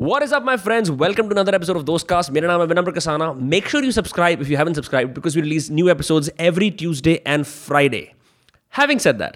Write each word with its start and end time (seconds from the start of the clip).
What 0.00 0.23
is 0.23 0.31
up, 0.31 0.43
my 0.43 0.55
friends? 0.55 0.89
Welcome 0.89 1.27
to 1.29 1.33
another 1.33 1.53
episode 1.53 1.75
of 1.75 1.83
Dostcast. 1.85 2.31
मेरा 2.31 2.47
नाम 2.47 2.61
है 2.61 2.67
विनम्र 2.67 2.91
Kasana. 2.91 3.25
Make 3.53 3.67
sure 3.71 3.81
you 3.83 3.91
subscribe 3.91 4.41
if 4.41 4.49
you 4.49 4.55
haven't 4.57 4.75
subscribed 4.75 5.13
because 5.13 5.35
we 5.35 5.41
release 5.41 5.69
new 5.69 5.89
episodes 5.93 6.29
every 6.39 6.69
Tuesday 6.71 7.15
and 7.33 7.47
Friday. 7.47 8.01
Having 8.79 9.01
said 9.05 9.19
that, 9.19 9.35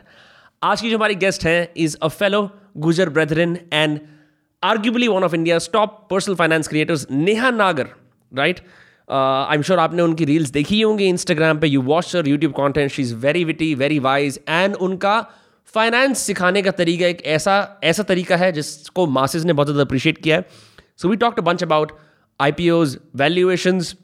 आज 0.63 0.81
की 0.81 0.89
जो 0.89 0.97
हमारी 0.97 1.15
guest 1.15 1.45
हैं 1.45 1.67
is 1.85 1.97
a 2.01 2.09
fellow 2.09 2.41
Gujar 2.85 3.07
brethren 3.17 3.57
and 3.81 4.01
arguably 4.63 5.11
one 5.15 5.27
of 5.29 5.37
India's 5.39 5.67
top 5.67 5.99
personal 6.09 6.37
finance 6.43 6.71
creators, 6.73 7.05
Neha 7.09 7.51
Nagar, 7.59 7.87
right? 8.31 8.65
I 9.11 9.55
am 9.55 9.61
sure 9.61 9.79
आपने 9.79 10.01
उनकी 10.01 10.25
reels 10.25 10.49
देखी 10.51 10.81
होंगी 10.81 11.07
Instagram 11.07 11.59
पे 11.59 11.67
you 11.67 11.81
watch 11.89 12.15
her 12.15 12.27
YouTube 12.27 12.53
content 12.57 12.91
she 12.91 13.01
is 13.01 13.15
very 13.25 13.43
witty 13.45 13.73
very 13.81 13.99
wise 14.05 14.39
and 14.49 14.75
उनका 14.75 15.19
finance 15.73 16.19
सिखाने 16.19 16.61
का 16.61 16.71
तरीका 16.71 17.07
एक 17.07 17.25
ऐसा 17.25 17.55
ऐसा 17.83 18.03
तरीका 18.03 18.37
है 18.37 18.51
जिसको 18.51 19.05
मासेस 19.07 19.43
ने 19.43 19.53
बहुत 19.53 19.67
ज़्यादा 19.67 19.83
अप्रिशिएट 19.83 20.17
किया 20.17 20.37
है। 20.37 20.45
So 20.97 21.09
we 21.09 21.17
talk 21.17 21.35
to 21.35 21.41
bunch 21.41 21.63
about 21.63 21.91
I 22.39 22.51
P 22.51 22.69
Os 22.69 22.97
valuations 23.15 23.95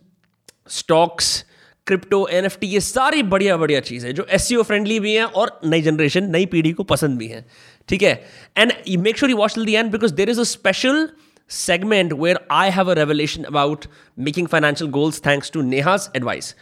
stocks 0.70 1.46
crypto 1.88 2.28
N 2.32 2.46
F 2.46 2.58
T 2.60 2.68
ये 2.68 2.80
सारी 2.80 3.24
बढ़िया 3.24 3.58
बढ़िया 3.58 3.80
चीज़ें 3.80 4.14
जो 4.16 4.26
एस 4.30 4.48
सी 4.48 4.56
ओ 4.56 4.64
फ्रेंडली 4.64 5.00
भी 5.00 5.14
हैं 5.14 5.24
और 5.24 5.60
नई 5.66 5.82
जनरेशन 5.82 6.30
नई 6.32 6.46
पीढ़ी 6.46 6.72
को 6.72 6.84
पसंद 6.84 7.18
भी 7.18 7.28
हैं। 7.28 7.46
ठीक 7.90 8.04
है? 8.04 8.14
And 8.58 8.74
make 9.00 9.18
sure 9.18 9.32
you 9.32 9.38
watch 9.38 9.56
till 9.56 9.66
the 9.66 9.70
end 9.70 9.92
because 9.92 10.14
there 10.14 10.30
is 10.30 10.40
a 10.40 10.44
special 10.44 11.08
segment 11.50 12.14
where 12.14 12.40
I 12.52 12.70
have 12.70 12.92
a 12.92 12.96
revelation 12.96 13.46
about 13.46 13.86
making 14.20 14.48
financial 14.48 14.90
goals 14.92 15.22
thanks 15.26 15.52
to 15.52 15.62
Neha's 15.62 16.08
advice 16.16 16.56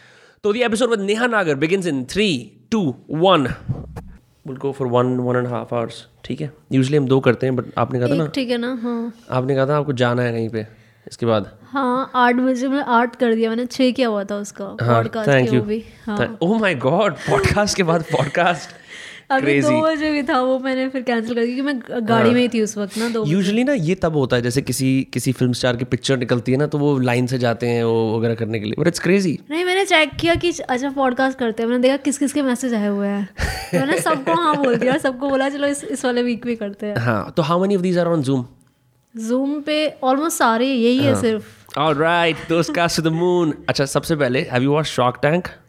तो 0.44 0.52
the 0.52 0.62
episode 0.62 0.90
with 0.90 1.02
Neha 1.08 1.28
Nagar 1.28 1.56
begins 1.64 1.86
in 1.86 2.04
3, 2.06 2.30
2, 2.70 2.84
will 4.46 4.56
go 4.56 4.72
for 4.72 4.88
one 4.88 5.16
one 5.18 5.36
and 5.36 5.46
half 5.46 5.74
hours 5.74 6.06
ठीक 6.24 6.40
है? 6.40 6.52
Usually 6.72 6.96
हम 6.96 7.06
दो 7.06 7.20
करते 7.20 7.46
हैं 7.46 7.56
but 7.56 7.64
आपने 7.78 7.98
कहा 8.00 8.08
था 8.08 8.14
ना? 8.14 8.26
ठीक 8.26 8.50
है 8.50 8.58
ना? 8.58 8.78
हाँ। 8.82 9.12
आपने 9.30 9.54
कहा 9.54 9.66
था 9.66 9.76
आपको 9.76 9.92
जाना 9.92 10.22
है 10.22 10.32
कहीं 10.32 10.48
पे 10.48 10.66
इसके 11.06 11.26
बाद। 11.26 11.50
हाँ 11.62 12.10
आठ 12.14 12.34
बजे 12.34 12.68
में 12.68 12.80
आठ 12.80 13.16
कर 13.16 13.34
दिया 13.34 13.50
मैंने 13.50 13.66
छः 13.66 13.90
किया 13.90 14.08
हुआ 14.08 14.24
था 14.24 14.36
उसका 14.36 14.64
हाँ, 14.64 14.94
podcast 14.94 15.30
thank 15.30 15.52
you 15.52 15.60
oh 16.42 16.58
my 16.60 16.74
god 16.74 17.14
podcast 17.28 17.76
के 17.76 17.82
बाद 17.82 18.02
पॉडकास्ट 18.02 18.74
अभी 19.30 19.60
दो 19.62 19.80
बजे 19.80 20.10
भी 20.10 20.22
था 20.22 20.40
वो 20.40 20.58
मैंने 20.58 20.88
फिर 20.88 21.02
कैंसिल 21.02 21.34
कर 21.34 21.40
दिया 21.40 21.54
क्योंकि 21.54 21.62
मैं 21.62 22.08
गाड़ी 22.08 22.30
में 22.30 22.40
ही 22.40 22.48
थी 22.48 22.62
उस 22.62 22.76
वक्त 22.78 22.98
ना 22.98 23.08
दो 23.08 23.24
यूजुअली 23.26 23.64
ना 23.64 23.72
ये 23.72 23.94
तब 23.94 24.16
होता 24.16 24.36
है 24.36 24.42
जैसे 24.42 24.62
किसी 24.62 24.90
किसी 25.12 25.32
फ़िल्म 25.32 25.52
स्टार 25.52 25.76
की 25.76 25.84
पिक्चर 25.84 26.18
निकलती 26.18 26.52
है 26.52 26.58
ना 26.58 26.66
तो 26.66 26.78
वो 26.78 26.98
लाइन 26.98 27.26
से 27.26 27.38
जाते 27.38 27.66
हैं 27.66 27.84
वो 27.84 28.18
वगैरह 28.18 28.34
करने 28.34 28.60
के 28.60 28.64
लिए। 28.64 28.74
बट 28.78 28.86
इट्स 28.86 28.98
क्रेजी 28.98 29.38
नहीं 29.50 29.64
मैंने 29.64 29.84
चेक 29.84 30.10
किया 30.20 30.34
कि 30.34 30.50
अच्छा 30.68 30.90
पॉडकास्ट 30.90 31.38
करते 31.38 31.62
हैं 31.62 31.70
मैंने 31.70 31.82
देखा 31.82 31.96
किस 31.96 32.18
किस 32.18 32.32
के 32.32 32.42
मैसेज 32.42 32.74
आए 32.74 32.88
हुए 32.88 33.08
हैं। 33.08 33.28
तो 33.72 33.78
मैंने 33.78 34.00
सबको 34.08 34.34
हाँ 34.34 34.56
बोल 34.56 34.76
दिया 34.76 34.98
सबको 34.98 35.28
बोला 35.28 35.48
चलो 35.48 35.66
इस 35.66 35.84
इस 35.84 36.04
वाले 36.04 36.22
वीक 36.22 36.46
भी 36.46 36.56
करते 36.56 36.86
हैं. 36.86 36.96
हाँ 36.96 37.32
तो 37.36 37.42
how 37.42 37.60
many 37.60 37.76
of 37.76 37.82
these 37.82 37.98
are 37.98 38.06
on 38.06 38.22
Zoom 38.22 38.44
Zoom 39.16 39.60
पे 39.60 39.86
ऑलमोस्ट 40.04 40.38
सारे 40.38 40.66
यही 40.66 40.98
है 40.98 41.20
सिर्फ़। 41.20 41.78
ऑलराइट 41.78 42.36
दोस्त 42.48 42.74
कास्ट 42.74 42.96
टू 42.96 43.02
द 43.02 43.12
मून 43.12 43.54
अच्छा 43.68 43.84
सबसे 43.84 44.16
पहले 44.16 44.40
have 44.52 44.62
you 44.62 44.72
watch 44.72 44.86
Shark 44.86 45.18
Tank 45.22 45.46
हाँ 45.46 45.54
हाँ 45.54 45.59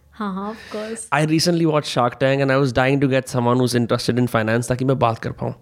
I 1.14 1.25
recently 1.25 1.66
watch 1.66 1.86
Shark 1.86 2.17
Tank 2.19 2.41
and 2.41 2.52
I 2.52 2.58
was 2.58 2.73
dying 2.73 3.02
to 3.02 3.08
get 3.08 3.27
someone 3.27 3.59
who's 3.59 3.75
interested 3.75 4.19
in 4.19 4.27
finance 4.27 4.69
ताकि 4.69 4.86
मैं 4.86 4.97
बात 5.00 5.19
कर 5.19 5.31
पाऊँ। 5.41 5.53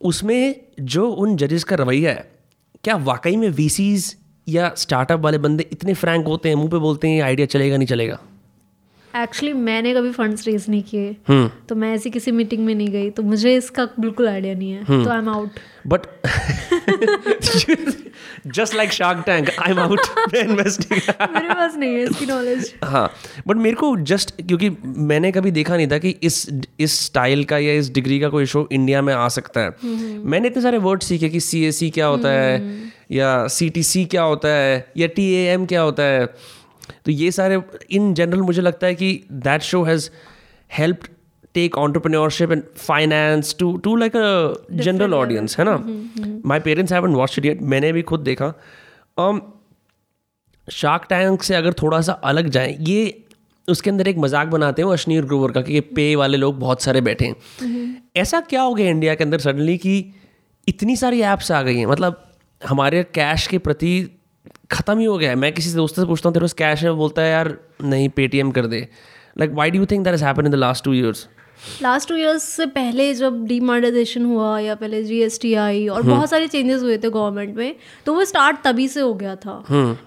उसमें 0.00 0.54
जो 0.80 1.08
उन 1.10 1.36
जजेस 1.36 1.64
का 1.64 1.76
रवैया 1.76 2.10
है 2.10 2.30
क्या 2.84 2.96
वाकई 3.04 3.36
में 3.36 3.48
वीसीज 3.50 4.14
या 4.46 4.72
स्टार्टअप 4.78 5.20
वाले 5.20 5.38
बंदे 5.38 5.68
इतने 5.72 5.94
फ्रैंक 5.94 6.26
होते 6.26 6.48
हैं 6.48 6.56
मुँह 6.56 6.68
पे 6.70 6.78
बोलते 6.78 7.08
हैं 7.08 7.22
आइडिया 7.22 7.46
चलेगा 7.46 7.76
नहीं 7.76 7.88
चलेगा 7.88 8.18
एक्चुअली 9.14 9.52
मैंने 9.52 9.92
कभी 9.94 10.10
फंड्स 10.12 10.46
रेज 10.46 10.64
नहीं 10.68 10.82
किए। 10.82 11.48
तो 11.68 11.74
मैं 11.74 11.92
ऐसी 11.94 12.10
किसी 12.10 12.30
मीटिंग 12.32 12.64
में 12.64 12.74
नहीं 12.74 12.88
गई 12.88 13.10
तो 13.10 13.22
मुझे 13.22 13.54
इसका 13.56 13.88
बिल्कुल 14.00 14.28
आइडिया 14.28 14.54
नहीं 14.54 14.70
है। 14.70 14.84
तो 14.84 15.10
I 15.10 15.18
am 15.18 15.28
out 15.28 15.58
but 15.86 16.06
just 18.46 18.74
like 18.74 18.92
Shark 18.92 19.22
Tank 19.26 19.50
I 19.58 19.70
am 19.70 19.78
out 19.78 20.00
मेरे 20.34 20.54
पास 20.54 21.76
नहीं 21.76 21.94
है 21.94 22.02
इसकी 22.02 22.26
नॉलेज 22.26 22.72
हाँ 22.84 23.10
बट 23.46 23.56
मेरे 23.56 23.76
को 23.76 23.96
जस्ट 23.96 24.30
क्योंकि 24.42 24.70
मैंने 24.84 25.32
कभी 25.32 25.50
देखा 25.50 25.76
नहीं 25.76 25.88
था 25.88 25.98
कि 25.98 26.14
इस 26.22 26.48
इस 26.80 26.98
स्टाइल 27.00 27.44
का 27.44 27.58
या 27.58 27.72
इस 27.72 27.90
डिग्री 27.90 28.20
का 28.20 28.28
कोई 28.28 28.46
शो 28.46 28.68
इंडिया 28.72 29.02
में 29.02 29.14
आ 29.14 29.28
सकता 29.28 29.60
है। 29.60 29.70
मैंने 30.24 30.48
इतने 30.48 30.62
सारे 30.62 30.78
वर्ड 30.78 31.02
सीखे 31.02 31.28
कि 31.28 31.40
सी 31.40 31.64
एस 31.64 31.78
सी 31.78 31.90
क्या 31.90 32.06
होता 32.06 32.28
है 32.28 32.82
या 33.12 33.46
सी 33.48 33.68
टी 33.70 33.82
सी 33.82 34.04
क्या 34.04 34.22
होता 34.22 34.48
है 34.48 34.92
या 34.96 35.06
टी 35.06 35.32
ए 35.34 35.44
एम 35.52 35.66
क्या 35.66 35.80
होता 35.80 36.02
है। 36.02 36.26
तो 37.04 37.10
ये 37.10 37.30
सारे 37.32 37.60
इन 37.90 38.14
जनरल 38.14 38.40
मुझे 38.40 38.62
लगता 38.62 38.86
है 38.86 38.94
कि 38.94 39.24
that 39.32 39.62
show 39.62 39.82
has 39.82 40.10
help 41.58 41.72
take 41.72 41.78
entrepreneurship 41.78 42.52
and 42.52 42.62
finance 42.76 43.56
to 43.58 43.76
to 43.76 43.96
like 43.96 44.16
a 44.16 44.54
general 44.72 45.14
audience 45.14 45.58
है 45.58 45.64
ना? 45.64 45.76
My 46.46 46.60
parents 46.60 46.92
haven't 46.92 47.10
watch 47.10 47.38
it 47.38 47.62
मैंने 47.62 47.92
भी 47.92 48.02
खुद 48.02 48.20
देखा। 48.20 48.52
शार्क 50.68 51.06
टैंक 51.08 51.42
से 51.42 51.54
अगर 51.54 51.72
थोड़ा 51.72 52.00
सा 52.00 52.12
अलग 52.12 52.48
जाए 52.48 52.76
ये 52.80 53.24
उसके 53.68 53.90
अंदर 53.90 54.08
एक 54.08 54.18
मज़ाक 54.18 54.48
बनाते 54.48 54.82
हैं 54.82 54.92
अश्नीर 54.92 55.24
ग्रोवर 55.24 55.52
का 55.52 55.62
कि 55.62 55.74
ये 55.74 55.80
पे 55.80 56.16
वाले 56.16 56.36
लोग 56.36 56.58
बहुत 56.58 56.82
सारे 56.82 57.00
बैठे 57.00 57.26
हैं। 57.26 58.02
ऐसा 58.16 58.40
क्या 58.40 58.62
हो 58.62 58.74
गया 58.74 58.90
इंडिया 58.90 59.14
के 59.14 59.24
अंदर 59.24 59.38
सडनली 59.38 59.76
कि 59.78 60.14
इतनी 60.68 60.96
सारी 60.96 61.20
ऐप्स 61.20 61.52
आ 61.52 61.62
गई 61.62 61.76
हैं? 61.76 61.86
मतलब 61.86 62.24
हमारे 62.68 63.02
कैश 63.14 63.46
के 63.46 63.58
प्रति 63.58 64.10
ख़त्म 64.72 64.98
ही 64.98 65.04
हो 65.04 65.18
गया 65.18 65.30
है। 65.30 65.36
मैं 65.36 65.52
किसी 65.52 65.72
दोस्त 65.74 65.96
से 65.96 66.04
पूछता 66.04 66.28
हूँ 66.28 66.34
तेरे 66.34 66.44
पास 66.44 66.52
कैश 66.52 66.84
है? 66.84 66.92
बोलता 66.92 67.22
है 67.22 67.30
यार 67.30 67.56
नहीं 67.82 68.08
पेटीएम 68.08 68.50
कर 68.50 68.66
दे। 68.66 68.88
Like 69.38 69.50
why 69.52 69.70
do 69.70 69.86
think 69.86 70.04
that 70.04 70.14
is 70.14 70.24
happen 70.24 70.46
in 70.46 70.52
the 70.52 70.54
last 70.54 70.84
two 70.84 70.92
years 70.94 71.28
last 71.82 72.08
two 72.08 72.14
years 72.16 72.42
से 72.44 72.66
पहले 72.68 73.12
जब 73.14 73.44
डीमोनेटाइजेशन 73.46 74.24
हुआ 74.24 74.58
या 74.60 74.74
पहले 74.74 75.02
जीएसटी 75.04 75.52
आई 75.56 75.86
और 75.88 76.02
बहुत 76.02 76.30
सारे 76.30 76.46
चेंजेस 76.46 76.82
हुए 76.82 76.96
थे 76.98 77.10
गवर्नमेंट 77.10 77.56
में 77.56 77.74
तो 78.06 78.14
वो 78.14 78.24
स्टार्ट 78.24 78.56
तभी 78.64 78.86
से 78.88 79.00
हो 79.00 79.12
गया 79.14 79.34
था। 79.36 79.56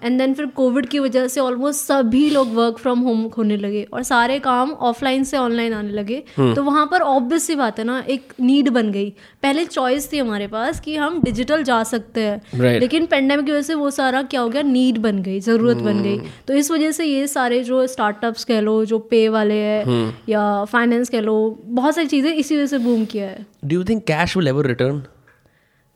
एंड 0.04 0.18
देन 0.18 0.34
फिर 0.34 0.46
कोविड 0.56 0.86
की 0.86 0.98
वजह 0.98 1.26
से 1.28 1.40
ऑलमोस्ट 1.40 1.84
सभी 1.84 2.28
लोग 2.30 2.54
वर्क 2.54 2.78
फ्रॉम 2.78 3.00
होम 3.00 3.20
होने 3.38 3.56
लगे 3.56 3.86
और 3.92 4.02
सारे 4.02 4.38
काम 4.38 4.70
ऑफलाइन 4.90 5.24
से 5.24 5.36
ऑनलाइन 5.36 5.72
आने 5.72 5.92
लगे। 5.92 6.22
तो 6.38 6.62
वहाँ 6.62 6.86
पर 6.86 7.02
ऑब्वियस 7.02 7.46
सी 7.46 7.54
बात 7.54 7.78
है 7.78 7.84
ना 7.84 8.02
एक 8.08 8.32
नीड 8.40 8.68
बन 8.70 8.90
गई। 8.92 9.10
पहले 9.42 9.64
चॉइस 9.64 10.12
थी 10.12 10.18
हमारे 10.18 10.46
पास 10.46 10.80
कि 10.80 10.96
हम 10.96 11.20
डिजिटल 11.22 11.62
जा 11.62 11.82
सकते 11.84 12.20
हैं। 12.20 12.40
Right. 12.42 12.80
लेकिन 12.80 13.06
पेंडेमिक 13.06 13.46
की 13.46 13.52
वजह 13.52 13.62
से 13.62 13.74
वो 13.74 13.90
सारा 13.90 14.22
क्या 14.24 14.40
हो 14.40 14.48
गया 14.48 14.62
नीड 14.62 14.98
बन 14.98 15.22
गई 15.22 15.40
ज़रूरत 15.40 15.76
बन 15.78 16.02
गई। 16.02 16.18
तो 16.48 16.54
इस 16.54 16.70
वजह 16.70 16.90
से 16.92 17.04
ये 17.04 17.26
सारे 17.26 17.62
जो 17.64 17.86
स्टार्टअप्स 17.86 18.44
कह 18.44 18.60
लो 18.60 18.84
जो 18.84 18.98
पे 19.10 19.28
वाले 19.28 19.54
हैं 19.54 20.16
या 20.28 20.42
फाइनेंस 20.64 21.08
कह 21.08 21.20
लो 21.20 21.40
बहुत 21.50 21.94
सारी 21.94 22.06
चीज़ें 22.06 22.34
इसी 22.34 22.56
वजह 22.56 22.66
से 22.66 22.78
बूम 22.78 23.04
किया 23.04 23.26
है। 23.26 23.46
Do 23.64 23.76
you 23.76 23.84
think 23.84 24.04
cash 24.04 24.36
will 24.36 24.48
ever 24.48 24.66
return 24.66 25.02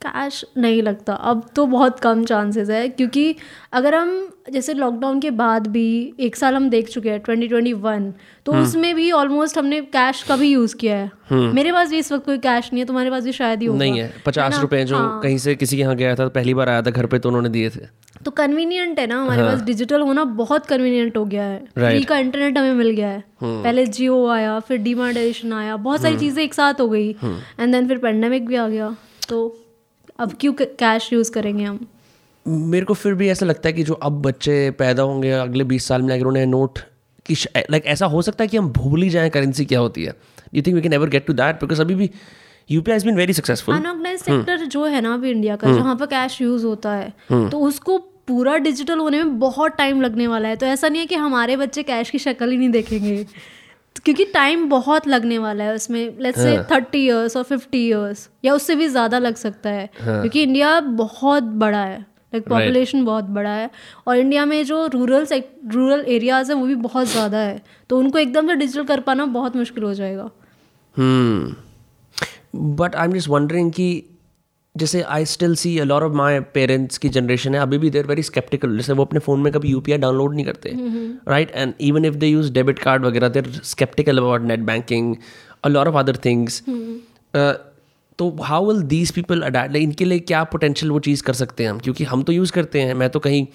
cash 0.09 0.45
नहीं 0.57 0.83
लगता। 0.83 1.15
अब 1.15 1.45
तो 1.57 1.67
बहुत 1.69 2.01
कम 2.01 2.25
चांसेस 2.25 2.71
है 2.71 2.89
क्योंकि 2.89 3.35
अगर 3.73 3.95
हम 3.95 4.29
जैसे 4.53 4.75
लॉकडाउन 4.75 5.21
के 5.21 5.31
बाद 5.33 5.67
भी 5.67 6.15
एक 6.21 6.37
साल 6.37 6.55
हम 6.55 6.69
देख 6.71 6.89
चुके 6.89 7.11
हैं 7.11 7.23
2021 7.23 8.13
तो 8.47 8.53
उसमें 8.55 8.95
भी 8.95 9.11
ऑलमोस्ट 9.13 9.59
हमने 9.59 9.81
कैश 9.93 10.23
का 10.23 10.37
भी 10.37 10.51
यूज़ 10.51 10.77
किया 10.77 10.97
है। 10.97 11.11
मेरे 11.53 11.73
पास 11.73 11.91
भी 11.91 11.99
इस 11.99 12.13
वक्त 12.13 12.27
कोई 12.27 12.39
कैश 12.39 12.71
नहीं 12.73 12.83
है 12.83 12.87
तुम्हारे 12.87 13.11
पास 13.11 13.25
भी 13.25 13.33
शायद 13.33 13.61
ही 13.61 13.67
होगा। 13.67 13.79
नहीं 13.79 13.99
है 13.99 14.13
पचास 14.27 14.61
रुपए 14.61 14.85
जो 14.85 14.97
हाँ। 14.97 15.21
कहीं 15.23 15.39
से 15.39 15.55
किसी 15.55 15.77
के 15.77 15.83
यहाँ 15.83 15.97
गया 15.97 16.15
था 16.15 16.29
पहली 16.31 16.55
बार 16.55 16.69
आया 16.69 16.83
था 16.83 16.91
घर 16.91 17.07
पे 17.07 17.19
तो 17.19 17.29
उन्होंने 17.29 17.49
दिए 17.49 17.71
थे। 17.71 17.87
तो 18.25 18.31
कन्वीनियंट 18.33 18.99
है 18.99 19.07
ना 19.07 19.21
हमारे 19.23 19.43
पास 19.43 19.63
डिजिटल 19.63 20.01
होना 20.03 20.25
बहुत 20.37 20.67
कन्वीनियंट 20.67 21.17
हो 21.17 21.25
गया 21.25 21.43
है. 21.45 21.59
फ्री 21.75 22.05
का 22.05 22.19
इंटरनेट 22.19 22.59
हमें 22.59 22.75
मिल 22.75 22.91
गया 22.91 23.09
है। 23.09 23.25
पहले 23.43 23.87
जियो 23.89 24.27
आया 24.29 24.59
फिर 24.61 24.79
डिमोनेटाइजेशन 24.79 25.53
आया 25.53 25.77
बहुत 25.79 26.03
सारी 26.03 26.19
चीज़ें 26.19 26.43
एक 26.45 26.55
साथ 26.55 26.81
हो 26.81 26.89
गई। 26.89 27.11
एंड 27.11 27.73
देन 27.73 27.89
फिर 27.89 27.99
पेंडेमिक 27.99 28.47
भी 28.47 28.57
आ 28.57 28.69
गया 28.69 28.97
तो 29.29 29.47
अब 30.19 30.33
क्यों 30.41 30.53
कैश 30.53 31.13
यूज़ 31.13 31.31
करेंगे 31.31 31.65
हम? 31.65 31.79
मेरे 32.47 32.87
को 32.87 32.95
फिर 32.95 33.15
भी 33.15 33.29
ऐसा 33.29 33.47
लगता 33.47 33.69
है 33.69 33.73
कि 33.73 33.83
जो 33.83 33.95
अब 33.95 34.21
बच्चे 34.23 34.71
पैदा 34.71 35.03
होंगे 35.03 35.31
अगले 35.33 35.65
बीस 35.65 35.89
साल 35.89 36.03
में 36.03 36.15
अगर 36.15 36.27
उन्हें 36.27 36.47
नोट 36.47 36.79
कि 37.27 37.35
लाइक 37.71 37.87
ऐसा 37.87 38.07
हो 38.07 38.23
सकता 38.23 38.45
है 38.45 38.49
कि 38.49 38.57
हम 38.57 38.69
भूल 38.73 39.03
ही 39.03 39.09
जाएँ 39.11 39.31
करेंसी 39.31 39.65
क्या 39.65 39.79
होती 39.79 40.05
है। 40.05 40.13
You 40.55 40.63
think 40.63 40.75
we 40.77 40.83
can 40.83 40.93
ever 40.93 41.09
get 41.09 41.27
to 41.27 41.33
that 41.33 41.57
because 41.57 41.81
अभी 41.81 41.95
भी 41.95 42.11
UPI 42.71 42.99
been 42.99 43.17
very 43.17 43.33
successful 43.33 43.75
unorganise 43.75 44.21
sector 44.21 44.65
जो 44.67 44.85
है 44.85 45.01
ना 45.01 45.15
अभी 45.15 45.31
इंडिया 45.31 45.57
का 45.57 45.73
जहाँ 45.73 45.97
पर 45.97 46.07
कैश 46.07 46.41
यूज़ 46.43 46.67
होता 46.67 46.93
है 46.93 47.49
तो 47.51 47.61
उसको 47.61 47.99
पूरा 48.29 48.57
डिजिटल 48.59 48.99
होने 48.99 49.23
में 49.23 49.39
बहुत 49.39 49.77
टाइम 49.79 50.01
लगने 50.03 50.27
वाला 50.27 50.49
है। 50.49 50.57
तो 50.57 50.67
ऐसा 50.67 50.89
नहीं 50.89 51.01
है 51.01 51.07
कि 51.07 51.15
हमारे 51.15 51.57
बच्चे 51.57 51.83
कैश 51.83 52.11
की 52.11 52.19
शक्ल 52.19 52.51
ही 52.51 52.57
नहीं 52.57 52.71
देखेंगे। 52.71 53.27
क्योंकि 54.05 54.25
टाइम 54.25 54.69
बहुत 54.69 55.07
लगने 55.09 55.39
वाला 55.39 55.65
है 55.65 55.75
उसमें 55.75 56.19
लेट्स 56.21 56.41
से 56.41 56.57
थर्टी 56.71 57.05
इयर्स 57.05 57.37
और 57.37 57.43
फिफ्टी 57.43 57.87
इयर्स 57.89 58.29
या 58.45 58.55
उससे 58.55 58.75
भी 58.75 58.89
ज़्यादा 58.89 59.19
लग 59.19 59.35
सकता 59.37 59.71
है। 59.71 59.89
हाँ. 60.01 60.21
क्योंकि 60.21 60.43
इंडिया 60.43 60.79
बहुत 60.81 61.43
बड़ा 61.43 61.79
है 61.79 61.99
लाइक 61.99 62.43
like, 62.43 62.49
पॉपुलेशन 62.51 62.99
right. 62.99 63.07
बहुत 63.07 63.25
बड़ा 63.25 63.51
है। 63.51 63.71
और 64.07 64.17
इंडिया 64.17 64.45
में 64.45 64.65
जो 64.65 64.87
रूरल 64.87 65.27
रूरल 65.67 66.05
एरियाज़ 66.09 66.53
है 66.53 66.57
वो 66.59 66.67
भी 66.67 66.75
बहुत 66.75 67.07
ज़्यादा 67.07 67.39
है। 67.39 67.63
तो 67.91 67.99
उनको 67.99 68.19
एकदम 68.19 68.49
से 68.49 68.55
डिजिटल 68.55 68.85
कर 68.85 69.01
पाना 69.01 69.27
बहुत 69.27 69.57
मुश्किल 69.57 69.85
हो 69.85 69.95
जाएगा। 69.95 70.31
But 72.57 72.95
I 72.97 73.07
am 73.07 73.13
just 73.13 73.29
wondering 73.29 73.73
कि 73.73 73.89
जैसे 74.77 75.03
I 75.03 75.25
still 75.25 75.55
see 75.55 75.81
lot 75.81 76.03
of 76.03 76.13
my 76.13 76.41
parents 76.41 76.99
की 76.99 77.09
जनरेशन 77.09 77.55
है 77.55 77.61
अभी 77.61 77.79
भी 77.79 77.91
देर 77.91 78.07
वेरी 78.07 78.23
स्केप्टिकल 78.23 78.77
जैसे 78.77 78.93
वो 78.93 79.05
अपने 79.05 79.21
फ़ोन 79.21 79.41
में 79.41 79.53
कभी 79.53 79.69
यूपीआई 79.69 79.99
डाउनलोड 79.99 80.35
नहीं 80.35 80.47
करते 80.47 80.73
right 81.29 81.51
and 81.55 81.75
even 81.81 82.05
if 82.05 82.15
they 82.15 82.27
use 82.27 82.53
debit 82.53 82.79
card 82.79 83.05
वगैरह 83.05 83.29
they're 83.29 83.61
sceptical 83.65 84.19
about 84.19 84.43
net 84.43 84.61
banking 84.61 85.17
a 85.65 85.69
lot 85.69 85.89
of 85.89 85.95
other 85.95 86.17
things 86.17 86.63
तो 88.19 88.31
how 88.43 88.73
will 88.73 88.83
these 88.83 89.11
people 89.11 89.43
adapt 89.43 89.77
इनके 89.77 90.05
लिए 90.05 90.19
क्या 90.19 90.45
पोटेंशियल 90.45 90.93
वो 90.93 90.99
चीज़ 90.99 91.23
कर 91.23 91.33
सकते 91.33 91.63
हैं 91.63 91.71
हम? 91.71 91.79
क्योंकि 91.79 92.05
हम 92.05 92.23
तो 92.23 92.33
यूज़ 92.33 92.53
करते 92.53 92.81
हैं 92.81 92.95
मैं 92.95 93.11
तो 93.11 93.19
कहीं 93.19 93.47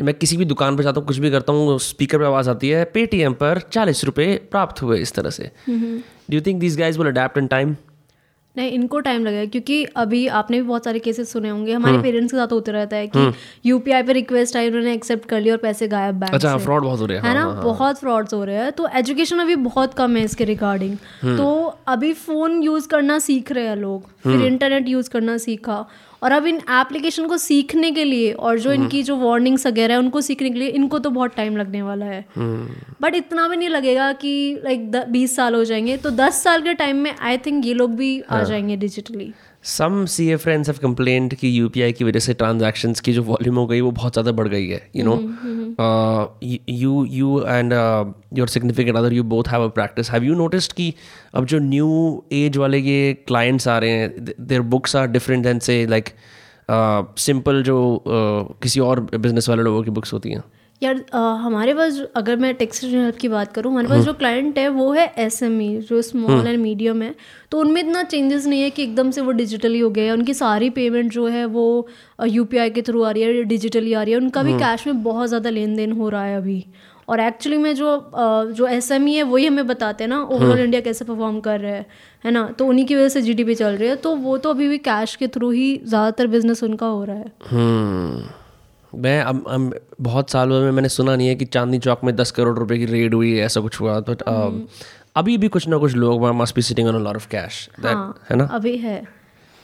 मैं 0.00 0.14
किसी 0.14 0.36
भी 0.36 0.44
दुकान 0.44 0.76
पर 0.76 0.82
जाता 0.82 1.00
हूँ 1.00 1.06
कुछ 1.08 1.18
भी 1.18 1.30
करता 1.30 1.52
हूँ 1.52 1.78
स्पीकर 1.78 2.18
पर 2.18 2.24
आवाज़ 2.24 2.50
आती 2.50 2.68
है 2.68 2.84
पेटीएम 2.84 3.32
पर 3.32 3.60
चालीस 3.72 4.04
रुपये 4.04 4.36
प्राप्त 4.50 4.82
हुए 4.82 4.98
इस 4.98 5.12
तरह 5.12 5.30
से। 5.30 5.50
Do 5.68 6.34
you 6.34 6.40
think 6.40 6.60
this 6.60 6.76
guys 6.78 6.98
will 6.98 7.08
adapt 7.08 7.38
in 7.38 7.46
time 7.46 7.76
नहीं 8.56 8.70
इनको 8.70 9.00
टाइम 9.00 9.24
लगेगा 9.24 9.44
क्योंकि 9.44 9.82
अभी 9.96 10.26
आपने 10.38 10.56
भी 10.56 10.66
बहुत 10.68 10.84
सारे 10.84 10.98
केसेस 10.98 11.32
सुने 11.32 11.48
होंगे। 11.48 11.72
हमारे 11.72 11.98
पेरेंट्स 12.02 12.32
के 12.32 12.38
साथ 12.38 12.52
होते 12.52 12.72
रहता 12.72 12.96
है 12.96 13.06
कि 13.06 13.32
यूपीआई 13.66 14.02
पे 14.02 14.12
रिक्वेस्ट 14.12 14.56
आई 14.56 14.68
उन्होंने 14.68 14.92
एक्सेप्ट 14.92 15.28
कर 15.28 15.40
लिया 15.40 15.54
और 15.54 15.58
पैसे 15.58 15.88
गायब 15.88 16.20
बैंक 16.20 16.34
अच्छा 16.34 16.56
फ्रॉड 16.56 16.82
बहुत 16.82 17.00
हो 17.00 17.06
रहे 17.06 17.18
हैं। 17.18 17.24
है 17.24 17.36
हाँ, 17.36 17.46
ना 17.46 17.62
बहुत 17.62 17.98
फ्रॉड्स 17.98 18.34
हो 18.34 18.42
रहे 18.44 18.56
हैं। 18.56 18.72
तो 18.72 18.88
एजुकेशन 18.94 19.38
अभी 19.38 19.56
बहुत 19.66 19.94
कम 19.94 20.16
है 20.16 20.24
इसके 20.24 20.44
रिगार्डिंग 20.44 20.96
तो 21.36 21.78
अभी 21.88 22.12
फ़ोन 22.14 22.62
यूज़ 22.62 22.88
करना 22.88 23.18
सीख 23.18 23.52
रहे 23.52 23.66
हैं 23.66 23.76
लोग। 23.76 24.08
फिर 24.22 24.44
इंटरनेट 24.46 24.88
यूज़ 24.88 25.10
करना 25.10 25.36
सीखा। 25.38 25.84
और 26.22 26.32
अब 26.32 26.46
इन 26.46 26.56
एप्लीकेशन 26.56 27.26
को 27.26 27.36
सीखने 27.36 27.90
के 27.90 28.04
लिए 28.04 28.32
और 28.32 28.58
जो 28.58 28.72
इनकी 28.72 29.02
जो 29.02 29.16
वार्निंग्स 29.16 29.66
वगैरह 29.66 29.94
है 29.94 30.00
उनको 30.00 30.20
सीखने 30.20 30.50
के 30.50 30.58
लिए 30.58 30.68
इनको 30.68 30.98
तो 30.98 31.10
बहुत 31.10 31.36
टाइम 31.36 31.56
लगने 31.56 31.82
वाला 31.82 32.06
है। 32.06 32.24
बट 33.02 33.14
इतना 33.14 33.48
भी 33.48 33.56
नहीं 33.56 33.68
लगेगा 33.68 34.12
कि 34.12 34.60
लाइक 34.64 34.96
बीस 35.10 35.36
साल 35.36 35.54
हो 35.54 35.64
जाएँगे 35.64 35.96
तो 35.96 36.10
दस 36.10 36.42
साल 36.42 36.62
के 36.62 36.74
टाइम 36.74 36.96
में 36.96 37.14
आई 37.20 37.38
थिंक 37.38 37.66
ये 37.66 37.74
लोग 37.74 37.96
भी 37.96 38.20
आ 38.20 38.42
जाएँगे 38.42 38.76
digitally 38.76 39.32
some 39.66 40.04
C 40.06 40.28
A 40.30 40.36
friends 40.36 40.68
have 40.68 40.78
complaint 40.82 41.34
कि 41.34 41.48
यू 41.58 41.68
पी 41.68 41.82
आई 41.82 41.92
की 41.92 42.04
वजह 42.04 42.20
से 42.20 42.34
ट्रांजैक्शंस 42.34 43.00
की 43.00 43.12
जो 43.12 43.22
वॉल्यूम 43.22 43.56
हो 43.56 43.66
गई 43.66 43.80
वो 43.80 43.90
बहुत 43.90 44.12
ज़्यादा 44.12 44.32
बढ़ 44.32 44.48
गई 44.48 44.68
है 44.68 44.80
you 44.96 45.04
know 45.04 45.14
you 46.68 47.04
you 47.10 47.40
and 47.40 47.72
your 48.38 48.48
significant 48.48 48.96
other 48.96 49.12
you 49.12 49.22
both 49.24 49.48
have 49.48 49.64
a 49.64 49.68
practice 49.72 50.10
have 50.10 50.24
you 50.24 50.34
noticed 50.34 50.72
कि 50.72 50.92
अब 51.34 51.46
जो 51.46 51.58
न्यू 51.58 51.90
एज 52.32 52.56
वाले 52.56 52.78
ये 52.78 53.12
क्लाइंट्स 53.26 53.68
आ 53.68 53.78
रहे 53.78 53.90
हैं 53.90 54.24
their 54.24 54.60
books 54.74 54.96
are 54.96 55.06
different 55.08 55.44
than 55.44 55.58
say 55.58 55.84
like 55.86 56.10
simple 56.70 57.62
जो 57.62 57.78
uh, 57.96 58.62
किसी 58.62 58.80
और 58.80 59.00
बिज़नेस 59.00 59.48
वाले 59.48 59.62
लोगों 59.62 59.82
की 59.82 59.90
बुक्स 59.90 60.12
होती 60.12 60.30
हैं? 60.30 60.42
यार 60.82 60.96
अ, 61.12 61.18
हमारे 61.40 61.74
पास 61.74 62.00
अगर 62.16 62.36
मैं 62.36 62.54
टेक्सटाइल 62.54 62.94
हेल्प 62.94 63.16
की 63.16 63.28
बात 63.28 63.52
करूँ 63.52 63.70
हमारे 63.72 63.88
पास 63.88 64.04
जो 64.04 64.12
क्लाइंट 64.14 64.58
है 64.58 64.68
वो 64.68 64.90
है 64.92 65.06
एसएमई 65.18 65.68
जो 65.88 66.00
स्मॉल 66.02 66.46
एंड 66.46 66.58
मीडियम 66.62 67.02
है। 67.02 67.14
तो 67.50 67.60
उनमें 67.60 67.80
इतना 67.82 68.02
चेंजेस 68.04 68.46
नहीं 68.46 68.62
है 68.62 68.70
कि 68.70 68.82
एकदम 68.82 69.10
से 69.10 69.20
वो 69.20 69.32
डिजिटली 69.32 69.78
हो 69.78 69.90
गया 69.90 70.04
है 70.04 70.12
उनकी 70.12 70.34
सारी 70.34 70.70
पेमेंट 70.70 71.12
जो 71.12 71.26
है 71.28 71.44
वो 71.46 71.64
यूपीआई 72.26 72.70
के 72.70 72.82
थ्रू 72.82 73.02
आ 73.02 73.10
रही 73.10 73.22
है 73.22 73.42
डिजिटली 73.44 73.92
आ 73.92 74.02
रही 74.02 74.12
है। 74.12 74.20
उनका 74.20 74.42
भी 74.42 74.52
कैश 74.54 74.86
में 74.86 75.02
बहुत 75.02 75.28
ज़्यादा 75.28 75.50
लेन 75.50 75.76
देन 75.76 75.92
हो 75.92 76.08
रहा 76.08 76.24
है 76.24 76.36
अभी। 76.36 76.64
और 77.08 77.20
एक्चुअली 77.20 77.58
में 77.58 77.74
जो 77.74 77.90
जो 78.52 78.66
एस 78.68 78.90
एम 78.92 79.08
ई 79.08 79.14
है 79.14 79.22
वही 79.24 79.46
हमें 79.46 79.66
बताते 79.66 80.04
हैं 80.04 80.08
ना 80.08 80.20
ओवरऑल 80.22 80.60
इंडिया 80.60 80.80
कैसे 80.80 81.04
परफॉर्म 81.04 81.38
कर 81.40 81.60
रहा 81.60 81.72
है 81.72 81.86
है 82.24 82.30
ना? 82.30 82.46
तो 82.48 82.66
उन्हीं 82.66 82.86
की 82.86 82.94
वजह 82.94 83.08
से 83.08 83.22
जीडीपी 83.22 83.54
चल 83.54 83.76
रही 83.76 83.88
है। 83.88 83.96
तो 83.96 84.14
वो 84.16 84.36
तो 84.38 84.50
अभी 84.50 84.68
भी 84.68 84.78
कैश 84.80 85.14
के 85.16 85.28
थ्रू 85.28 85.50
ही 85.50 85.76
ज़्यादातर 85.84 86.26
बिज़नेस 86.26 86.62
उनका 86.64 86.86
हो 86.86 87.04
रहा 87.04 87.16
है। 87.16 87.32
हम्म। 87.50 88.24
मैं 88.96 89.20
अब 89.22 89.44
अब 89.48 89.74
बहुत 90.00 90.30
सालों 90.30 90.60
में 90.60 90.70
मैंने 90.70 90.88
सुना 90.88 91.16
नहीं 91.16 91.28
है 91.28 91.34
कि 91.34 91.44
चांदनी 91.46 91.78
चौक 91.78 92.04
में 92.04 92.14
दस 92.16 92.30
करोड़ 92.30 92.58
रुपए 92.58 92.78
की 92.78 92.86
रेड 92.86 93.14
हुई 93.14 93.32
है 93.32 93.44
ऐसा 93.44 93.60
कुछ 93.60 93.80
हुआ 93.80 93.98
बट 94.00 94.22
अभी 95.16 95.36
भी 95.38 95.48
कुछ 95.48 95.68
ना 95.68 95.78
कुछ 95.78 95.94
लोग 95.94 96.26
must 96.36 96.54
be 96.56 96.62
sitting 96.62 96.88
on 96.88 97.02
lot 97.04 97.16
of 97.16 97.28
cash 97.28 97.68
हाँ, 97.84 98.14
है 98.30 98.36
ना? 98.36 98.44
अभी 98.44 98.76
है। 98.76 99.02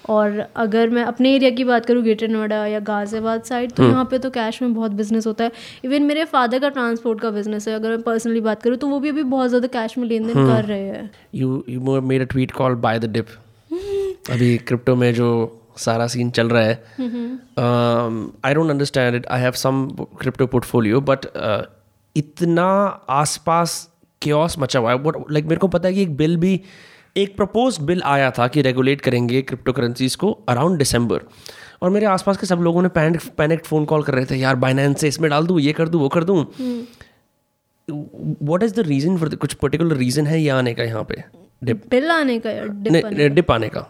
और 0.05 0.39
अगर 0.57 0.91
मैं 0.91 1.03
अपने 1.05 1.35
एरिया 1.35 1.51
की 1.51 1.65
बात 1.65 1.85
करूँ 1.87 2.03
ग्रेटर 2.03 2.29
नोएडा 2.29 2.65
या 2.67 2.79
गाजियाबाद 2.81 3.43
साइड 3.43 3.73
तो 3.73 3.83
यहाँ 3.83 4.05
पे 4.05 4.19
तो 4.19 4.31
कैश 4.31 4.61
में 4.63 4.73
बहुत 4.75 4.91
बिज़नेस 4.93 5.27
होता 5.27 5.45
है। 5.45 5.53
इवन 5.85 6.03
मेरे 6.03 6.25
फादर 6.25 6.59
का 6.59 6.69
ट्रांसपोर्ट 6.69 7.21
का 7.21 7.31
बिज़नेस 7.31 7.69
है 7.69 7.75
अगर 7.75 7.91
मैं 7.91 8.03
पर्सनली 8.03 8.41
बात 8.41 8.63
करूँ 8.63 8.77
तो 8.77 8.89
वो 8.89 8.99
भी 9.01 9.09
अभी 9.09 9.23
बहुत 9.25 9.49
ज़्यादा 9.49 9.69
कैश 9.73 9.97
में 9.99 10.07
लेन 10.09 10.27
देन 10.27 10.47
कर 10.47 10.65
रहे 10.65 10.81
हैं। 10.81 11.11
You 11.35 11.65
you 11.69 12.01
made 12.01 12.23
a 12.23 12.25
tweet 12.25 12.53
call 12.53 12.75
by 12.87 12.99
the 12.99 13.13
dip 13.13 13.27
अभी 14.31 14.57
क्रिप्टो 14.59 14.97
में 14.97 15.13
जो 15.15 15.29
सारा 15.77 16.07
सीन 16.07 16.31
चल 16.31 16.49
रहा 16.49 16.63
है। 16.63 16.75
I 18.45 18.55
don't 18.55 18.71
understand 18.71 19.17
it 19.17 19.27
I 19.27 19.41
have 19.41 19.53
some 19.59 19.87
crypto 20.21 20.47
portfolio 20.47 21.01
but 21.01 21.27
इतना 22.17 22.67
आसपास 23.11 23.89
क्योस 24.23 24.59
मचा 24.59 24.79
हुआ 24.79 24.91
है। 24.91 24.99
बट 24.99 25.31
लाइक 25.31 25.45
मेरे 25.45 25.59
को 25.59 25.69
पता 25.69 25.89
है 25.89 25.95
कि 25.95 26.03
एक 26.03 26.17
बिल 26.17 26.37
भी 26.37 26.61
एक 27.17 27.37
प्रपोज 27.37 27.79
बिल 27.81 28.03
आया 28.07 28.31
था 28.31 28.47
कि 28.49 28.63
रेगुलेट 28.63 29.01
करेंगे 29.01 29.41
क्रिप्टो 29.43 29.73
करेंसीज 29.73 30.15
को 30.15 30.31
अराउंड 30.49 30.79
दिसंबर 30.79 31.21
और 31.83 31.91
मेरे 31.91 32.07
आसपास 32.07 32.37
के 32.37 32.47
सब 32.47 32.61
लोगों 32.61 32.83
ने 32.83 32.89
पैनिक 32.89 33.23
पैनिक 33.39 33.65
फ़ोन 33.67 33.85
कॉल 33.85 34.03
कर 34.03 34.15
रहे 34.15 34.27
थे 34.27 34.37
यार 34.37 34.57
बाइनेंस 34.57 35.01
से 35.01 35.09
इसमें 35.09 35.29
डाल 35.31 35.47
दूँ 35.47 35.61
ये 35.61 35.73
कर 35.73 35.89
दूँ 35.89 36.01
वो 36.01 36.09
कर 36.09 36.25
दूँ? 36.25 36.45
What 38.43 38.63
is 38.63 38.75
the 38.75 38.87
reason 38.87 39.17
for 39.19 39.35
कुछ 39.35 39.55
पर्टिकुलर 39.55 39.97
रीज़न 39.97 40.27
है 40.27 40.41
ये 40.41 40.49
आने 40.51 40.75
का 40.75 40.83
यहाँ 40.85 41.05
पे? 41.05 41.23
डिप 41.65 41.83
बिल 41.91 42.11
आने 42.11 42.39
का 42.47 42.51
डिप 43.29 43.51
आने 43.51 43.69
का। 43.69 43.81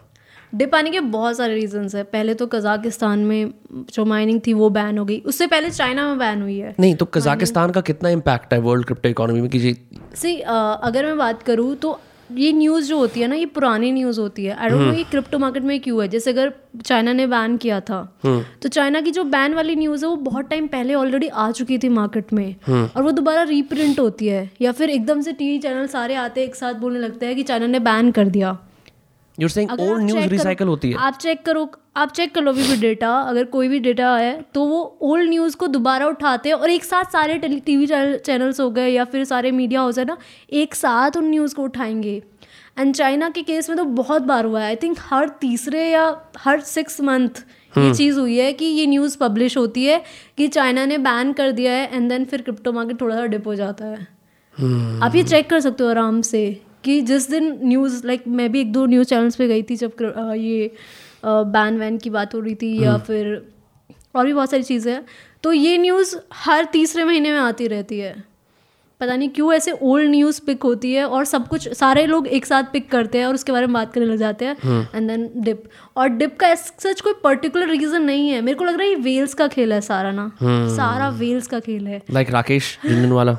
डिप 0.53 0.75
आने 0.75 0.89
के 0.91 0.99
बहुत 0.99 1.37
सारे 1.37 1.53
रीजंस 1.53 1.95
है। 1.95 2.03
पहले 2.05 2.33
तो 2.33 2.47
कजाकिस्तान 2.47 3.19
में 3.19 3.53
जो 3.93 4.05
माइनिंग 4.05 4.39
थी 4.47 4.53
वो 4.53 4.69
बैन 4.69 4.97
हो 4.97 5.05
गई। 5.05 5.19
उससे 5.25 5.47
पहले 5.47 5.69
चाइना 5.69 6.07
में 6.07 6.17
बैन 6.19 6.41
हुई 6.41 6.57
है। 6.59 6.75
नहीं 6.79 6.95
तो 6.95 7.05
कजाकिस्तान 7.07 7.71
का 7.71 7.81
कितना 7.81 8.09
इम्पैक्ट 8.09 8.53
है 8.53 8.59
वर्ल्ड 8.59 8.85
क्रिप्टो 8.85 9.09
इकोनॉमी 9.09 9.41
में? 9.41 9.49
कि 9.49 9.75
सी 10.15 10.35
अगर 10.39 11.05
मैं 11.05 11.17
बात 11.17 11.41
करूँ 11.41 11.75
तो 11.75 11.99
ये 12.31 12.51
न्यूज़ 12.53 12.87
जो 12.87 12.97
होती 12.97 13.21
है 13.21 13.27
ना 13.27 13.35
ये 13.35 13.45
पुरानी 13.45 13.91
न्यूज़ 13.91 14.19
होती 14.19 14.45
है। 14.45 14.55
आई 14.55 14.69
डोंट 14.69 14.81
नो 14.81 14.93
ये 14.93 15.03
क्रिप्टो 15.03 15.39
मार्केट 15.39 15.63
में 15.63 15.79
क्यों 15.79 16.01
है। 16.01 16.07
जैसे 16.07 16.31
अगर 16.31 16.53
चाइना 16.85 17.13
ने 17.13 17.27
बैन 17.27 17.57
किया 17.57 17.79
था 17.79 18.01
तो 18.61 18.69
चाइना 18.69 19.01
की 19.01 19.11
जो 19.11 19.23
बैन 19.23 19.53
वाली 19.53 19.75
न्यूज़ 19.75 20.05
है 20.05 20.09
वो 20.09 20.15
बहुत 20.23 20.49
टाइम 20.49 20.67
पहले 20.67 20.93
ऑलरेडी 20.93 21.27
आ 21.27 21.49
चुकी 21.51 21.77
थी 21.77 21.89
मार्केट 21.89 22.33
में। 22.33 22.55
और 22.69 23.03
वो 23.03 23.11
दोबारा 23.11 23.41
रीप्रिंट 23.43 23.99
होती 23.99 24.27
है। 24.27 24.49
या 24.61 24.71
फिर 24.71 24.89
एकदम 24.89 25.21
से 25.21 25.33
टीवी 25.33 25.57
चैनल 25.59 25.87
सारे 25.87 26.15
आते 26.15 26.41
हैं 26.41 26.47
एक 26.47 26.55
साथ 26.55 26.73
बोलने 26.75 26.99
लगते 26.99 27.25
हैं 27.25 27.35
कि 27.35 27.43
चाइना 27.43 27.67
ने 27.67 27.79
बैन 27.79 28.11
कर 28.11 28.27
दिया। 28.27 28.57
You're 29.37 29.49
saying 29.49 29.71
old 29.71 30.03
news 30.03 30.27
recycle 30.29 30.67
होती 30.67 30.91
है। 30.91 30.97
आप 30.97 31.17
चेक 31.17 31.45
करो 31.45 31.69
आप 31.97 32.11
चेक 32.11 32.33
कर 32.35 32.41
लो 32.41 32.51
अभी 32.51 32.63
भी 32.63 32.75
डेटा 32.77 33.13
अगर 33.21 33.43
कोई 33.45 33.67
भी 33.67 33.79
डेटा 33.79 34.15
है 34.17 34.33
तो 34.53 34.65
वो 34.65 34.81
ओल्ड 35.01 35.29
न्यूज़ 35.29 35.55
को 35.57 35.67
दोबारा 35.67 36.07
उठाते 36.07 36.49
हैं 36.49 36.55
और 36.55 36.69
एक 36.69 36.83
साथ 36.83 37.11
सारे 37.11 37.37
टीवी 37.39 37.87
चैनल्स 37.87 38.59
हो 38.59 38.69
गए 38.71 38.87
या 38.89 39.05
फिर 39.05 39.23
सारे 39.25 39.51
मीडिया 39.51 39.81
हाउस 39.81 39.99
है 39.99 40.05
ना 40.05 40.17
एक 40.51 40.75
साथ 40.75 41.17
उन 41.17 41.29
न्यूज़ 41.29 41.55
को 41.55 41.63
उठाएँगे। 41.63 42.21
एंड 42.79 42.93
चाइना 42.95 43.29
के 43.29 43.41
केस 43.43 43.69
में 43.69 43.77
तो 43.77 43.85
बहुत 43.85 44.21
बार 44.23 44.45
हुआ 44.45 44.61
है। 44.61 44.65
आई 44.65 44.75
थिंक 44.75 44.97
हर 45.01 45.29
तीसरे 45.41 45.87
या 45.89 46.05
हर 46.37 46.59
सिक्स 46.61 47.01
मंथ 47.01 47.43
ये 47.77 47.93
चीज़ 47.93 48.19
हुई 48.19 48.37
है 48.37 48.51
कि 48.53 48.65
ये 48.65 48.85
न्यूज़ 48.87 49.17
पब्लिश 49.17 49.57
होती 49.57 49.85
है 49.85 50.01
कि 50.37 50.47
चाइना 50.47 50.85
ने 50.85 50.97
बैन 50.99 51.33
कर 51.33 51.51
दिया 51.51 51.73
है 51.73 51.89
एंड 51.95 52.09
देन 52.09 52.25
फिर 52.25 52.41
क्रिप्टो 52.41 52.71
मार्केट 52.73 53.01
थोड़ा 53.01 53.15
सा 53.15 53.25
डिप 53.27 53.47
हो 53.47 53.55
जाता 53.55 53.85
है। 53.85 54.07
आप 55.03 55.15
ये 55.15 55.23
चेक 55.23 55.49
कर 55.49 55.59
सकते 55.59 55.83
हो 55.83 55.89
आराम 55.89 56.21
से। 56.23 56.61
कि 56.83 57.01
जिस 57.01 57.29
दिन 57.31 57.57
न्यूज़ 57.63 58.05
लाइक 58.07 58.23
मैं 58.27 58.51
भी 58.51 58.61
एक 58.61 58.71
दो 58.73 58.85
न्यूज़ 58.85 59.07
चैनल्स 59.07 59.35
पे 59.35 59.47
गई 59.47 59.63
थी 59.63 59.75
जब 59.75 60.01
अ, 60.03 60.33
ये 60.33 60.71
बैन 61.25 61.79
वैन 61.79 61.97
की 61.97 62.09
बात 62.09 62.33
हो 62.35 62.39
रही 62.39 62.55
थी 62.55 62.77
या 62.83 62.97
फिर 62.97 63.41
और 64.15 64.25
भी 64.25 64.33
बहुत 64.33 64.49
सारी 64.51 64.63
चीज़ें। 64.63 64.91
हैं 64.93 65.03
तो 65.43 65.53
ये 65.53 65.77
न्यूज़ 65.77 66.15
हर 66.33 66.65
तीसरे 66.65 67.03
महीने 67.03 67.31
में 67.31 67.39
आती 67.39 67.67
रहती 67.67 67.99
है। 67.99 68.15
पता 69.01 69.15
नहीं 69.15 69.29
क्यों 69.29 69.53
ऐसे 69.53 69.71
ओल्ड 69.71 70.09
न्यूज़ 70.09 70.39
पिक 70.45 70.63
होती 70.63 70.93
है 70.93 71.05
और 71.07 71.25
सब 71.25 71.47
कुछ 71.47 71.67
सारे 71.73 72.05
लोग 72.05 72.27
एक 72.27 72.45
साथ 72.45 72.63
पिक 72.73 72.89
करते 72.91 73.17
हैं 73.17 73.25
और 73.25 73.33
उसके 73.33 73.51
बारे 73.51 73.65
में 73.67 73.73
बात 73.73 73.93
करने 73.93 74.05
लग 74.05 74.17
जाते 74.17 74.45
हैं। 74.45 74.89
एंड 74.95 75.07
देन 75.09 75.29
डिप 75.37 75.63
और 75.97 76.07
डिप 76.09 76.37
का 76.39 76.53
सच 76.55 77.01
कोई 77.01 77.13
पर्टिकुलर 77.23 77.69
रीज़न 77.69 78.03
नहीं 78.03 78.29
है। 78.29 78.41
मेरे 78.41 78.57
को 78.57 78.65
लग 78.65 78.73
रहा 78.73 78.83
है 78.83 78.89
ये 78.89 78.95
वेल्स 78.95 79.33
का 79.33 79.47
खेल 79.47 79.73
है 79.73 79.81
सारा 79.81 80.11
ना। 80.11 80.31
सारा 80.75 81.09
वेल्स 81.09 81.47
का 81.47 81.59
खेल 81.59 81.87
है। 81.87 82.01
लाइक 82.11 82.29
राकेश 82.29 82.77
वाला। 82.85 83.37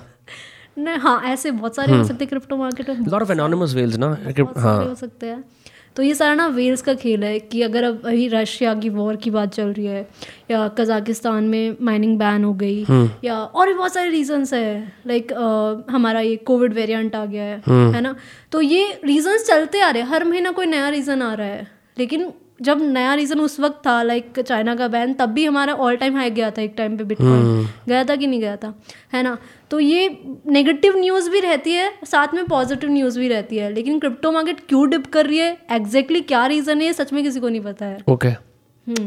नहीं 0.79 0.97
हाँ 0.97 1.21
ऐसे 1.25 1.51
बहुत 1.51 1.77
सारे 1.77 1.97
हो 1.97 2.05
सकते 2.05 2.25
हैं 2.25 2.29
क्रिप्टो 2.29 2.57
मार्केट 2.57 2.89
में। 2.91 3.07
लॉट 3.07 3.23
ऑफ़ 3.23 3.33
एनोनिमस 3.33 3.75
वेल्स 3.75 3.97
ना 3.97 4.15
सारे 4.15 4.85
हो। 4.85 4.95
सकते 4.95 5.27
हैं। 5.27 5.45
तो 5.97 6.03
ये 6.03 6.15
सारा 6.15 6.35
ना 6.35 6.47
वेल्स 6.47 6.83
का 6.83 6.95
खेल 6.95 7.25
है 7.25 7.39
कि 7.41 7.61
अगर 7.63 7.85
अब 7.85 8.07
अभी 8.07 8.27
रशिया 8.29 8.75
की 8.75 8.89
वॉर 8.89 9.17
की 9.17 9.31
बात 9.31 9.55
चल 9.55 9.73
रही 9.73 9.85
है 9.87 10.01
या 10.51 10.67
कजाकिस्तान 10.69 11.45
में 11.45 11.77
माइनिंग 11.83 12.19
बैन 12.19 12.45
हो 12.45 12.53
गई 12.55 12.85
या 13.25 13.35
और 13.35 13.67
भी 13.67 13.75
बहुत 13.75 13.95
सारे 13.95 14.11
रीजंस 14.11 14.55
है। 14.55 14.93
लाइक 15.07 15.33
हमारा 15.91 16.21
ये 16.21 16.37
कोविड 16.37 16.75
वेरिएंट 16.75 17.15
आ 17.17 17.25
गया 17.27 17.45
है 17.45 17.63
है 17.95 18.01
ना? 18.01 18.15
तो 18.53 18.61
ये 18.61 19.01
रीजंस 19.05 19.47
चलते 19.47 19.81
आ 19.81 19.91
रहे 19.91 20.03
हैं। 20.03 20.09
हर 20.09 20.25
महीना 20.25 20.51
कोई 20.51 20.67
नया 20.67 20.89
रीज़न 20.89 21.23
आ 21.23 21.33
रहा 21.35 21.47
है। 21.47 21.67
लेकिन 21.99 22.33
जब 22.61 22.83
नया 22.83 23.15
रीज़न 23.15 23.41
उस 23.41 23.59
वक्त 23.61 23.81
था 23.87 24.03
लाइक 24.03 24.41
चाइना 24.41 24.75
का 24.75 24.89
बैन 24.89 25.15
तब 25.15 25.29
भी 25.29 25.45
हमारा 25.45 25.73
ऑल 25.75 25.97
टाइम 25.97 26.17
हाई 26.17 26.31
गया 26.31 26.51
था 26.51 26.63
एक 26.63 26.75
टाइम 26.77 26.97
पे 26.97 27.05
बिटकॉइन 27.05 27.69
गया 27.89 28.05
था 28.05 28.17
कि 28.17 28.27
नहीं 28.27 28.41
गया 28.41 28.57
था? 28.57 28.75
है 29.13 29.23
ना? 29.23 29.37
तो 29.71 29.81
ये 29.81 30.09
नेगेटिव 30.47 30.99
न्यूज़ 30.99 31.31
भी 31.31 31.41
रहती 31.41 31.73
है 31.73 31.93
साथ 32.05 32.35
में 32.35 32.45
पॉजिटिव 32.47 32.91
न्यूज़ 32.91 33.19
भी 33.19 33.29
रहती 33.29 33.57
है। 33.57 33.73
लेकिन 33.73 33.99
क्रिप्टो 33.99 34.33
मार्केट 34.33 34.61
क्यों 34.69 34.89
डिप 34.91 35.07
कर 35.07 35.27
रही 35.27 35.39
है? 35.39 35.57
एग्जैक्टली 35.71 36.21
क्या 36.21 36.47
रीज़न 36.47 36.81
है 36.81 36.87
ये 36.87 36.93
सच 36.93 37.13
में 37.13 37.23
किसी 37.25 37.41
को 37.41 37.49
नहीं 37.49 37.61
पता 37.61 37.87
है। 37.87 37.99
ओके 38.09 38.33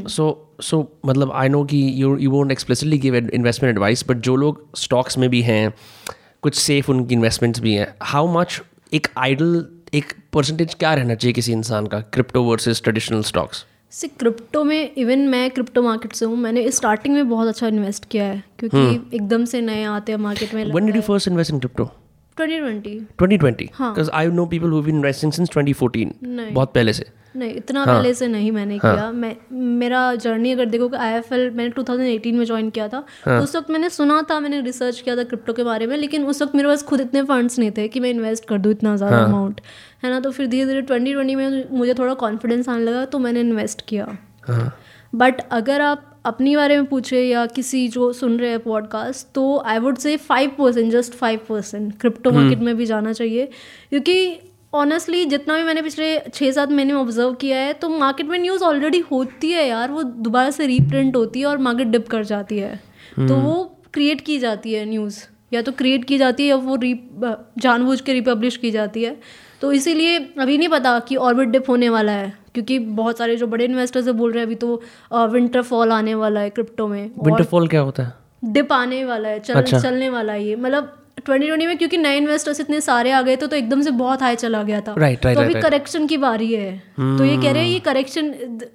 सो 0.09 0.55
सो 0.61 0.79
मतलब 1.05 1.31
आई 1.31 1.49
नो 1.49 1.63
कि 1.63 1.79
you 1.95 2.15
you 2.17 2.31
won't 2.31 2.51
explicitly 2.51 2.97
give 2.97 3.15
investment 3.15 3.73
advice 3.75 4.03
but 4.09 4.17
जो 4.17 4.35
लोग 4.35 4.65
स्टॉक्स 4.77 5.17
में 5.17 5.29
भी 5.29 5.41
हैं 5.41 5.73
कुछ 6.41 6.55
सेफ़ 6.55 6.91
उनकी 6.91 7.15
इन्वेस्टमेंट्स 7.15 7.59
भी 7.59 7.73
हैं 7.73 7.87
हाउ 8.03 8.27
मच 8.33 8.61
एक 8.93 9.07
आइडल 9.17 9.65
एक 9.93 10.13
परसेंटेज 10.33 10.73
क्या 10.73 10.93
रहना 10.93 11.15
चाहिए 11.15 11.33
किसी 11.33 11.51
इंसान 11.51 11.87
का 11.87 11.99
क्रिप्टो 12.13 12.43
वर्सेस 12.43 12.81
ट्रेडिशनल 12.83 13.21
स्टॉक्स 13.23 13.65
से 13.91 14.07
क्रिप्टो 14.09 14.63
में 14.63 14.95
इवन 14.97 15.27
मैं 15.27 15.49
क्रिप्टो 15.51 15.81
मार्केट 15.81 16.13
से 16.13 16.25
हूँ 16.25 16.37
मैंने 16.37 16.69
स्टार्टिंग 16.71 17.15
में 17.15 17.29
बहुत 17.29 17.47
अच्छा 17.47 17.67
इन्वेस्ट 17.67 18.05
किया 18.05 18.25
है 18.25 18.43
क्योंकि 18.59 19.17
एकदम 19.17 19.45
से 19.45 19.61
नए 19.61 19.83
आते 19.85 20.11
हैं 20.11 20.19
मार्केट 20.19 20.53
में 20.53 20.85
did 20.85 21.01
first 21.01 21.27
invest 21.27 21.53
in 21.53 21.59
crypto 21.59 21.89
2020 22.37 22.99
2020 23.19 23.69
हाँ। 23.73 23.93
because 23.93 24.09
I 24.13 24.25
know 24.29 24.45
people 24.47 24.69
who've 24.69 24.85
been 24.85 24.99
investing 25.03 25.31
2014 25.31 26.11
नहीं। 26.23 26.53
बहुत 26.53 26.73
पहले 26.73 26.93
से 26.93 27.05
नहीं 27.35 27.53
इतना 27.55 27.83
हाँ। 27.83 27.95
पहले 27.95 28.13
से 28.13 28.27
नहीं 28.27 28.51
मैंने 28.51 28.77
किया 28.79 29.11
मैं 29.11 29.35
मेरा 29.79 29.99
जर्नी 30.15 30.51
अगर 30.51 30.65
देखो 30.65 30.89
एफ़ 30.97 31.33
मैंने 31.33 31.69
2018 31.71 32.33
में 32.33 32.45
ज्वाइन 32.45 32.69
किया 32.69 32.87
था 32.87 33.03
हाँ। 33.25 33.37
तो 33.37 33.43
उस 33.43 33.55
वक्त 33.55 33.69
मैंने 33.69 33.89
सुना 33.89 34.21
था 34.31 34.39
मैंने 34.39 34.61
रिसर्च 34.61 35.01
किया 35.01 35.15
था 35.15 35.23
क्रिप्टो 35.23 35.53
के 35.53 35.63
बारे 35.63 35.87
में 35.87 35.97
लेकिन 35.97 36.25
उस 36.25 36.41
वक्त 36.41 36.55
मेरे 36.55 36.67
पास 36.67 36.83
खुद 36.83 37.01
इतने 37.01 37.23
फंड्स 37.23 37.59
नहीं 37.59 37.71
थे 37.71 37.87
कि 37.87 37.99
मैं 37.99 38.09
इन्वेस्ट 38.09 38.45
कर 38.45 38.57
दूँ 38.57 38.71
इतना 38.71 38.95
ज़्यादा 38.95 39.17
हाँ। 39.17 39.25
अमाउंट 39.25 39.61
है 40.03 40.09
ना 40.09 40.19
तो 40.19 40.31
फिर 40.31 40.47
धीरे 40.47 40.65
धीरे 40.65 40.81
ट्वेंटी 40.81 41.35
में 41.35 41.65
मुझे 41.71 41.93
थोड़ा 41.93 42.13
कॉन्फिडेंस 42.13 42.69
आने 42.69 42.83
लगा 42.83 43.05
तो 43.05 43.19
मैंने 43.19 43.39
इन्वेस्ट 43.39 43.85
किया 43.87 44.17
हाँ 44.43 44.73
बट 45.15 45.41
अगर 45.51 45.81
आप 45.81 46.16
अपनी 46.27 46.55
बारे 46.55 46.75
में 46.75 46.85
पूछे 46.85 47.21
या 47.21 47.45
किसी 47.45 47.87
जो 47.87 48.11
सुन 48.13 48.37
रहे 48.39 48.49
हैं 48.49 48.59
पॉडकास्ट 48.59 49.27
तो 49.35 49.43
I 49.65 49.79
would 49.79 49.97
say 49.97 50.15
five 50.17 50.49
percent 50.49 50.91
just 50.91 51.13
five 51.13 51.39
percent 51.49 51.99
crypto 51.99 52.31
market 52.31 52.59
में 52.59 52.75
भी 52.77 52.85
जाना 52.85 53.13
चाहिए। 53.13 53.45
क्योंकि 53.89 54.39
ऑनेस्टली 54.73 55.23
जितना 55.25 55.57
भी 55.57 55.63
मैंने 55.63 55.81
पिछले 55.81 56.19
छः 56.33 56.51
सात 56.51 56.71
महीने 56.71 56.93
में 56.93 56.99
ऑब्ज़र्व 57.01 57.33
किया 57.33 57.57
है 57.57 57.73
तो 57.73 57.89
मार्केट 57.89 58.27
में 58.27 58.37
न्यूज़ 58.39 58.63
ऑलरेडी 58.63 58.99
होती 59.11 59.51
है 59.51 59.67
यार 59.67 59.91
वो 59.91 60.03
दोबारा 60.03 60.49
से 60.49 60.67
रीप्रिंट 60.67 61.15
होती 61.15 61.39
है 61.39 61.45
और 61.45 61.57
मार्केट 61.57 61.87
डिप 61.87 62.07
कर 62.07 62.23
जाती 62.23 62.57
है। 62.57 62.75
तो 63.27 63.35
वो 63.35 63.53
क्रिएट 63.93 64.21
की 64.21 64.37
जाती 64.39 64.73
है 64.73 64.85
न्यूज़ 64.85 65.23
या 65.53 65.61
तो 65.61 65.71
क्रिएट 65.71 66.05
की 66.05 66.17
जाती 66.17 66.43
है 66.43 66.49
या 66.49 66.55
वो 66.55 66.75
री 66.75 66.93
जानबूझ 67.57 68.01
के 68.01 68.13
रिपब्लिश 68.13 68.57
की 68.57 68.71
जाती 68.71 69.03
है। 69.03 69.17
तो 69.61 69.71
इसीलिए 69.71 70.17
अभी 70.39 70.57
नहीं 70.57 70.69
पता 70.69 70.99
कि 70.99 71.15
ऑर्बिट 71.15 71.47
डिप 71.47 71.69
होने 71.69 71.89
वाला 71.89 72.11
है। 72.11 72.33
क्योंकि 72.57 72.79
बहुत 72.79 73.17
सारे 73.17 73.35
जो 73.35 73.47
बड़े 73.47 73.65
इन्वेस्टर्स 73.65 74.07
बोल 74.07 74.31
रहे 74.31 74.39
हैं 74.39 74.45
अभी 74.45 74.55
तो 74.55 74.81
विंटर 75.13 75.61
फॉल 75.61 75.91
आने 75.91 76.15
वाला 76.15 76.39
है 76.39 76.49
क्रिप्टो 76.49 76.87
में 76.87 77.11
विंटरफॉल 77.23 77.67
क्या 77.67 77.81
होता 77.81 78.03
है? 78.03 78.13
डिप 78.45 78.73
आने 78.73 79.05
वाला 79.05 79.29
है 79.29 79.39
चल 79.39 79.53
अच्छा। 79.53 79.79
चलने 79.79 80.09
वाला 80.09 80.33
है 80.33 80.45
ये। 80.45 80.55
मतलब 80.55 80.93
2020 81.27 81.65
में 81.67 81.77
क्योंकि 81.77 81.97
नए 81.97 82.17
इन्वेस्टर्स 82.17 82.59
इतने 82.59 82.81
सारे 82.81 83.11
आ 83.11 83.21
गए 83.21 83.35
थे 83.35 83.47
तो 83.47 83.55
एकदम 83.55 83.81
से 83.81 83.91
बहुत 83.91 84.21
हाई 84.21 84.35
चला 84.35 84.63
गया 84.63 84.81
था। 84.81 84.95
Right, 84.95 85.15
right, 85.15 85.35
तो 85.35 85.41
अभी 85.41 85.53
right. 85.53 85.65
करेक्शन 85.65 86.07
की 86.07 86.17
बारी 86.17 86.53
है। 86.53 86.71
तो 86.99 87.25
ये 87.25 87.37
कह 87.37 87.51
रहे 87.51 87.63
हैं 87.63 87.69
ये 87.69 87.79
करेक्शन 87.79 88.27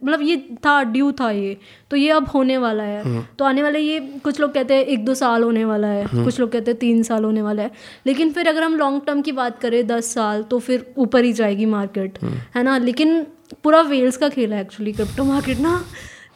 मतलब 0.04 0.22
ये 0.22 0.36
था 0.66 0.82
ड्यू 0.82 1.12
था 1.12 1.30
ये। 1.30 1.56
तो 1.90 1.96
ये 1.96 2.10
अब 2.10 2.28
होने 2.28 2.58
वाला 2.58 2.82
है। 2.82 3.02
हम्म। 3.02 3.24
तो 3.38 3.44
आने 3.44 3.62
वाले 3.62 3.78
ये 3.78 3.98
कुछ 4.24 4.40
लोग 4.40 4.52
कहते 4.52 4.74
हैं 4.74 4.84
एक 4.84 5.04
दो 5.04 5.14
साल 5.14 5.42
होने 5.42 5.64
वाला 5.64 5.88
है। 5.88 6.04
हम्म। 6.04 6.24
कुछ 6.24 6.40
लोग 6.40 6.50
कहते 6.52 6.70
हैं 6.70 6.78
तीन 6.78 7.02
साल 7.02 7.24
होने 7.24 7.42
वाला 7.42 7.62
है। 7.62 7.70
लेकिन 8.06 8.32
फिर 8.32 8.48
अगर 8.48 8.62
हम 8.62 8.76
लॉन्ग 8.76 9.02
टर्म 9.06 9.22
की 9.22 9.32
बात 9.32 9.60
करें 9.60 9.86
दस 9.86 10.14
साल 10.14 10.42
तो 10.42 10.58
फिर 10.58 10.92
ऊपर 10.98 11.24
ही 11.24 11.32
जाएगी 11.32 11.66
मार्केट। 11.66 12.18
है 12.54 12.62
ना? 12.62 12.78
लेकिन 12.78 13.26
पूरा 13.64 13.80
वेल्स 13.80 14.16
का 14.16 14.28
खेल 14.28 14.52
है 14.52 14.60
एक्चुअली 14.60 14.92
क्रिप्टो 14.92 15.24
मार्केट 15.24 15.58
ना 15.58 15.84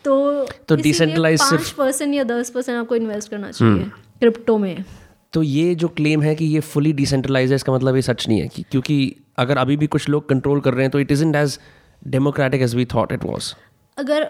तो 0.04 0.44
तो 0.44 0.76
डिसेंट्रलाइज 0.76 1.40
पाँच 1.40 1.70
परसेंट 1.70 2.14
या 2.14 2.24
दस 2.24 2.50
परसेंट 2.50 2.78
आपको 2.78 2.96
इन्वेस्ट 2.96 3.30
करना 3.30 3.50
चाहिए 3.50 3.84
क्रिप्टो 4.20 4.58
में। 4.58 4.84
तो 5.32 5.42
ये 5.42 5.74
जो 5.74 5.88
क्लेम 5.88 6.22
है 6.22 6.34
कि 6.34 6.44
ये 6.44 6.60
फुली 6.60 6.92
डिसेंट्रलाइज 6.92 7.50
है 7.50 7.56
इसका 7.56 7.72
मतलब 7.72 7.96
ये 7.96 8.02
सच 8.02 8.28
नहीं 8.28 8.40
है 8.40 8.48
कि 8.48 8.62
क्योंकि 8.62 9.16
अगर 9.36 9.56
अभी 9.56 9.76
भी 9.76 9.86
कुछ 9.86 10.08
लोग 10.08 10.28
कंट्रोल 10.28 10.60
कर 10.60 10.74
रहे 10.74 10.82
हैं 10.82 10.90
तो 10.90 11.00
it 11.00 11.12
is 11.12 11.24
as 11.36 11.58
democratic 12.06 12.62
as 12.62 12.74
we 12.74 12.84
thought 12.84 13.12
it 13.12 13.24
was 13.24 13.54
अगर 13.98 14.28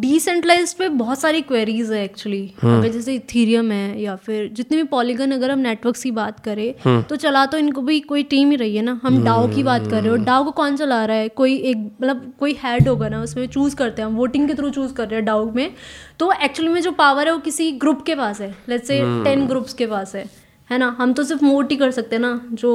डिसेंट्रलाइज 0.00 0.68
uh, 0.68 0.78
पे 0.78 0.88
बहुत 0.88 1.18
सारी 1.18 1.40
क्वेरीज 1.40 1.90
है 1.92 2.02
एक्चुअली 2.04 2.42
अगर 2.64 2.88
जैसे 2.88 3.14
इथीरियम 3.14 3.70
है 3.72 4.00
या 4.02 4.14
फिर 4.16 4.48
जितने 4.52 4.76
भी 4.76 4.82
पॉलीगन 4.82 5.32
अगर 5.32 5.50
हम 5.50 5.58
नेटवर्क 5.58 5.96
की 6.02 6.10
बात 6.10 6.38
करें 6.40 7.02
तो 7.08 7.16
चला 7.16 7.44
तो 7.46 7.58
इनको 7.58 7.82
भी 7.82 7.98
कोई 8.00 8.22
टीम 8.22 8.50
ही 8.50 8.56
रही 8.56 8.76
है 8.76 8.82
ना। 8.82 8.98
हम 9.02 9.22
डाओ 9.24 9.46
की 9.48 9.62
बात 9.62 9.86
कर 9.86 10.02
रहे 10.02 10.10
हो 10.10 10.16
डाओ 10.24 10.44
को 10.44 10.50
कौन 10.52 10.76
चला 10.76 11.04
रहा 11.04 11.16
है? 11.16 11.28
कोई 11.30 11.56
एक 11.56 11.76
मतलब 11.76 12.32
कोई 12.40 12.56
हेड 12.62 12.88
होगा 12.88 13.08
ना 13.08 13.20
उसमें 13.22 13.46
चूज़ 13.46 13.76
करते 13.76 14.02
हैं। 14.02 14.08
हम 14.08 14.16
वोटिंग 14.16 14.48
के 14.48 14.54
थ्रू 14.54 14.70
चूज़ 14.70 14.94
कर 14.94 15.08
रहे 15.08 15.16
हैं 15.16 15.24
डाओ 15.24 15.50
में। 15.50 15.70
तो 16.18 16.30
एक्चुअली 16.32 16.72
में 16.72 16.80
जो 16.80 16.92
पावर 16.92 17.26
है 17.26 17.32
वो 17.32 17.38
किसी 17.40 17.70
ग्रुप 17.84 18.02
के 18.02 18.14
पास 18.14 18.40
है। 18.40 18.54
लेट्स 18.68 18.88
से 18.88 19.00
टेन 19.24 19.46
ग्रुप्स 19.46 19.74
के 19.74 19.86
पास 19.86 20.14
है। 20.14 20.24
है 20.70 20.78
ना? 20.78 20.86
हम 20.98 21.12
तो 21.12 21.22
सिर्फ़ 21.24 21.44
वोट 21.44 21.70
ही 21.70 21.76
कर 21.76 21.90
सकते 21.90 22.16
हैं 22.16 22.20
ना 22.20 22.40
जो 22.52 22.70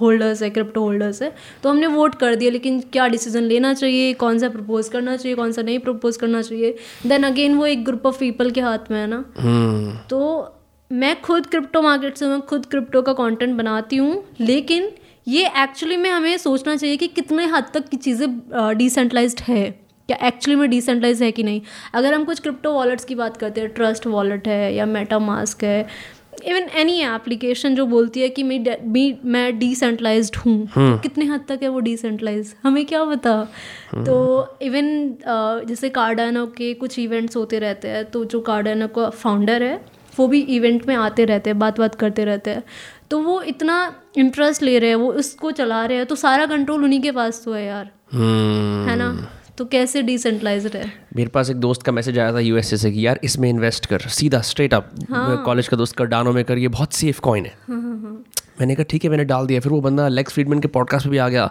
होल्डर्स 0.00 0.42
है 0.42 0.48
क्रिप्टो 0.50 0.80
होल्डर्स 0.80 1.22
है। 1.22 1.32
तो 1.62 1.70
हमने 1.70 1.86
वोट 1.88 2.14
कर 2.14 2.34
दिया 2.34 2.50
लेकिन 2.50 2.80
क्या 2.92 3.08
डिसीज़न 3.08 3.42
लेना 3.42 3.72
चाहिए? 3.74 4.12
कौन 4.14 4.38
सा 4.38 4.48
प्रपोज 4.48 4.88
करना 4.88 5.16
चाहिए 5.16 5.36
कौन 5.36 5.52
सा 5.52 5.62
नहीं 5.62 5.78
प्रपोज 5.80 6.16
करना 6.16 6.42
चाहिए? 6.42 6.74
देन 7.06 7.22
अगेन 7.22 7.54
वो 7.54 7.66
एक 7.66 7.84
ग्रुप 7.84 8.06
ऑफ़ 8.06 8.18
पीपल 8.20 8.50
के 8.50 8.60
हाथ 8.60 8.90
में 8.90 8.98
है 9.00 9.06
ना? 9.06 9.24
hmm. 9.26 10.10
तो 10.10 10.58
मैं 10.90 11.20
खुद 11.22 11.46
क्रिप्टो 11.46 11.82
मार्केट 11.82 12.16
से 12.16 12.26
मैं 12.26 12.40
खुद 12.42 12.66
क्रिप्टो 12.66 13.02
का 13.02 13.12
कंटेंट 13.14 13.56
बनाती 13.56 13.96
हूँ 13.96 14.22
लेकिन 14.40 14.90
ये 15.26 15.46
एक्चुअली 15.58 15.96
में 15.96 16.10
हमें 16.10 16.36
सोचना 16.38 16.74
चाहिए 16.76 16.96
कि 16.96 17.06
कितने 17.08 17.44
हद 17.46 17.66
तक 17.74 17.88
की 17.88 17.96
चीज़ें 17.96 18.28
डिसेंट्रलाइज्ड 18.78 19.40
है। 19.48 19.70
क्या 20.08 20.16
एक्चुअली 20.26 20.58
में 20.60 20.68
डिसेंट्रलाइज 20.70 21.22
है 21.22 21.30
कि 21.32 21.42
नहीं? 21.42 21.60
अगर 21.94 22.14
हम 22.14 22.24
कुछ 22.24 22.40
क्रिप्टो 22.40 22.72
वॉलेट्स 22.72 23.04
की 23.04 23.14
बात 23.14 23.36
करते 23.36 23.60
हैं 23.60 23.70
ट्रस्ट 23.70 24.06
वॉलेट 24.06 24.48
है 24.48 24.74
या 24.74 24.86
मेटा 24.86 25.18
मास्क 25.18 25.62
है 25.64 25.86
इवन 26.32 26.68
एनी 26.76 27.00
एप्लीकेशन 27.04 27.74
जो 27.74 27.86
बोलती 27.86 28.20
है 28.20 28.28
कि 28.28 28.42
मैं 28.42 28.76
मी 28.88 29.04
मैं 29.24 29.58
डिसेंट्रलाइज 29.58 30.30
हूँ। 30.36 30.66
तो 30.66 30.98
कितने 30.98 31.24
हद 31.24 31.44
तक 31.48 31.58
है 31.62 31.68
वो 31.68 31.80
डिसेंट्रलाइज 31.80 32.54
हमें 32.62 32.84
क्या 32.86 33.04
पता? 33.04 33.42
तो 33.96 34.56
इवन 34.62 35.16
जैसे 35.68 35.88
कार्डानो 35.90 36.46
के 36.56 36.72
कुछ 36.74 36.98
इवेंट्स 36.98 37.36
होते 37.36 37.58
रहते 37.58 37.88
हैं 37.88 38.04
तो 38.10 38.24
जो 38.24 38.40
कार्डानो 38.40 38.88
का 38.88 39.08
फाउंडर 39.10 39.62
है 39.62 39.74
वो 40.18 40.26
भी 40.28 40.40
इवेंट 40.50 40.86
में 40.88 40.94
आते 40.96 41.24
रहते 41.24 41.50
हैं 41.50 41.58
बात 41.58 41.78
बात 41.80 41.94
करते 41.94 42.24
रहते 42.24 42.50
हैं। 42.50 42.62
तो 43.10 43.18
वो 43.20 43.40
इतना 43.44 43.76
इंटरेस्ट 44.16 44.62
ले 44.62 44.78
रहे 44.78 44.90
हैं 44.90 44.96
वो 44.96 45.12
उसको 45.14 45.50
चला 45.50 45.84
रहे 45.86 45.96
हैं 45.96 46.06
तो 46.06 46.14
सारा 46.16 46.46
कंट्रोल 46.46 46.84
उन्हीं 46.84 47.00
के 47.02 47.12
पास 47.12 47.42
तो 47.44 47.52
है 47.52 47.64
यार। 47.64 47.90
है 48.14 48.96
ना? 48.96 49.08
तो 49.58 49.64
कैसे 49.64 50.02
डिसेंट्रलाइज 50.02 50.66
है? 50.66 50.92
मेरे 51.16 51.28
पास 51.28 51.50
एक 51.50 51.56
दोस्त 51.56 51.82
का 51.82 51.92
मैसेज 51.92 52.18
आया 52.18 52.32
था 52.32 52.40
यूएसए 52.40 52.76
से 52.76 52.90
कि 52.90 53.06
यार 53.06 53.20
इसमें 53.24 53.48
इन्वेस्ट 53.50 53.86
कर। 53.86 54.00
सीधा 54.00 54.40
स्ट्रेट 54.40 54.74
अप 54.74 54.90
हाँ। 55.10 55.42
कॉलेज 55.44 55.68
का 55.68 55.76
दोस्त 55.76 55.96
कर 55.96 56.04
डानो 56.04 56.32
में 56.32 56.44
कर 56.44 56.58
ये 56.58 56.68
बहुत 56.68 56.92
सेफ़ 56.92 57.20
कॉइन 57.20 57.46
है। 57.46 57.54
मैंने 58.60 58.74
कहा 58.74 58.84
ठीक 58.90 59.04
है 59.04 59.10
मैंने 59.10 59.24
डाल 59.24 59.46
दिया। 59.46 59.60
फिर 59.60 59.72
वो 59.72 59.80
बंदा 59.80 60.08
लेक्स 60.08 60.32
फ्रीडमैन 60.32 60.60
के 60.60 60.68
पॉडकास्ट 60.68 61.06
पर 61.06 61.10
भी 61.10 61.18
आ 61.18 61.28
गया। 61.28 61.50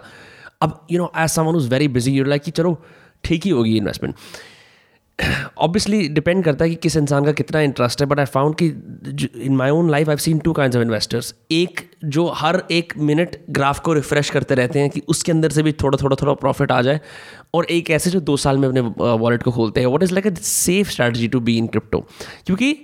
अब 0.62 0.86
you 0.92 0.98
know 0.98 1.12
as 1.18 1.28
someone 1.28 1.56
who's 1.56 1.68
very 1.70 1.88
busy 1.88 2.12
you're 2.12 2.26
like 2.26 2.42
कि 2.42 2.50
चलो 2.50 2.76
ठीक 3.24 3.44
ही 3.44 3.50
होगी 3.50 3.76
इन्वेस्टमेंट 3.76 4.14
ऑब्वियसली 5.58 6.08
डिपेंड 6.08 6.44
करता 6.44 6.64
है 6.64 6.70
कि 6.70 6.76
किस 6.76 6.96
इंसान 6.96 7.24
का 7.24 7.32
कितना 7.32 7.60
इंटरेस्ट 7.60 8.00
है 8.00 8.06
बट 8.06 8.18
आई 8.18 8.24
फाउंड 8.24 8.54
कि 8.62 8.66
in 9.40 9.56
my 9.56 9.70
own 9.70 9.90
life 9.90 10.08
I 10.08 10.16
seen 10.16 10.38
to 10.38 10.52
kind 10.52 10.76
of 10.76 10.82
investors 10.82 11.34
एक 11.50 11.90
जो 12.04 12.28
हर 12.28 12.64
एक 12.70 12.92
मिनट 12.98 13.36
ग्राफ 13.50 13.80
को 13.80 13.92
रिफ्रेश 13.92 14.30
करते 14.30 14.54
रहते 14.54 14.78
हैं 14.78 14.90
कि 14.90 15.02
उसके 15.08 15.32
अंदर 15.32 15.50
से 15.50 15.62
भी 15.62 15.72
थोड़ा 15.72 15.98
थोड़ा 16.02 16.16
थोड़ा 16.22 16.32
प्रॉफिट 16.32 16.72
आ 16.72 16.82
जाए 16.82 17.00
और 17.54 17.64
एक 17.64 17.90
ऐसे 17.90 18.10
जो 18.10 18.20
दो 18.20 18.36
साल 18.36 18.58
में 18.58 18.68
अपने 18.68 18.80
वॉलेट 19.14 19.42
को 19.42 19.50
खोलते 19.50 19.80
हैं। 19.80 19.86
What 19.86 20.02
is 20.02 20.12
like 20.12 20.26
a 20.26 20.34
safe 20.34 20.90
strategy 20.90 21.28
to 21.28 21.40
be 21.40 21.58
in 21.58 21.66
crypto 21.66 22.00
क्योंकि 22.46 22.78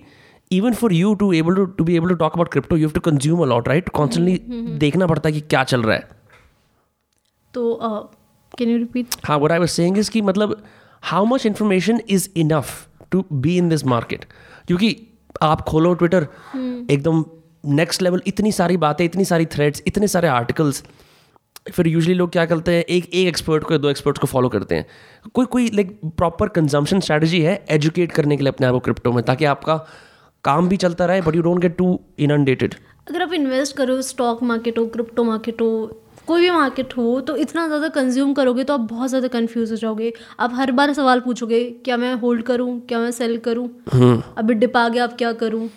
even 0.52 0.74
for 0.74 0.92
you 0.92 1.14
to 1.14 1.32
able 1.32 1.54
to 1.54 1.64
to 1.64 1.84
be 1.84 1.96
able 1.96 2.08
to 2.08 2.14
talk 2.14 2.32
about 2.32 2.48
crypto 2.48 2.76
you 2.76 2.88
have 2.88 2.90
to 2.90 3.00
consume 3.00 3.40
a lot 3.40 3.68
right 3.68 3.88
constantly 3.88 4.36
देखना 4.78 5.06
पड़ता 5.06 5.28
है 5.28 5.32
कि 5.32 5.40
क्या 5.40 5.64
चल 5.64 5.82
रहा 5.82 5.96
है। 5.96 6.08
तो 7.54 7.80
कैन 8.58 8.68
यू 8.68 8.78
रिपीट 8.78 9.06
हाँ 9.24 9.40
what 9.40 9.52
I 9.52 9.58
was 9.58 9.70
saying 9.70 9.98
is 9.98 10.08
कि 10.08 10.22
मतलब 10.22 10.62
how 11.12 11.26
much 11.26 11.46
information 11.46 12.00
is 12.08 12.28
enough 12.36 12.88
to 13.10 13.24
be 13.32 13.58
in 13.58 13.68
this 13.68 13.86
market 13.86 14.24
क्योंकि 14.66 15.06
आप 15.42 15.60
खोलो 15.60 15.94
ट्विटर 15.94 16.22
एकदम 16.90 17.24
नेक्स्ट 17.64 18.02
लेवल 18.02 18.22
इतनी 18.26 18.52
सारी 18.52 18.76
बातें 18.76 19.04
इतनी 19.04 19.24
सारी 19.24 19.46
थ्रेड्स 19.46 19.82
इतने 19.86 20.08
सारे 20.08 20.28
आर्टिकल्स 20.28 20.84
फिर 21.72 21.86
यूजली 21.86 22.14
लोग 22.14 22.30
क्या 22.30 22.46
करते 22.46 22.74
हैं 22.74 22.84
एक 22.84 23.10
एक 23.14 23.28
एक्सपर्ट 23.28 23.64
को 23.64 23.74
या 23.74 23.78
दो 23.78 23.90
एक्सपर्ट्स 23.90 24.20
को 24.20 24.26
फॉलो 24.26 24.48
करते 24.48 24.74
हैं। 24.74 24.86
कोई 25.34 25.46
कोई 25.46 25.70
लाइक 25.74 26.00
प्रॉपर 26.04 26.48
कंजम्पशन 26.48 27.00
स्ट्रैटेजी 27.00 27.40
है 27.40 27.64
एजुकेट 27.70 28.12
करने 28.12 28.36
के 28.36 28.42
लिए 28.42 28.52
अपने 28.52 28.66
आप 28.66 28.72
को 28.72 28.80
क्रिप्टो 28.80 29.12
में 29.12 29.24
ताकि 29.24 29.44
आपका 29.44 29.76
काम 30.44 30.68
भी 30.68 30.76
चलता 30.76 31.06
रहे 31.06 31.20
but 31.20 31.34
you 31.34 31.42
don't 31.42 31.60
get 31.60 31.76
to 31.76 32.00
inundated 32.18 32.74
अगर 33.10 33.22
आप 33.22 33.32
इन्वेस्ट 33.32 33.76
करो 33.76 34.02
स्टॉक 34.02 34.42
मार्केट 34.42 34.78
हो 34.78 34.86
क्रिप्टो 34.86 35.24
मार्केट 35.24 35.60
हो 35.60 36.02
कोई 36.28 36.40
भी 36.40 36.50
मार्केट 36.50 36.96
हो 36.96 37.20
तो 37.20 37.36
इतना 37.38 37.66
ज़्यादा 37.66 37.88
कंज्यूम 37.90 38.32
करोगे 38.34 38.64
तो 38.64 38.74
आप 38.74 38.80
बहुत 38.90 39.08
ज़्यादा 39.08 39.28
कंफ्यूज 39.28 39.70
हो 39.70 39.76
जाओगे। 39.76 40.12
आप 40.40 40.54
हर 40.54 40.72
बार 40.72 40.92
सवाल 40.94 41.20
पूछोगे 41.20 41.64
क्या 41.84 41.96
मैं 41.96 42.14
होल्ड 42.16 42.42
करूँ 42.44 42.80
क्या 42.88 42.98
मैं 42.98 43.10
सेल 43.12 43.36
करूँ? 43.38 43.68
अभी 44.38 44.54
डिप 44.54 44.76
आ 44.76 44.88
गया 44.88 45.04
आप 45.04 45.16
क्या 45.18 45.32
करूँ? 45.34 45.68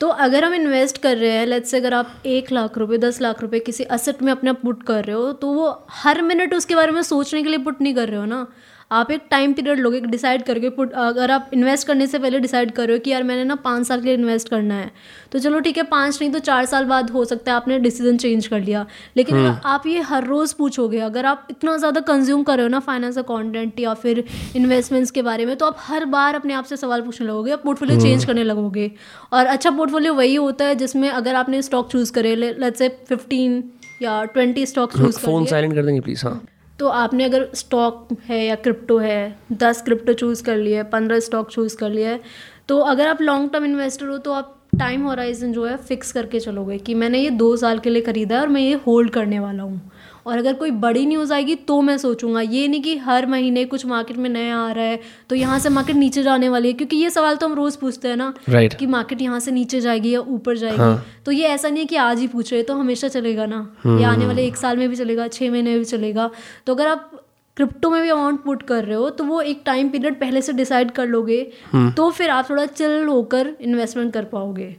तो 0.00 0.08
अगर 0.08 0.44
हम 0.44 0.54
इन्वेस्ट 0.54 0.98
कर 1.02 1.16
रहे 1.16 1.30
हैं 1.30 1.46
लेट्स 1.46 1.70
से 1.70 1.76
अगर 1.76 1.94
आप 1.94 2.22
एक 2.26 2.50
लाख 2.52 2.76
रुपए 2.78 2.98
दस 2.98 3.20
लाख 3.20 3.40
रुपए 3.42 3.58
किसी 3.60 3.84
असेट 3.86 4.22
में 4.22 4.30
अपना 4.32 4.52
पुट 4.54 4.82
कर 4.82 5.04
रहे 5.04 5.16
हो 5.16 5.32
तो 5.34 5.52
वो 5.52 5.68
हर 5.92 6.22
मिनट 6.22 6.54
उसके 6.54 6.74
बारे 6.74 6.92
में 6.92 7.02
सोचने 7.04 7.42
के 7.42 7.48
लिए 7.48 7.58
पुट 7.58 7.80
नहीं 7.80 7.94
कर 7.94 8.08
रहे 8.08 8.18
हो 8.18 8.24
ना। 8.26 8.46
आप 8.90 9.10
एक 9.10 9.22
टाइम 9.30 9.52
पीरियड 9.52 9.78
लोगे 9.78 10.00
डिसाइड 10.00 10.42
करके 10.42 10.68
पुट 10.70 10.92
अगर 10.94 11.30
आप 11.30 11.50
इन्वेस्ट 11.54 11.86
करने 11.86 12.06
से 12.06 12.18
पहले 12.18 12.40
डिसाइड 12.40 12.70
कर 12.70 12.86
रहे 12.86 12.96
हो 12.96 13.00
कि 13.04 13.10
यार 13.10 13.22
मैंने 13.22 13.44
ना 13.44 13.54
पाँच 13.64 13.86
साल 13.86 14.00
के 14.00 14.06
लिए 14.06 14.14
इन्वेस्ट 14.14 14.48
करना 14.48 14.74
है 14.74 14.90
तो 15.32 15.38
चलो 15.38 15.60
ठीक 15.60 15.76
है 15.76 15.82
पाँच 15.84 16.18
नहीं 16.20 16.30
तो 16.32 16.38
चार 16.40 16.64
साल 16.66 16.84
बाद 16.84 17.10
हो 17.10 17.24
सकता 17.24 17.52
है 17.52 17.56
आपने 17.56 17.78
डिसीज़न 17.78 18.16
चेंज 18.16 18.46
कर 18.46 18.60
लिया। 18.60 18.86
लेकिन 19.16 19.36
आप 19.46 19.86
ये 19.86 20.00
हर 20.02 20.24
रोज़ 20.24 20.54
पूछोगे 20.58 21.00
अगर 21.00 21.26
आप 21.26 21.46
इतना 21.50 21.76
ज़्यादा 21.76 22.00
कंज्यूम 22.02 22.42
कर 22.42 22.56
रहे 22.56 22.64
हो 22.64 22.70
ना 22.70 22.80
फाइनेंस 22.80 23.16
का 23.16 23.22
कॉन्टेंट 23.24 23.80
या 23.80 23.94
फिर 23.96 24.24
इन्वेस्टमेंट्स 24.56 25.10
के 25.10 25.22
बारे 25.22 25.46
में 25.46 25.56
तो 25.56 25.66
आप 25.66 25.76
हर 25.80 26.04
बार 26.06 26.34
अपने 26.34 26.54
आप 26.54 26.64
से 26.64 26.76
सवाल 26.76 27.02
पूछने 27.02 27.26
लगोगे 27.26 27.52
आप 27.52 27.62
पोर्टफोलियो 27.64 28.00
चेंज 28.00 28.24
करने 28.24 28.44
लगोगे। 28.44 28.90
और 29.32 29.46
अच्छा 29.46 29.70
पोर्टफोलियो 29.70 30.14
वही 30.14 30.34
होता 30.34 30.64
है 30.64 30.74
जिसमें 30.76 31.08
अगर 31.10 31.34
आपने 31.34 31.62
स्टॉक 31.62 31.90
चूज़ 31.92 32.12
करे 32.12 32.36
लेट्स 32.36 32.78
से 32.78 32.88
फिफ्टीन 33.08 33.62
या 34.02 34.22
ट्वेंटी 34.26 34.66
स्टॉक 34.66 34.92
चूज़ 34.92 35.16
कर 35.16 35.26
फ़ोन 35.26 35.46
साइलेंट 35.46 35.74
कर 35.74 35.84
देंगे 35.84 36.00
प्लीज़ 36.00 36.26
हाँ। 36.26 36.40
तो 36.78 36.88
आपने 36.88 37.24
अगर 37.24 37.48
स्टॉक 37.54 38.08
है 38.24 38.44
या 38.44 38.54
क्रिप्टो 38.54 38.98
है, 38.98 39.36
दस 39.52 39.82
क्रिप्टो 39.82 40.12
चूज़ 40.12 40.42
कर 40.44 40.56
लिया 40.56 40.78
है 40.78 40.88
पंद्रह 40.90 41.20
स्टॉक 41.20 41.50
चूज़ 41.50 41.76
कर 41.76 41.90
लिया 41.90 42.10
है 42.10 42.20
तो 42.68 42.78
अगर 42.80 43.08
आप 43.08 43.22
लॉन्ग 43.22 43.50
टर्म 43.52 43.64
इन्वेस्टर 43.64 44.06
हो 44.06 44.18
तो 44.18 44.32
आप 44.32 44.52
टाइम 44.78 45.04
होराइजन 45.06 45.52
जो 45.52 45.64
है 45.66 45.76
फिक्स 45.78 46.12
करके 46.12 46.40
चलोगे 46.40 46.78
कि 46.78 46.94
मैंने 46.94 47.18
ये 47.18 47.30
दो 47.32 47.56
साल 47.56 47.78
के 47.78 47.90
लिए 47.90 48.02
खरीदा 48.02 48.34
है 48.36 48.40
और 48.40 48.48
मैं 48.48 48.60
ये 48.60 48.74
होल्ड 48.86 49.10
करने 49.10 49.38
वाला 49.40 49.62
हूँ। 49.62 49.80
और 50.26 50.38
अगर 50.38 50.52
कोई 50.52 50.70
बड़ी 50.70 51.04
न्यूज़ 51.06 51.32
आएगी 51.32 51.54
तो 51.54 51.80
मैं 51.80 51.96
सोचूँगा 51.98 52.40
ये 52.40 52.66
नहीं 52.68 52.80
कि 52.82 52.96
हर 52.98 53.26
महीने 53.26 53.64
कुछ 53.64 53.84
मार्केट 53.86 54.16
में 54.16 54.28
नया 54.30 54.58
आ 54.58 54.70
रहा 54.70 54.84
है 54.84 55.00
तो 55.30 55.36
यहाँ 55.36 55.58
से 55.58 55.68
मार्केट 55.68 55.96
नीचे 55.96 56.22
जाने 56.22 56.48
वाली 56.48 56.68
है 56.68 56.74
क्योंकि 56.74 56.96
ये 56.96 57.10
सवाल 57.10 57.36
तो 57.36 57.48
हम 57.48 57.54
रोज़ 57.54 57.78
पूछते 57.78 58.08
हैं 58.08 58.16
ना 58.16 58.32
Right. 58.50 58.74
कि 58.74 58.86
मार्केट 58.86 59.22
यहाँ 59.22 59.40
से 59.40 59.50
नीचे 59.50 59.80
जाएगी 59.80 60.14
या 60.14 60.20
ऊपर 60.20 60.56
जाएगी 60.56 60.76
हाँ. 60.76 61.04
तो 61.26 61.32
ये 61.32 61.46
ऐसा 61.48 61.68
नहीं 61.68 61.78
है 61.78 61.84
कि 61.84 61.96
आज 61.96 62.18
ही 62.18 62.26
पूछ 62.26 62.52
रहे 62.52 62.62
तो 62.62 62.74
हमेशा 62.74 63.08
चलेगा 63.08 63.46
ना 63.46 63.60
hmm. 63.86 63.98
ये 63.98 64.04
आने 64.04 64.26
वाले 64.26 64.46
एक 64.46 64.56
साल 64.56 64.76
में 64.76 64.88
भी 64.88 64.96
चलेगा 64.96 65.28
छः 65.28 65.50
महीने 65.50 65.70
में 65.70 65.78
भी 65.78 65.84
चलेगा 65.84 66.30
तो 66.66 66.74
अगर 66.74 66.86
आप 66.86 67.10
क्रिप्टो 67.56 67.90
में 67.90 68.02
भी 68.02 68.08
अमाउंट 68.08 68.42
पुट 68.44 68.62
कर 68.62 68.84
रहे 68.84 68.96
हो 68.96 69.10
तो 69.10 69.24
वो 69.24 69.40
एक 69.40 69.62
टाइम 69.66 69.88
पीरियड 69.88 70.20
पहले 70.20 70.42
से 70.42 70.52
डिसाइड 70.52 70.90
कर 70.90 71.06
लोगे 71.06 71.42
तो 71.74 72.10
फिर 72.10 72.30
आप 72.30 72.50
थोड़ा 72.50 72.66
चिल 72.66 73.04
होकर 73.04 73.50
इन्वेस्टमेंट 73.60 74.12
कर 74.12 74.24
पाओगे 74.24 74.76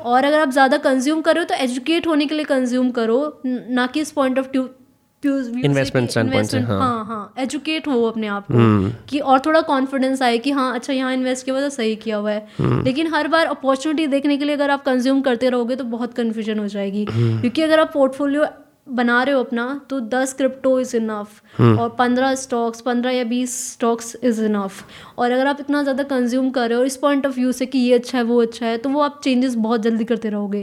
और 0.00 0.24
अगर 0.24 0.40
आप 0.40 0.50
ज़्यादा 0.50 0.76
कंज्यूम 0.76 1.20
करो 1.20 1.32
रहे 1.32 1.42
हो 1.42 1.48
तो 1.48 1.54
एजुकेट 1.54 2.06
होने 2.06 2.26
के 2.26 2.34
लिए 2.34 2.44
कंज्यूम 2.44 2.90
करो 2.90 3.40
ना 3.46 3.86
कि 3.86 4.00
इस 4.00 4.10
पॉइंट 4.10 4.38
ऑफ़ 4.38 4.48
Investment 5.22 6.54
हाँ। 6.54 6.78
हाँ 6.80 7.04
हाँ 7.04 7.34
एजुकेट 7.38 7.88
हो 7.88 8.02
अपने 8.04 8.26
आप 8.26 8.46
को 8.52 8.90
कि 9.08 9.18
और 9.18 9.40
थोड़ा 9.40 9.60
कॉन्फिडेंस 9.60 10.22
आए 10.22 10.38
कि 10.38 10.50
हाँ 10.50 10.74
अच्छा 10.74 10.92
यहाँ 10.92 11.12
इन्वेस्ट 11.12 11.44
किया 11.44 11.56
हुआ 11.56 11.62
तो 11.64 11.70
सही 11.70 11.96
किया 11.96 12.16
हुआ 12.16 12.30
है। 12.30 12.46
लेकिन 12.84 13.14
हर 13.14 13.28
बार 13.28 13.46
अपॉर्चुनिटी 13.46 14.06
देखने 14.06 14.36
के 14.36 14.44
लिए 14.44 14.54
अगर 14.54 14.70
आप 14.70 14.84
कंज्यूम 14.84 15.20
करते 15.20 15.48
रहोगे 15.48 15.76
तो 15.76 15.84
बहुत 15.84 16.14
कन्फ्यूज़न 16.14 16.58
हो 16.58 16.66
जाएगी। 16.68 17.04
क्योंकि 17.10 17.62
अगर 17.62 17.80
आप 17.80 17.90
पोर्टफोलियो 17.92 18.44
बना 18.90 19.22
रहे 19.22 19.34
हो 19.34 19.40
अपना 19.42 19.80
तो 19.90 19.98
दस 20.10 20.32
क्रिप्टो 20.32 20.78
इज़ 20.80 20.96
इनफ 20.96 21.60
और 21.60 21.88
पंद्रह 21.98 22.34
स्टॉक्स 22.34 22.80
पंद्रह 22.80 23.10
या 23.10 23.24
बीस 23.24 23.56
स्टॉक्स 23.72 24.16
इज़ 24.22 24.42
इनफ 24.44 24.84
और 25.18 25.30
अगर 25.30 25.46
आप 25.46 25.60
इतना 25.60 25.82
ज़्यादा 25.82 26.02
कंज्यूम 26.04 26.50
कर 26.50 26.68
रहे 26.68 26.78
हो 26.78 26.84
इस 26.84 26.96
पॉइंट 26.96 27.26
ऑफ़ 27.26 27.34
व्यू 27.34 27.52
से 27.52 27.66
कि 27.66 27.78
ये 27.78 27.94
अच्छा 27.94 28.18
है 28.18 28.24
वो 28.24 28.40
अच्छा 28.42 28.66
है 28.66 28.76
तो 28.78 28.90
वो 28.90 29.00
आप 29.00 29.20
चेंजेस 29.24 29.54
बहुत 29.56 29.82
जल्दी 29.82 30.04
करते 30.04 30.28
रहोगे। 30.28 30.60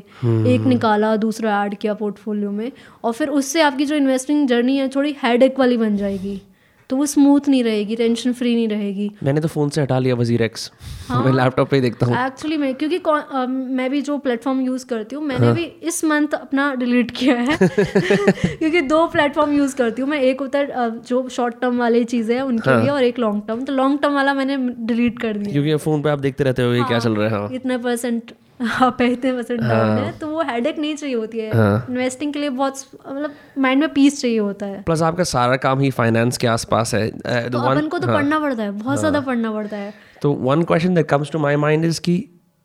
एक 0.53 0.65
निकाला 0.67 1.15
दूसरा 1.17 1.63
ऐड 1.63 1.75
किया 1.77 1.93
पोर्टफोलियो 1.93 2.51
में 2.51 2.71
और 3.03 3.13
फिर 3.13 3.29
उससे 3.29 3.61
आपकी 3.61 3.85
जो 3.85 3.95
इन्वेस्टिंग 3.95 4.47
जर्नी 4.47 4.77
है 4.77 4.89
थोड़ी 4.89 5.15
हेड 5.23 5.51
वाली 5.59 5.77
बन 5.77 5.97
जाएगी। 5.97 6.41
तो 6.89 6.95
वो 6.95 7.05
स्मूथ 7.05 7.47
नहीं 7.49 7.63
रहेगी 7.63 7.95
टेंशन 7.95 8.33
फ्री 8.33 8.53
नहीं 8.55 8.67
रहेगी। 8.67 9.09
मैंने 9.23 9.41
तो 9.41 9.47
फ़ोन 9.47 9.69
से 9.69 9.81
हटा 9.81 9.97
लिया 9.99 10.15
वज़ीर 10.15 10.41
एक्स 10.43 10.71
हाँ, 11.07 11.23
मैं 11.25 11.31
लैपटॉप 11.33 11.69
पे 11.69 11.75
ही 11.75 11.81
देखता 11.81 12.05
हूँ। 12.05 12.15
एक्चुअली 12.25 12.57
मैं 12.57 12.73
क्योंकि 12.75 12.97
अ, 12.97 13.45
मैं 13.47 13.89
भी 13.89 14.01
जो 14.01 14.17
प्लेटफॉर्म 14.17 14.61
यूज़ 14.61 14.85
करती 14.85 15.15
हूँ 15.15 15.23
मैंने 15.23 15.45
हाँ. 15.45 15.55
भी 15.55 15.63
इस 15.63 16.03
मंथ 16.05 16.33
अपना 16.33 16.73
डिलीट 16.75 17.11
किया 17.11 17.35
है। 17.39 17.57
क्योंकि 17.61 18.81
दो 18.83 19.05
प्लेटफॉर्म 19.07 19.53
यूज़ 19.53 19.75
करती 19.75 20.01
हूँ 20.01 20.09
मैं 20.09 20.21
एक 20.21 20.41
होता 20.41 20.59
है 20.59 20.89
जो 21.01 21.27
शॉर्ट 21.29 21.59
टर्म 21.61 21.77
वाली 21.79 22.03
चीज़ें 22.05 22.35
हैं 22.35 22.41
उनके 22.43 22.79
लिए 22.81 22.89
और 22.89 23.03
एक 23.03 23.19
लॉन्ग 23.19 23.41
टर्म 23.47 23.63
तो 23.65 23.73
लॉन्ग 23.73 23.99
टर्म 24.01 24.13
वाला 24.13 24.33
मैंने 24.33 24.57
डिलीट 24.85 25.19
कर 25.21 25.37
दिया। 25.37 25.51
क्योंकि 25.53 25.75
फ़ोन 25.85 26.01
पे 26.01 26.09
आप 26.09 26.19
देखते 26.19 26.43
रहते 26.43 26.63
हो 26.63 26.73
ये 26.73 26.83
क्या 26.83 26.99
चल 26.99 27.15
रहा 27.15 27.27
है 27.27 27.33
हाँ। 27.35 27.49
इतने 27.53 27.77
परसेंट 27.77 28.31
आप 28.81 29.01
इतने 29.01 29.31
परसेंट 29.33 29.59
डाउन 29.61 29.97
है 29.97 30.11
तो 30.19 30.27
वो 30.27 30.41
हेडेक 30.49 30.77
नहीं 30.79 30.95
चाहिए 30.95 31.15
होती 31.15 31.39
है। 31.39 31.49
इन्वेस्टिंग 31.49 32.33
के 32.33 32.39
लिए 32.39 32.49
बहुत 32.49 32.83
मतलब 33.07 33.33
माइंड 33.57 33.81
में 33.81 33.93
पीस 33.93 34.21
चाहिए 34.21 34.37
होता 34.39 34.65
है। 34.65 34.81
प्लस 34.83 35.01
आपका 35.01 35.23
सारा 35.23 35.55
काम 35.65 35.79
ही 35.79 35.89
फाइनेंस 35.91 36.37
के 36.37 36.47
आसपास 36.47 36.93
है 36.95 37.09
Uh, 37.09 37.51
तो 37.51 37.59
one- 37.59 37.71
अपन 37.71 37.87
को 37.87 37.99
तो 37.99 38.07
पढ़ना 38.07 38.39
पड़ता 38.39 38.63
है 38.63 38.71
बहुत 38.71 38.99
ज़्यादा 38.99 39.19
पढ़ना 39.21 39.51
पड़ता 39.51 39.77
है। 39.77 39.93
तो 40.21 40.31
one 40.31 40.63
question 40.63 40.95
that 40.95 41.07
comes 41.09 41.31
to 41.31 41.39
my 41.39 41.57
mind 41.57 41.85
is 41.85 42.01
कि 42.01 42.17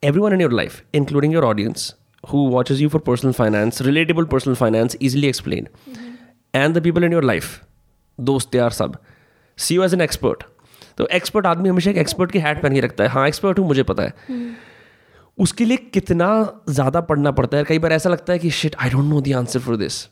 everyone 0.03 0.35
in 0.35 0.41
your 0.43 0.53
life 0.57 0.77
including 0.99 1.33
your 1.37 1.45
audience 1.47 1.83
who 2.25 2.45
watches 2.53 2.79
you 2.83 2.89
for 2.93 3.01
personal 3.09 3.35
finance 3.41 3.81
relatable 3.89 4.29
personal 4.31 4.57
finance 4.61 4.97
easily 5.09 5.33
explained. 5.33 5.69
And 6.55 6.79
the 6.79 6.83
people 6.87 7.07
in 7.09 7.17
your 7.17 7.25
life 7.33 7.51
दोस्त 8.19 8.55
यार 8.55 8.71
सब 8.79 8.97
see 9.59 9.75
you 9.75 9.83
as 9.85 9.95
an 9.95 10.01
expert 10.01 10.43
तो 10.99 11.07
expert 11.19 11.47
आदमी 11.47 11.69
हमेशा 11.69 11.91
एक 11.91 11.97
expert 11.99 12.31
की 12.33 12.39
hat 12.39 12.63
पहन 12.63 12.75
के 12.75 12.81
रखता 12.81 13.05
है। 13.05 13.11
हाँ 13.11 13.27
एक्सपर्ट 13.29 13.59
हूँ 13.59 13.67
मुझे 13.67 13.83
पता 13.91 14.03
है। 14.03 14.13
उसके 15.41 15.65
लिए 15.65 15.77
कितना 15.95 16.29
ज़्यादा 16.69 17.01
पढ़ना 17.01 17.31
पड़ता 17.31 17.57
है? 17.57 17.65
कई 17.65 17.79
बार 17.79 17.93
ऐसा 17.93 18.11
लगता 18.11 18.33
है 18.33 18.39
कि 18.39 18.51
shit 18.53 18.77
I 18.79 18.91
don't 18.91 19.05
know 19.05 19.21
the 19.21 19.33
answer 19.37 19.61
for 19.61 19.77
this 19.77 20.07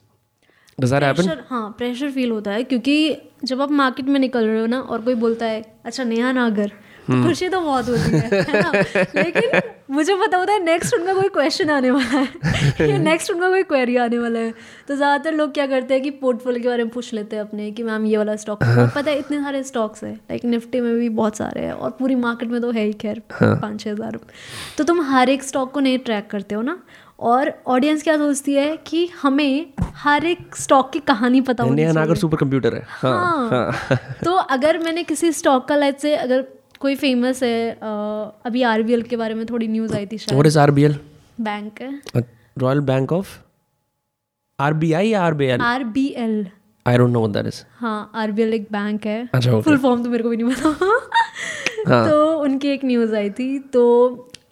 हाँ 1.48 1.74
प्रेशर 1.78 2.10
फील 2.10 2.30
होता 2.30 2.50
है, 2.50 2.64
क्योंकि 2.64 3.16
जब 3.44 3.60
आप 3.62 3.70
मार्केट 3.70 4.06
में 4.06 4.18
निकल 4.20 4.46
रहे 4.46 4.60
हो 4.60 4.66
ना, 4.66 4.80
और 4.80 5.02
कोई 5.02 5.14
बोलता 5.14 5.46
है 5.46 5.62
अच्छा 5.84 6.04
नेहा 6.04 6.32
नागर। 6.32 6.72
तो 7.08 7.22
खुशी 7.22 7.48
तो 7.48 7.60
बहुत 7.60 7.88
होती 7.88 8.16
है 8.16 8.42
है 8.42 8.60
ना? 8.62 8.72
लेकिन 9.16 9.60
मुझे 9.90 10.14
पता 10.16 10.38
होता 10.38 10.52
है 10.52 10.62
नेक्स्ट 10.64 10.94
उनका 10.94 11.12
कोई 11.14 11.28
क्वेश्चन 11.28 11.70
आने 11.70 11.90
वाला 11.90 12.18
है। 12.18 12.88
या 12.88 12.98
नेक्स्ट 12.98 13.30
उनका 13.30 13.48
कोई 13.48 13.62
क्वेरी 13.64 13.96
आने 13.98 14.18
वाला 14.18 14.38
है। 14.38 14.52
तो 14.88 14.96
ज़्यादातर 14.96 15.34
लोग 15.34 15.52
क्या 15.54 15.66
करते 15.66 15.94
हैं 15.94 16.02
कि 16.02 16.10
पोर्टफोलियो 16.20 16.62
के 16.62 16.68
बारे 16.68 16.84
में 16.84 16.92
पूछ 16.92 17.12
लेते 17.14 17.36
हैं 17.36 17.42
अपने 17.42 17.70
कि 17.70 17.82
मैम 17.82 18.06
ये 18.06 18.16
वाला 18.16 18.36
स्टॉक 18.36 18.62
पता 18.62 19.10
है 19.10 19.18
इतने 19.18 19.42
सारे 19.42 19.62
स्टॉक्स 19.62 20.04
है 20.04 20.12
लाइक 20.12 20.44
निफ्टी 20.44 20.80
में 20.80 20.94
भी 20.94 21.08
बहुत 21.10 21.36
सारे 21.36 21.60
हैं 21.60 21.72
और 21.72 21.90
पूरी 21.98 22.14
मार्केट 22.16 22.48
में 22.48 22.60
तो 22.60 22.70
है 22.70 22.84
ही 22.84 22.92
खैर 23.02 23.22
पाँच 23.32 23.80
छः 23.80 23.90
हज़ार 23.90 24.18
तो 24.78 24.84
तुम 24.84 25.00
हर 25.04 25.28
एक 25.28 25.42
स्टॉक 25.42 25.72
को 25.72 25.80
नहीं 25.80 25.98
ट्रैक 25.98 26.30
करते 26.30 26.54
हो 26.54 26.62
ना? 26.62 26.78
और 27.20 27.52
ऑडियंस 27.66 28.02
क्या 28.02 28.16
सोचती 28.16 28.54
है 28.54 28.76
कि 28.86 29.06
हमें 29.22 29.72
हर 29.96 30.24
एक 30.24 30.56
स्टॉक 30.56 30.90
की 30.92 30.98
कहानी 31.00 31.40
पता 31.40 31.64
होनी 31.64 31.84
चाहिए। 31.84 32.14
सुपर 32.14 32.36
कंप्यूटर 32.36 32.74
है। 32.74 32.82
हाँ, 32.88 33.48
हाँ। 33.50 33.72
हाँ। 33.72 33.98
तो 34.24 34.32
अगर 34.32 34.78
मैंने 34.78 35.02
किसी 35.04 35.32
स्टॉक 35.32 35.66
का 35.68 35.76
लाइट 35.76 35.98
से 35.98 36.14
अगर 36.16 36.44
कोई 36.80 36.94
फ़ेमस 36.96 37.42
है 37.42 37.70
अभी 38.46 38.62
आरबीएल 38.62 39.02
के 39.02 39.16
बारे 39.16 39.34
में 39.34 39.44
थोड़ी 39.46 39.68
न्यूज़ 39.68 39.94
आई 39.96 40.06
थी 40.06 40.18
शायद। 40.18 40.36
आर 40.36 40.42
बी 40.42 40.56
आरबीएल 40.58 40.96
बैंक 41.40 41.80
है। 41.82 42.00
रॉयल 42.58 42.80
बैंक 42.80 43.12
ऑफ़ 43.12 43.36
आरबीआई 44.58 45.08
या 45.08 45.22
RBL 45.22 45.60
R 45.60 45.84
B 45.84 46.06
L 46.16 46.46
I 46.86 46.98
don't 46.98 47.10
know 47.10 47.20
what 47.20 47.32
that 47.32 47.46
is 47.46 47.62
हाँ 47.78 48.10
आर 48.14 48.40
एक 48.40 48.66
बैंक 48.72 49.06
है। 49.06 49.28
अच्छा 49.34 49.60
फुल 49.60 49.78
फॉर्म 49.78 50.02
तो 50.02 50.10
मेरे 50.10 50.22
को 50.22 50.28
भी 50.28 50.36
नहीं 50.36 50.54
पता। 50.54 50.68
हाँ। 51.88 52.08
तो 52.10 52.38
उनकी 52.38 52.68
एक 52.68 52.84
न्यूज़ 52.84 53.14
आई 53.14 53.30
थी 53.30 53.58
तो 53.58 53.84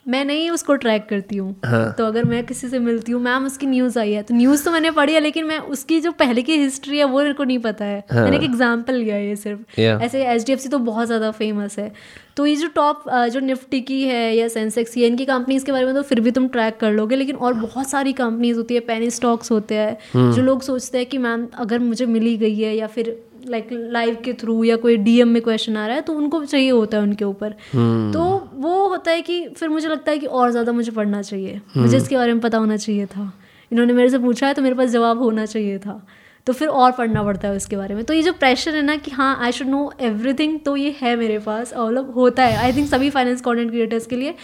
मैं 0.06 0.24
नहीं 0.24 0.50
उसको 0.50 0.74
ट्रैक 0.76 1.06
करती 1.08 1.36
हूँ। 1.36 1.54
हाँ। 1.64 1.92
तो 1.98 2.04
अगर 2.06 2.24
मैं 2.24 2.44
किसी 2.46 2.68
से 2.68 2.78
मिलती 2.78 3.12
हूँ 3.12 3.20
मैम 3.22 3.46
उसकी 3.46 3.66
न्यूज़ 3.66 3.98
आई 3.98 4.12
है। 4.12 4.22
तो 4.22 4.34
न्यूज़ 4.34 4.64
तो 4.64 4.70
मैंने 4.70 4.90
पढ़ी 4.90 5.14
है 5.14 5.20
लेकिन 5.20 5.44
मैं 5.44 5.58
उसकी 5.70 6.00
जो 6.00 6.12
पहले 6.14 6.42
की 6.42 6.56
हिस्ट्री 6.56 6.98
है 6.98 7.04
वो 7.04 7.18
मेरे 7.18 7.32
को 7.34 7.44
नहीं 7.44 7.58
पता 7.58 7.84
है। 7.84 8.02
हाँ. 8.12 8.22
मैंने 8.22 8.36
एक 8.36 8.42
एग्ज़ाम्पल 8.42 8.94
लिया 8.94 9.16
है 9.16 9.26
ये 9.28 9.36
सिर्फ़। 9.36 9.80
Yeah. 9.80 10.02
ऐसे 10.02 10.24
एच 10.26 10.66
तो 10.70 10.78
बहुत 10.80 11.06
ज़्यादा 11.06 11.30
फ़ेमस 11.30 11.78
है। 11.78 11.92
तो 12.36 12.46
ये 12.46 12.54
जो 12.56 12.66
टॉप 12.68 13.04
जो 13.32 13.40
निफ्टी 13.40 13.80
की 13.80 14.02
है 14.02 14.34
या 14.36 14.48
सेंसेक्स 14.48 14.94
की 14.94 15.02
है 15.02 15.06
इनकी 15.08 15.24
कंपनीज़ 15.24 15.64
के 15.64 15.72
बारे 15.72 15.84
में 15.86 15.94
तो 15.94 16.02
फिर 16.02 16.20
भी 16.20 16.30
तुम 16.30 16.48
ट्रैक 16.48 16.76
कर 16.80 16.92
लोगे 16.92 17.16
लेकिन 17.16 17.36
और 17.36 17.54
बहुत 17.54 17.88
सारी 17.90 18.12
कंपनीज़ 18.12 18.56
होती 18.56 18.74
है 18.74 18.80
पेनी 18.82 19.10
स्टॉक्स 19.10 19.50
होते 19.50 19.74
हैं। 19.74 20.32
जो 20.32 20.42
लोग 20.42 20.62
सोचते 20.62 20.98
हैं 20.98 21.06
कि 21.06 21.18
मैम 21.18 21.46
अगर 21.58 21.78
मुझे 21.78 22.06
मिली 22.06 22.36
गई 22.36 22.58
है 22.58 22.74
या 22.76 22.86
फिर 22.86 23.16
लाइक 23.46 23.68
लाइव 23.72 24.16
के 24.24 24.32
थ्रू 24.32 24.62
या 24.64 24.76
कोई 24.76 24.96
डीएम 24.96 25.28
में 25.28 25.40
क्वेश्चन 25.42 25.76
आ 25.76 25.86
रहा 25.86 25.96
है 25.96 26.02
तो 26.02 26.12
उनको 26.12 26.44
चाहिए 26.44 26.70
होता 26.70 26.96
है 26.96 27.02
उनके 27.02 27.24
ऊपर। 27.24 27.50
hmm. 27.50 28.12
तो 28.12 28.50
वो 28.54 28.86
होता 28.88 29.10
है 29.10 29.22
कि 29.22 29.48
फिर 29.48 29.68
मुझे 29.68 29.88
लगता 29.88 30.12
है 30.12 30.18
कि 30.18 30.26
और 30.26 30.50
ज़्यादा 30.50 30.72
मुझे 30.72 30.92
पढ़ना 30.92 31.22
चाहिए। 31.22 31.54
hmm. 31.54 31.76
मुझे 31.76 31.96
इसके 31.96 32.16
बारे 32.16 32.32
में 32.32 32.40
पता 32.42 32.58
होना 32.58 32.76
चाहिए 32.76 33.06
था। 33.06 33.32
इन्होंने 33.70 33.92
मेरे 33.92 34.10
से 34.10 34.18
पूछा 34.18 34.46
है 34.46 34.54
तो 34.54 34.62
मेरे 34.62 34.74
पास 34.74 34.90
जवाब 34.90 35.18
होना 35.18 35.46
चाहिए 35.46 35.78
था। 35.78 36.06
तो 36.46 36.52
फिर 36.52 36.68
और 36.68 36.92
पढ़ना 36.92 37.22
पड़ता 37.22 37.48
है 37.48 37.56
उसके 37.56 37.76
बारे 37.76 37.94
में। 37.94 38.04
तो 38.04 38.14
ये 38.14 38.22
जो 38.22 38.32
प्रेशर 38.32 38.74
है 38.76 38.82
ना 38.82 38.96
कि 38.96 39.10
हाँ 39.10 39.36
आई 39.44 39.52
शुड 39.52 39.68
नो 39.68 39.92
एवरीथिंग 40.00 40.58
तो 40.60 40.76
ये 40.76 40.94
है 41.00 41.14
मेरे 41.16 41.38
पास 41.38 41.72
और 41.72 41.92
मतलब 41.92 42.12
होता 42.14 42.44
है। 42.44 42.56
आई 42.56 42.72
थिंक 42.72 42.88
सभी 42.88 43.10
फाइनेंस 43.10 43.40
कॉन्टेंट 43.40 43.70
क्रिएटर्स 43.70 44.06
के 44.06 44.16
लिए। 44.16 44.34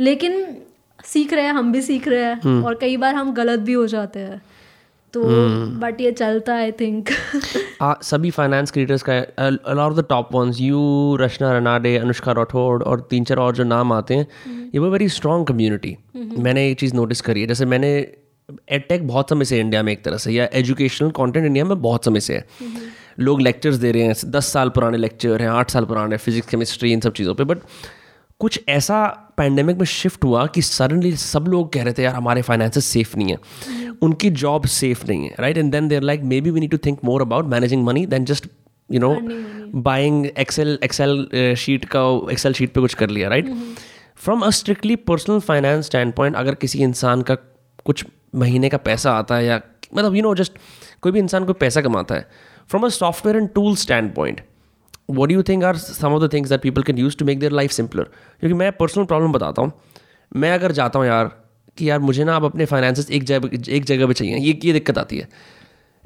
लेकिन 0.00 0.44
सीख 1.04 1.32
रहे 1.32 1.44
हैं 1.44 1.52
हम 1.52 1.72
भी 1.72 1.82
सीख 1.82 2.08
रहे 2.08 2.24
हैं 2.24 2.62
और 2.62 2.74
कई 2.74 2.96
बार 2.96 3.14
हम 3.14 3.32
गलत 3.32 3.60
भी 3.60 3.72
हो 3.72 3.86
जाते 3.86 4.20
हैं। 4.20 4.40
तो 5.12 5.22
बट 5.80 6.00
ये 6.00 6.12
चलता 6.12 6.54
आई 6.58 6.72
थिंक 6.72 7.08
सभी 7.82 8.30
फाइनेंस 8.30 8.70
क्रिएटर्स 8.70 9.02
का 9.08 9.18
a lot 9.70 9.94
the 9.94 10.04
top 10.08 10.34
ones 10.34 10.60
you 10.60 11.16
Rachana 11.20 11.52
Ranade 11.52 11.96
Anushka 11.96 12.32
Rathore 12.32 12.82
और 12.82 13.06
तीन 13.10 13.24
चार 13.24 13.38
और 13.38 13.54
जो 13.54 13.64
नाम 13.64 13.92
आते 13.92 14.14
हैं 14.14 14.26
ये 14.46 14.78
वो 14.78 14.90
वेरी 14.90 15.08
स्ट्रॉन्ग 15.08 15.46
कम्युनिटी 15.46 15.96
मैंने 16.16 16.68
ये 16.68 16.74
चीज़ 16.74 16.94
नोटिस 16.94 17.20
करी 17.20 17.40
है 17.40 17.46
जैसे 17.46 17.64
मैंने 17.64 17.92
एडटेक 18.68 19.08
बहुत 19.08 19.30
समय 19.30 19.44
से 19.44 19.60
इंडिया 19.60 19.82
में 19.82 19.92
एक 19.92 20.04
तरह 20.04 20.16
से 20.16 20.32
या 20.32 20.48
एजुकेशनल 20.52 21.10
कंटेंट 21.10 21.46
इंडिया 21.46 21.64
में 21.64 21.82
बहुत 21.82 22.04
समय 22.04 22.20
से 22.20 22.34
है। 22.34 22.46
लोग 23.18 23.40
लेक्चर्स 23.40 23.76
दे 23.76 23.92
रहे 23.92 24.02
हैं 24.02 24.14
दस 24.26 24.46
साल 24.46 24.68
पुराने 24.68 24.98
लेक्चर 24.98 25.42
हैं 25.42 25.48
आठ 25.48 25.70
साल 25.70 25.84
पुराने 25.84 26.16
फिजिक्स 26.16 26.48
केमिस्ट्री 26.48 26.92
इन 26.92 27.00
सब 27.00 27.12
चीज़ों 27.12 27.34
पे 27.34 27.44
बट 27.44 27.58
कुछ 28.40 28.60
ऐसा 28.68 29.06
पैंडेमिक 29.36 29.76
में 29.76 29.84
शिफ्ट 29.84 30.24
हुआ 30.24 30.46
कि 30.46 30.62
सडनली 30.62 31.16
सब 31.16 31.44
लोग 31.48 31.72
कह 31.72 31.82
रहे 31.82 31.92
थे 31.92 32.02
यार 32.02 32.14
हमारे 32.14 32.42
फाइनेंसेस 32.42 32.84
सेफ़ 32.84 33.16
नहीं 33.16 33.28
है। 33.28 33.36
उनकी 34.02 34.30
जॉब 34.30 34.66
सेफ़ 34.66 35.06
नहीं 35.08 35.24
है 35.24 35.34
right 35.40 35.58
and 35.58 35.72
then 35.72 35.88
there 35.88 36.02
like 36.02 36.22
maybe 36.40 36.50
we 36.50 36.60
need 36.60 36.70
to 36.70 36.78
think 36.78 36.98
more 37.04 37.22
about 37.22 37.44
managing 37.44 37.84
money 37.84 38.06
then 38.06 38.24
just 38.24 38.46
you 38.90 39.00
know 39.00 39.16
buying 39.80 40.26
excel 40.26 40.78
excel 40.84 41.28
sheet 41.58 41.84
का 41.96 42.32
एक्सेल 42.32 42.52
शीट 42.52 42.72
पे 42.72 42.80
कुछ 42.80 42.94
कर 42.94 43.10
लिया 43.10 43.28
right 43.28 43.54
from 44.16 44.40
a 44.40 44.50
strictly 44.50 44.96
personal 44.96 45.40
finance 45.40 45.86
standpoint 46.12 46.36
अगर 46.36 46.54
किसी 46.54 46.78
इंसान 46.78 47.22
का 47.22 47.34
कुछ 47.84 48.04
महीने 48.34 48.68
का 48.68 48.76
पैसा 48.76 49.12
आता 49.12 49.36
है 49.36 49.46
या 49.46 49.60
मतलब 49.94 50.14
यू 50.14 50.22
नो 50.22 50.34
जस्ट 50.34 50.52
कोई 51.02 51.12
भी 51.12 51.18
इंसान 51.18 51.44
कोई 51.44 51.54
पैसा 51.60 51.80
कमाता 51.80 52.14
है 52.14 52.28
from 52.68 52.82
a 52.82 52.88
software 52.88 53.36
and 53.36 53.48
tool 53.54 53.76
standpoint 54.14 54.40
what 55.10 55.30
do 55.30 55.36
you 55.36 55.42
think 55.42 55.64
are 55.64 55.74
some 55.78 56.14
of 56.16 56.22
the 56.22 56.28
things 56.28 56.56
people 56.58 56.84
can 56.84 56.98
use 57.02 57.16
to 57.16 57.26
make 57.28 57.40
their 57.40 57.54
life 57.58 57.72
simpler? 57.80 58.04
क्योंकि 58.40 58.54
मैं 58.54 58.72
पर्सनल 58.72 59.04
प्रॉब्लम 59.04 59.32
बताता 59.32 59.62
हूँ। 59.62 59.72
मैं 60.36 60.52
अगर 60.52 60.72
जाता 60.72 60.98
हूँ 60.98 61.06
यार 61.06 61.30
कि 61.78 61.90
यार 61.90 61.98
मुझे 61.98 62.24
ना 62.24 62.36
आप 62.36 62.44
अपने 62.44 62.64
फाइनेंसेस 62.64 63.10
एक 63.10 63.24
जगह 63.24 63.50
एक 63.68 63.84
जगह 63.84 64.06
पे 64.06 64.12
चाहिए। 64.12 64.36
ये 64.36 64.58
ये 64.64 64.72
दिक्कत 64.72 64.98
आती 64.98 65.18
है। 65.18 65.28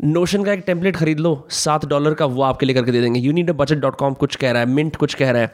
नोशन 0.04 0.44
का 0.44 0.52
एक 0.52 0.62
टेम्पलेट 0.66 0.96
खरीद 0.96 1.20
लो। 1.20 1.46
सात 1.50 1.86
डॉलर 1.86 2.14
का 2.14 2.26
वो 2.26 2.42
आपके 2.42 2.66
लिए 2.66 2.74
करके 2.74 2.92
दे 2.92 3.00
देंगे। 3.00 3.20
You 3.20 3.32
need 3.32 3.50
a 3.50 3.52
budget 3.52 3.78
dot 3.78 3.96
com 3.96 4.14
कुछ 4.14 4.36
कह 4.36 4.50
रहा 4.50 4.62
है 4.62 4.68
मिंट 4.68 4.96
कुछ 4.96 5.14
कह 5.14 5.30
रहा 5.30 5.42
है। 5.42 5.52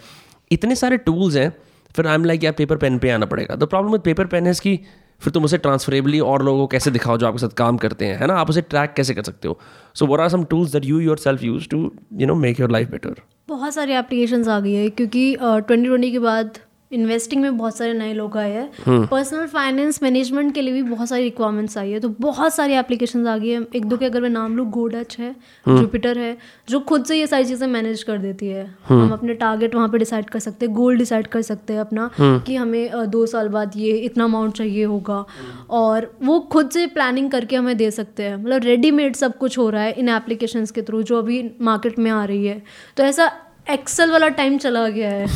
इतने 0.53 0.75
सारे 0.75 0.97
टूल्स 0.97 1.37
हैं। 1.37 1.53
फिर 1.97 2.07
आई 2.07 2.15
एम 2.15 2.25
लाइक 2.25 2.45
यार 2.45 2.53
पेपर 2.53 2.77
पेन 2.77 2.99
पे 2.99 3.11
आना 3.11 3.27
पड़ेगा। 3.27 3.55
The 3.55 3.65
problem 3.65 3.93
with 3.93 4.01
paper 4.01 4.27
pen 4.27 4.47
है 4.47 4.55
कि 4.55 4.79
फिर 5.21 5.33
तुम 5.33 5.45
उसे 5.45 5.59
ट्रांसफरेबली 5.59 6.21
और 6.21 6.43
लोगों 6.43 6.61
को 6.61 6.67
कैसे 6.67 6.91
दिखाओ 6.91 7.17
जो 7.19 7.27
आपके 7.27 7.39
साथ 7.39 7.49
काम 7.49 7.77
करते 7.77 8.05
हैं? 8.05 8.19
है 8.19 8.27
ना? 8.27 8.35
आप 8.35 8.51
उसे 8.51 8.61
ट्रैक 8.61 8.93
कैसे 8.93 9.15
कर 9.15 9.23
सकते 9.23 9.49
हो? 9.49 9.59
So 9.95 10.07
what 10.07 10.21
are 10.21 10.29
some 10.29 10.45
tools 10.45 10.73
that 10.73 10.85
you 10.85 11.01
yourself 11.19 11.43
use 11.43 11.69
to 11.69 11.93
you 12.13 12.27
know 12.27 12.35
make 12.35 12.61
your 12.61 12.71
life 12.71 12.91
better 12.91 13.15
बहुत 13.51 13.75
सारी 13.75 13.93
एप्लीकेशंस 13.93 14.49
आ 14.49 14.59
गई 14.61 14.73
है 14.73 14.89
क्योंकि 14.91 15.23
ट्वेंटी 15.41 15.87
ट्वेंटी 15.87 16.11
के 16.13 16.19
बाद 16.19 16.59
इन्वेस्टिंग 16.91 17.43
में 17.43 17.57
बहुत 17.57 17.77
सारे 17.77 17.93
नए 17.93 18.13
लोग 18.15 18.37
आए 18.37 18.51
हैं। 18.53 19.07
पर्सनल 19.07 19.47
फाइनेंस 19.47 20.03
मैनेजमेंट 20.03 20.53
के 20.55 20.63
लिए 20.63 20.73
भी 20.75 20.83
बहुत 20.83 21.09
सारी 21.09 21.23
रिक्वायरमेंट्स 21.23 21.77
आई 21.79 21.91
है। 21.91 21.99
तो 22.01 22.09
बहुत 22.21 22.55
सारी 22.55 22.75
एप्लीकेशंस 22.75 23.27
आ 23.27 23.37
गई 23.39 23.49
है। 23.49 23.61
एक 23.77 23.85
दो 23.85 23.97
के 23.97 24.05
अगर 24.05 24.21
मैं 24.21 24.31
नाम 24.31 24.57
लूँ 24.57 24.67
गोडच 24.71 25.17
है 25.19 25.35
जुपिटर 25.67 26.19
है 26.19 26.37
जो 26.69 26.81
खुद 26.81 27.05
से 27.05 27.19
ये 27.19 27.27
सारी 27.27 27.45
चीज़ें 27.45 27.67
मैनेज 27.69 28.03
कर 28.03 28.19
देती 28.19 28.49
है। 28.49 28.65
हम 28.87 29.13
अपने 29.13 29.35
टारगेट 29.35 29.75
वहाँ 29.75 29.89
पे 29.89 29.99
डिसाइड 29.99 30.31
कर 30.31 30.39
सकते 30.39 30.67
हैं 30.67 30.75
गोल 30.75 30.97
डिसाइड 30.99 31.27
कर 31.27 31.43
सकते 31.43 31.73
हैं 31.73 31.81
अपना 31.81 32.11
कि 32.19 32.57
हमें 32.57 33.11
दो 33.11 33.25
साल 33.27 33.49
बाद 33.49 33.77
ये 33.77 33.93
इतना 33.99 34.25
अमाउंट 34.25 34.55
चाहिए 34.55 34.85
होगा। 34.85 35.25
और 35.73 36.11
वो 36.23 36.39
खुद 36.53 36.71
से 36.71 36.87
प्लानिंग 36.89 37.31
करके 37.31 37.57
हमें 37.57 37.77
दे 37.77 37.91
सकते 37.91 38.23
हैं। 38.23 38.37
मतलब 38.37 38.65
रेडीमेड 38.65 39.17
सब 39.17 39.37
कुछ 39.39 39.59
हो 39.59 39.69
रहा 39.71 39.83
है 39.83 39.93
इन 39.93 40.09
एप्लीकेशन 40.09 40.67
के 40.75 40.83
थ्रू 40.83 41.03
जो 41.03 41.19
अभी 41.19 41.43
मार्केट 41.61 41.99
में 41.99 42.11
आ 42.11 42.25
रही 42.25 42.47
है। 42.47 42.63
तो 42.97 43.03
ऐसा 43.03 43.31
एक्सेल 43.67 44.11
वाला 44.11 44.29
टाइम 44.31 44.59
चला 44.59 44.89
गया 44.89 45.11
है। 45.11 45.27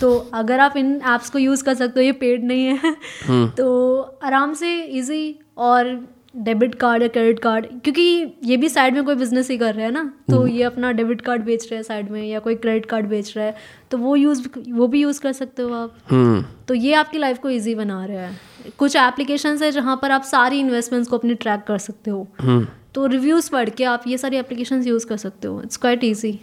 तो 0.00 0.16
अगर 0.34 0.60
आप 0.60 0.76
इन 0.76 0.94
ऐप्स 1.08 1.30
को 1.30 1.38
यूज़ 1.38 1.64
कर 1.64 1.74
सकते 1.74 2.00
हो 2.00 2.04
ये 2.04 2.12
पेड 2.12 2.44
नहीं 2.44 2.66
है। 2.66 2.94
तो 3.50 4.00
आराम 4.24 4.54
से 4.54 4.82
इजी 4.82 5.38
और 5.58 5.94
डेबिट 6.36 6.74
कार्ड 6.74 7.02
या 7.02 7.08
क्रेडिट 7.08 7.38
कार्ड 7.38 7.66
क्योंकि 7.84 8.02
ये 8.44 8.56
भी 8.56 8.68
साइड 8.68 8.94
में 8.94 9.04
कोई 9.04 9.14
बिज़नेस 9.14 9.50
ही 9.50 9.56
कर 9.58 9.74
रहा 9.74 9.86
है 9.86 9.92
ना। 9.92 10.02
तो 10.30 10.46
ये 10.46 10.62
अपना 10.62 10.92
डेबिट 10.92 11.20
कार्ड 11.20 11.42
बेच 11.44 11.64
रहे 11.64 11.76
हैं 11.76 11.82
साइड 11.82 12.10
में 12.10 12.22
या 12.22 12.38
कोई 12.38 12.54
क्रेडिट 12.54 12.86
कार्ड 12.86 13.06
बेच 13.06 13.32
रहा 13.36 13.46
है 13.46 13.56
तो 13.90 13.98
वो 13.98 14.14
यूज़ 14.16 14.48
वो 14.68 14.86
भी 14.86 15.00
यूज़ 15.00 15.20
कर 15.20 15.32
सकते 15.32 15.62
हो 15.62 15.72
आप। 15.74 15.96
हम्म। 16.10 16.44
तो 16.68 16.74
ये 16.74 16.94
आपकी 16.94 17.18
लाइफ 17.18 17.38
को 17.38 17.50
ईजी 17.50 17.74
बना 17.74 18.04
रहा 18.04 18.26
है। 18.26 18.36
कुछ 18.78 18.96
एप्लीकेशन 18.96 19.58
है 19.62 19.70
जहाँ 19.72 19.98
पर 20.02 20.10
आप 20.10 20.22
सारी 20.22 20.60
इन्वेस्टमेंट्स 20.60 21.10
को 21.10 21.18
अपनी 21.18 21.34
ट्रैक 21.34 21.64
कर 21.68 21.78
सकते 21.78 22.10
हो। 22.10 22.64
तो 22.94 23.06
रिव्यूज़ 23.06 23.50
पढ़ 23.50 23.68
के 23.68 23.84
आप 23.84 24.04
ये 24.06 24.18
सारी 24.18 24.36
एप्लीकेशन 24.36 24.82
यूज़ 24.82 25.06
कर 25.06 25.16
सकते 25.16 25.48
हो। 25.48 25.60
इट्स 25.62 25.76
क्वाइट 25.76 26.04
ईजी 26.04 26.38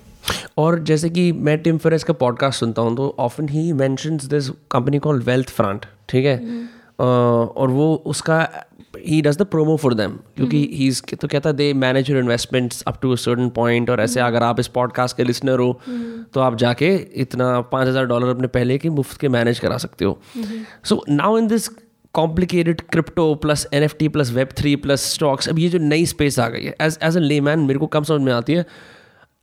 और 0.58 0.80
जैसे 0.80 1.10
कि 1.10 1.32
मैं 1.32 1.58
टिम 1.58 1.78
फेरेस 1.78 2.04
का 2.04 2.14
पॉडकास्ट 2.14 2.60
सुनता 2.60 2.82
हूँ 2.82 2.98
तो 2.98 3.16
often 3.20 3.50
he 3.50 3.74
mentions 3.74 4.26
this 4.26 4.50
company 4.50 5.00
call 5.00 5.20
Wealthfront 5.50 5.86
ठीक 6.10 6.26
है? 6.26 6.70
और 7.00 7.70
वो 7.70 8.04
उसका 8.06 8.66
ही 9.08 9.22
does 9.22 9.38
the 9.38 9.42
promo 9.42 9.78
for 9.78 9.94
them 9.94 10.12
क्योंकि 10.12 10.70
ही 10.74 11.16
तो 11.16 11.28
कहता 11.28 11.50
है 11.50 11.56
they 11.56 11.74
manage 11.74 12.10
your 12.10 12.20
investments 12.20 12.82
up 12.82 13.00
to 13.02 13.16
certain 13.16 13.50
point 13.50 13.90
और 13.90 14.02
ऐसे 14.02 14.20
अगर 14.20 14.44
आप 14.44 14.60
इस 14.60 14.68
पॉडकास्ट 14.68 15.18
के 15.18 15.24
लिसनर 15.24 15.60
हो 15.60 15.80
तो 16.34 16.40
आप 16.40 16.56
जाके 16.56 16.96
इतना 16.96 17.62
पाँच 17.62 17.88
हज़ार 17.88 18.06
डॉलर 18.06 18.28
अपने 18.28 18.48
पहले 18.48 18.78
के 18.78 18.90
मुफ़्त 18.90 19.20
के 19.20 19.30
मैनेज 19.30 19.60
करा 19.60 19.78
सकते 19.78 20.06
हो। 20.06 20.20
So 20.84 21.06
now 21.10 21.38
in 21.38 21.48
this 21.48 21.68
complicated 22.14 22.82
crypto 22.82 23.36
plus 23.36 23.68
N 23.74 23.84
F 23.84 23.96
T 24.00 24.08
plus 24.08 24.32
web 24.32 24.48
three 24.58 24.76
plus 24.76 25.14
stocks 25.14 25.50
अब 25.50 25.60
ये 25.60 25.70
जो 25.70 25.80
नई 25.80 26.06
स्पेस 26.06 26.40
आ 26.40 26.50
गई 26.50 26.64
है 26.64 26.76
एज 26.82 27.00
एज 27.04 27.18
अ 27.18 27.20
ले 27.20 27.42
मैन 27.42 27.60
मेरे 27.60 27.80
को 27.80 27.88
कम 27.88 28.04
समझ 28.04 28.22
में 28.22 28.34
आती 28.34 28.54
है 28.54 28.66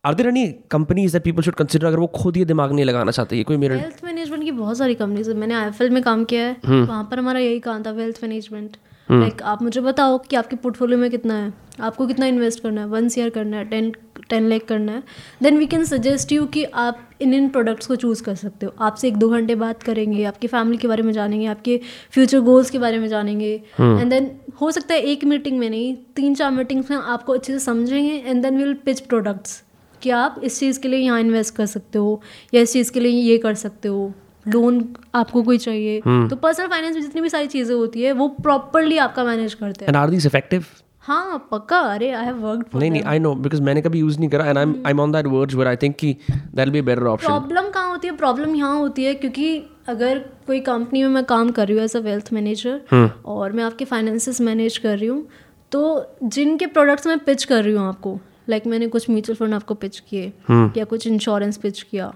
are 0.07 0.13
there 0.15 0.27
any 0.27 0.45
companies 0.71 1.13
that 1.13 1.23
people 1.23 1.41
should 1.43 1.55
consider 1.55 1.85
अगर 1.87 1.99
वो 1.99 2.07
खुद 2.07 2.37
ये 2.37 2.43
दिमाग 2.45 2.71
नहीं 2.71 2.85
लगाना 2.85 3.11
चाहते 3.11 3.37
ये 3.37 3.43
कोई 3.43 3.57
मेरे 3.57 3.75
वेल्थ 3.75 4.03
मैनेजमेंट 4.05 4.43
की 4.43 4.51
बहुत 4.51 4.77
सारी 4.77 4.95
कंपनीज़ 4.95 5.29
है। 5.29 5.35
मैंने 5.37 5.53
आई 5.53 5.89
में 5.89 6.01
काम 6.03 6.23
किया 6.23 6.43
है। 6.43 6.57
वहाँ 6.65 7.07
पर 7.11 7.19
हमारा 7.19 7.39
यही 7.39 7.59
काम 7.59 7.83
था 7.85 7.91
वेल्थ 7.91 8.19
मैनेजमेंट 8.23 8.77
लाइक 9.09 9.41
आप 9.41 9.61
मुझे 9.61 9.81
बताओ 9.81 10.17
कि 10.19 10.35
आपके 10.35 10.55
पोर्टफोलियो 10.55 10.99
में 10.99 11.09
कितना 11.11 11.33
है। 11.33 11.53
आपको 11.81 12.07
कितना 12.07 12.25
इन्वेस्ट 12.25 12.63
करना 12.63 12.81
है? 12.81 12.87
वन 12.87 13.09
ईयर 13.17 13.29
करना 13.29 13.57
है 13.57 13.65
टेन 13.65 13.91
टेन 14.29 14.47
लाख 14.49 14.61
करना 14.67 14.91
है। 14.91 15.03
Then 15.43 15.57
we 15.57 15.65
can 15.65 15.83
suggest 15.83 16.31
you 16.31 16.45
कि 16.45 16.63
आप 16.63 16.99
इन 17.21 17.33
इन 17.33 17.49
प्रोडक्ट्स 17.49 17.87
को 17.87 17.95
चूज़ 17.95 18.23
कर 18.23 18.35
सकते 18.35 18.65
हो। 18.65 18.73
आपसे 18.79 19.07
एक 19.07 19.17
दो 19.17 19.29
घंटे 19.29 19.55
बात 19.55 19.83
करेंगे 19.83 20.23
आपकी 20.23 20.47
फैमिली 20.47 20.77
के 20.77 20.87
बारे 20.87 21.03
में 21.03 21.11
जानेंगे 21.13 21.45
आपके 21.47 21.79
फ्यूचर 22.11 22.39
गोल्स 22.39 22.69
के 22.69 22.79
बारे 22.79 22.99
में 22.99 23.07
जानेंगे। 23.07 23.53
एंड 23.79 24.09
देन 24.09 24.31
हो 24.61 24.71
सकता 24.71 24.93
है 24.93 25.01
एक 25.01 25.25
मीटिंग 25.25 25.59
में 25.59 25.69
नहीं 25.69 25.95
तीन 26.15 26.35
चार 26.35 26.51
मीटिंग्स 26.51 26.91
में 26.91 26.97
आपको 26.97 27.33
अच्छे 27.33 27.53
से 27.53 27.59
समझेंगे 27.59 28.23
and 28.25 28.43
then 28.43 28.57
will 28.57 28.73
pitch 28.85 28.99
products 28.99 29.63
कि 30.01 30.09
आप 30.11 30.39
इस 30.43 30.59
चीज़ 30.59 30.79
के 30.79 30.87
लिए 30.87 30.99
यहाँ 30.99 31.19
इन्वेस्ट 31.19 31.55
कर 31.55 31.65
सकते 31.65 31.99
हो? 31.99 32.21
या 32.53 32.61
इस 32.61 32.73
चीज़ 32.73 32.91
के 32.91 32.99
लिए 32.99 33.21
ये 33.21 33.37
कर 33.37 33.53
सकते 33.55 33.87
हो? 33.87 34.11
लोन 34.47 34.83
आपको 35.15 35.43
कोई 35.43 35.57
चाहिए? 35.57 35.99
तो 36.01 36.35
पर्सनल 36.35 36.67
फाइनेंस 36.67 36.95
में 36.95 37.01
जितनी 37.01 37.21
भी 37.21 37.29
सारी 37.29 37.47
चीज़ें 37.47 37.75
होती 37.75 38.01
है 38.01 38.11
वो 38.13 38.27
प्रॉपरली 38.41 38.97
आपका 38.97 39.23
मैनेज 39.23 39.53
करते 39.53 39.85
हैं। 39.85 39.87
एंड 39.87 39.97
आर 39.97 40.09
दीज 40.09 40.25
इफ़ेक्टिव 40.25 40.65
हाँ 41.05 41.47
पक्का। 41.51 41.79
अरे 41.79 42.09
आई 42.11 42.25
हैव 42.25 42.37
वर्कड 42.37 42.79
नहीं 42.79 42.91
नहीं 42.91 43.01
आई 43.03 43.19
नो 43.19 43.33
बिकॉज़ 43.35 43.61
मैंने 43.61 43.81
कभी 43.81 43.99
यूज़ 43.99 44.19
नहीं 44.19 44.29
करा 44.29 44.45
and 44.45 44.57
I 44.57 44.65
I 44.65 44.91
am 44.91 44.99
on 44.99 45.11
that 45.11 45.27
words 45.27 45.55
where 45.55 45.67
I 45.67 45.75
think 45.75 45.95
कि 45.95 46.15
that 46.31 46.69
be 46.69 46.81
better 46.81 47.03
option 47.07 47.27
problem 47.27 47.69
कहाँ 47.69 47.89
होती 47.89 48.07
है? 48.07 48.15
प्रॉब्लम 48.15 48.55
यहाँ 48.55 48.77
होती 48.79 49.03
है 49.03 49.13
क्योंकि 49.15 49.57
अगर 49.89 50.19
कोई 50.47 50.59
कंपनी 50.59 51.01
में 51.03 51.09
मैं 51.09 51.23
काम 51.25 51.51
कर 51.51 51.67
रही 51.67 51.77
हूँ 51.77 51.83
एज 51.83 51.95
अ 51.95 51.99
वेल्थ 51.99 52.33
मैनेजर 52.33 53.11
और 53.25 53.51
मैं 53.51 53.63
आपके 53.63 53.85
फाइनेंसेस 53.85 54.41
मैनेज 54.41 54.77
कर 54.77 54.97
रही 54.97 55.07
हूँ 55.07 55.27
तो 55.71 55.83
जिनके 56.23 56.65
प्रोडक्ट्स 56.67 57.07
मैं 57.07 57.17
पिच 57.19 57.43
कर 57.43 57.63
रही 57.63 57.73
हूँ 57.73 57.87
आपको 57.87 58.19
लाइक 58.49 58.63
like 58.63 58.71
मैंने 58.71 58.87
कुछ 58.87 59.09
म्यूचुअल 59.09 59.35
फंड 59.35 59.53
आपको 59.53 59.73
पिच 59.73 59.99
किए 59.99 60.33
या 60.51 60.83
कुछ 60.83 61.07
इंश्योरेंस 61.07 61.57
पिच 61.57 61.81
किया 61.81 62.13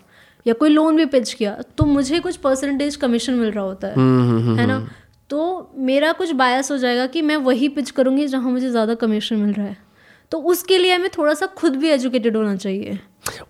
या 0.47 0.53
कोई 0.53 0.69
लोन 0.69 0.97
भी 0.97 1.05
पिच 1.05 1.33
किया 1.33 1.61
तो 1.77 1.85
मुझे 1.85 2.19
कुछ 2.19 2.35
परसेंटेज 2.35 2.95
कमीशन 2.95 3.33
मिल 3.33 3.51
रहा 3.51 3.63
होता 3.63 3.87
है 3.87 3.93
है 4.57 4.65
ना? 4.65 4.89
तो 5.29 5.71
मेरा 5.75 6.11
कुछ 6.11 6.31
बायस 6.31 6.71
हो 6.71 6.77
जाएगा 6.77 7.05
कि 7.05 7.21
मैं 7.21 7.35
वही 7.35 7.69
पिच 7.69 7.91
करूँगी 7.91 8.27
जहाँ 8.27 8.51
मुझे 8.51 8.69
ज़्यादा 8.69 8.95
कमीशन 8.95 9.35
मिल 9.35 9.53
रहा 9.53 9.65
है। 9.65 9.77
तो 10.31 10.37
उसके 10.37 10.77
लिए 10.77 10.93
हमें 10.93 11.09
थोड़ा 11.17 11.33
सा 11.33 11.45
खुद 11.45 11.75
भी 11.75 11.89
एजुकेटेड 11.89 12.37
होना 12.37 12.55
चाहिए। 12.55 12.99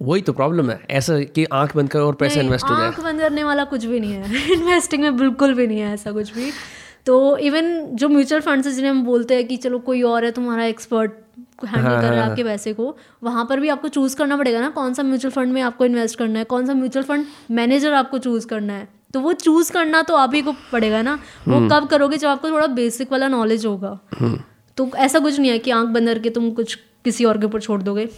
वही 0.02 0.22
तो 0.22 0.34
प्रॉब्लम 0.34 0.70
है 0.70 0.80
ऐसा 0.90 1.20
कि 1.20 1.46
आँख 1.46 1.76
बंद 1.76 1.90
कर 1.90 2.00
और 2.00 2.16
पैसे 2.16 2.40
इन्वेस्ट 2.40 2.66
हो 2.66 2.76
जाए। 2.76 2.88
आँख 2.88 3.00
बंद 3.00 3.20
करने 3.20 3.44
वाला 3.44 3.64
कुछ 3.64 3.86
भी 3.86 4.00
नहीं 4.00 4.14
है। 4.14 4.52
इन्वेस्टिंग 4.54 5.04
में 5.04 5.18
बिल्कुल 5.18 5.54
भी 5.54 5.68
नहीं 5.68 5.80
है 5.80 5.94
ऐसा 5.94 6.12
कुछ 6.12 6.34
भी। 6.34 6.52
तो 7.06 7.38
इवन 7.38 7.86
जो 7.86 8.10
म्यूचुअल 8.10 8.42
फंड्स 8.42 8.68
है 8.68 8.74
जिन्हें 8.74 8.92
हम 8.92 9.04
बोलते 9.04 9.36
हैं 9.36 9.48
कि 9.48 9.58
चलो 9.58 9.80
कोई 9.80 10.02
और 10.02 10.26
है 10.26 10.32
तुम्हारा 10.32 10.66
एक्सपर्ट 10.66 11.12
हैंडल 11.68 11.90
कर 11.92 12.08
रहा 12.08 12.24
है 12.24 12.30
आपके 12.30 12.44
पैसे 12.44 12.74
को 12.74 12.96
वहाँ 13.24 13.46
पर 13.46 13.60
भी 13.60 13.70
आपको 13.70 13.88
चूज़ 13.90 14.16
करना 14.18 14.38
पड़ेगा 14.38 14.62
ना 14.62 14.70
कौन 14.72 14.94
सा 14.94 15.04
म्यूचुअल 15.04 15.32
फंड 15.32 15.54
में 15.54 15.62
आपको 15.62 15.86
इन्वेस्ट 15.86 16.18
करना 16.20 16.40
है 16.40 16.46
कौन 16.46 16.66
सा 16.66 16.74
म्यूचुअल 16.74 17.06
फंड 17.06 17.26
मैनेजर 17.52 17.94
आपको 17.94 18.18
चूज़ 18.20 18.48
करना 18.48 18.74
है। 18.74 18.88
तो 19.14 19.20
वो 19.20 19.34
चूज़ 19.36 19.72
करना 19.72 20.02
तो 20.02 20.16
आप 20.16 20.34
ही 20.34 20.42
को 20.42 20.54
पड़ेगा 20.72 21.02
ना। 21.02 21.14
वो 21.48 21.68
कब 21.70 21.88
करोगे 21.88 22.18
जब 22.18 22.28
आपको 22.28 22.50
थोड़ा 22.50 22.68
बेसिक 22.76 23.12
वाला 23.12 23.28
नॉलेज 23.28 23.66
होगा। 23.66 24.00
तो 24.78 24.90
ऐसा 24.98 25.20
कुछ 25.20 25.40
नहीं 25.40 25.52
है 25.52 25.58
कि 25.60 25.72
आँख 25.72 25.90
बंद 25.90 26.08
करके 26.08 26.30
तुम 26.30 26.52
कुछ 26.52 26.76
किसी 27.06 27.26
और 27.26 27.38
के 27.38 27.46
ऊपर 27.46 27.62
छोड़ 27.62 27.82
दोगे। 27.82 28.10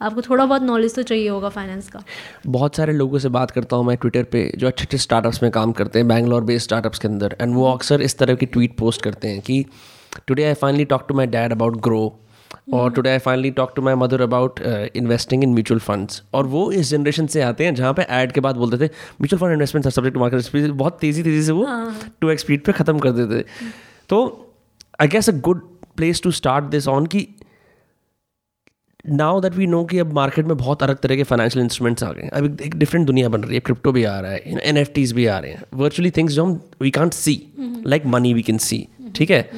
आपको 0.00 0.22
थोड़ा 0.22 0.44
बहुत 0.44 0.62
नॉलेज 0.62 0.94
तो 0.94 1.02
चाहिए 1.02 1.28
होगा 1.28 1.48
फाइनेंस 1.48 1.88
का। 1.88 2.02
बहुत 2.46 2.76
सारे 2.76 2.92
लोगों 2.92 3.18
से 3.18 3.28
बात 3.28 3.50
करता 3.50 3.76
हूँ 3.76 3.84
मैं 3.86 3.96
ट्विटर 3.96 4.22
पे 4.24 4.50
जो 4.58 4.66
अच्छे 4.66 4.84
अच्छे 4.84 4.98
स्टार्टअप्स 4.98 5.42
में 5.42 5.50
काम 5.52 5.72
करते 5.72 5.98
हैं 5.98 6.08
बैंगलोर 6.08 6.44
बेस्ड 6.44 6.64
स्टार्टअप्स 6.64 6.98
के 6.98 7.08
अंदर। 7.08 7.36
एंड 7.40 7.54
वो 7.54 7.70
अक्सर 7.72 8.02
इस 8.02 8.18
तरह 8.18 8.34
की 8.34 8.46
ट्वीट 8.46 8.76
पोस्ट 8.78 9.02
करते 9.02 9.28
हैं 9.28 9.40
कि 9.40 9.64
today 10.26 10.44
I 10.44 10.54
finally 10.54 10.84
talk 10.84 11.04
to 11.08 11.14
my 11.14 11.26
dad 11.26 11.52
about 11.52 11.76
Groww 11.82 12.00
और 12.72 12.92
today 12.92 13.10
I 13.10 13.18
finally 13.18 13.50
talk 13.50 13.72
to 13.76 13.82
my 13.82 13.94
mother 13.94 14.20
about 14.20 14.60
investing 14.96 15.44
in 15.44 15.52
mutual 15.52 15.80
funds 15.80 16.22
और 16.34 16.46
वो 16.46 16.72
इस 16.72 16.90
जनरेशन 16.90 17.26
से 17.26 17.42
आते 17.42 17.64
हैं 17.64 17.74
जहाँ 17.74 17.94
पे 17.94 18.02
ऐड 18.02 18.32
के 18.32 18.40
बाद 18.40 18.56
बोलते 18.56 18.76
थे 18.76 18.90
mutual 19.20 19.40
fund 19.40 19.52
investment 19.52 19.88
subject 19.88 20.16
market 20.16 20.40
speed 20.40 20.70
बहुत 20.70 20.98
तेज़ी 21.00 21.22
तेज़ी 21.22 21.42
से 21.42 21.52
वो 21.52 21.66
टू 22.20 22.30
एक्स 22.30 22.42
स्पीड 22.42 22.64
पे 22.64 22.72
ख़त्म 22.72 22.98
कर 22.98 23.10
देते 23.10 23.40
थे। 23.40 23.44
तो 24.08 24.46
I 25.00 25.08
guess 25.08 25.28
a 25.28 25.32
good 25.32 25.60
place 25.96 26.22
to 26.22 26.30
start 26.30 26.64
this 26.64 26.88
on 26.88 27.06
कि 27.06 27.28
नाउ 29.08 29.40
दैट 29.40 29.54
वी 29.54 29.66
नो 29.66 29.84
कि 29.84 29.98
अब 29.98 30.12
मार्केट 30.12 30.46
में 30.46 30.56
बहुत 30.56 30.82
अलग 30.82 30.96
तरह 30.96 31.16
के 31.16 31.22
फाइनेंशियल 31.22 31.62
इंस्ट्रूमेंट्स 31.62 32.02
आ 32.04 32.12
गए 32.12 32.22
हैं। 32.22 32.30
अब 32.30 32.60
एक- 32.60 32.76
डिफरेंट 32.76 33.06
दुनिया 33.06 33.28
बन 33.28 33.42
रही 33.42 33.54
है। 33.54 33.60
क्रिप्टो 33.60 33.92
भी 33.92 34.04
आ 34.04 34.20
रहा 34.20 34.30
है 34.30 34.38
एन 34.38 34.76
एफ़ 34.76 34.90
टीज 34.90 35.12
भी 35.12 35.26
आ 35.26 35.38
रहे 35.38 35.50
हैं। 35.50 35.62
वर्चुअली 35.74 36.10
थिंग्स 36.10 36.32
जो 36.32 36.44
हम 36.44 36.60
we 36.80 36.90
can't 36.90 37.12
see 37.12 37.46
like 37.86 38.06
money 38.06 38.34
we 38.34 38.42
can 38.42 38.58
see 38.58 38.88
ठीक 39.14 39.30
है? 39.30 39.50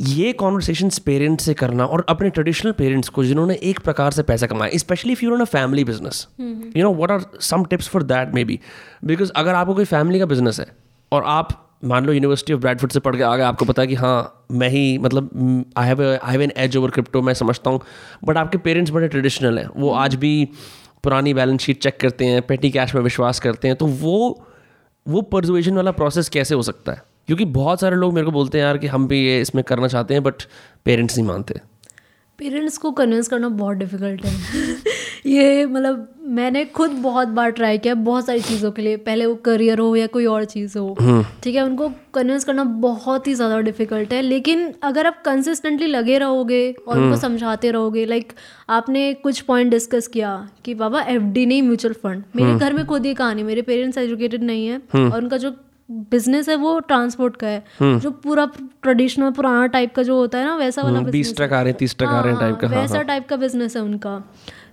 ये 0.00 0.32
कॉन्वर्सेशन 0.32 0.90
पेरेंट्स 1.06 1.44
से 1.44 1.54
करना 1.54 1.84
और 1.84 2.04
अपने 2.08 2.30
ट्रेडिशनल 2.30 2.72
पेरेंट्स 2.72 3.08
को 3.08 3.24
जिन्होंने 3.24 3.54
एक 3.54 3.80
प्रकार 3.80 4.10
से 4.10 4.22
पैसा 4.22 4.46
कमाया 4.46 4.78
specially 4.78 5.12
if 5.12 5.24
you 5.24 5.36
a 5.36 5.44
family 5.44 5.84
business 5.84 6.26
you 6.40 6.82
know 6.82 6.94
what 6.94 7.10
are 7.10 7.24
some 7.40 7.64
tips 7.64 7.88
for 7.88 8.02
that 8.02 8.34
maybe 8.44 8.60
because 9.04 9.32
अगर 9.36 9.54
आपको 9.54 9.74
कोई 9.74 9.84
फैमिली 9.84 10.18
का 10.18 10.26
बिज़नेस 10.26 10.60
है 10.60 10.66
और 11.12 11.24
आप 11.24 11.58
मान 11.84 12.06
लो 12.06 12.12
यूनिवर्सिटी 12.12 12.52
ऑफ़ 12.52 12.60
ब्रैडफोर्ड 12.60 12.92
से 12.92 13.00
पढ़ 13.00 13.16
के 13.16 13.22
आ 13.22 13.36
गए 13.36 13.42
आपको 13.42 13.64
पता 13.64 13.82
है 13.82 13.88
कि 13.88 13.94
हाँ 13.94 14.46
मैं 14.52 14.68
ही 14.68 14.98
मतलब 14.98 15.64
I 15.76 15.86
have 15.86 16.02
I 16.02 16.32
have 16.32 16.42
an 16.42 16.52
edge 16.56 16.76
over 16.76 16.90
crypto 16.90 17.22
मैं 17.22 17.34
समझता 17.34 17.70
हूँ। 17.70 17.80
बट 18.24 18.36
आपके 18.36 18.58
पेरेंट्स 18.58 18.90
बड़े 18.92 19.08
ट्रेडिशनल 19.08 19.58
हैं। 19.58 19.66
वो 19.76 19.90
आज 19.90 20.14
भी 20.14 20.48
पुरानी 21.04 21.34
बैलेंस 21.34 21.60
शीट 21.60 21.82
चेक 21.82 22.00
करते 22.00 22.24
हैं 22.24 22.42
पेटी 22.42 22.70
कैश 22.70 22.94
में 22.94 23.02
विश्वास 23.02 23.40
करते 23.40 23.68
हैं। 23.68 23.76
तो 23.76 23.86
वो 23.86 24.46
वो 25.06 25.22
परजुएशन 25.22 25.76
वाला 25.76 25.90
प्रोसेस 25.90 26.28
कैसे 26.28 26.54
हो 26.54 26.62
सकता 26.62 26.92
है? 26.92 27.02
क्योंकि 27.28 27.44
बहुत 27.44 27.80
सारे 27.80 27.96
लोग 27.96 28.14
मेरे 28.14 28.24
को 28.24 28.32
बोलते 28.32 28.58
हैं 28.58 28.64
यार 28.64 28.78
कि 28.78 28.86
हम 28.86 29.06
भी 29.08 29.24
ये 29.26 29.40
इसमें 29.40 29.64
करना 29.64 29.88
चाहते 29.88 30.14
हैं 30.14 30.22
बट 30.22 30.42
पेरेंट्स 30.84 31.16
नहीं 31.18 31.26
मानते। 31.26 31.60
पेरेंट्स 32.38 32.78
को 32.78 32.90
कन्विंस 32.90 33.28
करना 33.28 33.48
बहुत 33.48 33.76
डिफ़िकल्ट 33.76 34.24
है। 34.24 34.76
ये 35.26 35.66
मतलब 35.66 36.08
मैंने 36.28 36.64
खुद 36.64 36.90
बहुत 36.90 37.28
बार 37.28 37.50
ट्राई 37.50 37.78
किया 37.78 37.94
बहुत 37.94 38.26
सारी 38.26 38.40
चीज़ों 38.40 38.70
के 38.72 38.82
लिए 38.82 38.96
पहले 38.96 39.26
वो 39.26 39.34
करियर 39.34 39.78
हो 39.78 39.94
या 39.96 40.06
कोई 40.06 40.26
और 40.26 40.44
चीज़ 40.44 40.78
हो। 40.78 41.22
ठीक 41.42 41.54
है 41.54 41.62
उनको 41.62 41.88
कन्विंस 42.14 42.44
करना 42.44 42.64
बहुत 42.64 43.26
ही 43.26 43.34
ज़्यादा 43.34 43.60
डिफ़िकल्ट 43.60 44.12
है 44.12 44.20
लेकिन 44.22 44.72
अगर 44.82 45.06
आप 45.06 45.22
कंसिस्टेंटली 45.24 45.86
लगे 45.86 46.18
रहोगे 46.18 46.70
और 46.88 46.98
उनको 46.98 47.16
समझाते 47.16 47.70
रहोगे 47.70 48.04
लाइक 48.04 48.32
आपने 48.70 49.12
कुछ 49.14 49.40
पॉइंट 49.40 49.70
डिस्कस 49.70 50.06
किया 50.06 50.36
कि 50.64 50.74
बाबा 50.74 51.02
एफडी 51.02 51.46
नहीं 51.46 51.62
म्यूचुअल 51.62 51.94
फंड 51.94 52.22
मेरे 52.36 52.58
घर 52.58 52.72
में 52.72 52.84
खुद 52.86 53.06
ये 53.06 53.14
कहानी 53.14 53.42
मेरे 53.42 53.62
पेरेंट्स 53.62 53.98
एजुकेटेड 53.98 54.42
नहीं 54.42 54.66
है 54.66 54.78
और 54.94 55.18
उनका 55.18 55.36
जो 55.36 55.54
बिज़नेस 56.10 56.48
है 56.48 56.56
वो 56.56 56.78
ट्रांसपोर्ट 56.80 57.36
का 57.36 57.46
है। 57.46 57.62
जो 57.82 58.10
पूरा 58.10 58.44
ट्रेडिशनल 58.82 59.30
पुराना 59.30 59.66
टाइप 59.66 59.94
का 59.94 60.02
जो 60.02 60.16
होता 60.16 60.38
है 60.38 60.44
ना 60.44 60.56
वैसा 60.56 60.82
वाला 60.82 61.00
बीस 61.10 61.36
ट्रक 61.36 61.52
आ 61.52 61.60
रहे 61.62 61.70
हैं 61.70 61.78
तीस 61.78 61.96
ट्रक 61.98 62.08
आ 62.08 62.20
रहे 62.20 62.32
हैं 62.32 62.40
टाइप 62.40 62.56
का 62.56 62.68
हाँ, 62.68 62.80
वैसा 62.80 63.02
टाइप 63.02 63.28
का 63.28 63.36
बिज़नेस 63.36 63.76
है 63.76 63.82
उनका। 63.82 64.22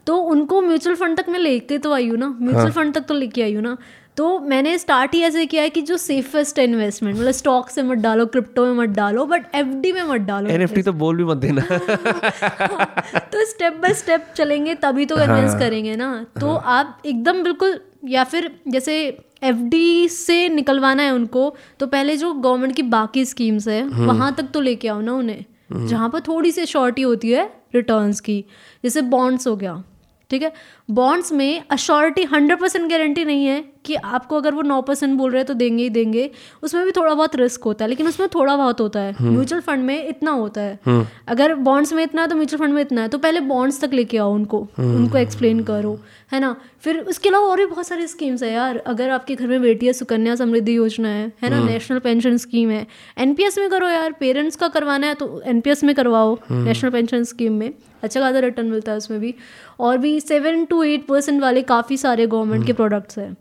तो 0.08 0.18
उनको 0.18 0.62
म्यूचुअल 0.62 0.96
फंड 0.96 1.18
तक 1.18 1.30
मैं 1.30 1.40
लेके 1.40 1.78
तो 1.78 1.94
आई 1.94 2.08
हूँ 2.10 2.18
ना 2.18 2.28
म्यूचुअल 2.42 2.72
फंड 2.72 2.94
तक 2.94 3.02
तो 3.02 3.14
लेके 3.14 3.44
आई 3.44 3.54
हूँ 3.54 3.64
ना। 3.64 3.78
तो 4.18 4.40
मैंने 4.40 4.78
स्टार्ट 4.78 5.14
ही 5.14 5.22
ऐसे 5.22 5.46
किया 5.46 5.64
है 5.64 5.70
कि 5.70 5.82
जो 5.82 5.98
सेफेस्ट 5.98 6.60
इन्वेस्टमेंट 6.60 7.18
मतलब 7.18 7.32
स्टॉक 7.32 7.70
से 7.70 7.84
मत 7.84 7.98
डालो 7.98 8.26
क्रिप्टो 8.26 8.66
में 8.66 8.74
मत 8.74 8.96
डालो 8.96 9.26
बट 9.26 9.46
एफडी 9.56 9.92
में 9.92 10.02
मत 10.04 10.22
डालो। 10.22 10.50
एनएफटी 10.50 10.82
तो 10.82 10.94
बोल 10.94 11.18
भी 11.18 11.24
मत 11.24 11.38
देना। 11.38 11.62
तो 13.32 13.46
स्टेप 13.46 13.74
बाय 13.74 13.94
स्टेप 13.94 14.26
चलेंगे 14.36 14.76
तभी 14.76 15.06
तो 15.06 15.16
कन्विंस 15.16 15.50
हाँ, 15.52 15.60
करेंगे 15.60 15.96
ना। 15.96 16.26
तो 16.42 16.48
हाँ. 16.48 16.80
आप 16.80 17.02
एकदम 17.06 17.44
बिल्कुल 17.44 17.80
या 18.06 18.24
फिर 18.24 18.52
जैसे 18.68 19.00
एफडी 19.44 20.10
से 20.10 20.50
निकलवाना 20.50 21.04
है 21.04 21.12
उनको 21.12 21.56
तो 21.80 21.88
पहले 21.88 22.18
जो 22.18 22.34
गवर्नमेंट 22.34 22.76
की 22.76 22.82
बाकी 22.82 23.26
स्कीम्स 23.26 23.68
है 23.68 23.84
वहाँ 23.84 24.08
वहाँ 24.08 24.36
तक 24.36 24.44
तो 24.44 24.62
लेके 24.62 24.88
आओ 24.88 25.02
ना 25.02 25.14
उन्हें। 25.14 25.46
जहाँ 25.72 25.88
जहाँ 25.88 26.10
पर 26.10 26.20
थोड़ी 26.20 26.52
सी 26.52 26.66
शॉर्टी 26.66 27.02
होती 27.02 27.32
है 27.32 27.54
रिटर्न्स 27.76 28.20
की 28.20 28.46
जैसे 28.84 29.02
बॉन्ड्स 29.02 29.48
हो 29.48 29.56
गया। 29.56 29.84
ठीक 30.30 30.44
है? 30.44 30.52
बॉन्ड्स 30.92 31.32
में 31.32 31.64
अश्योरिटी 31.72 32.24
हंड्रेड 32.24 32.60
परसेंट 32.60 32.90
गारंटी 32.90 33.26
नहीं 33.26 33.46
है 33.46 33.64
कि 33.86 33.96
आपको 33.96 34.38
अगर 34.38 34.54
वो 34.54 34.62
नौ 34.62 34.82
परसेंट 34.82 35.18
बोल 35.18 35.32
रहे 35.32 35.40
हैं 35.40 35.48
तो 35.48 35.54
देंगे 35.54 35.84
ही 35.84 35.90
देंगे। 35.90 36.30
उसमें 36.64 36.86
भी 36.86 36.92
थोड़ा 36.92 37.14
बहुत 37.14 37.36
रिस्क 37.36 37.64
होता 37.64 37.86
है 37.86 37.90
लेकिन 37.90 38.08
उसमें 38.08 38.28
थोड़ा 38.30 38.56
बहुत 38.56 38.82
होता 38.82 39.00
है। 39.00 39.16
म्यूचुअल 39.22 39.62
हम्म। 39.62 39.66
फंड 39.68 39.86
में 39.86 40.08
इतना 40.08 40.32
होता 40.32 40.62
है। 40.62 40.80
हम्म। 40.86 41.06
अगर 41.28 41.54
बॉन्ड्स 41.56 41.94
में 41.94 42.04
इतना 42.04 42.22
है 42.22 42.28
तो 42.28 42.36
म्यूचुअल 42.36 42.64
फंड 42.64 42.74
में 42.74 42.82
इतना 42.82 43.02
है 43.02 43.08
तो 43.08 43.18
पहले 43.18 43.40
बॉन्ड्स 43.40 43.82
तक 43.82 43.94
लेके 43.94 44.18
आओ 44.18 44.34
उनको 44.34 44.62
हम्म। 44.78 44.96
उनको 44.96 45.18
एक्सप्लेन 45.18 45.64
करो 45.64 46.00
है 46.34 46.40
ना? 46.40 46.56
फिर 46.82 47.00
उसके 47.00 47.30
अलावा 47.30 47.48
और 47.48 47.58
भी 47.58 47.66
बहुत 47.66 47.88
सारी 47.88 48.08
स्कीम्स 48.08 48.44
है 48.44 48.52
यार। 48.54 48.78
अगर 48.88 49.10
आपके 49.10 49.36
घर 49.36 49.48
में 49.48 49.62
बेटी 49.62 49.86
है 49.86 49.94
सुकन्या 49.94 50.36
समृद्धि 50.36 50.76
योजना 50.78 51.10
है 51.10 51.32
है 51.44 51.50
ना? 51.50 51.64
नेशनल 51.64 52.00
पेंशन 52.00 52.38
स्कीम 52.38 52.70
है। 52.70 52.86
एनपीएस 53.18 53.58
में 53.58 53.70
करो 53.70 53.88
यार 53.88 54.12
पेरेंट्स 54.12 54.56
का 54.56 54.68
करवाना 54.68 55.08
है 55.08 55.14
तो 55.14 55.42
एनपीएस 55.46 55.84
में 55.84 55.96
करवाओ 55.96 56.38
नेशनल 56.52 56.90
पेंशन 56.90 57.24
स्कीम 57.24 57.54
में। 57.54 57.72
अच्छा 58.04 58.20
खासा 58.22 58.40
रिटर्न 58.40 58.68
मिलता 58.68 58.92
है 58.92 58.98
उसमें 58.98 59.20
भी। 59.20 59.34
और 59.80 59.98
भी 59.98 60.20
सेवन 60.20 60.66
टू 60.66 60.82
एट 60.84 61.06
परसेंट 61.08 61.42
वाले 61.42 61.62
काफ़ी 61.62 61.98
सारे 61.98 62.28
गवर्नमेंट 62.28 62.66
के 62.66 62.74
प्रोडक्ट्स 62.74 63.18
हैं 63.18 63.36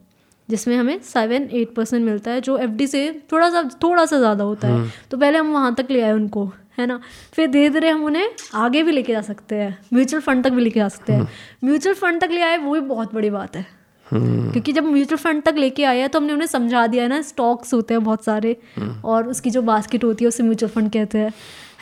जिसमें 0.49 0.77
हमें 0.77 0.99
सेवन 1.03 1.49
एट 1.53 1.75
परसेंट 1.75 2.05
मिलता 2.05 2.31
है 2.31 2.41
जो 2.41 2.57
एफडी 2.59 2.87
से 2.87 3.01
थोड़ा 3.33 3.49
सा 3.51 3.63
थोड़ा 3.83 4.05
सा 4.07 4.19
ज़्यादा 4.19 4.45
होता 4.45 4.69
है। 4.69 4.75
हम्म। 4.75 4.91
तो 5.11 5.17
पहले 5.17 5.39
हम 5.39 5.53
वहाँ 5.53 5.75
तक 5.75 5.91
ले 5.91 6.01
आए 6.01 6.13
उनको 6.13 6.45
है 6.79 6.87
ना? 6.87 7.01
फिर 7.33 7.49
धीरे 7.51 7.71
धीरे 7.71 7.89
हम 7.91 8.05
उन्हें 8.05 8.29
आगे 8.55 8.83
भी 8.83 8.93
लेके 8.93 9.13
जा 9.13 9.21
सकते 9.23 9.57
हैं 9.57 9.79
म्यूचुअल 9.95 10.23
फंड 10.23 10.45
तक 10.45 10.51
भी 10.51 10.63
लेके 10.63 10.81
जा 10.81 10.89
सकते 10.89 11.13
हैं। 11.13 11.29
म्यूचुअल 11.65 11.95
हम्म। 11.95 12.01
फंड 12.01 12.21
तक 12.21 12.31
ले 12.31 12.43
आए 12.43 12.57
वो 12.57 12.75
भी 12.75 12.81
बहुत 12.81 13.15
बड़ी 13.15 13.31
बात 13.31 13.57
है। 13.57 13.67
हम्म। 14.07 14.51
क्योंकि 14.53 14.73
जब 14.73 14.85
म्यूचुअल 14.85 15.19
फंड 15.19 15.43
तक 15.43 15.55
लेके 15.59 15.85
आया 15.85 16.07
तो 16.09 16.19
हमने 16.19 16.33
उन्हें 16.33 16.47
समझा 16.47 16.87
दिया 16.87 17.03
है 17.03 17.09
ना 17.09 17.21
स्टॉक्स 17.23 17.75
होते 17.75 17.95
हैं 17.95 18.03
बहुत 18.05 18.25
सारे 18.25 18.57
और 19.05 19.29
उसकी 19.29 19.51
जो 19.51 19.63
बास्केट 19.63 20.05
होती 20.05 20.25
है 20.25 20.29
उसे 20.29 20.43
म्यूचुअल 20.43 20.73
फंड 20.73 20.93
कहते 20.93 21.19
हैं 21.19 21.33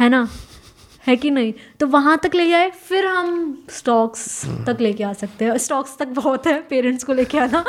है 0.01 0.09
ना? 0.09 0.29
है 1.07 1.17
कि 1.17 1.31
नहीं? 1.31 1.53
तो 1.81 1.87
वहाँ 1.87 2.19
तक 2.23 2.35
ले 2.35 2.49
जाए 2.49 2.71
फिर 2.89 3.07
हम 3.07 3.67
स्टॉक्स 3.71 4.25
तक 4.67 4.81
लेके 4.81 5.05
आ 5.05 5.13
सकते 5.13 5.45
हैं। 5.45 5.57
स्टॉक्स 5.59 5.97
तक 5.99 6.09
बहुत 6.15 6.47
है 6.47 6.59
पेरेंट्स 6.71 7.05
को 7.05 7.13
लेके 7.13 7.39
आना। 7.39 7.65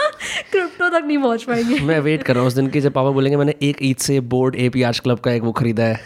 क्रिप्टो 0.51 0.89
तक 0.89 1.05
नहीं 1.05 1.17
पहुँच 1.17 1.43
पाएँगे। 1.43 1.79
मैं 1.79 1.99
वेट 1.99 2.23
कर 2.23 2.33
रहा 2.33 2.41
हूँ। 2.41 2.47
उस 2.47 2.53
दिन 2.53 2.67
की 2.67 2.81
जब 2.81 2.93
पापा 2.93 3.11
बोलेंगे 3.11 3.37
मैंने 3.37 3.55
एक 3.61 3.77
ईद 3.81 3.97
से 3.97 4.19
बोर्ड 4.33 4.55
ए 4.55 4.69
पी 4.69 4.83
आर्च 4.83 4.99
क्लब 4.99 5.19
का 5.19 5.31
एक 5.31 5.43
वो 5.43 5.51
खरीदा 5.51 5.83
है। 5.83 5.99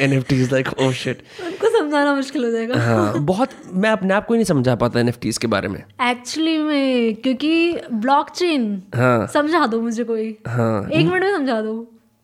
N 0.00 0.12
F 0.12 0.24
Ts 0.28 0.52
like 0.52 0.68
oh 0.78 0.90
shit 0.92 1.22
उनको 1.44 1.78
समझाना 1.78 2.14
मुश्किल 2.14 2.44
हो 2.44 2.50
जाएगा। 2.50 2.80
हाँ 2.80 3.18
बहुत 3.24 3.50
मैं 3.72 3.90
अपने 3.90 4.14
आप 4.14 4.26
को 4.26 4.34
ही 4.34 4.38
नहीं 4.38 4.44
समझा 4.44 4.74
पाता 4.74 5.00
एन 5.00 5.08
एफ़ 5.08 5.18
टीज 5.22 5.38
के 5.38 5.46
बारे 5.46 5.68
में। 5.68 5.82
एक्चुअली 6.02 6.58
में 6.58 7.14
क्योंकि 7.14 7.80
ब्लॉक 7.92 8.30
चेन 8.30 8.82
हाँ। 8.94 9.26
समझा 9.34 9.66
दो 9.66 9.80
मुझे 9.80 10.04
कोई। 10.04 10.36
हाँ। 10.48 10.88
एक 10.88 11.06
मिनट 11.06 11.22
में 11.22 11.36
समझा 11.36 11.60
दो। 11.62 11.74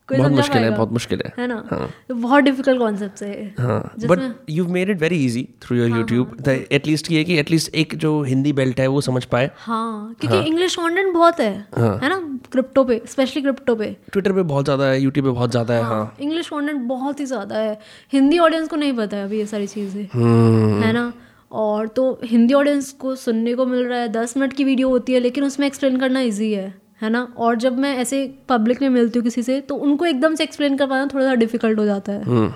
बहुत 0.09 0.33
मुश्किल 0.33 0.63
है 0.63 0.71
बहुत 0.71 0.93
मुश्किल 0.93 1.23
है। 1.25 1.33
है 1.39 1.47
ना? 1.47 1.63
हाँ. 1.71 1.89
तो 2.09 2.15
बहुत 2.17 2.45
डिफ़िकल्ट 2.45 2.79
कॉन्सेप्ट 2.79 3.23
है 3.23 3.55
हाँ 3.59 3.81
but 4.05 4.51
you 4.51 4.67
made 4.69 4.91
it 4.91 5.01
very 5.01 5.25
easy 5.25 5.43
through 5.63 5.77
your 5.77 5.89
YouTube 5.91 6.49
at least 6.49 7.11
ये 7.11 7.25
कि 7.25 7.39
एटलीस्ट 7.39 7.75
एक 7.75 7.95
जो 7.97 8.23
हिंदी 8.23 8.53
बेल्ट 8.53 8.81
है 8.81 8.87
वो 8.87 9.01
समझ 9.01 9.25
पाए। 9.27 9.51
हाँ 9.57 10.15
क्योंकि 10.21 10.39
इंग्लिश 10.49 10.79
हाँ. 10.79 10.89
कंटेंट 10.89 11.13
बहुत 11.15 11.41
है 11.41 11.55
हाँ. 11.77 11.99
है 12.03 12.09
ना? 12.09 12.21
क्रिप्टो 12.53 12.85
पे 12.85 13.01
स्पेशली 13.07 13.43
क्रिप्टो 13.43 13.75
पे। 13.75 13.97
ट्विटर 14.13 14.33
पे 14.33 14.43
बहुत 14.45 14.65
ज़्यादा 14.65 14.85
है 14.85 15.01
यूट्यूब 15.01 15.27
पे 15.27 15.33
बहुत 15.33 15.51
ज़्यादा 15.51 15.75
है 15.75 15.83
हाँ 15.83 16.17
इंग्लिश 16.21 16.49
कंटेंट 16.49 16.81
बहुत 16.89 17.21
ही 17.21 17.25
ज़्यादा 17.27 17.57
है। 17.57 17.79
हिंदी 18.13 18.39
ऑडियंस 18.39 18.69
को 18.69 18.77
नहीं 18.77 18.93
पता 18.93 19.17
है 19.17 19.25
अभी 19.25 19.39
ये 19.39 19.47
सारी 19.47 19.67
चीज़ें। 19.67 20.07
हम्म। 20.13 20.83
है 20.83 20.93
ना? 20.93 21.13
और 21.53 21.87
तो 21.89 22.19
हिंदी 22.25 22.55
ऑडियंस 22.55 22.91
को 22.93 23.15
सुनने 23.17 23.55
को 23.55 23.67
मिल 23.67 23.85
रहा 23.85 23.99
है 23.99 24.09
दस 24.13 24.37
मिनट 24.37 24.53
की 24.53 24.65
वीडियो 24.65 24.89
होती 24.89 25.13
है 25.13 25.21
लेकिन 25.21 25.45
उसमें 25.45 25.67
एक्सप्लेन 25.67 25.97
करना 25.97 26.21
ईजी 26.21 26.53
है। 26.53 26.75
है 27.01 27.11
ना 27.11 27.23
और 27.37 27.57
जब 27.57 27.79
मैं 27.79 27.97
ऐसे 27.97 28.27
पब्लिक 28.49 28.83
में 28.83 28.89
मिलती 28.89 29.19
हूँ 29.19 29.25
किसी 29.25 29.43
से 29.43 29.61
तो 29.61 29.75
उनको 29.77 30.07
एकदम 30.07 30.35
से 30.35 30.45
एक्सप्लेन 30.45 30.77
कर 30.77 30.87
पाना 30.87 31.07
थोड़ा 31.07 31.25
सा 31.25 31.35
डिफ़िकल्ट 31.35 31.79
हो 31.79 31.85
जाता 31.85 32.13
है 32.13 32.23
हम्म। 32.23 32.53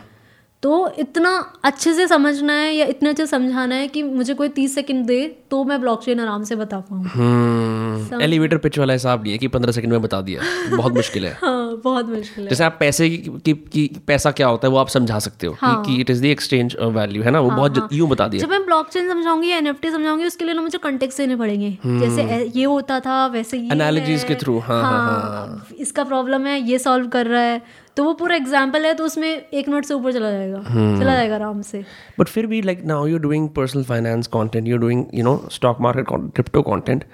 तो 0.62 0.70
इतना 0.98 1.30
अच्छे 1.64 1.94
से 1.94 2.06
समझना 2.08 2.52
है 2.52 2.72
या 2.74 2.86
इतने 2.86 3.10
अच्छे 3.10 3.26
समझाना 3.26 3.74
है 3.74 3.86
कि 3.88 4.02
मुझे 4.02 4.34
कोई 4.34 4.48
तीस 4.48 4.74
सेकंड 4.74 5.06
दे 5.06 5.36
तो 5.50 5.62
मैं 5.64 5.80
ब्लॉकचेन 5.80 6.20
आराम 6.20 6.42
से 6.44 6.56
बता 6.56 6.80
पाऊँ। 6.90 8.20
एलिवेटर 8.22 8.56
पिच 8.56 8.78
वाला 8.78 8.92
हिसाब 8.92 9.22
नहीं 9.22 9.32
है 9.32 9.38
कि 9.38 9.48
पंद्रह 9.48 9.72
सेकंड 9.72 9.92
में 9.92 10.02
बता 10.02 10.20
दिया। 10.20 10.40
बहुत 10.76 10.92
मुश्किल 10.92 11.26
है। 11.26 11.32
हाँ 11.44 11.80
बहुत 11.84 12.08
मुश्किल 12.08 12.44
है। 12.44 12.50
जैसे 12.50 12.64
आप 12.64 12.76
पैसे 12.80 13.08
की, 13.10 13.16
की, 13.16 13.52
की 13.54 14.00
पैसा 14.06 14.30
क्या 14.30 14.48
होता 14.48 14.68
है 14.68 14.72
वो 14.72 14.78
आप 14.78 14.88
समझा 14.88 15.18
सकते 15.18 15.46
हो 15.46 15.56
हाँ. 15.60 15.82
कि 15.84 16.00
it 16.00 16.10
is 16.10 16.22
the 16.22 16.24
exchange 16.24 16.76
value 16.82 17.22
है 17.22 17.30
ना? 17.30 17.40
वो 17.40 17.48
हाँ, 17.48 17.58
बहुत 17.58 17.78
हाँ. 17.78 17.88
यूँ 17.92 18.08
बता 18.08 18.28
दिया। 18.28 18.42
जब 18.42 18.50
मैं 18.50 18.64
ब्लॉकचेन 18.64 19.08
समझाऊँगी 19.08 19.50
एनएफटी 19.50 19.90
समझाऊँगी 19.90 20.24
उसके 20.24 20.44
लिए 20.44 20.54
ना 20.54 20.62
मुझे 20.62 20.78
कॉन्टेक्स्ट 20.78 21.18
देने 21.18 21.36
पड़ेंगे। 21.36 21.76
हम्म। 21.84 22.00
जैसे 22.00 22.50
ये 22.56 22.64
होता 22.64 23.00
था 23.00 23.26
वैसे 23.26 23.58
ये 23.58 23.68
एनालॉजीज 23.72 24.24
के 24.24 24.34
थ्रू 24.34 24.58
हाँ, 24.58 24.82
हाँ, 24.82 24.92
हाँ, 24.92 25.20
हाँ, 25.20 25.66
इसका 25.78 26.04
प्रॉब्लम 26.04 26.46
है 26.46 26.60
ये 26.60 26.78
सॉल्व 26.78 27.08
कर 27.08 27.26
रहा 27.26 27.42
है। 27.42 27.62
तो 28.00 28.04
वो 28.04 28.12
पूरा 28.14 28.36
एग्ज़ाम्पल 28.36 28.84
है 28.86 28.92
तो 28.94 29.04
उसमें 29.04 29.28
एक 29.28 29.68
मिनट 29.68 29.84
से 29.84 29.94
ऊपर 29.94 30.12
चला 30.12 30.30
जाएगा। 30.30 30.58
hmm. 30.58 31.00
चला 31.00 31.14
जाएगा 31.14 31.34
आराम 31.34 31.60
से। 31.62 31.84
बट 32.18 32.28
फिर 32.28 32.46
भी 32.46 32.60
like 32.62 32.84
now 32.86 33.06
you 33.06 33.18
doing 33.18 33.48
personal 33.56 33.82
finance 33.84 34.26
content 34.26 34.68
you 34.68 34.76
doing 34.76 35.04
you 35.14 35.24
know 35.24 35.34
stock 35.52 35.80
market 35.80 36.06
crypto 36.34 36.62
content 36.62 37.04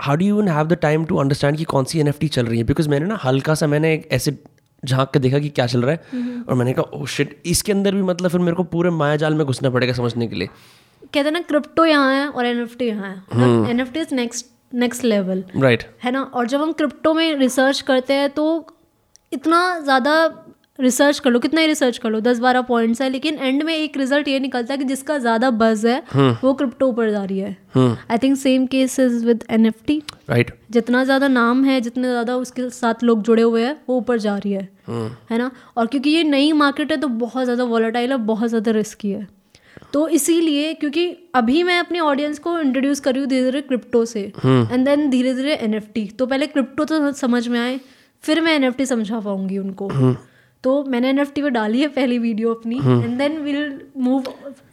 how 0.00 0.16
do 0.16 0.26
you 0.26 0.40
have 0.48 0.66
the 0.66 0.78
time 0.82 1.04
to 1.04 1.16
understand 1.16 1.56
कि 1.58 1.64
कौन 1.64 1.84
सी 1.84 2.00
एन 2.00 2.12
चल 2.12 2.46
रही 2.46 2.58
है? 2.58 2.64
बिकॉज़ 2.64 2.88
मैंने 2.88 3.06
ना 3.06 3.18
हल्का 3.24 3.54
सा 3.54 3.66
मैंने 3.66 3.94
एक 3.94 4.08
ऐसे 4.12 4.36
झाँक 4.82 5.10
के 5.12 5.18
देखा 5.18 5.38
कि 5.38 5.48
क्या 5.50 5.66
चल 5.66 5.82
रहा 5.82 5.92
है। 5.92 6.00
hmm. 6.04 6.48
और 6.48 6.54
मैंने 6.54 6.72
कहा 6.72 6.90
ओ 6.94 7.02
oh 7.02 7.08
शिट 7.08 7.40
इसके 7.46 7.72
अंदर 7.72 7.94
भी 7.94 8.02
मतलब 8.02 8.30
फिर 8.30 8.40
मेरे 8.40 8.56
को 8.56 8.62
पूरे 8.74 8.90
माया 8.90 9.16
जाल 9.16 9.34
में 9.34 9.46
घुसना 9.46 9.70
पड़ेगा 9.70 9.92
समझने 9.92 10.28
के 10.28 10.36
लिए. 10.36 10.48
कहते 11.02 11.18
हैं 11.20 11.32
ना 11.32 11.40
क्रिप्टो 11.40 11.84
यहाँ 11.86 12.14
है 12.14 12.28
और 12.28 12.46
एन 12.46 12.62
एफ़ 12.62 12.76
टी 12.78 12.88
यहाँ 12.88 13.10
है। 13.10 13.70
N 13.70 13.80
F 13.80 13.92
T 13.92 14.00
is 14.00 14.14
next 14.14 14.46
next 14.74 15.04
level 15.04 15.44
right 15.56 15.84
है 16.04 16.10
ना? 16.12 16.22
और 16.22 16.46
जब 16.46 16.62
हम 16.62 16.72
क्रिप्टो 16.72 17.14
में 17.14 17.34
रिसर्च 17.36 17.80
करते 17.80 18.14
हैं 18.14 18.28
तो 18.30 18.44
इतना 19.32 19.78
ज़्यादा 19.80 20.44
रिसर्च 20.78 21.18
कर 21.18 21.30
लो 21.30 21.38
कितना 21.38 21.60
ही 21.60 21.66
रिसर्च 21.66 21.96
कर 21.98 22.10
लो 22.10 22.20
दस 22.20 22.38
बारह 22.38 22.60
पॉइंट्स 22.62 23.00
है 23.02 23.08
लेकिन 23.10 23.38
एंड 23.38 23.62
में 23.62 23.74
एक 23.74 23.96
रिज़ल्ट 23.96 24.28
ये 24.28 24.40
निकलता 24.40 24.72
है 24.74 24.78
कि 24.78 24.84
जिसका 24.84 25.16
ज़्यादा 25.18 25.50
बज 25.52 25.84
है 25.86 26.02
hmm. 26.04 26.44
वो 26.44 26.52
क्रिप्टो 26.54 26.86
ऊपर 26.88 27.10
जा 27.10 27.22
रही 27.24 27.38
है। 27.38 27.56
I 28.10 28.18
think 28.18 28.36
same 28.38 28.66
case 28.66 28.98
is 29.00 29.24
with 29.26 29.44
N 29.50 29.66
F 29.66 29.82
T 29.86 30.00
right 30.30 30.54
जितना 30.70 31.02
ज़्यादा 31.04 31.28
नाम 31.28 31.64
है 31.64 31.80
जितने 31.80 32.08
ज़्यादा 32.08 32.36
उसके 32.36 32.68
साथ 32.70 33.02
लोग 33.04 33.22
जुड़े 33.22 33.42
हुए 33.42 33.64
हैं 33.64 33.76
वो 33.88 33.96
ऊपर 33.96 34.18
जा 34.18 34.36
रही 34.36 34.52
है। 34.52 34.68
hmm. 34.90 35.10
है 35.30 35.38
ना? 35.38 35.50
और 35.76 35.86
क्योंकि 35.86 36.10
ये 36.10 36.22
नई 36.24 36.52
मार्केट 36.54 36.92
है 36.92 36.96
तो 36.96 37.08
बहुत 37.08 37.44
ज़्यादा 37.44 37.64
वॉलेटाइल 37.64 38.12
है 38.12 38.18
बहुत 38.26 38.48
ज़्यादा 38.48 38.70
रिस्की 38.70 39.10
है। 39.10 39.26
तो 39.92 40.08
इसीलिए 40.10 40.72
क्योंकि 40.74 41.08
अभी 41.34 41.62
मैं 41.62 41.78
अपने 41.78 42.00
ऑडियंस 42.00 42.38
को 42.38 42.58
इंट्रोड्यूस 42.60 43.00
कर 43.00 43.12
रही 43.12 43.20
हूँ 43.20 43.28
धीरे 43.30 43.44
धीरे 43.44 43.60
क्रिप्टो 43.60 44.04
से 44.04 44.32
एंड 44.44 44.84
देन 44.84 45.08
धीरे 45.10 45.34
धीरे 45.34 45.54
एन 45.54 45.80
तो 46.18 46.26
पहले 46.26 46.46
क्रिप्टो 46.46 46.84
तो 46.84 47.12
समझ 47.12 47.46
में 47.48 47.60
आए 47.60 47.78
फिर 48.24 48.40
मैं 48.40 48.54
एनएफटी 48.54 48.86
समझा 48.86 49.20
पाऊँगी 49.20 49.58
उनको। 49.58 49.88
हम्म। 49.88 50.16
तो 50.64 50.84
मैंने 50.84 51.08
एन 51.08 51.24
पे 51.24 51.50
डाली 51.50 51.80
है 51.80 51.88
पहली 51.88 52.18
वीडियो 52.18 52.54
अपनी 52.54 52.76
and 52.76 53.18
then 53.18 53.36
will 53.38 53.80
move 53.96 54.24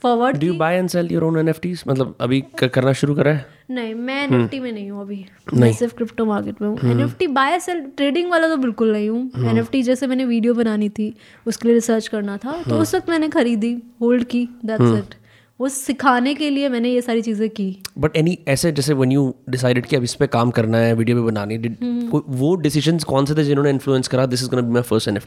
forward 0.01 0.37
do 0.37 0.53
buy 0.53 0.77
and 0.77 0.89
sell 0.89 1.11
your 1.11 1.23
own 1.23 1.37
NFTs 1.39 1.83
मतलब 1.87 2.15
अभी 2.21 2.43
करना 2.59 2.93
शुरू 2.93 3.15
करा 3.15 3.31
है? 3.31 3.45
नहीं 3.71 3.93
मैं 3.95 4.23
एनएफटी 4.23 4.57
हम्म। 4.57 4.65
में 4.65 4.73
नहीं 4.73 4.89
हूँ 4.91 5.01
अभी। 5.01 5.25
मैं 5.53 5.71
सिर्फ़ 5.73 5.95
क्रिप्टो 5.95 6.25
मार्केट 6.25 6.61
में 6.61 6.67
हूँ। 6.69 6.91
एनएफटी 6.91 7.27
बाय 7.27 7.59
सेल 7.59 7.81
ट्रेडिंग 7.97 8.31
वाला 8.31 8.47
तो 8.47 8.57
बिल्कुल 8.57 8.91
नहीं 8.91 9.09
हूँ। 9.09 9.21
एनएफटी 9.37 9.77
हम्म। 9.77 9.85
जैसे 9.85 10.07
मैंने 10.07 10.25
वीडियो 10.25 10.53
बनानी 10.53 10.89
थी 10.89 11.13
उसके 11.45 11.67
लिए 11.67 11.75
रिसर्च 11.75 12.07
करना 12.07 12.37
था 12.37 12.61
तो 12.63 12.79
उस 12.79 12.95
वक्त 12.95 13.09
मैंने 13.09 13.29
खरीदी 13.29 13.77
होल्ड 14.01 14.23
की 14.23 14.47
दैट्स 14.65 14.97
इट 14.97 15.15
वो 15.59 15.67
सिखाने 15.69 16.33
के 16.35 16.49
लिए 16.49 16.69
मैंने 16.69 16.89
ये 16.89 17.01
सारी 17.01 17.21
चीज़ें 17.21 17.49
की 17.49 17.67
बट 17.97 18.15
एनी 18.17 18.37
ऐसे 18.47 18.71
जैसे 18.71 18.93
वन 18.93 19.11
यू 19.11 19.33
डिसाइडेड 19.49 19.85
कि 19.85 19.95
अब 19.95 20.03
इस 20.03 20.15
पे 20.15 20.27
काम 20.27 20.51
करना 20.51 20.77
है 20.77 20.93
वीडियो 20.93 21.17
पे 21.17 21.23
बनानी 21.23 21.55
हम्म। 21.57 22.21
वो 22.35 22.55
डिसीजंस 22.55 23.03
कौन 23.03 23.25
से 23.25 23.35
थे 23.35 23.43
जिन्होंने 23.43 23.69
इन्फ्लुएंस 23.69 24.07
करा 24.07 24.25
this 24.25 24.43
is 24.43 24.49
gonna 24.49 24.61
be 24.61 24.73
my 24.73 24.81
first 24.83 25.07
N 25.07 25.19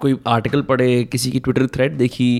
कोई 0.00 0.18
आर्टिकल 0.28 0.62
पढ़े 0.62 0.92
किसी 1.04 1.30
की 1.30 1.40
ट्विटर 1.40 1.66
थ्रेड 1.66 1.96
देखी 1.98 2.30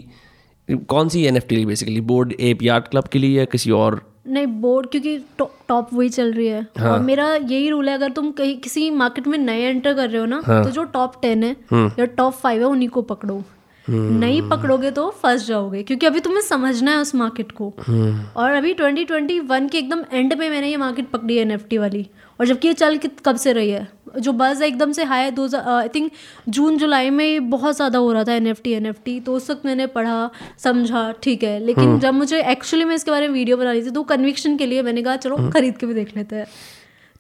कौन 0.88 1.08
सी 1.08 1.24
N 1.24 1.36
F 1.36 1.46
T 1.46 1.64
basically 1.66 2.00
bored 2.06 2.32
ape 2.42 2.62
yacht 2.62 2.88
club 2.88 3.08
के 3.08 3.18
लिए 3.18 3.38
या 3.38 3.44
किसी 3.46 3.70
और 3.74 4.02
नहीं 4.28 4.46
बोर्ड 4.60 4.88
क्योंकि 4.88 5.18
टॉप 5.38 5.88
वही 5.92 6.08
चल 6.08 6.32
रही 6.32 6.46
है 6.46 6.66
हाँ। 6.78 6.90
और 6.90 6.98
मेरा 7.00 7.34
यही 7.34 7.68
रूल 7.70 7.88
है 7.88 7.94
अगर 7.94 8.10
तुम 8.10 8.30
कहीं 8.32 8.56
किसी 8.58 8.90
मार्केट 8.92 9.26
में 9.26 9.38
नए 9.38 9.62
एंटर 9.62 9.94
कर 9.94 10.08
रहे 10.10 10.20
हो 10.20 10.26
ना 10.26 10.40
हाँ। 10.44 10.62
तो 10.64 10.70
जो 10.70 10.84
टॉप 10.92 11.20
टेन 11.22 11.44
है 11.44 11.56
हम्म। 11.70 11.90
या 11.98 12.04
टॉप 12.12 12.34
फाइव 12.34 12.60
है 12.60 12.66
उन्हीं 12.66 12.88
को 12.88 13.02
पकड़ो 13.02 13.42
नहीं 13.86 14.40
पकड़ोगे 14.48 14.90
तो 14.90 15.08
फंस 15.22 15.46
जाओगे 15.46 15.82
क्योंकि 15.82 16.06
अभी 16.06 16.20
तुम्हें 16.20 16.40
समझना 16.42 16.90
है 16.90 16.98
उस 16.98 17.14
मार्केट 17.14 17.52
को। 17.52 17.72
हम्म। 17.86 18.24
और 18.36 18.52
अभी 18.52 18.74
2021 18.74 19.68
के 19.70 19.78
एकदम 19.78 20.04
एंड 20.12 20.38
पे 20.38 20.48
मैंने 20.50 20.68
ये 20.68 20.76
मार्केट 20.76 21.08
पकड़ी 21.10 21.36
है 21.36 21.42
एनएफटी 21.42 21.78
वाली। 21.78 22.06
और 22.40 22.46
जबकि 22.46 22.68
ये 22.68 22.74
चल 22.74 22.98
कब 23.24 23.36
से 23.36 23.52
रही 23.52 23.70
है? 23.70 23.88
जो 24.18 24.32
बज़ 24.32 24.62
है 24.62 24.68
एकदम 24.68 24.92
से 24.92 25.04
हाई 25.04 25.30
दो 25.30 25.48
आई 25.68 25.88
थिंक 25.88 26.10
जून 26.48 26.78
जुलाई 26.78 27.10
में 27.10 27.24
ये 27.24 27.40
बहुत 27.40 27.76
ज़्यादा 27.76 27.98
हो 27.98 28.12
रहा 28.12 28.24
था 28.24 28.32
एन 28.32 28.42
एनएफटी 28.42 28.72
एनएफटी 28.72 29.18
तो 29.20 29.34
उस 29.34 29.50
वक्त 29.50 29.66
मैंने 29.66 29.86
पढ़ा 29.88 30.30
समझा 30.58 31.10
ठीक 31.22 31.42
है। 31.42 31.58
लेकिन 31.60 31.84
हम्म। 31.84 31.98
जब 32.00 32.14
मुझे 32.14 32.42
एक्चुअली 32.42 32.84
मैं 32.84 32.94
इसके 32.94 33.10
बारे 33.10 33.28
में 33.28 33.34
वीडियो 33.34 33.56
बना 33.56 33.72
रही 33.72 33.82
थी 33.82 33.90
तो 33.90 34.02
कन्विक्शन 34.04 34.56
के 34.56 34.66
लिए 34.66 34.82
मैंने 34.82 35.02
कहा 35.02 35.16
चलो 35.16 35.36
खरीद 35.50 35.76
के 35.76 35.86
भी 35.86 35.94
देख 35.94 36.16
लेते 36.16 36.36
हैं। 36.36 36.46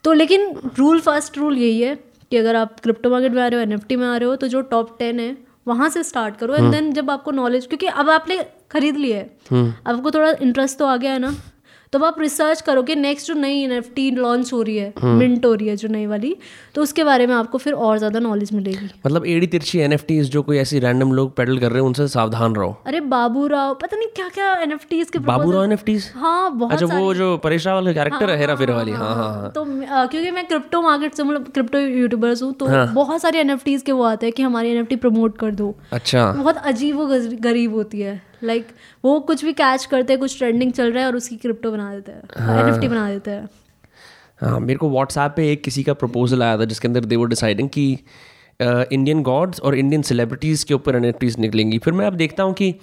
तो 0.04 0.12
लेकिन 0.12 0.54
रूल 0.78 1.00
फ़र्स्ट 1.00 1.38
रूल 1.38 1.58
यही 1.58 1.80
है 1.80 1.94
कि 2.32 2.36
अगर 2.36 2.56
आप 2.56 2.80
क्रिप्टो 2.80 3.10
मार्केट 3.10 3.32
में 3.32 3.42
आ 3.42 3.46
रहे 3.46 3.60
हो 3.60 3.62
एनएफटी 3.62 3.96
में 3.96 4.06
आ 4.06 4.16
रहे 4.16 4.28
हो 4.28 4.36
तो 4.36 4.48
जो 4.48 4.60
टॉप 4.70 4.96
टेन 4.98 5.20
है 5.20 5.36
वहाँ 5.66 5.88
से 5.88 6.02
स्टार्ट 6.02 6.36
करो 6.36 6.54
एंड 6.54 6.70
देन 6.72 6.92
जब 6.92 7.10
आपको 7.10 7.30
नॉलेज 7.30 7.66
क्योंकि 7.66 7.86
अब 7.86 8.10
आपने 8.10 8.44
खरीद 8.70 8.96
लिया 8.96 9.18
है 9.18 9.64
आपको 9.86 10.10
थोड़ा 10.10 10.30
इंटरेस्ट 10.42 10.78
तो 10.78 10.86
आ 10.86 10.96
गया 10.96 11.12
है 11.12 11.18
ना 11.18 11.34
तो 11.92 11.98
आप 11.98 12.20
रिसर्च 12.20 12.60
करो 12.60 12.82
कि 12.82 12.94
नेक्स्ट 12.96 13.26
जो 13.26 13.34
नई 13.34 13.62
एनएफटी 13.62 14.10
लॉन्च 14.12 14.52
हो 14.52 14.60
रही 14.62 14.76
है 14.76 14.92
मिंट 15.04 15.46
हो 15.46 15.52
रही 15.54 15.68
है 15.68 15.74
जो 15.76 15.88
नई 15.88 16.06
वाली 16.06 16.34
तो 16.74 16.82
उसके 16.82 17.04
बारे 17.04 17.26
में 17.26 17.34
आपको 17.34 17.58
फिर 17.58 17.72
और 17.74 17.98
ज़्यादा 17.98 18.20
नॉलेज 18.20 18.52
मिलेगी। 18.52 18.90
मतलब 19.06 19.26
एड़ी 19.26 19.46
तिरछी 19.46 19.78
एन 19.78 19.96
जो 20.06 20.42
कोई 20.42 20.58
ऐसी 20.58 20.78
रैंडम 20.78 21.12
लोग 21.12 21.34
पेडल 21.36 21.58
कर 21.58 21.70
रहे 21.70 21.80
हैं 21.80 21.86
उनसे 21.86 22.06
सावधान 22.08 22.54
रहो। 22.54 22.76
अरे 22.86 23.00
बाबू 23.08 23.46
राव 23.46 23.74
पता 23.82 23.96
नहीं 23.96 24.08
क्या 24.16 24.28
क्या 24.28 24.52
एन 24.54 24.78
के 25.12 25.18
बाबू 25.18 25.50
राव 25.50 25.64
एन 25.64 25.98
हाँ 26.14 26.56
बहुत 26.56 26.72
अच्छा 26.72 26.98
वो 26.98 27.12
जो 27.14 27.36
परेश 27.38 27.66
रावल 27.66 27.86
का 27.86 27.92
कैरेक्टर 27.92 28.30
है 28.30 28.38
हेरा 28.38 28.54
फेरा 28.56 28.76
वाली 28.76 28.92
हाँ 28.92 29.14
हाँ 29.14 29.32
हाँ। 29.32 29.50
तो 29.50 29.64
क्योंकि 29.64 30.30
मैं 30.30 30.46
क्रिप्टो 30.46 30.82
मार्केट 30.82 31.14
से 31.14 31.22
मतलब 31.22 31.50
क्रिप्टो 31.54 31.78
यूट्यूबर्स 31.78 32.42
हूँ 32.42 32.52
तो 32.54 32.66
बहुत 32.94 33.22
सारे 33.22 33.40
एन 33.40 33.56
के 33.66 33.92
वो 33.92 34.02
आते 34.04 34.26
हैं 34.26 34.32
कि 34.32 34.42
हमारी 34.42 34.70
एन 34.70 34.84
प्रमोट 34.92 35.38
कर 35.38 35.50
दो। 35.52 35.74
अच्छा। 35.92 36.32
बहुत 36.32 36.56
अजीब 36.56 37.00
व 37.00 37.18
गरीब 37.40 37.74
होती 37.74 38.00
है। 38.00 38.20
लाइक 38.42 38.62
like, 38.62 38.76
वो 39.04 39.18
कुछ 39.20 39.44
भी 39.44 39.52
कैच 39.52 39.84
करते 39.86 40.12
हैं 40.12 40.20
कुछ 40.20 40.36
ट्रेंडिंग 40.38 40.72
चल 40.72 40.92
रहा 40.92 41.02
है 41.02 41.08
और 41.08 41.16
उसकी 41.16 41.36
क्रिप्टो 41.36 41.70
बना 41.70 41.92
देते 41.94 42.12
हैं 42.12 42.20
एन 42.60 42.88
बना 42.88 43.08
देते 43.08 43.30
हैं। 43.30 43.48
हाँ 44.40 44.60
मेरे 44.60 44.78
को 44.78 44.90
व्हाट्सएप 44.90 45.32
पे 45.36 45.50
एक 45.52 45.62
किसी 45.64 45.82
का 45.82 45.94
प्रपोजल 45.94 46.42
आया 46.42 46.58
था 46.58 46.64
जिसके 46.64 46.88
अंदर 46.88 47.04
दे 47.04 47.16
वो 47.16 47.24
डिसाइडिंग 47.24 47.68
कि 47.68 47.90
इंडियन 48.62 49.22
गॉड्स 49.22 49.60
और 49.60 49.74
इंडियन 49.74 50.02
सेलिब्रिटीज़ 50.02 50.64
के 50.66 50.74
ऊपर 50.74 50.96
एन 50.96 51.12
निकलेंगी। 51.40 51.78
फिर 51.78 51.92
मैं 51.92 52.06
अब 52.06 52.14
देखता 52.14 52.42
हूँ 52.42 52.54
कि 52.54 52.74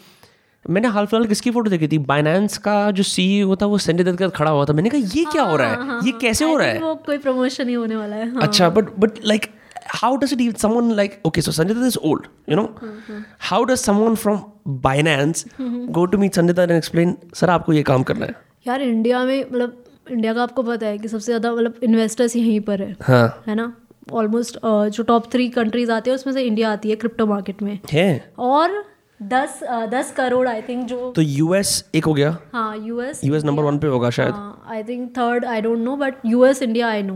मैंने 0.66 0.88
हाल 0.88 1.06
फ़िलहाल 1.06 1.28
किसकी 1.28 1.52
फ़ोटो 1.52 1.70
देखी 1.70 1.88
थी? 1.88 1.98
बाइनेंस 1.98 2.58
का 2.58 2.80
जो 2.92 3.04
सीईओ 3.04 3.56
था 3.56 3.66
वो 3.66 3.78
संजय 3.80 4.04
दत्त 4.04 4.20
का 4.20 4.28
खड़ा 4.30 4.52
हुआ 4.52 4.66
था। 4.66 4.74
मैंने 4.74 4.90
कहा 4.90 5.02
ये 5.16 5.24
क्या 5.26 5.44
हो 5.44 5.56
रहा 5.56 5.70
है? 5.70 6.00
ये 6.06 6.12
कैसे 6.22 6.46
हो 6.46 6.58
रहा 6.58 6.68
है? 6.68 6.80
वो 6.80 6.96
कोई 7.06 7.18
प्रमोशन 7.18 7.70
ही 7.70 7.74
होने 7.74 7.96
वाला 7.96 8.16
है 8.16 8.32
हाँ। 8.32 8.42
अच्छा 8.42 8.70
but 8.70 8.90
but 9.00 9.20
like 9.26 9.46
how 9.90 10.10
does 10.18 10.34
it 10.36 10.42
even 10.46 10.60
someone 10.62 10.92
like 11.00 11.18
okay 11.30 11.42
so 11.48 11.52
sanjay 11.58 11.88
is 11.88 11.98
old 12.10 12.28
you 12.48 12.56
know? 12.60 12.68
Mm-hmm. 12.86 13.22
how 13.50 13.60
does 13.66 13.84
someone 13.88 14.16
from 14.24 14.44
binance 14.86 15.44
mm-hmm. 15.48 15.92
go 15.98 16.06
to 16.06 16.22
meet 16.24 16.40
sanjay 16.40 16.58
and 16.66 16.78
explain 16.78 17.16
sir 17.42 17.50
आपको 17.50 17.74
ये 17.74 17.84
काम 17.84 18.04
करना 18.04 18.26
है? 18.26 18.36
यार 18.68 18.82
इंडिया 18.82 19.24
में 19.26 19.40
मतलब 19.42 19.84
India 20.12 20.34
का 20.34 20.44
आपको 20.44 20.64
पता 20.64 20.88
है 20.88 20.98
कि 20.98 21.08
सबसे 21.08 21.26
ज़्यादा 21.26 21.52
मतलब 21.52 21.80
इन्वेस्टर्स 21.84 22.36
यहीं 22.36 22.60
पर 22.62 22.82
है 22.82 22.96
हाँ। 23.02 23.44
है 23.48 23.56
ना? 23.56 23.74
ऑलमोस्ट 24.12 24.60
जो 24.66 25.04
टॉप 25.04 25.32
थ्री 25.32 25.48
कंट्रीज़ 25.50 25.92
आती 25.92 26.10
है 26.10 26.16
उसमें 26.16 26.34
से 26.34 26.44
इंडिया 26.44 26.72
आती 26.72 26.90
है 26.90 26.96
क्रिप्टो 26.96 27.26
मार्केट 27.28 27.62
में। 27.62 27.80
है। 27.92 28.34
और 28.40 28.84
दस 29.22 29.60
दस 29.92 30.12
करोड़ 30.18 30.48
आई 30.48 30.62
थिंक 30.62 30.86
जो 30.88 31.12
तो 31.12 31.22
यूएस 31.22 31.84
एक 31.96 32.06
हो 32.06 32.14
गया? 32.14 32.38
हाँ 32.54 32.78
यूएस 32.78 33.24
यूएस 33.24 33.44
नंबर 33.44 33.64
वन 33.64 33.78
पे 33.80 33.88
होगा 33.88 34.10
शायद। 34.10 34.34
I 34.68 34.84
think 34.84 35.10
third 35.18 35.46
I 35.46 35.62
don't 35.62 35.80
know 35.80 35.96
but 35.96 36.14
US 36.26 36.62
India 36.62 36.90
I 36.90 37.04
know 37.04 37.16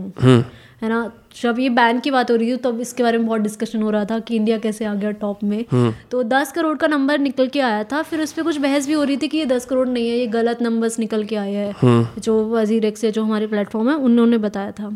है 0.82 0.88
ना? 0.88 1.10
जब 1.36 1.58
ये 1.58 1.68
बैन 1.70 2.00
की 2.00 2.10
बात 2.10 2.30
हो 2.30 2.36
रही 2.36 2.52
थी 2.52 2.56
तब 2.62 2.80
इसके 2.80 3.02
बारे 3.02 3.18
में 3.18 3.26
बहुत 3.26 3.40
डिस्कशन 3.40 3.82
हो 3.82 3.90
रहा 3.90 4.04
था 4.04 4.18
कि 4.18 4.36
इंडिया 4.36 4.58
कैसे 4.58 4.84
आ 4.84 4.94
गया 4.94 5.10
टॉप 5.20 5.42
में। 5.44 5.64
तो 6.10 6.22
दस 6.24 6.52
करोड़ 6.52 6.76
का 6.76 6.86
नंबर 6.86 7.18
निकल 7.20 7.46
के 7.48 7.60
आया 7.60 7.84
था 7.84 8.02
फिर 8.02 8.20
उस 8.20 8.32
पर 8.32 8.42
कुछ 8.42 8.58
बहस 8.58 8.86
भी 8.86 8.92
हो 8.92 9.04
रही 9.04 9.16
थी 9.16 9.28
कि 9.28 9.38
ये 9.38 9.46
दस 9.46 9.64
करोड़ 9.64 9.86
नहीं 9.88 10.08
है 10.08 10.16
ये 10.18 10.26
गलत 10.28 10.62
नंबर्स 10.62 10.98
निकल 10.98 11.24
के 11.24 11.36
आए 11.36 11.52
हैं। 11.52 12.20
जो 12.20 12.44
वज़ीर 12.50 12.84
एक्स 12.84 13.04
है 13.04 13.10
जो 13.10 13.24
हमारे 13.24 13.46
प्लेटफॉर्म 13.46 13.90
है 13.90 13.94
उन्होंने 13.96 14.38
बताया 14.38 14.70
था। 14.72 14.88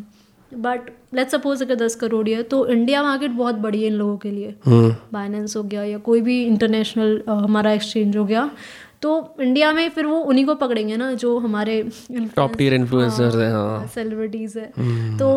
बट 0.53 0.90
लेट्स 1.14 1.33
सपोज़ 1.33 1.62
अगर 1.64 1.75
दस 1.77 1.94
करोड़ 1.94 2.29
है 2.29 2.42
तो 2.44 2.66
इंडिया 2.68 3.03
मार्केट 3.03 3.31
बहुत 3.33 3.55
बड़ी 3.61 3.83
है 3.83 3.87
इन 3.87 3.94
लोगों 3.94 4.16
के 4.16 4.31
लिए। 4.31 4.55
हम्म। 4.66 4.94
बाइनेंस 5.12 5.57
हो 5.57 5.62
गया 5.62 5.85
या 5.85 5.99
कोई 6.01 6.20
भी 6.20 6.42
इंटरनेशनल 6.44 7.22
हमारा 7.29 7.72
एक्सचेंज 7.72 8.16
हो 8.16 8.25
गया 8.25 8.51
तो 9.03 9.37
इंडिया 9.40 9.72
में 9.72 9.88
फिर 9.90 10.07
वो 10.07 10.18
उन्हीं 10.20 10.44
को 10.46 10.55
पकड़ेंगे 10.55 10.96
ना 10.96 11.12
जो 11.14 11.38
हमारे 11.38 11.83
टॉप 12.37 12.55
टियर 12.57 12.75
इन्फ्लुएंसर्स 12.75 13.35
हैं 13.35 13.51
हाँ। 13.53 13.87
सेलिब्रिटीज 13.94 14.57
है। 14.57 14.70
तो 15.18 15.29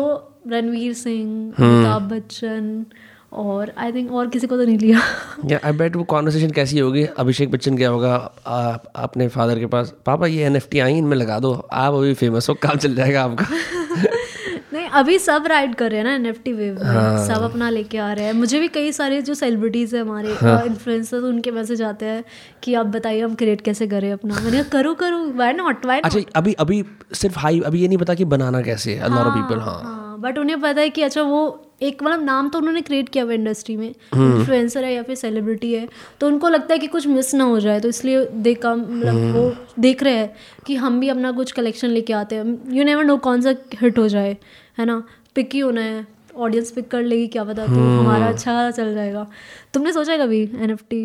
रणवीर 0.48 0.92
सिंह 0.92 1.52
अमिताभ 1.58 2.02
बच्चन 2.02 2.84
और 3.32 3.72
आई 3.78 3.92
थिंक 3.92 4.12
और 4.12 4.28
किसी 4.28 4.46
को 4.46 4.56
तो 4.56 4.64
नहीं 4.64 4.78
लिया। 4.78 5.00
या 5.46 5.60
आई 5.64 5.72
बेट 5.72 5.96
वो 5.96 6.04
कॉन्वर्सेशन 6.04 6.50
कैसी 6.50 6.78
होगी? 6.78 7.04
अभिषेक 7.18 7.50
बच्चन 7.50 7.76
क्या 7.76 7.90
होगा? 7.90 8.14
आप 8.46 8.92
अपने 8.96 9.28
फादर 9.28 9.58
के 9.58 9.66
पास। 9.66 9.94
पापा 10.06 10.26
ये 10.26 10.44
एनएफटी 10.44 10.78
आई 10.78 10.98
इनमें 10.98 11.16
लगा 11.16 11.38
दो। 11.38 11.52
आप 11.72 11.94
अभी 11.94 12.14
फ़ेमस 12.14 12.48
हो 12.48 12.54
काम 12.54 12.76
चल 12.76 12.94
जाएगा 12.94 13.22
आपका। 13.24 13.46
नहीं 14.72 14.88
अभी 14.88 15.18
सब 15.18 15.44
राइड 15.46 15.74
कर 15.74 15.90
रहे 15.90 15.98
हैं 15.98 16.04
ना 16.06 16.14
एनएफटी 16.14 16.52
वेव 16.52 16.74
में। 16.74 17.26
सब 17.26 17.42
अपना 17.42 17.70
लेके 17.70 17.98
आ 17.98 18.12
रहे 18.12 18.24
हैं। 18.24 18.32
मुझे 18.32 18.60
भी 18.60 18.68
कई 18.68 18.92
सारे 18.92 19.22
जो 19.22 19.34
सेलिब्रिटीज 19.34 19.94
है 19.94 20.00
हमारे 20.00 20.32
इन्फ्लुएंसर्स 20.66 21.24
उनके 21.24 21.50
मैसेज 21.50 21.82
आते 21.82 22.06
हैं 22.06 22.24
कि 22.62 22.74
आप 22.74 22.86
बताइए 22.86 23.20
हम 23.20 23.34
क्रिएट 23.34 23.60
कैसे 23.60 23.86
करें 23.86 24.12
अपना। 24.12 24.34
मैंने 24.34 24.62
कहा 24.62 24.68
करो 24.72 24.94
करो। 24.94 25.18
वाई 25.36 25.52
नॉट 25.52 25.86
वाई 25.86 26.00
अच्छा 26.00 26.20
अभी 26.36 26.52
अभी 26.52 26.84
सिर्फ़ 27.14 27.38
हाई 27.38 27.60
अभी 27.60 27.80
ये 27.82 27.88
नहीं 27.88 27.98
पता 27.98 28.14
कि 28.14 28.24
बनाना 28.24 28.62
कैसे 28.62 28.94
है। 28.94 29.08
लॉट 29.10 29.26
ऑफ़ 29.26 29.34
पीपल 29.34 29.60
हाँ। 29.60 29.80
हाँ। 29.82 29.99
बट 30.20 30.38
उन्हें 30.38 30.60
पता 30.60 30.80
है 30.80 30.90
कि 30.90 31.02
अच्छा 31.02 31.22
वो 31.22 31.40
एक 31.82 32.02
मतलब 32.02 32.22
नाम 32.24 32.48
तो 32.48 32.58
उन्होंने 32.58 32.80
क्रिएट 32.80 33.08
किया 33.08 33.24
हुआ 33.24 33.32
इंडस्ट्री 33.32 33.76
में। 33.76 33.88
इन्फ्लुएंसर 33.88 34.84
है 34.84 34.92
या 34.94 35.02
फिर 35.02 35.16
सेलिब्रिटी 35.16 35.72
है 35.74 35.88
तो 36.20 36.26
उनको 36.26 36.48
लगता 36.48 36.74
है 36.74 36.78
कि 36.78 36.86
कुछ 36.86 37.06
मिस 37.06 37.34
ना 37.34 37.44
हो 37.44 37.58
जाए 37.60 37.80
तो 37.80 37.88
इसलिए 37.88 38.24
दे 38.36 38.54
कम 38.56 38.80
मतलब 38.80 39.34
वो 39.36 39.52
देख 39.78 40.02
रहे 40.02 40.14
हैं 40.14 40.30
कि 40.66 40.74
हम 40.76 41.00
भी 41.00 41.08
अपना 41.08 41.32
कुछ 41.32 41.52
कलेक्शन 41.52 41.88
लेके 41.88 42.12
आते 42.12 42.36
हैं। 42.36 42.58
यू 42.72 42.84
नेवर 42.84 43.04
नो 43.04 43.16
कौन 43.18 43.40
सा 43.40 43.54
हिट 43.74 43.98
हो 43.98 44.08
जाए 44.08 44.36
है 44.78 44.86
ना? 44.86 45.02
पिक 45.34 45.54
ही 45.54 45.60
होना 45.60 45.80
है 45.80 46.06
ऑडियंस 46.36 46.70
पिक 46.70 46.88
कर 46.90 47.02
लेगी 47.02 47.26
क्या 47.28 47.44
पता 47.44 47.66
तो 47.66 47.72
हमारा 47.72 48.26
अच्छा 48.26 48.70
चल 48.70 48.94
जाएगा। 48.94 49.26
तुमने 49.74 49.92
सोचा 49.92 50.12
है 50.12 50.18
कभी 50.18 50.42
एनएफटी 50.42 51.04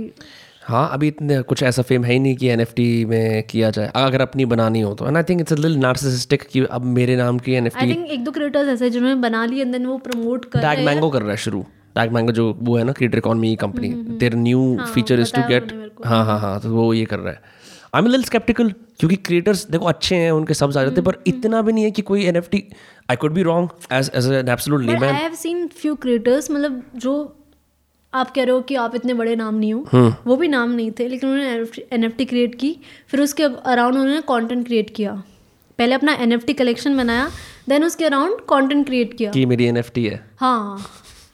हाँ 0.66 0.88
अभी 0.94 1.08
इतने 1.08 1.42
कुछ 1.42 1.62
ऐसा 1.64 1.82
फेम 1.82 2.04
है 2.04 2.14
ही 2.14 2.20
नहीं 2.20 2.36
कि 2.36 2.48
एनएफटी 2.48 3.06
में 3.06 3.44
किया 3.44 3.70
जाए। 3.70 3.92
अगर 3.96 4.22
अपनी 4.22 4.46
बनानी 4.46 4.82
हो 4.82 4.94
तो। 4.94 5.08
And 5.08 5.18
I 5.18 5.24
think 5.24 5.42
it's 5.42 5.54
little 5.54 5.78
narcissistic 5.78 6.44
कि 6.44 6.64
अब 6.72 6.86
मेरे 6.94 7.16
नाम 7.16 7.40
की 7.40 7.54
एन 7.54 7.68
एफ़ 7.68 7.78
आई 7.78 7.90
थिंक 7.90 8.06
एक 8.08 8.24
दो 8.24 8.32
क्रिएटर्स 8.32 8.70
ऐसे 8.70 8.90
जिन्होंने 8.90 9.16
बना 9.22 9.46
ली 9.46 9.62
एंड 9.62 9.72
देन 9.72 9.86
वो 9.86 9.98
प्रमोट 9.98 10.46
कर 10.46 10.62
टैग 10.62 10.86
मैंगो 10.86 11.10
कर 11.10 11.22
रहा 11.22 11.32
है 11.32 11.38
शुरू। 11.38 11.62
टैग 11.96 12.12
मैंगो 12.12 12.32
जो 12.32 12.52
वो 12.62 12.78
है 12.78 12.84
ना 12.84 12.92
creator 12.92 13.18
economy 13.18 13.56
company 13.56 13.90
their 14.20 14.36
new 14.38 14.78
feature 14.94 15.20
is 15.20 15.34
to 15.36 15.48
get 15.48 15.72
हाँ 16.06 16.26
हाँ 16.26 16.40
हाँ 16.40 16.60
तो 16.60 16.74
वो 16.76 16.94
ये 16.94 17.06
कर 17.06 17.20
रहा 17.20 17.34
है। 17.34 17.42
आई 17.94 18.02
एम 18.02 18.08
लिटिल 18.08 18.24
स्केप्टिकल 18.24 18.74
क्योंकि 19.00 19.16
क्रिएटर्स 19.16 19.66
देखो 19.72 19.86
अच्छे 19.86 20.16
हैं 20.16 20.32
उनके 20.32 20.54
सब 20.54 20.70
आ 20.70 20.84
जाते 20.84 20.96
हैं 20.96 21.04
पर 21.04 21.22
इतना 21.28 21.62
भी 21.62 21.74
नहीं 21.74 21.84
है 21.84 21.92
कि 21.92 22.02
कोई 22.02 22.26
N 22.26 22.42
T 22.52 22.68
I 23.10 23.16
could 23.16 23.34
be 23.34 23.44
wrong 23.44 23.70
as 23.94 24.12
as 24.16 24.32
an 24.34 24.50
absolute 24.50 24.82
but 24.82 24.90
I 24.90 25.00
layman 25.00 25.16
have 25.16 25.34
seen 25.36 25.68
few 25.82 25.96
creators 25.96 26.52
मतलब 26.52 26.84
जो 26.96 27.16
आप 28.16 28.32
कह 28.32 28.44
रहे 28.44 28.52
हो 28.52 28.62
कि 28.62 28.76
आप 28.76 28.96
इतने 28.96 29.14
बड़े 29.14 29.36
नाम 29.36 29.56
नहीं 29.56 29.74
हो। 29.74 29.86
वो 30.28 30.36
भी 30.36 30.48
नाम 30.48 30.72
नहीं 30.72 30.92
थे 30.92 31.08
लेकिन 31.08 31.30
उन्होंने 31.30 31.86
एन 31.94 32.04
एफ़ 32.04 32.14
टी 32.14 32.26
क्रिएट 32.26 32.56
की। 32.56 32.76
फिर 33.08 33.22
उसके 33.22 33.44
अराउंड 33.44 33.96
उन्होंने 33.96 34.22
कंटेंट 34.22 34.66
क्रिएट 34.66 34.90
किया। 34.96 35.24
पहले 35.80 35.96
अपना 35.96 36.14
एन 36.14 36.32
एफ़ 36.32 36.46
टी 36.46 36.54
कलेक्शन 36.54 36.98
बनाया 36.98 37.30
देन 37.70 37.84
उसके 37.84 38.06
अराउंड 38.06 38.40
कंटेंट 38.50 38.86
क्रिएट 38.86 39.14
किया। 39.14 39.32
कि 39.32 39.46
मेरी 39.46 39.66
एन 39.66 39.78
एफ़ 39.78 39.92
टी 39.92 40.06
है। 40.06 40.26
हाँ। 40.38 40.86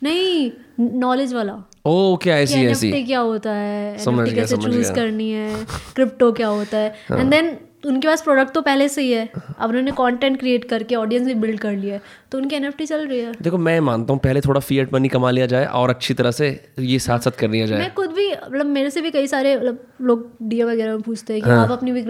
नहीं 0.04 0.52
नॉलेज 1.00 1.34
वाला। 1.34 1.58
ओ 1.86 2.18
क्या 2.18 2.38
ऐसी 2.38 2.66
ऐसी 2.66 2.92
NFT 2.92 3.06
क्या 3.06 3.20
होता 3.20 3.52
है? 3.52 3.98
समझ 3.98 4.26
NFT 4.26 4.34
गया, 4.34 4.44
कैसे 4.44 4.58
चूज़ 4.58 4.92
करनी 4.94 5.32
है? 5.32 5.66
क्रिप्टो 5.96 6.32
क्या 6.32 6.48
होता 6.48 6.78
है? 6.78 6.96
एंड 7.12 7.32
देन 7.32 7.58
उनके 7.84 8.08
पास 8.08 8.22
प्रोडक्ट 8.22 8.54
तो 8.54 8.62
पहले 8.62 8.88
से 8.90 9.02
ही 9.02 9.12
है। 9.12 9.30
अब 9.60 9.70
उन्होंने 9.70 9.92
कंटेंट 9.92 10.40
क्रिएट 10.40 10.66
करके 10.70 10.96
ऑडियंस 10.96 11.26
भी 11.28 11.34
बिल्ड 11.36 11.60
कर 11.60 11.72
लिया 11.72 11.96
है। 11.96 12.02
तो 12.32 12.38
उनकी 12.38 12.56
एनएफटी 12.56 12.86
चल 12.86 13.08
रही 13.08 13.20
है। 13.20 13.34
देखो 13.42 13.58
मैं 13.58 13.80
मानता 13.80 14.14
हूँ 14.14 14.20
पहले 14.20 14.42
थोड़ा 14.42 14.60
फिएट 14.60 14.94
मनी 14.94 15.08
कमा 15.08 15.32
लिया 15.32 15.46
जाए 15.46 15.66
और 15.66 15.90
अच्छी 15.90 16.14
तरह 16.14 16.32
से 16.32 16.50
ये 16.80 17.00
साथ 17.00 17.20
साथ 17.20 17.40
कर 17.40 17.50
लिया 17.50 17.66
जाए। 17.66 17.80
मैं 17.80 17.94
खुद 17.94 18.12
भी 18.12 18.32
मतलब 18.32 18.66
मेरे 18.66 18.90
से 18.90 19.02
भी 19.02 19.12
कई 19.12 19.28
सारे 19.28 19.56
मतलब 19.58 19.80
लोग 20.02 20.30
डीएम 20.44 20.70
वगैरह 20.70 20.92
में 20.92 21.02
पूछते 21.02 21.34
हैं 21.34 21.42
कि 21.42 21.50
हाँ। 21.50 21.64
आप 21.64 21.72
अपनी 21.72 21.92
भी 21.92 22.06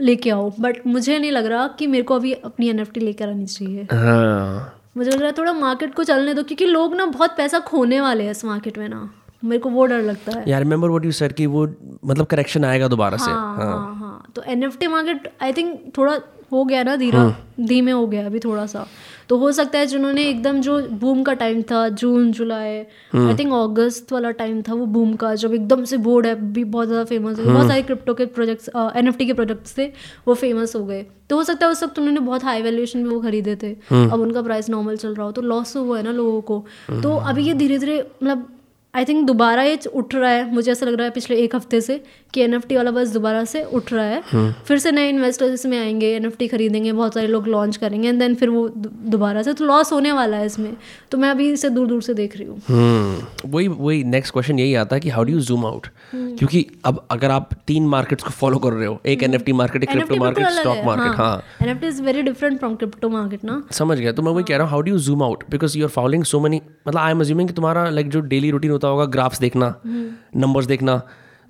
लेके 0.00 0.30
आओ। 0.30 0.50
बट 0.60 0.86
मुझे 0.86 1.18
नहीं 1.18 1.32
लग 1.32 1.46
रहा 1.46 1.66
कि 1.68 1.86
मेरे 1.86 2.04
को 2.04 2.14
अभी 2.14 2.32
अपनी 2.32 2.68
एनएफटी 2.68 3.00
लेकर 3.00 3.28
आनी 3.28 3.46
चाहिए। 3.46 3.86
हाँ। 3.92 4.78
मुझे 4.96 5.10
लग 5.10 5.18
रहा 5.18 5.26
है 5.26 5.34
थोड़ा 5.38 5.52
मार्केट 5.52 5.94
को 5.94 6.04
चलने 6.04 6.34
दो 6.34 6.42
क्योंकि 6.42 6.64
लोग 6.64 6.94
ना 6.94 7.06
बहुत 7.08 7.34
पैसा 7.36 7.58
खोने 7.58 8.00
वाले 8.00 8.24
हैं 8.24 8.30
इस 8.30 8.44
मार्केट 8.44 8.78
में 8.78 8.88
ना। 8.88 9.10
मेरे 9.44 9.58
को 9.58 9.70
वो 9.70 9.84
डर 9.86 10.02
लगता 10.02 10.38
है। 10.38 10.50
यार 10.50 10.62
रिमेंबर 10.62 10.88
व्हाट 10.88 11.04
यू 11.04 11.12
सेड 11.12 11.32
कि 11.32 11.46
वो 11.46 11.62
मतलब 12.04 12.26
करेक्शन 12.26 12.64
आएगा 12.64 12.88
दोबारा 12.88 13.16
से। 13.16 13.30
हाँ। 13.30 13.56
हाँ 13.56 13.94
हाँ। 13.96 14.01
तो 14.36 14.42
N 14.42 14.62
F 14.62 14.78
T 14.78 14.86
market 14.88 15.32
I 15.42 15.52
think 15.52 15.92
थोड़ा 15.98 16.20
हो 16.52 16.64
गया 16.64 16.82
ना 16.82 16.94
धीरा 16.96 17.24
धीमे 17.60 17.90
हो 17.90 18.06
गया 18.06 18.24
अभी 18.26 18.38
थोड़ा 18.40 18.64
सा। 18.66 18.86
तो 19.28 19.36
हो 19.38 19.50
सकता 19.52 19.78
है 19.78 19.86
जिन्होंने 19.86 20.24
एकदम 20.28 20.60
जो 20.60 20.78
बूम 21.00 21.22
का 21.22 21.32
टाइम 21.34 21.62
था 21.62 21.88
जून 21.90 22.30
जुलाई 22.32 22.76
आई 23.14 23.34
थिंक 23.34 23.52
अगस्त 23.54 24.12
वाला 24.12 24.30
टाइम 24.40 24.60
था 24.62 24.74
वो 24.74 24.86
बूम 24.88 25.14
का 25.16 25.34
जब 25.34 25.54
एकदम 25.54 25.84
से 25.84 25.96
बोर्ड 25.98 26.26
ऐप 26.26 26.38
भी 26.56 26.64
बहुत 26.66 26.88
ज़्यादा 26.88 27.04
फ़ेमस 27.04 27.38
हुई 27.38 27.46
बहुत 27.46 27.68
सारे 27.68 27.82
क्रिप्टो 27.82 28.14
के 28.14 28.26
प्रोजेक्ट्स 28.28 28.70
एन 28.96 29.08
एफ़ 29.08 29.16
के 29.16 29.32
प्रोजेक्ट्स 29.32 29.76
थे 29.78 29.86
वो 30.26 30.34
फ़ेमस 30.34 30.76
हो 30.76 30.84
गए। 30.86 31.04
तो 31.30 31.36
हो 31.36 31.44
सकता 31.44 31.66
है 31.66 31.72
उस 31.72 31.82
वक्त 31.82 31.98
उन्होंने 31.98 32.20
बहुत 32.20 32.44
हाई 32.44 32.62
वैल्यूएशन 32.62 32.98
में 32.98 33.10
वो 33.10 33.20
खरीदे 33.20 33.56
थे। 33.56 33.72
अब 33.92 34.20
उनका 34.20 34.42
प्राइस 34.42 34.68
नॉर्मल 34.70 34.96
चल 34.96 35.14
रहा 35.14 35.26
हो 35.26 35.32
तो 35.32 35.42
लॉस 35.42 35.72
तो 35.74 35.84
हुआ 35.84 35.96
है 35.98 36.02
ना 36.04 36.12
लोगों 36.12 36.40
को। 36.42 36.64
तो 37.02 37.16
अभी 37.16 37.42
ये 37.42 37.54
धीरे 37.54 37.78
धीरे 37.78 37.98
मतलब 38.22 38.48
आई 38.94 39.04
थिंक 39.04 39.24
दोबारा 39.26 39.62
ये 39.62 39.78
उठ 39.88 40.14
रहा 40.14 40.30
है। 40.30 40.44
मुझे 40.54 40.70
ऐसा 40.72 40.86
लग 40.86 40.94
रहा 40.94 41.04
है 41.04 41.10
पिछले 41.10 41.36
एक 41.42 41.54
हफ़्ते 41.56 41.80
से 41.80 41.98
कि 42.34 42.40
एनएफटी 42.42 42.76
वाला 42.76 42.90
बस 42.90 43.08
दोबारा 43.08 43.44
से 43.44 43.62
उठ 43.64 43.92
रहा 43.92 44.04
है। 44.04 44.20
हुँ. 44.32 44.52
फिर 44.66 44.78
से 44.78 44.90
नए 44.92 45.08
इन्वेस्टर्स 45.08 45.52
इसमें 45.52 45.78
आएँगे 45.78 46.10
एनएफटी 46.16 46.48
खरीदेंगे 46.48 46.92
बहुत 46.92 47.14
सारे 47.14 47.26
लोग 47.26 47.46
लॉन्च 47.48 47.76
करेंगे 47.76 48.08
एंड 48.08 48.18
देन 48.18 48.34
फिर 48.34 48.48
वो 48.48 48.68
दोबारा 48.68 49.42
से 49.42 49.52
तो 49.52 49.64
लॉस 49.64 49.92
होने 49.92 50.12
वाला 50.12 50.36
है 50.36 50.46
इसमें। 50.46 50.76
तो 51.10 51.18
मैं 51.18 51.30
अभी 51.30 51.50
इसे 51.52 51.70
दूर 51.70 51.86
दूर 51.86 52.02
से 52.02 52.14
देख 52.14 52.36
रही 52.36 52.46
हूँ। 52.46 52.60
हम्म, 52.68 53.50
वही 53.50 53.68
वही 53.68 54.02
नेक्स्ट 54.06 54.32
क्वेश्चन 54.32 54.58
यही 54.58 54.74
आता 54.74 54.96
है 54.96 55.00
कि 55.00 55.08
how 55.08 55.24
do 55.24 55.32
you 55.32 55.40
zoom 55.40 55.64
out 55.66 55.86
क्योंकि 56.12 56.66
अब 56.84 57.04
अगर 57.10 57.30
आप 57.30 57.54
तीन 57.66 57.86
मार्केट्स 57.88 58.24
को 58.24 58.30
फॉलो 58.32 58.58
कर 58.58 58.72
रहे 58.72 58.86
हो 58.86 59.00
एक 59.06 59.22
एनएफटी 59.22 59.52
मार्केट 59.52 59.82
एक 59.82 59.90
क्रिप्टो 59.90 60.16
मार्केट 60.16 60.46
स्टॉक 60.50 60.84
मार्केट 60.86 61.18
हाँ। 61.18 61.42
N 61.62 61.80
is 61.84 62.02
very 62.02 62.22
different 62.22 62.58
from 62.58 62.74
crypto 62.76 63.08
market 63.08 63.44
ना। 63.44 63.62
समझ 63.72 63.98
गया 63.98 64.12
तो 64.12 64.22
मैं 64.22 64.32
वही 64.32 64.44
कह 64.44 64.56
रहा 64.56 64.64
हूँ 64.64 64.70
how 64.70 64.80
do 64.80 64.92
you 64.92 64.98
zoom 65.00 65.22
out 65.22 65.44
because 65.50 65.78
you 65.78 65.84
are 65.84 65.90
following 65.90 66.24
so 66.24 66.40
money 66.40 66.60
मतलब 66.88 67.00
आई 67.00 67.10
एम 67.10 67.20
अज्यूमिंग 67.20 67.50
तुम्हारा 67.52 67.88
लाइक 67.90 68.10
जो 68.10 68.20
डेली 68.28 68.50
रूटीन 68.50 68.80
होता 68.82 68.88
होगा 68.88 69.04
ग्राफ्स 69.12 69.40
देखना 69.40 69.74
नंबर्स 69.86 70.66
देखना। 70.66 70.96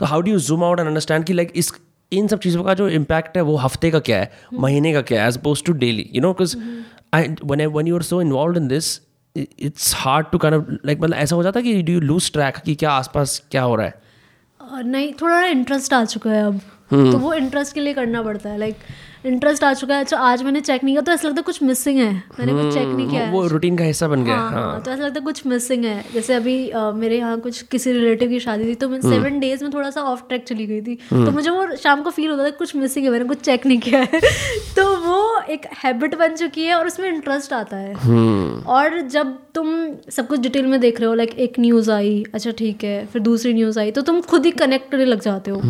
तो 0.01 0.07
how 0.07 0.21
do 0.21 0.31
you 0.31 0.39
zoom 0.41 0.65
out 0.65 0.81
and 0.81 0.89
understand 0.89 1.25
कि 1.25 1.33
लाइक 1.33 1.53
इस, 1.57 1.73
इन 2.13 2.27
सब 2.29 2.39
चीज़ों 2.39 2.65
का 2.65 2.75
जो 2.75 2.89
इम्पैक्ट 2.91 3.37
है, 3.37 3.43
वो 3.43 3.57
हफ़्ते 3.57 3.91
का 3.91 3.99
क्या 4.01 4.19
है, 4.19 4.31
महीने 4.55 4.93
का 4.93 5.03
क्या 5.03 5.23
है 5.23 5.29
as 5.29 5.39
oppose 5.39 5.63
to 5.65 5.73
daily 5.73 6.09
you 6.15 6.23
know 6.23 6.33
because 6.33 6.57
I 7.15 7.35
one 7.45 7.65
one 7.69 7.87
you 7.87 7.97
are 7.97 8.03
so 8.03 8.21
involve 8.23 8.57
in 8.57 8.69
this 8.69 9.01
it's 9.37 9.95
hard 9.97 10.27
to 10.33 10.39
of 10.39 10.71
like 10.87 11.01
मतलब 11.01 11.17
ऐसा 11.17 11.37
हो 11.37 11.43
जाता 11.43 11.61
है 11.61 11.65
कि 11.65 11.83
डू 11.83 11.93
यू 11.93 12.01
लूज 12.01 12.33
ट्रैक 12.33 12.57
कि 12.57 12.75
क्या 12.75 12.91
आसपास 12.93 13.43
क्या 13.51 13.63
हो 13.63 13.75
रहा 13.77 13.87
है? 13.87 14.01
नहीं 14.61 15.13
थोड़ा 15.13 15.45
इंटरेस्ट 15.47 15.93
आ 15.93 16.05
चुका 16.05 16.31
है 16.31 16.45
अब। 16.47 16.61
तो 16.93 17.19
वो 17.19 17.33
इंटरेस्ट 17.35 17.75
के 17.75 17.81
लिए 17.81 17.95
करना 17.95 18.23
पड़ता 18.23 18.51
है 18.51 18.59
लाइक 18.59 18.77
इंटरेस्ट 19.27 19.65
आ 19.65 19.73
चुका 19.75 19.95
है 19.95 20.05
अच्छा 20.05 20.17
आज 20.19 20.43
मैंने 20.43 20.61
चेक 20.61 20.85
नहीं 20.85 20.95
किया 20.95 21.03
तो 21.03 21.13
ऐसा 21.13 21.29
लगता 21.29 21.39
है 21.41 21.43
कुछ 21.43 21.63
मिसिंग 21.63 21.99
है। 21.99 22.13
मैंने 22.39 22.53
कुछ 22.53 22.73
चेक 22.75 22.87
नहीं 22.87 23.09
किया 23.11 23.31
वो 23.31 23.47
रूटीन 23.49 23.77
का 23.79 23.85
हिस्सा 23.85 24.09
बन 24.09 24.25
गया 24.25 24.37
हाँ, 24.37 24.51
हाँ। 24.53 24.81
तो 24.83 24.91
ऐसा 24.91 25.03
लगता 25.05 25.19
है 25.21 25.25
कुछ 25.25 25.47
मिसिंग 25.47 25.85
है। 25.85 26.05
जैसे 26.15 26.35
अभी 26.35 26.57
अ, 26.69 26.91
मेरे 26.93 27.19
यहाँ 27.19 27.39
कुछ 27.41 27.61
किसी 27.63 27.93
रिलेटिव 27.93 28.29
की 28.29 28.41
शादी 28.41 28.65
थी 28.65 28.75
तो 28.75 28.89
मैं 28.89 29.01
सेवन 29.01 29.39
डेज़ 29.41 29.63
में 29.65 29.73
थोड़ा 29.75 29.91
सा 29.91 30.03
ऑफ़ 30.03 30.23
ट्रैक 30.29 30.45
चली 30.49 30.67
गई 30.67 30.81
थी। 30.81 30.95
तो 31.13 31.31
मुझे 31.31 31.51
वो 31.51 31.77
शाम 31.77 32.03
को 32.03 32.11
फील 32.11 32.31
होता 32.31 32.45
था 32.45 32.51
कुछ 32.57 32.75
मिसिंग 32.77 33.05
है 33.05 33.11
मैंने 33.13 33.25
कुछ 33.25 33.41
चेक 33.41 33.67
नहीं 33.67 33.79
किया 33.79 34.01
है। 34.03 34.21
तो 34.77 34.87
वो 35.07 35.41
एक 35.51 35.67
हैबिट 35.85 36.15
बन 36.19 36.35
चुकी 36.37 36.65
है 36.65 36.75
और 36.75 36.87
उसमें 36.87 37.09
इंटरेस्ट 37.09 37.53
आता 37.53 37.77
है। 37.77 37.95
और 38.75 39.01
जब 39.11 39.37
तुम 39.55 39.75
सब 40.11 40.29
कुछ 40.29 40.41
डिटेल 40.41 40.67
में 40.67 40.81
देख 40.81 41.01
रहे 41.01 41.09
हो 41.09 41.15
लाइक 41.15 41.39
एक 41.39 41.59
न्यूज़ 41.61 41.91
आई 41.91 42.23
अच्छा 42.35 42.51
ठीक 42.59 42.85
है 42.85 43.05
फिर 43.07 43.23
दूसरी 43.23 43.55
न्यूज़ 43.55 43.79
आई 43.81 43.91
तो 43.91 44.03
तुम 44.03 44.21
खुद 44.21 44.47
ही 44.47 44.51
कनेक्ट 44.61 44.91
करने 44.91 45.05
लग 45.05 45.21
जाते 45.21 45.51
हो। 45.51 45.61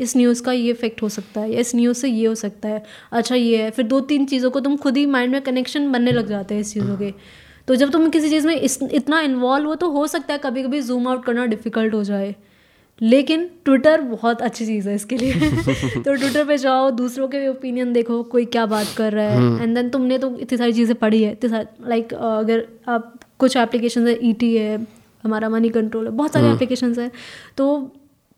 इस 0.00 0.16
न्यूज़ 0.16 0.42
का 0.42 0.52
ये 0.52 0.70
इफ़ेक्ट 0.70 1.02
हो 1.02 1.08
सकता 1.08 1.40
है 1.40 1.52
या 1.52 1.60
इस 1.60 1.74
न्यूज़ 1.74 1.98
से 1.98 2.08
ये 2.08 2.26
हो 2.26 2.34
सकता 2.34 2.68
है। 2.68 2.82
अच्छा 3.12 3.34
ये 3.34 3.62
है। 3.62 3.70
फिर 3.70 3.86
दो 3.86 4.00
तीन 4.02 4.26
चीज़ों 4.26 4.50
को 4.50 4.60
तुम 4.60 4.76
खुद 4.76 4.96
ही 4.96 5.06
माइंड 5.06 5.32
में 5.32 5.40
कनेक्शन 5.42 5.90
बनने 5.92 6.12
लग 6.12 6.28
जाते 6.28 6.54
हैं 6.54 6.60
इस 6.60 6.72
चीज़ों 6.74 6.96
के। 6.96 7.12
तो 7.68 7.74
जब 7.74 7.90
तुम 7.90 8.08
किसी 8.10 8.30
चीज़ 8.30 8.46
में 8.46 8.54
इस 8.54 8.78
इतना 8.92 9.20
इन्वॉल्व 9.20 9.66
हो 9.66 9.74
तो 9.74 9.90
हो 9.90 10.06
सकता 10.06 10.34
है 10.34 10.38
कभी 10.38 10.62
कभी 10.62 10.80
जूम 10.82 11.08
आउट 11.08 11.24
करना 11.24 11.46
डिफ़िकल्ट 11.46 11.94
हो 11.94 12.04
जाए। 12.04 12.34
लेकिन 13.00 13.48
ट्विटर 13.64 14.00
बहुत 14.00 14.42
अच्छी 14.42 14.66
चीज़ 14.66 14.88
है 14.88 14.94
इसके 14.94 15.16
लिए। 15.16 15.32
तो 16.04 16.14
ट्विटर 16.14 16.44
पे 16.44 16.56
जाओ 16.58 16.90
दूसरों 16.90 17.28
के 17.28 17.46
ओपिनियन 17.48 17.92
देखो 17.92 18.22
कोई 18.32 18.44
क्या 18.46 18.64
बात 18.66 18.86
कर 18.96 19.12
रहा 19.12 19.28
है। 19.28 19.62
एंड 19.62 19.74
देन 19.74 19.88
तुमने 19.90 20.18
तो 20.18 20.36
इतनी 20.38 20.58
सारी 20.58 20.72
चीज़ें 20.72 20.94
पढ़ी 20.96 21.22
है। 21.22 21.32
इतनी 21.32 21.50
सारी 21.50 21.88
लाइक 21.88 22.14
अगर 22.14 22.66
आप 22.88 23.12
कुछ 23.38 23.56
एप्लीकेशन 23.56 24.06
है 24.08 24.18
ई 24.22 24.32
टी 24.32 24.54
है 24.56 24.78
हमारा 25.24 25.48
मनी 25.48 25.68
कंट्रोल 25.68 26.04
है 26.04 26.10
बहुत 26.12 26.32
सारे 26.32 26.50
एप्लीकेशन 26.52 26.94
है। 27.00 27.10
तो 27.56 27.78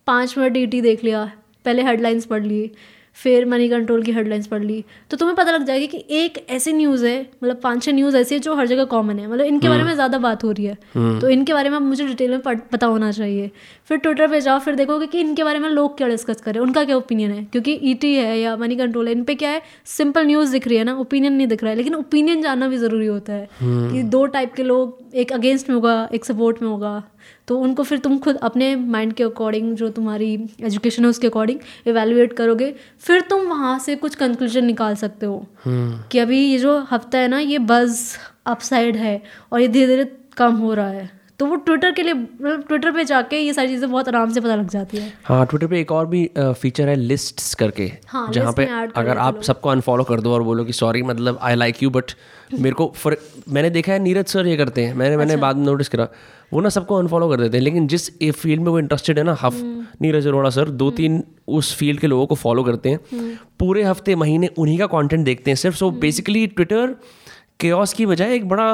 पाँच 0.06 0.38
मिनट 0.38 0.56
ई 0.56 0.66
टी 0.66 0.80
देख 0.80 1.04
लिया 1.04 1.30
पहले 1.64 1.82
हेडलाइंस 1.82 2.26
पढ़ 2.26 2.42
ली 2.44 2.70
फिर 3.16 3.44
मनी 3.46 3.68
कंट्रोल 3.68 4.02
की 4.02 4.12
हेडलाइंस 4.12 4.46
पढ़ 4.46 4.62
ली 4.62 4.84
तो 5.10 5.16
तुम्हें 5.16 5.34
पता 5.36 5.52
लग 5.52 5.64
जाएगी 5.66 5.86
कि 5.86 5.98
एक 6.10 6.38
ऐसी 6.50 6.72
न्यूज़ 6.72 7.04
है 7.06 7.20
मतलब 7.42 7.56
पाँच 7.62 7.82
छह 7.82 7.92
न्यूज़ 7.92 8.16
ऐसी 8.16 8.34
है 8.34 8.38
जो 8.40 8.54
हर 8.56 8.66
जगह 8.66 8.84
कॉमन 8.84 9.18
है। 9.18 9.26
मतलब 9.26 9.46
इनके 9.46 9.68
बारे 9.68 9.82
में 9.84 9.92
ज़्यादा 9.94 10.18
बात 10.18 10.44
हो 10.44 10.50
रही 10.52 10.64
है। 10.64 10.74
तो 11.20 11.28
इनके 11.28 11.52
बारे 11.52 11.68
में 11.70 11.78
मुझे 11.78 12.06
डिटेल 12.06 12.30
में 12.30 12.40
पता 12.72 12.86
होना 12.86 13.10
चाहिए। 13.12 13.50
फिर 13.88 13.98
ट्विटर 13.98 14.28
पे 14.30 14.40
जाओ 14.40 14.58
फिर 14.58 14.74
देखोगे 14.74 15.06
कि 15.06 15.20
इनके 15.20 15.44
बारे 15.44 15.58
में 15.58 15.68
लोग 15.70 15.96
क्या 15.96 16.08
डिस्कस 16.08 16.40
करें 16.40 16.60
उनका 16.60 16.84
क्या 16.84 16.96
ओपिनियन 16.96 17.30
है? 17.30 17.44
क्योंकि 17.44 17.72
ईटी 17.82 18.14
है 18.14 18.38
या 18.38 18.56
मनी 18.56 18.76
कंट्रोल 18.76 19.06
है 19.06 19.12
इन 19.12 19.24
पर 19.24 19.34
क्या 19.34 19.50
है? 19.50 19.62
सिंपल 19.86 20.26
न्यूज़ 20.26 20.52
दिख 20.52 20.68
रही 20.68 20.76
है 20.78 20.84
ना 20.84 20.96
ओपिनियन 20.96 21.32
नहीं 21.32 21.46
दिख 21.46 21.62
रहा 21.62 21.70
है 21.70 21.76
लेकिन 21.76 21.94
ओपिनियन 21.94 22.42
जानना 22.42 22.68
भी 22.68 22.78
ज़रूरी 22.78 23.06
होता 23.06 23.32
है 23.32 23.48
कि 23.60 24.02
दो 24.04 24.24
टाइप 24.28 24.54
के 24.54 24.62
लोग 24.62 25.14
एक 25.14 25.32
अगेंस्ट 25.32 25.68
में 25.68 25.74
होगा 25.74 26.08
एक 26.14 26.24
सपोर्ट 26.24 26.62
में 26.62 26.68
होगा। 26.68 27.02
तो 27.48 27.58
उनको 27.58 27.82
फिर 27.82 27.98
तुम 27.98 28.18
खुद 28.18 28.36
अपने 28.36 28.76
माइंड 28.76 29.12
के 29.12 29.24
अकॉर्डिंग 29.24 29.74
जो 29.76 29.88
तुम्हारी 29.88 30.32
एजुकेशन 30.60 31.02
है 31.02 31.08
उसके 31.08 31.26
अकॉर्डिंग 31.26 31.58
एवेलुएट 31.86 32.32
करोगे 32.32 32.74
फिर 33.00 33.20
तुम 33.20 33.40
वहाँ 33.40 33.78
से 33.78 33.96
कुछ 33.96 34.14
कंक्लूजन 34.14 34.64
निकाल 34.64 34.94
सकते 34.94 35.26
हो। 35.26 35.46
कि 35.66 36.18
अभी 36.18 36.40
ये 36.40 36.58
जो 36.58 36.78
हफ़्ता 36.90 37.18
है 37.18 37.28
ना 37.28 37.38
ये 37.38 37.58
बस 37.58 38.18
अपसाइड 38.46 38.96
है 38.96 39.22
और 39.52 39.60
ये 39.60 39.68
धीरे 39.68 39.86
धीरे 39.86 40.16
कम 40.36 40.54
हो 40.54 40.74
रहा 40.74 40.88
है। 40.88 41.21
तो 41.38 41.46
वो 41.46 41.56
ट्विटर 41.56 41.92
के 41.92 42.02
लिए 42.02 42.14
मतलब 42.14 42.64
ट्विटर 42.68 42.92
पे 42.92 43.04
जाके 43.04 43.38
ये 43.38 43.52
सारी 43.52 43.68
चीज़ें 43.68 43.90
बहुत 43.90 44.08
आराम 44.08 44.30
से 44.32 44.40
पता 44.40 44.54
लग 44.54 44.68
जाती 44.70 44.96
है। 44.96 45.12
हाँ 45.24 45.46
ट्विटर 45.46 45.66
पे 45.66 45.80
एक 45.80 45.92
और 45.92 46.06
भी 46.06 46.24
फीचर 46.36 46.88
है 46.88 46.94
लिस्ट्स 46.96 47.54
करके 47.54 47.90
हाँ, 48.08 48.32
जहाँ 48.32 48.52
पे 48.52 48.64
अगर 48.96 49.18
आप 49.18 49.42
सबको 49.42 49.68
अनफॉलो 49.68 50.04
कर 50.04 50.20
दो 50.20 50.32
और 50.34 50.42
बोलो 50.42 50.64
कि 50.64 50.72
सॉरी 50.72 51.02
मतलब 51.02 51.38
आई 51.42 51.54
लाइक 51.54 51.82
यू 51.82 51.90
बट 51.90 52.12
मेरे 52.54 52.74
को 52.74 52.92
फर 52.96 53.16
मैंने 53.48 53.70
देखा 53.70 53.92
है 53.92 53.98
नीरज 53.98 54.26
सर 54.26 54.46
ये 54.46 54.56
करते 54.56 54.84
हैं। 54.84 54.94
मैंने 54.94 55.16
मैंने 55.16 55.36
बाद 55.36 55.56
में 55.56 55.64
नोटिस 55.66 55.88
करा 55.88 56.08
वो 56.52 56.60
ना 56.60 56.68
सबको 56.68 56.94
अनफॉलो 56.94 57.28
कर 57.28 57.40
देते 57.40 57.56
हैं 57.56 57.64
लेकिन 57.64 57.86
जिस 57.86 58.10
फ़ील्ड 58.22 58.62
में 58.62 58.70
वो 58.70 58.78
इंटरेस्टेड 58.78 59.18
है 59.18 59.24
ना 59.24 59.36
हफ 59.42 59.60
नीरज 60.02 60.26
अरोड़ा 60.26 60.50
सर 60.50 60.70
दो 60.72 60.90
तीन 60.92 61.22
उस 61.48 61.74
फ़ील्ड 61.76 62.00
के 62.00 62.06
लोगों 62.06 62.26
को 62.26 62.34
फॉलो 62.34 62.62
करते 62.64 62.88
हैं। 62.88 63.38
पूरे 63.58 63.82
हफ़्ते 63.82 64.14
महीने 64.14 64.46
उन्हीं 64.48 64.78
का 64.78 64.86
कंटेंट 64.88 65.24
देखते 65.24 65.50
हैं 65.50 65.56
सिर्फ़। 65.56 65.76
सो 65.76 65.90
बेसिकली 66.00 66.46
ट्विटर 66.48 66.94
केओस 67.62 67.92
की 67.92 68.06
बजाय 68.06 68.34
एक 68.34 68.48
बड़ा 68.48 68.70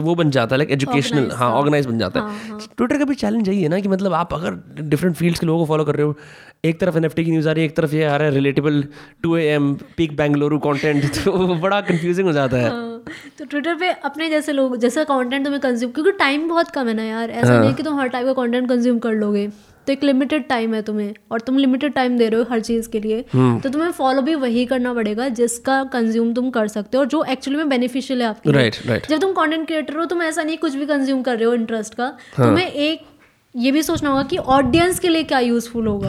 वो 0.00 0.14
बन 0.14 0.30
जाता 0.30 0.54
है 0.54 0.58
लाइक 0.58 0.70
एजुकेशनल 0.70 1.30
हाँ 1.32 1.50
ऑर्गेनाइज 1.52 1.86
बन 1.86 1.98
जाता 1.98 2.20
है। 2.20 2.58
ट्विटर 2.76 2.98
का 2.98 3.04
भी 3.04 3.14
चैलेंज 3.16 3.48
यही 3.48 3.62
है 3.62 3.68
ना 3.68 3.80
कि 3.80 3.88
मतलब 3.88 4.12
आप 4.14 4.34
अगर 4.34 4.58
डिफरेंट 4.80 5.16
फील्ड्स 5.16 5.40
के 5.40 5.46
लोगों 5.46 5.60
को 5.60 5.66
फॉलो 5.66 5.84
कर 5.84 5.96
रहे 5.96 6.06
हो 6.06 6.16
एक 6.64 6.80
तरफ़ 6.80 6.96
एन 6.96 7.08
की 7.08 7.30
न्यूज़ 7.30 7.48
आ 7.48 7.52
रही 7.52 7.62
है 7.62 7.68
एक 7.68 7.76
तरफ़ 7.76 7.94
ये 7.94 8.04
आ 8.04 8.16
रहा 8.16 8.28
है 8.28 8.34
relatable 8.34 8.82
to 9.22 9.36
A 9.36 9.44
M 9.48 9.72
peak 9.96 10.16
Bengaluru 10.16 10.58
content 10.58 11.04
तो 11.16 11.54
बड़ा 11.56 11.80
कंफ्यूजिंग 11.82 12.26
हो 12.26 12.32
जाता 12.32 12.56
है। 12.56 12.70
हाँ, 12.70 13.02
तो 13.38 13.44
ट्विटर 13.44 13.74
पे 13.74 13.90
अपने 14.04 14.28
जैसे 14.30 14.52
लोग 14.52 14.76
जैसा 14.76 15.04
कंटेंट 15.04 15.44
तुम्हें 15.44 15.60
कंज्यूम 15.62 15.92
क्योंकि 15.92 16.12
टाइम 16.18 16.48
बहुत 16.48 16.70
कम 16.70 16.88
है 16.88 16.94
ना 16.94 17.04
यार 17.04 17.30
ऐसा 17.30 17.58
नहीं 17.60 17.74
कि 17.74 17.82
तुम 17.82 18.00
हर 18.00 18.08
टाइप 18.08 18.26
का 18.26 18.32
कंटेंट 18.32 18.68
कंज्यूम 18.68 18.98
कर 18.98 19.12
लोगे। 19.14 19.48
तो 19.86 19.92
एक 19.92 20.04
लिमिटेड 20.04 20.46
टाइम 20.48 20.74
है 20.74 20.82
तुम्हें 20.82 21.14
और 21.32 21.40
तुम 21.40 21.58
लिमिटेड 21.58 21.92
टाइम 21.92 22.18
दे 22.18 22.28
रहे 22.28 22.40
हो 22.40 22.46
हर 22.50 22.60
चीज़ 22.60 22.88
के 22.88 23.00
लिए 23.00 23.24
तो 23.32 23.68
तुम्हें 23.68 23.90
फॉलो 23.90 24.22
भी 24.22 24.34
वही 24.34 24.64
करना 24.66 24.94
पड़ेगा 24.94 25.28
जिसका 25.40 25.82
कंज्यूम 25.92 26.32
तुम 26.34 26.50
कर 26.50 26.68
सकते 26.68 26.96
हो 26.96 27.02
और 27.02 27.08
जो 27.08 27.22
एक्चुअली 27.24 27.58
में 27.58 27.68
बेनिफिशियल 27.68 28.22
है 28.22 28.28
आपके 28.28 28.52
राइट 28.52 28.76
राइट 28.86 29.08
जब 29.08 29.20
तुम 29.20 29.32
कंटेंट 29.32 29.66
क्रिएटर 29.66 29.96
हो 29.96 30.04
तुम 30.04 30.22
ऐसा 30.22 30.42
नहीं 30.42 30.58
कुछ 30.58 30.74
भी 30.74 30.86
कंज्यूम 30.86 31.22
कर 31.22 31.36
रहे 31.36 31.44
हो 31.44 31.54
इंटरेस्ट 31.54 31.94
का 31.94 32.08
तुम्हें 32.36 32.66
एक 32.66 33.06
ये 33.54 33.70
भी 33.70 33.82
सोचना 33.82 34.10
होगा 34.10 34.22
कि 34.22 34.36
ऑडियंस 34.36 34.98
के 34.98 35.08
लिए 35.08 35.22
क्या 35.22 35.38
यूजफुल 35.38 35.86
होगा। 35.86 36.08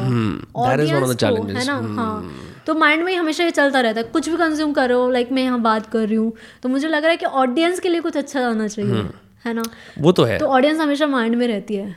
ऑडियंस 0.56 1.04
को, 1.04 1.14
challenges. 1.14 1.58
है 1.58 1.66
ना 1.66 1.74
हाँ। 1.96 2.32
तो 2.68 2.74
माइंड 2.74 3.04
में 3.04 3.16
हमेशा 3.16 3.44
ये 3.44 3.52
चलता 3.52 3.82
रहता 3.82 4.00
है 4.00 4.08
कुछ 4.08 4.30
भी 4.30 4.38
कंज्यूम 4.38 4.72
करो 4.74 5.10
लाइक 5.12 5.32
मैं 5.32 5.44
यहाँ 5.44 5.60
बात 5.62 5.86
कर 5.86 6.08
रही 6.08 6.16
हूँ 6.16 6.32
तो 6.64 6.70
मुझे 6.70 6.88
लग 6.88 7.02
रहा 7.02 7.12
है 7.12 7.18
कि 7.18 7.26
ऑडियंस 7.26 7.80
के 7.80 7.90
लिए 7.90 8.02
कुछ 8.02 8.18
अच्छा 8.18 8.48
आना 8.48 8.68
चाहिए। 8.68 9.04
है 9.46 9.54
ना? 9.54 9.64
वो 10.00 10.12
तो 10.12 10.24
है। 10.24 10.38
तो 10.38 10.46
ऑडियंस 10.48 10.80
हमेशा 10.80 11.08
माइंड 11.08 11.36
में 11.36 11.48
रहती 11.48 11.76
है। 11.76 11.96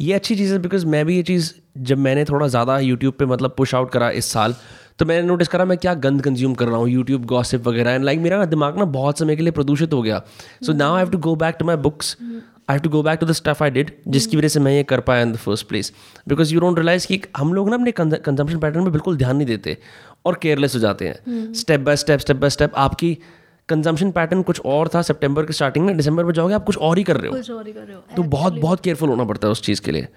ये 0.00 0.12
अच्छी 0.12 0.36
चीज़ 0.36 0.52
है 0.52 0.58
बिकॉज़ 0.58 0.86
मैं 0.86 1.04
भी 1.06 1.16
ये 1.16 1.22
चीज़ 1.22 1.52
जब 1.80 1.98
मैंने 1.98 2.24
थोड़ा 2.24 2.46
ज़्यादा 2.48 2.78
यूट्यूब 2.80 3.14
पे 3.18 3.26
मतलब 3.26 3.54
पुश 3.58 3.74
आउट 3.74 3.90
करा 3.92 4.10
इस 4.12 4.32
साल 4.32 4.54
तो 4.98 5.06
मैंने 5.06 5.26
नोटिस 5.26 5.48
करा 5.48 5.64
मैं 5.64 5.76
क्या 5.78 5.94
गंद 5.96 6.22
कंज्यूम 6.22 6.54
कर 6.54 6.68
रहा 6.68 6.76
हूँ 6.76 6.88
यूट्यूब 6.88 7.24
गॉसिप 7.26 7.66
वगैरह। 7.68 7.90
एंड 7.90 8.04
लाइक 8.04 8.20
मेरा 8.20 8.38
ना 8.38 8.44
दिमाग 8.46 8.78
ना 8.78 8.84
बहुत 8.94 9.18
समय 9.18 9.36
के 9.36 9.42
लिए 9.42 9.52
प्रदूषित 9.52 9.92
हो 9.92 10.02
गया। 10.02 10.22
So 10.66 10.72
now 10.74 10.94
I 10.94 11.02
have 11.02 11.10
to 11.10 11.18
go 11.18 11.34
back 11.36 11.56
to 11.58 11.64
my 11.64 11.76
books 11.78 12.16
I 12.22 12.74
have 12.74 12.80
to 12.82 12.90
go 12.90 13.02
back 13.02 13.18
to 13.18 13.26
the 13.26 13.32
stuff 13.32 13.62
I 13.64 13.70
did 13.70 13.90
जिसकी 14.08 14.36
वजह 14.36 14.48
से 14.48 14.60
मैं 14.60 14.72
ये 14.72 14.82
कर 14.84 15.00
पाया 15.00 15.22
in 15.22 15.32
the 15.32 15.36
first 15.36 15.66
place 15.68 15.92
because 16.28 16.54
you 16.54 16.60
don't 16.60 16.78
realise 16.78 17.06
कि 17.06 17.20
हम 17.36 17.54
लोग 17.54 17.70
ना 17.70 17.76
अपने 17.76 17.92
कंजम्पशन 17.92 18.58
पैटर्न 18.58 18.82
में 18.82 18.92
बिल्कुल 18.92 19.16
ध्यान 19.16 19.36
नहीं 19.36 19.46
देते 19.46 19.76
और 20.26 20.38
केयरलेस 20.42 20.74
हो 20.74 20.80
जाते 20.80 21.08
हैं। 21.08 21.52
Step 21.54 21.80
by 21.80 21.96
step 21.96 22.20
step 22.20 22.36
by 22.36 22.50
step 22.50 22.72
आपकी 22.76 23.16
कंजम्पशन 23.68 24.10
पैटर्न 24.10 24.42
कुछ 24.42 24.60
और 24.66 24.88
था 24.88 25.02
सितंबर 25.02 25.46
के 25.46 25.52
स्टार्टिंग 25.52 25.84
में 25.86 25.96
दिसंबर 25.96 26.24
में 26.24 26.32
जाओगे 26.32 26.54
आप 26.54 26.64
कुछ 26.64 26.78
और 26.78 26.98
ही 26.98 27.04
कर 27.04 27.16
रहे 27.16 27.28
हो। 27.28 27.36
कुछ 27.36 27.50
और 27.50 27.66
ही 27.66 27.72
कर 27.72 27.80
रहे 27.80 27.96
हो। 27.96 28.02
तो 28.16 28.22
बहुत 28.22 28.58
बहुत 28.60 28.80
केयरफुल 28.80 29.08
होना 29.08 29.24
पड़ता 29.24 29.48
है 29.48 29.52
उस 29.52 29.62
चीज़ 29.62 29.80
के 29.82 29.92
लिए। 29.92 30.08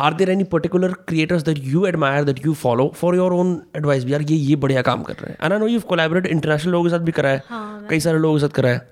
Are 0.00 0.14
there 0.14 0.30
any 0.30 0.44
particular 0.44 0.92
creators 1.08 1.42
that 1.42 1.58
you 1.62 1.86
admire 1.86 2.24
that 2.24 2.44
you 2.46 2.54
follow 2.54 2.88
for 2.96 3.16
your 3.16 3.32
own 3.32 3.60
advice 3.76 4.06
यार 4.06 4.22
ये 4.22 4.36
ये 4.36 4.56
बढ़िया 4.56 4.82
काम 4.82 5.02
कर 5.02 5.14
रहे 5.14 5.30
हैं। 5.30 5.38
And 5.42 5.52
I 5.52 5.58
know 5.58 5.66
you 5.66 5.80
collaborate 5.88 6.26
international 6.26 6.72
लोगों 6.72 6.84
के 6.84 6.90
साथ 6.90 7.04
भी 7.04 7.12
करा 7.12 7.30
है। 7.30 7.42
हाँ, 7.48 7.86
कई 7.90 8.00
सारे 8.00 8.18
लोगों 8.18 8.36
के 8.36 8.40
साथ 8.40 8.54
करा 8.54 8.70
है। 8.70 8.86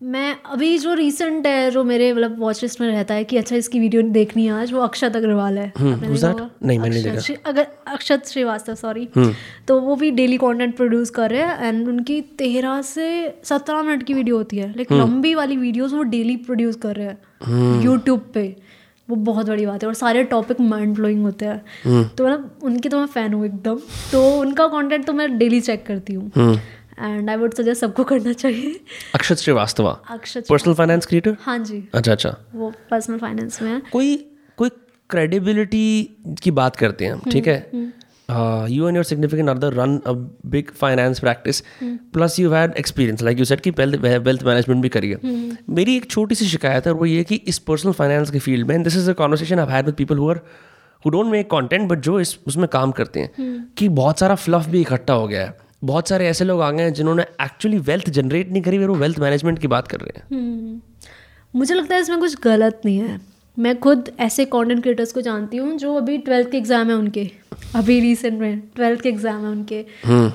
मैं 0.00 0.36
अभी 0.52 0.76
जो 0.78 0.92
रिसेंट 0.94 1.46
है 1.46 1.70
जो 1.70 1.82
मेरे 1.84 2.12
मतलब 2.12 2.38
वॉच 2.40 2.62
लिस्ट 2.62 2.80
में 2.80 2.86
रहता 2.88 3.14
है 3.14 3.24
कि 3.24 3.36
अच्छा 3.36 3.56
इसकी 3.56 3.80
वीडियो 3.80 4.02
देखनी 4.02 4.44
है 4.46 4.52
आज 4.52 4.72
वो 4.72 4.80
अक्षत 4.80 5.16
अग्रवाल 5.16 5.58
है? 5.58 5.72
होगा? 5.78 6.48
नहीं, 6.62 6.78
मैंने 6.78 7.02
देखा। 7.02 7.34
अगर 7.50 7.66
अक्षत 7.86 8.26
श्रीवास्तव 8.26 8.74
सॉरी 8.74 9.08
तो 9.68 9.78
वो 9.80 9.96
भी 9.96 10.10
डेली 10.10 10.38
कंटेंट 10.38 10.76
प्रोड्यूस 10.76 11.10
कर 11.10 11.30
रहे 11.30 11.42
हैं 11.42 11.68
एंड 11.68 11.88
उनकी 11.88 12.20
तेरह 12.38 12.80
से 12.82 13.10
सत्रह 13.44 13.82
मिनट 13.82 14.02
की 14.02 14.14
वीडियो 14.14 14.36
होती 14.36 14.58
है। 14.58 14.70
लाइक 14.70 14.92
लंबी 14.92 15.34
वाली 15.34 15.56
वीडियोस 15.56 15.92
वो 15.92 16.02
डेली 16.02 16.36
प्रोड्यूस 16.38 16.76
कर 16.76 16.96
रहे 16.96 17.06
हैं। 17.06 17.82
यूट्यूब 17.84 18.30
पे। 18.34 18.54
वो 19.08 19.16
बहुत 19.16 19.46
बड़ी 19.46 19.64
बात 19.66 19.82
है 19.82 19.86
और 19.88 19.94
सारे 19.94 20.22
टॉपिक 20.24 20.60
माइंड 20.60 20.94
ब्लोइंग 20.94 21.22
होते 21.22 21.44
हैं। 21.44 22.08
तो 22.08 22.24
मतलब 22.24 22.58
उनकी 22.62 22.88
तो 22.88 22.98
मैं 22.98 23.06
फ़ैन 23.06 23.32
हूँ 23.34 23.44
एकदम। 23.46 23.78
तो 24.12 24.28
उनका 24.40 24.66
कंटेंट 24.68 25.06
तो 25.06 25.12
मैं 25.12 25.36
डेली 25.38 25.60
चेक 25.60 25.86
करती 25.86 26.14
हूँ। 26.14 26.56
एंड 27.00 27.30
आई 27.30 27.36
वुड 27.36 27.54
सजेस्ट 27.54 27.80
सबको 27.80 28.04
करना 28.04 28.32
चाहिए। 28.34 28.80
Akshat 29.14 29.36
Srivastava. 29.38 29.90
Akshat 30.10 30.46
personal 30.48 30.74
finance 30.74 31.06
creator 31.06 31.36
हाँ 31.40 31.58
जी। 31.60 31.82
अच्छा 31.94 32.12
अच्छा। 32.12 32.36
वो 32.54 32.72
पर्सनल 32.90 33.18
फाइनेंस 33.18 33.62
में 33.62 33.70
है। 33.72 33.80
कोई 33.92 34.16
कोई 34.58 34.70
क्रेडिबिलिटी 35.10 35.86
की 36.42 36.50
बात 36.52 36.76
करते 36.76 37.04
हैं 37.04 37.12
हम 37.12 37.30
ठीक 37.30 37.46
है? 37.48 37.58
You 38.70 38.88
and 38.88 38.96
your 38.96 39.04
significant 39.04 39.48
other 39.48 39.72
run 39.72 39.96
a 39.98 40.12
big 40.50 40.70
finance 40.80 41.20
practice 41.20 41.62
plus 41.82 42.38
you 42.40 42.50
had 42.50 42.74
experience 42.78 43.22
like 43.22 43.38
you 43.38 43.44
set 43.44 43.60
कि 43.60 43.70
वेल्थ 43.70 44.42
मैनेजमेंट 44.44 44.82
भी 44.82 44.88
करिए 44.88 45.16
मेरी 45.70 45.96
एक 45.96 46.10
छोटी 46.10 46.34
सी 46.34 46.46
शिकायत 46.46 46.86
है 46.86 46.92
और 46.92 46.98
वो 46.98 47.06
ये 47.06 47.24
कि 47.24 47.36
इस 47.46 47.58
पर्सनल 47.68 47.92
फाइनेंस 47.92 48.30
के 48.30 48.38
फ़ील्ड 48.38 48.68
में 48.68 48.82
this 48.82 48.96
is 48.96 49.10
a 49.10 49.14
conversation 49.14 49.58
I 49.58 49.72
had 49.72 49.86
with 49.86 49.94
people 49.94 50.18
who 50.18 50.28
are 50.30 50.40
who 51.04 51.10
don't 51.10 51.26
make 51.26 51.50
content 51.50 51.88
but 51.88 52.00
जो 52.00 52.18
इस 52.20 52.38
उसमें 52.46 52.68
काम 52.68 52.90
करते 52.92 53.20
हैं 53.20 53.72
कि 53.78 53.88
बहुत 53.98 54.18
सारा 54.18 54.34
फ्लफ 54.34 54.68
भी 54.68 54.80
इकट्ठा 54.80 55.14
हो 55.14 55.26
गया 55.28 55.44
है। 55.46 55.69
बहुत 55.82 56.08
सारे 56.08 56.26
ऐसे 56.26 56.44
लोग 56.44 56.60
आ 56.60 56.70
गए 56.70 56.82
हैं 56.82 56.92
जिन्होंने 56.92 57.22
एक्चुअली 57.22 57.78
वेल्थ 57.78 58.10
जनरेट 58.10 58.50
नहीं 58.52 58.62
करी 58.62 58.78
वो 58.78 58.94
वेल्थ 58.94 59.18
मैनेजमेंट 59.18 59.58
की 59.58 59.66
बात 59.66 59.88
कर 59.88 60.00
रहे 60.00 60.18
हैं। 60.18 60.26
हम्म। 60.32 60.80
मुझे 61.54 61.74
लगता 61.74 61.94
है 61.94 62.00
इसमें 62.00 62.18
कुछ 62.18 62.40
गलत 62.42 62.80
नहीं 62.84 62.98
है। 62.98 63.20
मैं 63.56 63.78
खुद 63.80 64.10
ऐसे 64.20 64.44
कंटेंट 64.44 64.82
क्रिएटर्स 64.82 65.12
को 65.12 65.20
जानती 65.20 65.56
हूँ 65.56 65.76
जो 65.78 65.94
अभी 65.94 66.18
ट्वेल्थ 66.18 66.50
के 66.50 66.56
एग्ज़ाम 66.56 66.88
है 66.88 66.94
उनके। 66.94 67.30
अभी 67.76 67.98
रिसेंट 68.00 68.40
में 68.40 68.60
ट्वेल्थ 68.76 69.00
के 69.00 69.08
एग्ज़ाम 69.08 69.40
है 69.40 69.50
उनके। 69.50 69.84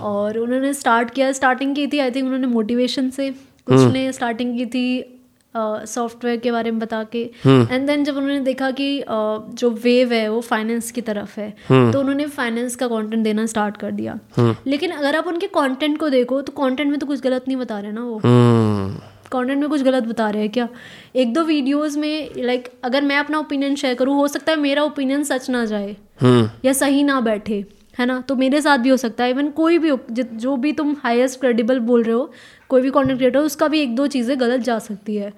और 0.01 0.37
उन्होंने 0.37 0.73
स्टार्ट 0.73 1.11
किया। 1.11 1.31
स्टार्टिंग 1.31 1.75
की 1.75 1.87
थी 1.87 1.99
आई 1.99 2.11
थिंक 2.11 2.25
उन्होंने 2.25 2.47
मोटिवेशन 2.47 3.09
से। 3.09 3.29
कुछ 3.67 3.91
ने 3.93 4.11
स्टार्टिंग 4.13 4.57
की 4.57 4.65
थी 4.65 5.14
सॉफ्टवेयर 5.57 6.37
के 6.37 6.51
बारे 6.51 6.71
में 6.71 6.79
बता 6.79 7.03
के। 7.11 7.21
एंड 7.47 7.87
देन 7.87 8.03
जब 8.03 8.17
उन्होंने 8.17 8.39
देखा 8.39 8.69
कि 8.71 8.87
जो 9.09 9.69
वेव 9.83 10.13
है 10.13 10.27
वो 10.29 10.41
फाइनेंस 10.41 10.91
की 10.91 11.01
तरफ़ 11.01 11.39
है 11.39 11.49
तो 11.71 11.99
उन्होंने 11.99 12.25
फाइनेंस 12.27 12.75
का 12.75 12.87
कंटेंट 12.87 13.23
देना 13.23 13.45
स्टार्ट 13.45 13.77
कर 13.77 13.91
दिया। 13.91 14.19
लेकिन 14.67 14.91
अगर 14.91 15.15
आप 15.15 15.27
उनके 15.27 15.47
कंटेंट 15.47 15.97
को 15.99 16.09
देखो 16.09 16.41
तो 16.41 16.51
कंटेंट 16.53 16.89
में 16.89 16.99
तो 16.99 17.05
कुछ 17.05 17.21
गलत 17.21 17.47
नहीं 17.47 17.57
बता 17.57 17.79
रहे 17.79 17.91
ना 17.91 18.03
वो। 18.03 18.17
हम्म। 18.17 18.99
कंटेंट 19.31 19.59
में 19.59 19.69
कुछ 19.69 19.81
गलत 19.81 20.03
बता 20.03 20.29
रहे 20.29 20.41
हैं 20.41 20.51
क्या? 20.51 20.67
एक 21.15 21.33
दो 21.33 21.43
वीडियोस 21.43 21.95
में 21.97 22.29
लाइक 22.37 22.67
अगर 22.83 23.01
मैं 23.01 23.17
अपना 23.17 23.39
ओपिनियन 23.39 23.75
शेयर 23.75 23.95
करूँ 23.95 24.15
हो 24.15 24.27
सकता 24.27 24.51
है 24.51 24.59
मेरा 24.59 24.83
ओपिनियन 24.83 25.23
सच 25.23 25.49
ना 25.49 25.63
जाए 25.65 25.95
हम्म। 26.21 26.49
या 26.65 26.73
सही 26.73 27.03
ना 27.03 27.19
बैठे। 27.21 27.63
है 27.95 28.05
ना? 28.05 28.19
तो 28.19 28.35
मेरे 28.35 28.61
साथ 28.61 28.77
भी 28.77 28.89
हो 28.89 28.97
सकता 28.97 29.23
है। 29.23 29.29
इवन 29.29 29.49
कोई 29.51 29.77
भी 29.77 29.91
जो 30.13 30.55
भी 30.57 30.71
तुम 30.73 30.95
हाईएस्ट 31.03 31.39
क्रेडिबल 31.39 31.79
बोल 31.81 32.03
रहे 32.03 32.13
हो 32.13 32.31
कोई 32.69 32.81
भी 32.81 32.89
कंटेंट 32.89 33.17
क्रिएटर 33.17 33.39
उसका 33.39 33.67
भी 33.67 33.79
एक 33.79 33.95
दो 33.95 34.05
चीज़ें 34.07 34.39
गलत 34.39 34.61
जा 34.61 34.77
सकती 34.79 35.15
है। 35.15 35.31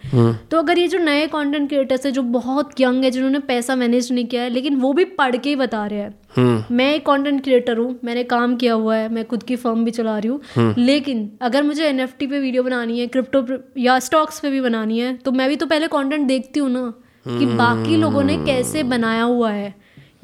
तो 0.52 0.58
अगर 0.58 0.80
ये 0.80 0.88
जो 0.88 1.00
नए 1.00 1.26
कंटेंट 1.28 1.68
क्रिएटर्स 1.70 2.06
है 2.06 2.12
जो 2.12 2.22
बहुत 2.36 2.80
यंग 2.82 3.04
है 3.04 3.12
जिन्होंने 3.12 3.40
पैसा 3.48 3.76
मैनेज 3.76 4.12
नहीं 4.12 4.26
किया 4.26 4.42
है 4.42 4.50
लेकिन 4.50 4.76
वो 4.76 4.92
भी 4.94 5.06
पढ़ 5.18 5.36
के 5.36 5.50
ही 5.50 5.56
बता 5.56 5.86
रहे 5.86 6.00
हैं। 6.00 6.14
हम्म। 6.36 6.76
मैं 6.76 6.94
एक 6.96 7.06
कंटेंट 7.06 7.42
क्रिएटर 7.44 7.78
हूँ 7.78 8.00
मैंने 8.04 8.24
काम 8.26 8.56
किया 8.56 8.74
हुआ 8.74 8.96
है 8.96 9.10
मैं 9.10 9.26
खुद 9.26 9.44
की 9.44 9.56
फर्म 9.56 9.84
भी 9.86 9.92
चला 9.92 10.18
रही 10.18 10.30
हूँ। 10.30 10.74
लेकिन 10.78 11.30
अगर 11.42 11.64
मुझे 11.64 11.88
एनएफटी 11.88 12.28
पे 12.28 12.40
वीडियो 12.40 12.64
बनानी 12.64 13.00
है 13.00 13.08
क्रिप्टो 13.08 13.46
या 13.80 13.98
स्टॉक्स 14.00 14.40
पे 14.40 14.50
भी 14.52 14.62
बनानी 14.62 15.00
है 15.00 15.16
तो 15.18 15.32
मैं 15.32 15.50
भी 15.50 15.56
तो 15.56 15.66
पहले 15.66 15.88
कॉन्टेंट 15.88 16.28
देखती 16.28 16.60
हूँ 16.60 16.70
ना 16.70 16.94
कि 17.28 17.46
बाकी 17.48 17.98
लोगों 17.98 18.24
ने 18.24 18.38
कैसे 18.46 18.84
बनाया 18.86 19.24
हुआ 19.24 19.52
है। 19.52 19.74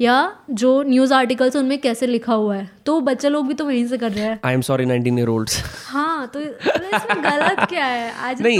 या 0.00 0.14
जो 0.50 0.82
न्यूज़ 0.82 1.12
आर्टिकल्स 1.14 1.56
उनमें 1.56 1.78
कैसे 1.80 2.06
लिखा 2.06 2.34
हुआ 2.34 2.54
है? 2.56 2.68
तो 2.86 3.00
बच्चे 3.00 3.28
लोग 3.28 3.46
भी 3.48 3.54
तो 3.54 3.64
वहीं 3.64 3.86
से 3.86 3.98
कर 3.98 4.12
रहे 4.12 4.24
हैं। 4.24 4.38
I 4.44 4.54
am 4.54 4.60
sorry 4.60 4.84
nineteen 4.84 5.18
year 5.18 5.28
olds 5.28 5.62
हाँ 5.86 6.26
तो 6.26 6.40
तो 6.40 7.20
गलत 7.22 7.66
क्या 7.68 7.84
है? 7.84 8.10
आज 8.20 8.42
नहीं 8.42 8.58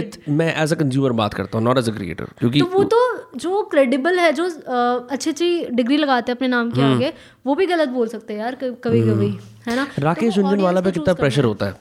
it, 0.00 0.18
मैं 0.28 0.54
एज 0.62 0.72
अ 0.72 0.76
कंज्यूमर 0.76 1.12
बात 1.12 1.34
करता 1.34 1.58
हूँ 1.58 1.64
नॉट 1.64 1.78
एज 1.78 1.88
अ 1.88 1.92
क्रिएटर 1.92 2.28
क्योंकि 2.38 2.60
तो 2.60 2.66
वो 2.66 2.84
तो 2.84 3.00
जो 3.36 3.62
क्रेडिबल 3.70 4.18
है 4.18 4.32
जो 4.32 4.44
अच्छी 4.44 5.30
अच्छी 5.30 5.64
डिग्री 5.72 5.96
लगाते 5.96 6.32
हैं 6.32 6.36
अपने 6.36 6.48
नाम 6.48 6.70
के 6.70 6.82
आगे 6.84 7.12
वो 7.46 7.54
भी 7.54 7.66
गलत 7.66 7.88
बोल 7.88 8.08
सकते 8.08 8.34
हैं 8.34 8.40
यार 8.40 8.54
कभी 8.54 9.02
कभी 9.02 9.28
है 9.66 9.76
ना? 9.76 9.86
राकेश 9.98 10.34
तो 10.34 10.40
झुंझुनवाला 10.42 10.80
पे 10.80 10.92
कितना 10.92 11.14
प्रेशर 11.14 11.44
होता 11.44 11.66
है 11.66 11.74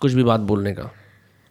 कुछ 0.00 0.12
भी 0.12 0.24
बात 0.24 0.40
बोलने 0.48 0.72
का? 0.72 0.90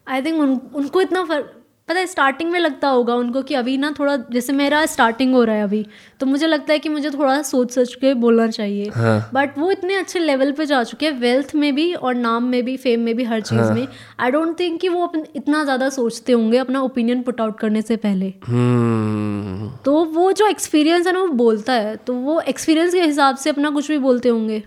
आई 0.08 0.22
थिंक 0.22 0.76
उनको 0.76 1.02
इतना 1.02 1.24
फ़र्क 1.26 1.54
पता 1.89 1.99
है 1.99 2.05
स्टार्टिंग 2.05 2.49
में 2.51 2.59
लगता 2.59 2.88
होगा 2.88 3.15
उनको 3.15 3.41
कि 3.41 3.53
अभी 3.55 3.77
ना 3.77 3.93
थोड़ा 3.99 4.15
जैसे 4.31 4.53
मेरा 4.53 4.86
स्टार्टिंग 4.86 5.33
हो 5.33 5.43
रहा 5.43 5.55
है 5.55 5.63
अभी 5.63 5.86
तो 6.19 6.25
मुझे 6.25 6.47
लगता 6.47 6.73
है 6.73 6.79
कि 6.79 6.89
मुझे 6.89 7.09
थोड़ा 7.09 7.41
सोच 7.41 7.71
सोच 7.71 7.93
के 7.95 8.13
बोलना 8.13 8.47
चाहिए। 8.47 8.89
हाँ। 8.89 9.29
बट 9.33 9.57
वो 9.57 9.69
इतने 9.71 9.95
अच्छे 9.95 10.19
लेवल 10.19 10.51
पे 10.51 10.65
जा 10.65 10.83
चुके 10.83 11.05
हैं 11.05 11.19
वेल्थ 11.19 11.53
में 11.55 11.73
भी 11.75 11.93
और 11.93 12.15
नाम 12.15 12.43
में 12.43 12.63
भी 12.65 12.75
फेम 12.77 12.99
में 12.99 13.15
भी 13.15 13.23
हर 13.23 13.41
चीज़ 13.41 13.59
हाँ. 13.59 13.73
में। 13.73 13.88
आई 14.19 14.31
डोंट 14.31 14.59
थिंक 14.59 14.79
कि 14.81 14.89
वो 14.89 15.05
अपन 15.07 15.25
इतना 15.36 15.63
ज़्यादा 15.63 15.89
सोचते 15.89 16.33
होंगे 16.33 16.57
अपना 16.57 16.81
ओपिनियन 16.81 17.21
पुट 17.21 17.41
आउट 17.41 17.59
करने 17.59 17.81
से 17.81 17.95
पहले। 17.97 18.33
हम्म। 18.47 19.69
तो 19.86 20.03
वो 20.05 20.31
जो 20.31 20.47
एक्सपीरियंस 20.47 21.07
है 21.07 21.13
ना 21.13 21.19
वो 21.19 21.27
बोलता 21.36 21.73
है 21.73 21.95
तो 21.97 22.13
वो 22.13 22.39
एक्सपीरियंस 22.39 22.93
के 22.93 23.01
हिसाब 23.01 23.36
से 23.36 23.49
अपना 23.49 23.69
कुछ 23.69 23.88
भी 23.88 23.97
बोलते 23.97 24.29
होंगे। 24.29 24.63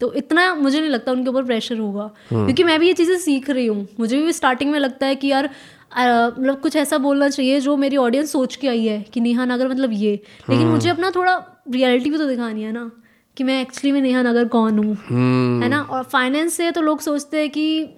तो 0.00 0.12
इतना 0.12 0.54
मुझे 0.54 0.80
नहीं 0.80 0.90
लगता 0.90 1.12
उनके 1.12 1.30
ऊपर 1.30 1.44
प्रेशर 1.44 1.78
होगा। 1.78 2.10
क्योंकि 2.28 2.64
मैं 2.64 2.78
भी 2.80 2.86
ये 2.86 2.92
चीज़ें 2.92 3.16
सीख 3.18 3.48
रही 3.50 3.66
हूँ। 3.66 3.86
मुझे 4.00 4.20
भी 4.22 4.32
स्टार्टिंग 4.32 4.70
में 4.70 4.78
लगता 4.78 5.06
है 5.06 5.14
कि 5.14 5.28
यार 5.28 5.48
मतलब 5.98 6.60
कुछ 6.60 6.76
ऐसा 6.76 6.98
बोलना 6.98 7.28
चाहिए 7.28 7.60
जो 7.60 7.76
मेरी 7.76 7.96
ऑडियंस 7.96 8.32
सोच 8.32 8.56
के 8.56 8.68
आई 8.68 8.86
है 8.86 9.00
कि 9.02 9.20
नेहा 9.20 9.44
नगर 9.44 9.68
मतलब 9.68 9.92
ये। 9.92 10.20
लेकिन 10.50 10.66
मुझे 10.66 10.88
अपना 10.90 11.10
थोड़ा 11.10 11.36
रियलिटी 11.70 12.10
भी 12.10 12.18
तो 12.18 12.26
दिखानी 12.28 12.62
है 12.62 12.72
ना 12.72 12.90
कि 13.36 13.44
मैं 13.44 13.60
एक्चुअली 13.62 13.92
में 13.92 14.00
नेहा 14.00 14.22
नगर 14.22 14.44
कौन 14.48 14.78
हूँ। 14.78 14.96
हम्म। 15.08 15.62
है 15.62 15.68
ना? 15.68 15.80
और 15.80 16.02
फाइनेंस 16.04 16.54
से 16.54 16.70
तो 16.70 16.80
लोग 16.80 17.00
सोचते 17.00 17.38
हैं 17.38 17.50
कि 17.50 17.88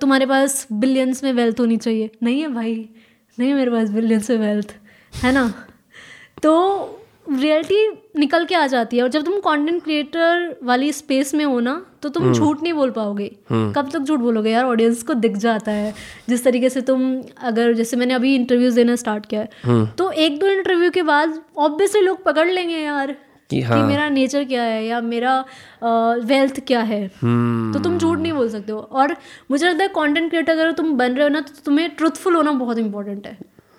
तुम्हारे 0.00 0.26
पास 0.26 0.66
बिलियंस 0.72 1.24
में 1.24 1.32
वेल्थ 1.32 1.60
होनी 1.60 1.76
चाहिए। 1.76 2.10
नहीं 2.22 2.40
है 2.40 2.48
भाई 2.48 2.74
नहीं 3.38 3.48
है 3.48 3.54
मेरे 3.54 3.70
पास 3.70 3.90
बिलियंस 3.90 4.30
में 4.30 4.38
वेल्थ 4.38 4.74
है 5.14 5.32
ना? 5.32 5.52
तो 6.42 6.97
रियलिटी 7.30 7.88
निकल 8.18 8.44
के 8.44 8.54
आ 8.54 8.66
जाती 8.66 8.96
है 8.96 9.02
और 9.02 9.08
जब 9.08 9.24
तुम 9.24 9.38
कंटेंट 9.40 9.82
क्रिएटर 9.84 10.56
वाली 10.62 10.90
स्पेस 10.92 11.34
में 11.34 11.44
हो 11.44 11.58
ना 11.60 11.74
तो 12.02 12.08
तुम 12.08 12.32
झूठ 12.32 12.62
नहीं 12.62 12.72
बोल 12.72 12.90
पाओगे। 12.90 13.28
कब 13.52 13.88
तक 13.92 13.98
झूठ 13.98 14.20
बोलोगे? 14.20 14.50
यार 14.50 14.64
ऑडियंस 14.64 15.02
को 15.02 15.14
दिख 15.14 15.36
जाता 15.36 15.72
है। 15.72 15.94
जिस 16.28 16.44
तरीके 16.44 16.68
से 16.70 16.80
तुम 16.80 17.00
अगर 17.42 17.72
जैसे 17.72 17.96
मैंने 17.96 18.14
अभी 18.14 18.34
इंटरव्यूज़ 18.34 18.76
देना 18.76 18.96
स्टार्ट 18.96 19.26
किया 19.26 19.40
है 19.40 19.86
तो 19.98 20.10
एक 20.10 20.38
दो 20.40 20.46
इंटरव्यू 20.48 20.90
के 20.90 21.02
बाद 21.04 21.40
ऑब्वियसली 21.58 22.02
लोग 22.02 22.22
पकड़ 22.24 22.48
लेंगे 22.48 22.76
यार 22.76 23.16
कि 23.50 23.60
हाँ। 23.62 23.76
कि 23.76 23.86
मेरा 23.86 24.08
नेचर 24.08 24.44
क्या 24.44 24.62
है 24.62 24.84
या 24.86 25.00
मेरा 25.00 25.38
वेल्थ 26.24 26.60
क्या 26.66 26.80
है। 26.82 27.04
हम्म। 27.22 27.72
तो 27.72 27.78
तुम 27.78 27.98
झूठ 27.98 28.18
नहीं 28.18 28.32
बोल 28.32 28.48
सकते 28.48 28.72
हो। 28.72 28.78
और 28.78 29.16
मुझे 29.50 29.66
लगता 29.66 29.84
है 29.84 29.88
कंटेंट 29.88 30.28
क्रिएटर 30.30 30.52
अगर 30.52 30.72
तुम 30.72 30.92
बन 30.92 31.12
रहे 31.12 31.22
हो 31.22 31.28
ना 31.28 31.40
तो 31.40 31.52
तुम्हें 31.64 31.88
ट्रुथफुल 31.90 32.36
होना 32.36 32.52
बहुत 32.54 32.78
इंपॉर्टेंट 32.78 33.26
है। 33.26 33.38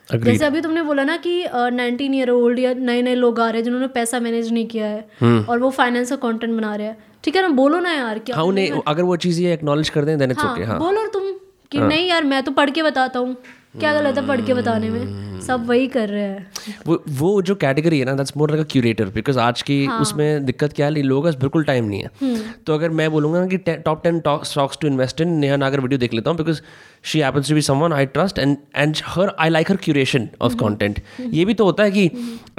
अग्री 0.09 0.31
जैसे 0.31 0.45
अभी 0.45 0.61
तुमने 0.61 0.81
बोला 0.83 1.03
ना 1.03 1.15
कि 1.17 1.33
नाइनटीन 1.53 2.13
ईयर 2.13 2.29
ओल्ड 2.29 2.59
या 2.59 2.73
नए 2.73 3.01
नए 3.01 3.15
लोग 3.15 3.39
आ 3.39 3.49
रहे 3.49 3.57
हैं 3.57 3.63
जिन्होंने 3.63 3.87
पैसा 3.95 4.19
मैनेज 4.19 4.51
नहीं 4.53 4.65
किया 4.67 4.85
है 4.87 5.41
और 5.49 5.59
वो 5.59 5.69
फाइनेंस 5.69 6.09
का 6.09 6.15
कंटेंट 6.27 6.53
बना 6.55 6.75
रहे 6.75 6.87
हैं। 6.87 6.97
ठीक 7.23 7.35
है 7.35 7.41
ना? 7.41 7.47
बोलो 7.55 7.79
ना 7.79 7.91
यार 7.93 8.19
क्या 8.19 8.35
हाँ 8.35 8.43
उन्हें 8.45 8.81
अगर 8.87 9.03
वो 9.03 9.15
चीज़ 9.25 9.41
ये 9.41 9.53
एक्नॉलेज 9.53 9.89
कर 9.89 10.05
दें 10.05 10.17
देन 10.17 10.31
इट्स 10.31 10.43
हाँ 10.43 10.53
ओके 10.53 10.63
हाँ। 10.63 10.79
बोलो 10.79 11.05
तुम 11.13 11.31
कि 11.71 11.77
हाँ. 11.77 11.87
नहीं 11.87 12.07
यार 12.09 12.23
मैं 12.23 12.41
तो 12.43 12.51
पढ़ 12.51 12.69
के 12.69 12.83
बताता 12.83 13.19
हूँ। 13.19 13.35
क्या 13.73 13.93
गलत 13.93 14.17
है 14.17 14.25
पढ़ 14.27 14.41
के 14.41 14.53
बताने 14.53 14.89
में? 14.89 15.39
सब 15.41 15.65
वही 15.67 15.87
कर 15.87 16.09
रहे 16.09 16.21
हैं। 16.23 16.77
वो 16.87 17.03
वो 17.09 17.41
जो 17.41 17.55
कैटेगरी 17.55 17.99
है 17.99 18.05
ना 18.05 18.13
that's 18.13 18.33
more 18.37 18.51
like 18.51 18.65
a 18.65 18.69
curator 18.71 19.09
because 19.09 19.39
आज 19.39 19.61
की 19.61 19.83
हाँ. 19.85 19.99
उसमें 20.01 20.45
दिक्कत 20.45 20.73
क्या 20.73 20.85
है 20.85 21.01
लोगों 21.01 21.31
के 21.31 21.37
बिल्कुल 21.39 21.63
टाइम 21.63 21.85
नहीं 21.85 22.01
है। 22.01 22.41
तो 22.65 22.73
अगर 22.73 22.89
मैं 22.89 23.09
बोलूँगा 23.11 23.45
कि 23.47 23.57
top 23.57 24.03
ten 24.03 24.21
stocks 24.45 24.77
to 24.81 24.87
invest 24.87 25.21
in 25.21 25.33
Neha 25.39 25.55
Nagar 25.55 25.79
video 25.79 25.99
देख 25.99 26.13
लेता 26.13 26.29
हूँ 26.29 26.37
because 26.37 26.61
she 27.03 27.19
happens 27.19 27.49
to 27.49 27.55
be 27.55 27.61
someone 27.61 27.93
I 27.93 28.05
trust 28.07 28.39
and 28.39 28.57
and 28.75 28.95
her 29.05 29.35
I 29.39 29.49
like 29.49 29.71
her 29.71 29.77
curation 29.77 30.27
of 30.41 30.55
content 30.55 31.01
ये 31.21 31.45
भी 31.45 31.53
तो 31.53 31.65
होता 31.65 31.83
है 31.83 31.91
कि 31.91 32.05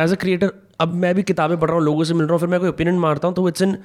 एज 0.01 0.13
अ 0.13 0.17
क्रिएटर 0.17 0.53
अब 0.81 0.95
मैं 0.97 1.15
भी 1.15 1.23
किताबें 1.23 1.59
पढ़ 1.59 1.69
रहा 1.69 1.79
हूँ 1.79 1.85
लोगों 1.85 2.05
से 2.05 2.15
मिल 2.15 2.27
रहा 2.27 2.33
हूँ 2.33 2.41
फिर 2.41 2.49
मैं 2.49 2.61
कोई 2.61 2.69
ओपिनियन 2.69 2.99
मारता 2.99 3.29
हूँ 3.29 3.37
तो 3.37 3.49
इट्स 3.49 3.63
इन 3.63 3.77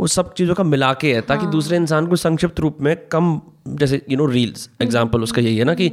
वो 0.00 0.06
सब 0.06 0.32
चीज़ों 0.34 0.54
का 0.54 0.64
मिला 0.64 0.92
के 1.00 1.14
है 1.14 1.20
ताकि 1.30 1.46
दूसरे 1.46 1.76
इंसान 1.76 2.06
को 2.06 2.16
संक्षिप्त 2.16 2.60
रूप 2.60 2.76
में 2.80 2.94
कम 3.12 3.40
जैसे 3.80 4.00
यू 4.10 4.16
नो 4.18 4.26
रील्स 4.26 4.68
एग्ज़ाम्पल 4.82 5.22
उसका 5.22 5.42
यही 5.42 5.56
है 5.56 5.64
ना 5.64 5.74
कि 5.74 5.90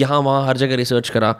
यहाँ 0.00 0.18
वहाँ 0.20 0.46
हर 0.46 0.56
जगह 0.56 0.76
रिसर्च 0.76 1.08
करा 1.16 1.30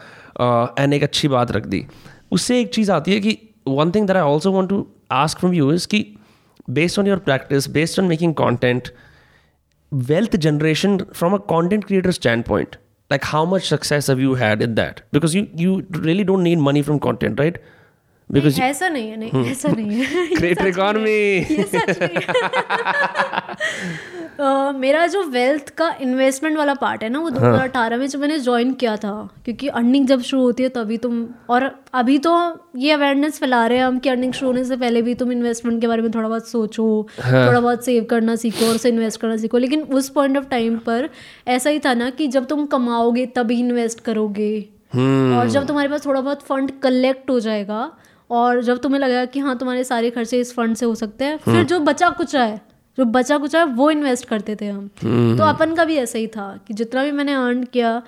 एंड 0.78 0.94
एक 0.94 1.02
अच्छी 1.02 1.28
बात 1.28 1.50
रख 1.52 1.66
दी। 1.66 1.84
उससे 2.32 2.60
एक 2.60 2.72
चीज़ 2.74 2.92
आती 2.92 3.12
है 3.12 3.20
कि 3.20 3.36
one 3.68 3.90
thing 3.90 4.06
that 4.06 4.16
I 4.16 4.22
also 4.22 4.52
want 4.52 4.70
to 4.70 4.86
ask 5.12 5.38
from 5.38 5.54
you 5.54 5.72
is 5.72 5.86
कि 5.88 6.04
based 6.78 6.98
on 6.98 7.06
your 7.06 7.18
practice 7.28 7.68
based 7.70 8.00
on 8.00 8.08
making 8.08 8.34
content 8.34 8.88
wealth 9.92 10.34
generation 10.44 10.96
from 11.18 11.34
a 11.34 11.38
content 11.50 11.84
creator 11.90 12.12
standpoint 12.14 12.74
like 13.10 13.22
how 13.24 13.44
much 13.52 13.68
success 13.68 14.08
have 14.12 14.18
you 14.20 14.34
had 14.34 14.64
in 14.64 14.74
that? 14.74 14.98
Because 15.12 15.36
you 15.36 15.46
you 15.60 15.76
really 16.06 16.24
don't 16.30 16.42
need 16.42 16.58
money 16.64 16.82
from 16.88 16.98
content 17.06 17.40
right? 17.42 17.56
Because 18.32 18.60
ऐसा 18.60 18.88
नहीं 18.88 19.10
है 19.10 19.16
नहीं 19.16 19.50
ऐसा 19.50 19.68
नहीं 19.68 19.90
है। 19.90 20.26
Creator 20.36 20.66
economy 20.66 21.10
ये 21.10 21.62
सच 21.62 21.98
नहीं 22.02 22.20
है। 22.20 22.26
मेरा 24.72 25.06
जो 25.06 25.22
वेल्थ 25.24 25.68
का 25.68 25.94
इन्वेस्टमेंट 26.00 26.56
वाला 26.56 26.74
पार्ट 26.74 27.02
है 27.02 27.08
ना 27.08 27.18
वो 27.18 27.30
2018 27.30 27.98
में 27.98 28.06
जो 28.06 28.18
मैंने 28.18 28.38
ज्वाइन 28.38 28.72
किया 28.74 28.96
था 28.96 29.28
क्योंकि 29.44 29.68
अर्निंग 29.68 30.06
जब 30.06 30.20
शुरू 30.22 30.42
होती 30.42 30.62
है 30.62 30.68
तभी 30.68 30.98
तुम 30.98 31.28
और 31.48 31.70
अभी 31.94 32.18
तो 32.18 32.34
ये 32.76 32.92
अवेयरनेस 32.92 33.38
फैला 33.38 33.66
रहे 33.66 33.78
हैं 33.78 33.84
हम 33.84 33.98
कि 33.98 34.08
अर्निंग 34.08 34.32
शुरू 34.32 34.50
होने 34.50 34.64
से 34.64 34.76
पहले 34.76 35.02
भी 35.02 35.14
तुम 35.14 35.32
इन्वेस्टमेंट 35.32 35.80
के 35.80 35.86
बारे 35.86 36.02
में 36.02 36.10
थोड़ा 36.10 36.28
बहुत 36.28 36.48
सोचो 36.48 37.08
थोड़ा 37.18 37.60
बहुत 37.60 37.84
सेव 37.84 38.04
करना 38.04 38.36
सीखो 38.36 38.68
और 38.68 38.74
उसे 38.74 38.88
इन्वेस्ट 38.88 39.20
करना 39.20 39.36
सीखो। 39.36 39.58
लेकिन 39.58 39.82
उस 39.82 40.08
पॉइंट 40.08 40.36
ऑफ़ 40.36 40.44
टाइम 40.44 40.78
पर 40.78 41.08
ऐसा 41.48 41.70
ही 41.70 41.78
था 41.78 41.94
ना 41.94 42.10
कि 42.10 42.26
जब 42.26 42.46
तुम 42.46 42.66
कमाओगे 42.66 43.26
तभी 43.26 43.58
इन्वेस्ट 43.60 44.00
करोगे। 44.00 44.60
और 44.96 45.48
जब 45.48 45.66
तुम्हारे 45.66 45.88
पास 45.88 46.06
थोड़ा 46.06 46.20
बहुत 46.20 46.42
फंड 46.42 46.70
कलेक्ट 46.82 47.30
हो 47.30 47.40
जाएगा 47.40 47.92
और 48.30 48.62
जब 48.62 48.78
तुम्हें 48.78 49.00
लगेगा 49.00 49.24
कि 49.24 49.40
हाँ 49.40 49.56
तुम्हारे 49.58 49.84
सारे 49.84 50.10
खर्चे 50.10 50.40
इस 50.40 50.52
फंड 50.54 50.76
से 50.76 50.86
हो 50.86 50.94
सकते 50.94 51.24
हैं 51.24 51.36
फिर 51.38 51.62
जो 51.64 51.78
बचा 51.80 52.08
कुचा 52.10 52.42
है 52.44 52.60
जो 52.98 53.04
बचा 53.04 53.38
कुचा 53.38 53.58
है 53.58 53.64
वो 53.66 53.90
इन्वेस्ट 53.90 54.24
करते 54.24 54.56
थे 54.56 54.66
हम। 54.66 54.88
तो 55.38 55.44
अपन 55.44 55.74
का 55.74 55.84
भी 55.84 55.96
ऐसा 55.96 56.18
ही 56.18 56.26
था 56.26 56.54
कि 56.68 56.74
जितना 56.74 57.04
भी 57.04 57.12
मैंने 57.12 57.34
अर्न 57.34 57.62
किया 57.64 58.02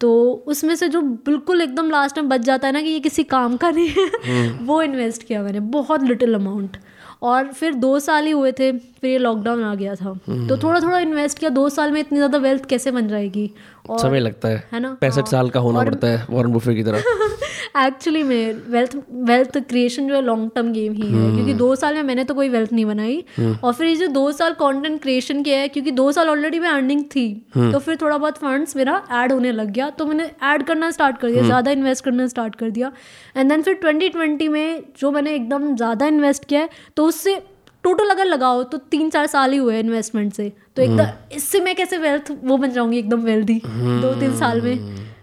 तो 0.00 0.10
उसमें 0.46 0.74
से 0.76 0.88
जो 0.88 1.00
बिल्कुल 1.26 1.60
एकदम 1.62 1.90
लास्ट 1.90 2.18
में 2.18 2.28
बच 2.28 2.40
जाता 2.40 2.66
है 2.66 2.72
ना 2.72 2.80
कि 2.82 2.88
ये 2.88 3.00
किसी 3.00 3.22
काम 3.24 3.56
का 3.56 3.70
नहीं 3.70 3.88
है 3.88 4.48
वो 4.66 4.80
इन्वेस्ट 4.82 5.22
किया 5.22 5.42
मैंने 5.42 5.60
बहुत 5.72 6.02
लिटिल 6.02 6.34
अमाउंट 6.34 6.76
और 7.22 7.46
फिर 7.48 7.74
दो 7.74 7.98
साल 7.98 8.26
ही 8.26 8.30
हुए 8.30 8.52
थे 8.52 8.70
फिर 8.72 9.10
ये 9.10 9.18
लॉकडाउन 9.18 9.62
आ 9.64 9.74
गया 9.74 9.94
था। 9.94 10.12
तो 10.48 10.56
थोड़ा 10.56 10.80
थोड़ा 10.80 10.98
इन्वेस्ट 10.98 11.38
किया 11.38 11.50
दो 11.50 11.68
साल 11.68 11.92
में 11.92 12.00
इतनी 12.00 12.18
ज़्यादा 12.18 12.38
वेल्थ 12.38 12.64
कैसे 12.64 12.90
बन 12.90 13.08
जाएगी? 13.08 13.50
और 13.90 13.98
समय 13.98 14.20
लगता 14.20 14.48
है। 14.48 14.62
है 14.72 14.80
ना? 14.80 14.96
पैंसठ 15.00 15.28
साल 15.28 15.50
का 15.50 15.60
होना 15.60 15.82
पड़ता 15.82 16.08
है 16.08 16.26
वॉरेन 16.30 16.52
बुफे 16.52 16.74
की 16.74 16.82
तरह। 16.82 17.02
एक्चुअली 17.78 18.22
में 18.22 18.52
वेल्थ 18.70 18.96
वेल्थ 19.28 19.58
क्रिएशन 19.60 20.08
जो 20.08 20.14
है 20.14 20.20
लॉन्ग 20.22 20.50
टर्म 20.54 20.72
गेम 20.72 20.92
ही 20.94 21.08
है 21.08 21.30
क्योंकि 21.34 21.54
दो 21.54 21.74
साल 21.76 21.94
में 21.94 22.02
मैंने 22.04 22.24
तो 22.24 22.34
कोई 22.34 22.48
वेल्थ 22.48 22.72
नहीं 22.72 22.84
बनाई। 22.86 23.24
और 23.62 23.72
फिर 23.72 23.86
ये 23.86 23.94
जो 23.96 24.06
दो 24.08 24.30
साल 24.32 24.52
कंटेंट 24.54 25.00
क्रिएशन 25.02 25.42
किया 25.42 25.58
है 25.58 25.68
क्योंकि 25.68 25.90
दो 25.92 26.10
साल 26.12 26.28
ऑलरेडी 26.28 26.58
मैं 26.60 26.68
अर्निंग 26.70 27.02
थी 27.14 27.26
तो 27.54 27.78
फिर 27.78 27.96
थोड़ा 27.96 28.16
बहुत 28.18 28.38
फंड्स 28.38 28.76
मेरा 28.76 29.02
ऐड 29.14 29.32
होने 29.32 29.52
लग 29.52 29.70
गया 29.70 29.90
तो 29.90 30.06
मैंने 30.06 30.30
ऐड 30.44 30.62
करना 30.66 30.90
स्टार्ट 30.90 31.18
कर 31.18 31.30
दिया 31.30 31.42
ज़्यादा 31.44 31.70
इन्वेस्ट 31.70 32.04
करना 32.04 32.26
स्टार्ट 32.26 32.54
कर 32.54 32.70
दिया। 32.70 32.92
एंड 33.36 33.50
देन 33.50 33.62
फिर 33.62 33.80
2020 33.82 34.48
में 34.48 34.82
जो 35.00 35.10
मैंने 35.10 35.34
एकदम 35.34 35.74
ज़्यादा 35.76 36.06
इन्वेस्ट 36.06 36.44
किया 36.44 36.60
है 36.60 36.68
तो 36.96 37.06
उससे 37.06 37.36
टोटल 37.84 38.10
अगर 38.10 38.24
लगाओ 38.24 38.62
तो 38.64 38.78
तीन 38.90 39.10
चार 39.10 39.26
साल 39.26 39.52
ही 39.52 39.58
हुए 39.58 39.78
इन्वेस्टमेंट 39.80 40.32
से। 40.34 40.52
तो 40.76 40.82
एकदम 40.82 41.34
इससे 41.36 41.60
मैं 41.60 41.74
कैसे 41.76 41.98
वेल्थ 41.98 42.30
वो 42.44 42.56
बन 42.56 42.70
जाऊँगी 42.70 42.98
एकदम 42.98 43.20
वेल्दी 43.22 43.60
दो 43.64 44.14
तीन 44.20 44.36
साल 44.36 44.60
में। 44.60 44.78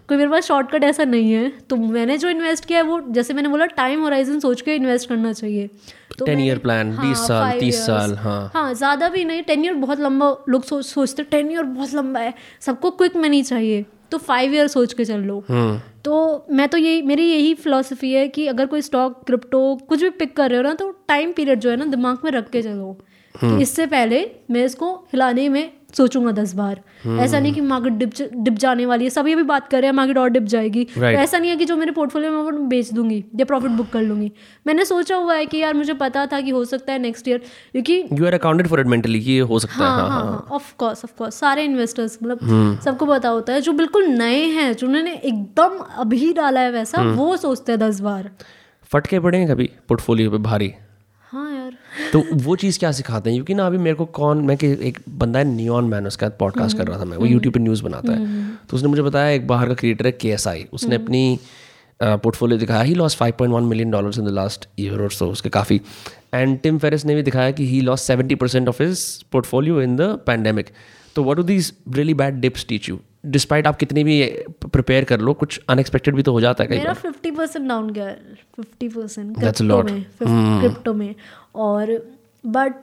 कोई 0.07 0.17
मेरे 0.17 0.29
पास 0.29 0.43
शॉर्टकट 0.45 0.83
ऐसा 0.83 1.03
नहीं 1.03 1.33
है। 1.33 1.53
तो 1.69 1.75
मैंने 1.75 2.17
जो 2.17 2.29
इन्वेस्ट 2.29 2.65
किया 2.65 2.79
है 2.79 2.85
वो 2.85 3.01
जैसे 3.09 3.33
मैंने 3.33 3.49
बोला 3.49 3.65
टाइम 3.65 4.01
होराइजन 4.01 4.39
सोच 4.39 4.61
के 4.61 4.75
इन्वेस्ट 4.75 5.09
करना 5.09 5.33
चाहिए। 5.33 5.69
तो 6.19 6.25
10 6.25 6.35
मैंने- 6.35 6.57
year 6.57 6.67
plan, 6.67 7.01
20 7.01 7.17
साल, 7.17 7.43
five 7.43 7.61
30 7.61 7.73
years। 7.73 7.87
साल, 7.87 8.15
हाँ। 8.15 8.51
हाँ 8.53 8.73
ज़्यादा 8.73 9.09
भी 9.09 9.25
नहीं 9.25 9.43
टेन 9.43 9.65
ईयर 9.65 9.73
बहुत 9.73 9.99
लंबा 9.99 10.37
लोग 10.49 10.63
सोच 10.63 10.85
सोचते 10.85 11.23
टेन 11.23 11.51
ईयर 11.51 11.63
बहुत 11.63 11.93
लंबा 11.93 12.19
है 12.19 12.33
सबको 12.61 12.91
क्विक 12.91 13.17
मनी 13.17 13.43
चाहिए। 13.43 13.85
तो 14.11 14.17
फाइव 14.17 14.53
ईयर 14.53 14.67
सोच 14.67 14.93
के 14.93 15.05
चल। 15.05 15.19
लो 15.19 15.43
हम्म। 15.49 15.79
तो 16.05 16.45
मैं 16.51 16.69
तो 16.69 16.77
यही 16.77 17.01
मेरी 17.01 17.23
यही 17.23 17.53
फिलोसफी 17.53 18.13
है 18.13 18.27
कि 18.27 18.47
अगर 18.47 18.65
कोई 18.65 18.81
स्टॉक 18.81 19.23
क्रिप्टो 19.27 19.75
कुछ 19.75 20.01
भी 20.01 20.09
पिक 20.09 20.37
कर 20.37 20.49
रहे 20.49 20.57
हो 20.57 20.63
ना 20.63 20.73
तो 20.73 20.91
टाइम 21.07 21.31
पीरियड 21.31 21.59
जो 21.59 21.69
है 21.69 21.75
ना 21.75 21.85
दिमाग 21.85 22.17
में 22.23 22.31
रख 22.31 22.49
के 22.49 22.61
चलो। 22.61 22.97
इससे 23.61 23.85
पहले 23.85 24.31
मैं 24.51 24.65
इसको 24.65 24.95
हिलाने 24.95 25.49
में 25.49 25.71
सोचूँगा 25.97 26.31
दस 26.31 26.53
बार। 26.53 26.81
hmm. 27.07 27.19
ऐसा 27.19 27.39
नहीं 27.39 27.53
कि 27.53 27.61
मार्केट 27.61 27.93
डिप 27.93 28.11
डिप 28.33 28.53
जाने 28.53 28.85
वाली 28.85 29.03
है। 29.03 29.09
सभी 29.09 29.33
अभी 29.33 29.43
बात 29.43 29.67
कर 29.67 29.77
रहे 29.77 29.85
हैं 29.85 29.95
मार्केट 29.95 30.17
और 30.17 30.29
डिप 30.29 30.43
जाएगी। 30.43 30.83
तो 30.83 31.01
Right. 31.01 31.17
ऐसा 31.17 31.37
नहीं 31.37 31.49
है 31.51 31.57
कि 31.57 31.65
जो 31.65 31.77
मेरे 31.77 31.91
पोर्टफोलियो 31.91 32.31
में 32.31 32.51
वो 32.51 32.51
बेच 32.51 32.93
दूँगी 32.93 33.23
या 33.35 33.45
प्रॉफिट 33.45 33.71
बुक 33.71 33.89
कर 33.89 34.01
लूँगी। 34.01 34.31
मैंने 34.67 34.85
सोचा 34.85 35.15
हुआ 35.15 35.35
है 35.35 35.45
कि 35.45 35.57
यार 35.57 35.73
मुझे 35.73 35.93
पता 35.93 36.25
था 36.25 36.41
कि 36.41 36.49
हो 36.49 36.65
सकता 36.65 36.93
है 36.93 36.99
नेक्स्ट 36.99 37.27
ईयर 37.27 37.37
क्योंकि 37.71 38.03
you 38.13 38.25
are 38.25 38.33
accounted 38.33 38.67
for 38.67 38.79
it 38.79 38.87
mentally 38.87 39.19
ये 39.19 39.39
हो 39.39 39.59
सकता 39.59 39.75
है। 39.75 39.81
हाँ 39.81 39.97
हाँ 39.99 40.09
हाँ 40.09 40.23
हाँ। 40.23 40.47
ऑफ़ 40.51 40.73
कोर्स 40.77 41.05
ऑफ़ 41.05 41.13
कोर्स 41.17 41.35
सारे 41.35 41.63
इन्वेस्टर्स 41.63 42.17
मतलब 42.23 42.39
hmm. 42.39 42.83
सबको 42.85 43.05
पता 43.05 43.29
होता 43.29 43.53
है 43.53 43.61
जो 43.61 43.73
बिल्कुल 43.73 44.05
नए 44.05 44.43
हैं 44.45 44.73
जिन्होंने 44.73 45.13
एकदम 45.13 45.77
अभी 45.97 46.33
डाला 46.33 46.59
है 46.59 46.71
वैसा 46.71 47.01
वो 47.01 47.37
सोचते 47.37 47.71
हैं 47.71 47.79
दस 47.79 47.99
बार। 47.99 48.31
फटके 48.91 49.19
पड़े 49.19 49.37
हैं 49.37 49.47
कभी 49.49 49.69
पोर्टफोलियो 49.87 50.31
पे 50.31 50.37
भारी? 50.37 50.67
हाँ 50.67 50.82
तो 52.13 52.23
वो 52.33 52.55
चीज़ 52.55 52.79
क्या 52.79 52.91
सिखाते 52.91 53.29
हैं? 53.29 53.37
क्योंकि 53.37 53.53
ना 53.53 53.65
अभी 53.67 53.77
मेरे 53.77 53.95
को 53.95 54.05
कौन 54.17 54.41
मैं 54.41 54.57
कि 54.57 54.67
एक 54.81 54.99
बंदा 55.09 55.39
है 55.39 55.45
नियॉन 55.45 55.85
मैन 55.85 56.07
उसका 56.07 56.29
पॉडकास्ट 56.39 56.77
कर 56.77 56.87
रहा 56.87 56.99
था 56.99 57.05
मैं। 57.05 57.17
वो 57.17 57.25
यूट्यूब 57.25 57.53
पे 57.53 57.59
न्यूज़ 57.59 57.83
बनाता 57.83 58.11
है। 58.11 58.47
तो 58.69 58.77
उसने 58.77 58.89
मुझे 58.89 59.01
बताया 59.01 59.29
एक 59.29 59.47
बाहर 59.47 59.67
का 59.67 59.73
क्रिएटर 59.73 60.05
है 60.05 60.11
के 60.25 60.35
उसने 60.73 60.95
अपनी 60.95 61.39
पोर्टफोलियो 62.03 62.57
दिखाया। 62.59 62.81
He 62.81 62.93
loss 62.93 63.17
5.1 63.17 63.61
million 63.61 63.91
dollars 63.91 64.17
in 64.19 64.25
the 64.25 64.29
last 64.29 64.67
year 64.79 65.01
और 65.01 65.11
सो 65.11 65.27
उसके 65.27 65.49
काफ़ी। 65.49 65.81
एंड 66.33 66.59
टिम 66.59 66.77
फेरिस 66.77 67.05
ने 67.05 67.15
भी 67.15 67.21
दिखाया 67.21 67.51
कि 67.51 67.67
he 67.67 67.81
loss 67.81 68.01
70 68.01 68.35
percent 68.35 68.67
of 68.67 68.83
his 68.83 69.23
portfolio 69.31 69.81
in 69.81 69.95
the 69.95 70.01
pandemic 70.01 70.69
तो 71.15 71.23
what 71.23 71.37
do 71.37 71.43
these 71.43 71.73
really 71.93 72.13
bad 72.13 72.39
dips 72.39 72.65
teach 72.69 72.89
you 72.89 72.99
despite 73.25 73.67
आप 73.67 73.75
कितनी 73.75 74.03
भी 74.03 74.21
प्रिपेयर 74.63 75.03
कर 75.03 75.19
लो 75.21 75.33
कुछ 75.33 75.59
अनएक्सपेक्टेड 75.69 76.15
भी 76.15 76.23
तो 76.23 76.31
हो 76.31 76.41
जाता 76.41 76.63
है 76.63 76.67
कई 76.67 76.77
मेरा 76.77 76.93
बार। 76.93 77.01
फिफ्टी 77.01 77.31
परसेंट 77.31 77.67
डाउन 77.67 77.89
गया। 77.89 78.09
Fifty 78.55 78.87
percent 78.87 79.37
That's 79.37 79.61
a 79.61 79.67
crypto 79.67 79.83
में 79.83 80.61
क्रिप्टो 80.61 80.93
में। 80.93 81.15
और 81.55 82.13
बट 82.45 82.73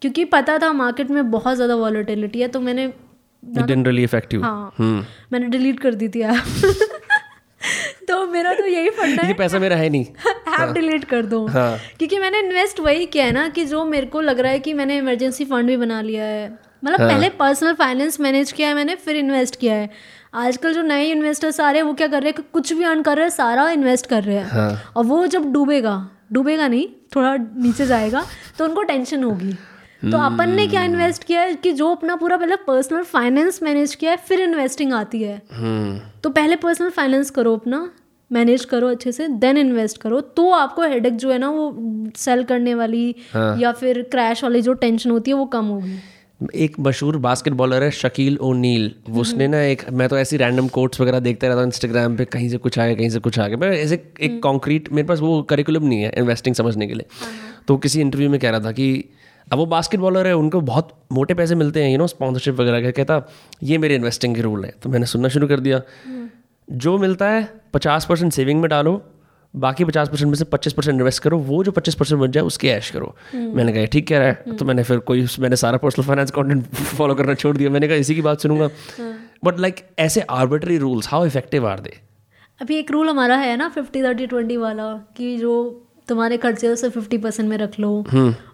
क्योंकि 0.00 0.24
पता 0.24 0.58
था 0.58 0.72
मार्केट 0.72 1.10
में 1.10 1.30
बहुत 1.30 1.56
ज़्यादा 1.56 1.74
वॉलिटिलिटी 1.74 2.40
है 2.40 2.48
तो 2.48 2.60
मैंने 2.60 2.92
रियली 3.42 4.04
अफेक्ट 4.04 4.34
हाँ 4.34 4.74
मैंने 5.32 5.46
डिलीट 5.46 5.80
कर 5.80 5.94
दी 5.94 6.08
थी 6.08 6.20
ऐप 6.20 6.44
तो 8.08 8.26
मेरा 8.26 8.54
तो 8.54 8.66
यही 8.66 8.90
फंडा 8.90 9.22
ये 9.22 9.28
है 9.28 9.34
पैसा 9.34 9.58
मेरा 9.58 9.76
है 9.76 9.88
नहीं। 9.88 10.04
ऐप 10.60 10.68
डिलीट 10.68 11.04
कर 11.04 11.26
दो। 11.26 11.46
हाँ। 11.46 11.78
क्योंकि 11.98 12.18
मैंने 12.18 12.38
इन्वेस्ट 12.38 12.80
वही 12.80 13.06
किया 13.06 13.24
है 13.24 13.32
ना 13.32 13.48
कि 13.48 13.64
जो 13.64 13.84
मेरे 13.84 14.06
को 14.06 14.20
लग 14.20 14.40
रहा 14.40 14.52
है 14.52 14.58
कि 14.58 14.74
मैंने 14.74 14.98
इमरजेंसी 14.98 15.44
फंड 15.44 15.66
भी 15.66 15.76
बना 15.76 16.00
लिया 16.00 16.24
है। 16.24 16.58
मतलब 16.84 16.98
पहले 16.98 17.28
पर्सनल 17.28 17.74
फाइनेंस 17.74 18.20
मैनेज 18.20 18.52
किया 18.52 18.68
है 18.68 18.74
मैंने 18.74 18.94
फिर 18.94 19.16
इन्वेस्ट 19.16 19.56
किया 19.56 19.74
है। 19.74 19.90
आजकल 20.34 20.74
जो 20.74 20.82
नए 20.82 21.04
इन्वेस्टर्स 21.04 21.60
आ 21.60 21.70
रहे 21.70 21.80
हैं 21.80 21.88
वो 21.88 21.94
क्या 21.94 22.06
कर 22.06 22.22
रहे 22.22 22.30
हैं 22.30 22.44
कुछ 22.52 22.72
भी 22.72 22.84
अर्न 22.84 23.02
कर 23.02 23.16
रहे 23.16 23.24
हैं 23.24 23.30
सारा 23.30 23.70
इन्वेस्ट 23.70 24.06
कर 24.06 24.22
रहे 24.22 24.36
हैं। 24.36 24.44
हाँ। 24.44 24.92
और 24.96 25.04
वो 25.04 25.26
जब 25.26 25.52
डूबेगा 25.52 26.10
डूबेगा 26.32 26.68
नहीं 26.68 26.86
थोड़ा 27.16 27.36
नीचे 27.36 27.86
जाएगा 27.86 28.24
तो 28.58 28.64
उनको 28.64 28.82
टेंशन 28.84 29.24
होगी। 29.24 29.52
तो 30.02 30.18
अपन 30.18 30.50
ने 30.50 30.66
क्या 30.68 30.82
इन्वेस्ट 30.84 31.24
किया 31.24 31.40
है 31.40 31.54
कि 31.54 31.72
जो 31.72 31.90
अपना 31.90 32.16
पूरा 32.16 32.36
पहले 32.36 32.56
पर्सनल 32.66 33.02
फाइनेंस 33.04 33.62
मैनेज 33.62 33.94
किया 33.94 34.10
है 34.10 34.16
फिर 34.18 34.40
इन्वेस्टिंग 34.40 34.92
आती 34.92 35.22
है। 35.22 35.40
हम्म 35.52 35.98
तो 36.22 36.30
पहले 36.30 36.56
पर्सनल 36.56 36.90
फाइनेंस 36.90 37.30
करो 37.30 37.54
अपना 37.56 37.88
मैनेज 38.30 38.64
करो 38.64 38.88
अच्छे 38.88 39.12
से 39.12 39.28
देन 39.28 39.56
इन्वेस्ट 39.56 40.00
करो। 40.00 40.20
तो 40.20 40.50
आपको 40.52 40.82
हेडेक 40.82 41.16
जो 41.16 41.30
है 41.32 41.38
ना 41.38 41.50
वो 41.50 42.10
सेल 42.16 42.42
करने 42.44 42.74
वाली 42.74 43.08
या 43.36 43.72
फिर 43.72 44.02
क्रैश 44.10 44.42
वाली 44.44 44.62
जो 44.62 44.72
टेंशन 44.74 45.10
होती 45.10 45.30
है 45.30 45.36
वो 45.36 45.44
कम 45.46 45.64
होगी। 45.66 45.98
एक 46.54 46.76
मशहूर 46.80 47.16
बास्केटबॉलर 47.16 47.82
है 47.82 47.90
शकील 47.90 48.36
ओ 48.36 48.52
नील 48.52 48.90
उसने 49.12 49.46
ना 49.48 49.60
एक 49.62 49.82
मैं 49.92 50.08
तो 50.08 50.18
ऐसी 50.18 50.36
रैंडम 50.36 50.68
कोट्स 50.68 51.00
वगैरह 51.00 51.20
देखता 51.20 51.46
रहता 51.46 51.58
हूँ 51.58 51.66
इंस्टाग्राम 51.66 52.16
पे 52.16 52.24
कहीं 52.24 52.48
से 52.48 52.58
कुछ 52.58 52.78
आ 52.78 52.86
गया 52.86 52.94
कहीं 52.94 53.08
से 53.10 53.18
कुछ 53.18 53.38
आ 53.38 53.48
गया 53.48 53.56
मैं 53.56 53.68
ऐसे 53.68 54.02
एक 54.20 54.42
कॉन्क्रीट 54.42 54.92
मेरे 54.92 55.08
पास 55.08 55.20
वो 55.20 55.42
करिकुलम 55.42 55.86
नहीं 55.86 56.02
है 56.02 56.12
इन्वेस्टिंग 56.18 56.54
समझने 56.54 56.86
के 56.86 56.94
लिए। 56.94 57.06
तो 57.68 57.76
किसी 57.76 58.00
इंटरव्यू 58.00 58.30
में 58.30 58.40
कह 58.40 58.50
रहा 58.50 58.60
था 58.60 58.72
कि 58.72 59.04
अब 59.52 59.58
वो 59.58 59.66
बास्केटबॉलर 59.66 60.26
है 60.26 60.34
उनको 60.36 60.60
बहुत 60.60 60.92
मोटे 61.12 61.34
पैसे 61.34 61.54
मिलते 61.54 61.82
हैं 61.82 61.90
यू 61.92 61.98
नो 61.98 62.06
स्पॉन्सरशिप 62.06 62.60
वगैरह 62.60 62.82
का। 62.82 62.90
कहता 62.90 63.22
ये 63.62 63.78
मेरे 63.78 63.94
इन्वेस्टिंग 63.94 64.34
के 64.34 64.42
रूल 64.42 64.64
है। 64.64 64.72
तो 64.82 64.90
मैंने 64.90 65.06
सुनना 65.06 65.28
शुरू 65.28 65.48
कर 65.48 65.60
दिया। 65.60 65.80
जो 66.68 66.98
मिलता 66.98 67.28
है 67.28 67.48
पचास 67.74 68.06
परसेंट 68.06 68.32
सेविंग 68.32 68.60
में 68.60 68.68
डालो 68.70 69.02
बाकी 69.54 69.84
पचास 69.84 70.08
परसेंट 70.08 70.28
में 70.28 70.34
से 70.34 70.44
पच्चीस 70.44 70.72
परसेंट 70.72 70.94
इन्वेस्ट 70.94 71.22
करो 71.22 71.38
वो 71.40 71.62
जो 71.64 71.72
पच्चीस 71.72 71.94
परसेंट 71.94 72.20
बच 72.20 72.30
जाए 72.30 72.42
उसके 72.44 72.68
ऐश 72.68 72.90
करो। 72.90 73.14
मैंने 73.34 73.72
कहा 73.72 73.84
ठीक 73.86 74.06
कह 74.08 74.18
रहा 74.18 74.28
है। 74.28 74.56
तो 74.56 74.64
मैंने 74.64 74.82
फिर 74.82 74.98
कोई 75.00 75.26
मैंने 75.40 75.56
सारा 75.56 75.78
पर्सनल 75.78 76.06
फाइनेंस 76.06 76.30
कंटेंट 76.30 76.64
फॉलो 76.74 77.14
करना 77.14 77.34
छोड़ 77.34 77.56
दिया। 77.56 77.70
मैंने 77.70 77.88
कहा 77.88 77.96
इसी 77.96 78.14
की 78.14 78.22
बात 78.22 78.40
सुनूँगा। 78.40 78.68
बट 79.44 79.60
लाइक 79.60 79.84
ऐसे 79.98 80.20
arbitrary 80.20 80.78
rules 80.78 81.08
how 81.08 81.26
effective 81.26 81.68
are 81.68 81.80
they 81.80 81.98
अभी 82.60 82.76
एक 82.76 82.90
रूल 82.90 83.08
हमारा 83.08 83.36
है 83.36 83.56
ना 83.56 83.68
फिफ्टी 83.68 84.02
थर्टी 84.02 84.26
ट्वेंटी 84.26 84.56
वाला 84.56 84.92
कि 85.16 85.36
जो 85.36 85.52
तुम्हारे 86.08 86.36
खर्चे 86.36 86.68
उसे 86.68 86.88
फिफ्टी 86.90 87.18
परसेंट 87.18 87.48
में 87.48 87.56
रख 87.58 87.78
लो। 87.80 87.92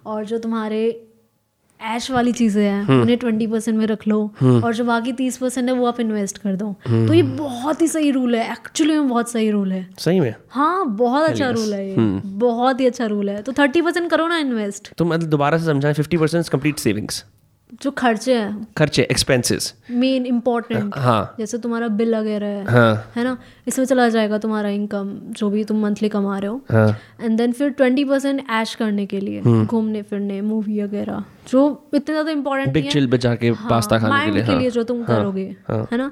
और 0.07 0.25
जो 0.25 0.39
तुम्हारे 0.39 0.81
ऐश 1.81 2.11
वाली 2.11 2.33
चीज़ें 2.33 2.63
हैं 2.63 3.01
उन्हें 3.01 3.17
ट्वेंटी 3.19 3.47
परसेंट 3.47 3.77
में 3.79 3.87
रख 3.87 4.07
लो 4.09 4.21
और 4.43 4.75
जो 4.75 4.85
बाकी 4.85 5.13
तीस 5.13 5.37
परसेंट 5.37 5.69
है 5.69 5.75
वो 5.75 5.87
आप 5.87 6.01
इन्वेस्ट 6.01 6.39
कर 6.39 6.57
दो। 6.57 6.73
तो 6.87 7.15
ये 7.15 7.23
बहुत 7.23 7.83
ही 7.83 7.89
सही 7.89 8.11
रूल 8.11 8.35
है 8.35 8.51
एक्चुअली 8.53 8.95
में 8.95 9.09
बहुत 9.09 9.31
सही 9.31 9.51
रूल 9.51 9.73
है। 9.73 9.87
सही 9.99 10.21
में? 10.21 10.35
हाँ 10.51 10.87
बहुत 10.97 11.29
अच्छा 11.31 11.51
रूल 11.51 11.75
है 11.75 11.89
ये। 11.89 11.95
बहुत 12.39 12.81
ही 12.81 12.87
अच्छा 12.87 13.07
रूल 13.07 13.31
है। 13.31 13.43
तो 13.43 13.53
थर्टी 13.53 13.83
परसेंट 13.83 14.11
करो 14.11 14.29
ना 14.29 14.39
इन्वेस्ट 14.39 14.93
तो 14.99 15.05
मतलब 15.05 15.29
दोबारा 15.29 15.59
से 15.59 15.65
समझाएँ 15.65 15.95
फिफ्टी 15.95 16.17
परसेंट 16.17 16.49
कंप्लीट 16.49 16.79
सेविंग्स 16.79 17.25
जो 17.81 17.91
खर्चे 17.91 18.35
हैं। 18.35 18.67
खर्चे 18.79 19.03
एक्सपेंसेस 19.03 19.73
मेन 19.91 20.27
इम्पोर्टेंट 20.27 20.97
हाँ। 20.99 21.35
जैसे 21.39 21.59
तुम्हारा 21.59 21.89
बिल 21.91 22.15
वगैरह 22.15 22.47
है। 22.47 22.65
हाँ। 22.67 23.13
है 23.17 23.25
ना? 23.25 23.37
इसमें 23.67 23.87
चला 23.87 24.09
जाएगा 24.09 24.39
तुम्हारा 24.39 24.69
इनकम 24.69 25.13
जो 25.39 25.49
भी 25.51 25.65
तुम 25.65 25.81
मंथली 25.83 26.09
कमा 26.09 26.39
रहे 26.39 26.51
हो। 26.51 26.61
हाँ। 26.71 26.97
एंड 27.21 27.39
देन 27.39 27.53
फिर 27.53 27.71
ट्वेंटी 27.71 28.05
परसेंट 28.05 28.43
ऐश 28.51 28.75
करने 28.75 29.07
के 29.07 29.21
लिए 29.21 29.65
घूमने 29.65 30.03
फिरने 30.03 30.41
मूवी 30.43 30.83
वगैरह 30.83 31.25
जो 31.49 31.67
इतने 31.95 32.15
ज़्यादा 32.15 32.31
इम्पोर्टेंट 32.31 32.73
बिग 32.73 32.91
चिल 32.91 33.11
पे 33.11 33.19
जाके 33.19 33.53
पास्ता 33.69 33.99
खाने 33.99 34.25
के 34.25 34.31
लिए 34.31 34.43
के 34.43 34.51
हाँ। 34.53 34.61
लिए 34.61 34.71
जो 34.71 34.83
तुम 34.85 35.03
करोगे 35.05 35.55
हाँ। 35.69 35.87
है 35.93 35.99
ना? 35.99 36.11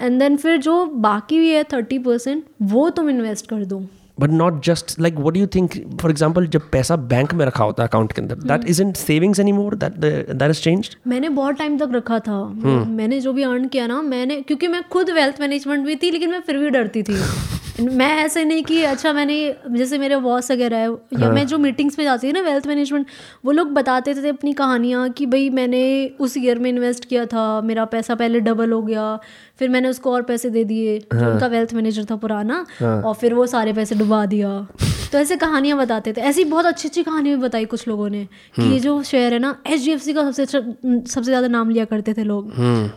एंड 0.00 0.18
देन 0.18 0.36
फिर 0.36 0.56
जो 0.58 0.84
बाकी 1.02 1.38
भी 1.38 1.50
है 1.50 1.64
थर्टी 1.72 1.98
परसेंट 2.00 2.44
वो 2.62 2.88
तुम 2.90 3.10
इन्वेस्ट 3.10 3.46
कर 3.46 3.64
दो। 3.64 3.86
But 4.20 4.30
not 4.30 4.62
just 4.64 4.98
like 5.00 5.14
what 5.18 5.36
you 5.36 5.46
think 5.54 5.72
for 6.00 6.10
example 6.10 6.46
जब 6.46 6.70
पैसा 6.70 6.96
बैंक 7.12 7.34
में 7.34 7.44
रखा 7.46 7.64
होता 7.64 7.82
है 7.82 7.88
अकाउंट 7.88 8.12
के 8.12 8.22
अंदर 8.22 8.36
that 8.46 8.64
is 8.68 8.82
in 8.82 8.92
savings 8.92 9.40
any 9.40 9.52
more 9.52 9.74
that 9.74 9.92
that 9.92 10.50
is 10.50 10.60
change 10.62 10.96
मैंने 11.06 11.28
बहुत 11.28 11.54
टाइम 11.54 11.78
तक 11.78 11.90
रखा 11.92 12.18
था। 12.18 12.42
मैंने 12.88 13.20
जो 13.20 13.32
भी 13.32 13.42
अर्न 13.42 13.68
किया 13.68 13.86
ना 13.86 14.00
मैंने 14.02 14.40
क्योंकि 14.42 14.68
मैं 14.68 14.82
खुद 14.92 15.10
वेल्थ 15.10 15.40
मैनेजमेंट 15.40 15.86
भी 15.86 15.96
थी 15.96 16.10
लेकिन 16.10 16.30
मैं 16.30 16.40
फिर 16.40 16.58
भी 16.58 16.70
डरती 16.70 17.02
थी। 17.02 17.18
मैं 17.80 18.08
ऐसे 18.16 18.44
नहीं 18.44 18.62
कि 18.64 18.82
अच्छा 18.82 19.12
मैंने 19.12 19.54
जैसे 19.70 19.98
मेरे 19.98 20.16
बॉस 20.16 20.50
वगैरह 20.50 20.76
है 20.76 20.90
या 21.20 21.30
मैं 21.30 21.46
जो 21.46 21.58
मीटिंग्स 21.58 21.98
में 21.98 22.04
जाती 22.04 22.28
थी 22.28 22.32
ना 22.32 22.40
वेल्थ 22.40 22.66
मैनेजमेंट 22.66 23.06
वो 23.44 23.52
लोग 23.52 23.72
बताते 23.72 24.14
थे 24.14 24.28
अपनी 24.28 24.52
कहानियाँ 24.52 25.08
कि 25.10 25.26
भाई 25.26 25.50
मैंने 25.50 25.82
उस 26.20 26.36
ईयर 26.36 26.58
में 26.58 26.70
इन्वेस्ट 26.70 27.04
किया 27.04 27.26
था 27.26 27.60
मेरा 27.60 27.84
पैसा 27.84 28.14
पहले 28.14 28.40
डबल 28.40 28.72
हो 28.72 28.82
गया 28.82 29.18
फिर 29.58 29.68
मैंने 29.68 29.88
उसको 29.88 30.12
और 30.12 30.22
पैसे 30.22 30.50
दे 30.50 30.64
दिए 30.64 30.98
जो 30.98 31.30
उनका 31.32 31.46
वेल्थ 31.46 31.74
मैनेजर 31.74 32.04
था 32.04 32.16
पुराना 32.16 32.66
हाँ. 32.80 33.02
और 33.02 33.14
फिर 33.14 33.34
वो 33.34 33.46
सारे 33.46 33.72
पैसे 33.72 33.94
डुबा 33.94 34.26
दिया। 34.26 34.66
तो 35.12 35.18
ऐसे 35.18 35.36
कहानियाँ 35.36 35.76
बताते 35.78 36.12
थे। 36.12 36.20
ऐसी 36.20 36.44
बहुत 36.44 36.66
अच्छी 36.66 36.88
अच्छी 36.88 37.02
कहानी 37.02 37.30
भी 37.30 37.36
बताई 37.36 37.64
कुछ 37.64 37.86
लोगों 37.88 38.08
ने 38.10 38.24
कि 38.56 38.62
ये 38.62 38.78
जो 38.80 39.02
शेयर 39.02 39.32
है 39.32 39.38
ना 39.38 39.54
HDFC 39.68 40.14
का 40.14 40.22
सबसे 40.22 40.42
अच्छा 40.42 40.58
सबसे 40.60 41.22
ज़्यादा 41.22 41.48
नाम 41.48 41.70
लिया 41.70 41.84
करते 41.84 42.14
थे 42.14 42.24
लोग 42.24 42.52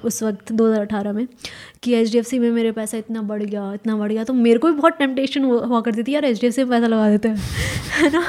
उस 0.05 0.21
वक्त 0.23 0.51
2018 0.51 1.13
में 1.13 1.27
कि 1.83 1.93
HDFC 2.05 2.39
में 2.39 2.49
मेरे 2.51 2.71
पैसा 2.71 2.97
इतना 2.97 3.21
बढ़ 3.21 3.43
गया 3.43 3.73
इतना 3.73 3.95
बढ़ 3.97 4.11
गया। 4.11 4.23
तो 4.23 4.33
मेरे 4.33 4.59
को 4.59 4.67
भी 4.67 4.73
बहुत 4.73 4.97
टेम्पटेशन 4.97 5.43
हुआ 5.43 5.81
करती 5.81 6.03
थी 6.03 6.13
यार 6.13 6.25
HDFC 6.33 6.57
में 6.59 6.69
पैसा 6.69 6.87
लगा 6.87 7.09
देते 7.09 7.29
हैं। 7.29 7.35
है 7.99 8.09
ना? 8.09 8.23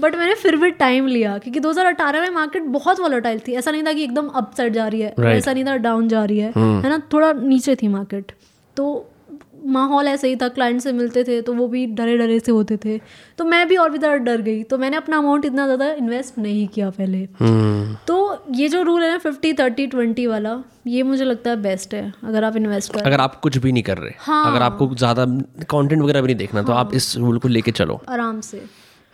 बट 0.00 0.14
मैंने 0.16 0.34
फिर 0.34 0.56
भी 0.56 0.70
टाइम 0.70 1.06
लिया 1.06 1.36
क्योंकि 1.38 1.60
2018 1.60 2.20
में 2.20 2.30
मार्केट 2.30 2.62
बहुत 2.62 3.00
वॉलेटाइल 3.00 3.38
थी। 3.48 3.52
ऐसा 3.52 3.70
नहीं 3.70 3.82
था 3.82 3.92
कि 3.92 4.04
एकदम 4.04 4.28
अप 4.28 4.52
साइड 4.56 4.72
जा 4.72 4.88
रही 4.88 5.00
है 5.00 5.14
Right. 5.14 5.36
ऐसा 5.36 5.52
नहीं 5.52 5.64
था 5.64 5.76
डाउन 5.76 6.08
जा 6.08 6.24
रही 6.24 6.38
है 6.38 6.52
है 6.56 6.88
ना? 6.88 7.02
थोड़ा 7.12 7.32
नीचे 7.32 7.76
थी 7.76 7.88
मार्केट 7.88 8.32
तो 8.76 9.09
माहौल 9.68 10.08
ऐसे 10.08 10.28
ही 10.28 10.36
था 10.36 10.48
क्लाइंट 10.50 10.80
से 10.80 10.92
मिलते 10.92 11.24
थे 11.24 11.40
तो 11.42 11.52
वो 11.54 11.66
भी 11.68 11.84
डरे 11.88 12.16
डरे 12.18 12.38
से 12.40 12.52
होते 12.52 12.76
थे। 12.76 12.98
तो 13.38 13.44
मैं 13.44 13.66
भी 13.68 13.76
और 13.76 13.90
भी 13.90 13.98
ज़्यादा 13.98 14.16
डर 14.24 14.40
गई। 14.42 14.62
तो 14.62 14.78
मैंने 14.78 14.96
अपना 14.96 15.18
अमाउंट 15.18 15.44
इतना 15.44 15.64
ज़्यादा 15.66 15.90
इन्वेस्ट 15.92 16.38
नहीं 16.38 16.66
किया 16.68 16.90
पहले। 16.90 17.26
तो 18.06 18.44
ये 18.54 18.68
जो 18.68 18.82
रूल 18.82 19.02
है 19.02 19.10
ना 19.10 19.18
फिफ्टी 19.20 19.52
थर्टी 19.54 19.86
ट्वेंटी 19.86 20.26
वाला 20.26 20.56
ये 20.86 21.02
मुझे 21.02 21.24
लगता 21.24 21.50
है 21.50 21.56
बेस्ट 21.62 21.94
है 21.94 22.12
अगर 22.24 22.44
आप 22.44 22.56
इन्वेस्ट 22.56 22.92
करें 22.92 23.04
अगर 23.04 23.20
आप 23.20 23.40
कुछ 23.40 23.58
भी 23.58 23.72
नहीं 23.72 23.82
कर 23.82 23.98
रहे 23.98 24.12
हाँ। 24.20 24.44
अगर 24.50 24.62
आपको 24.62 24.94
ज़्यादा 24.94 25.24
कंटेंट 25.70 26.02
वगैरह 26.02 26.20
भी 26.20 26.26
नहीं 26.26 26.36
देखना 26.36 26.62
तो 26.62 26.72
आप 26.74 26.94
इस 26.94 27.16
रूल 27.16 27.38
को 27.38 27.48
लेके 27.48 27.70
चलो। 27.72 28.00
आराम 28.08 28.40
से। 28.42 28.62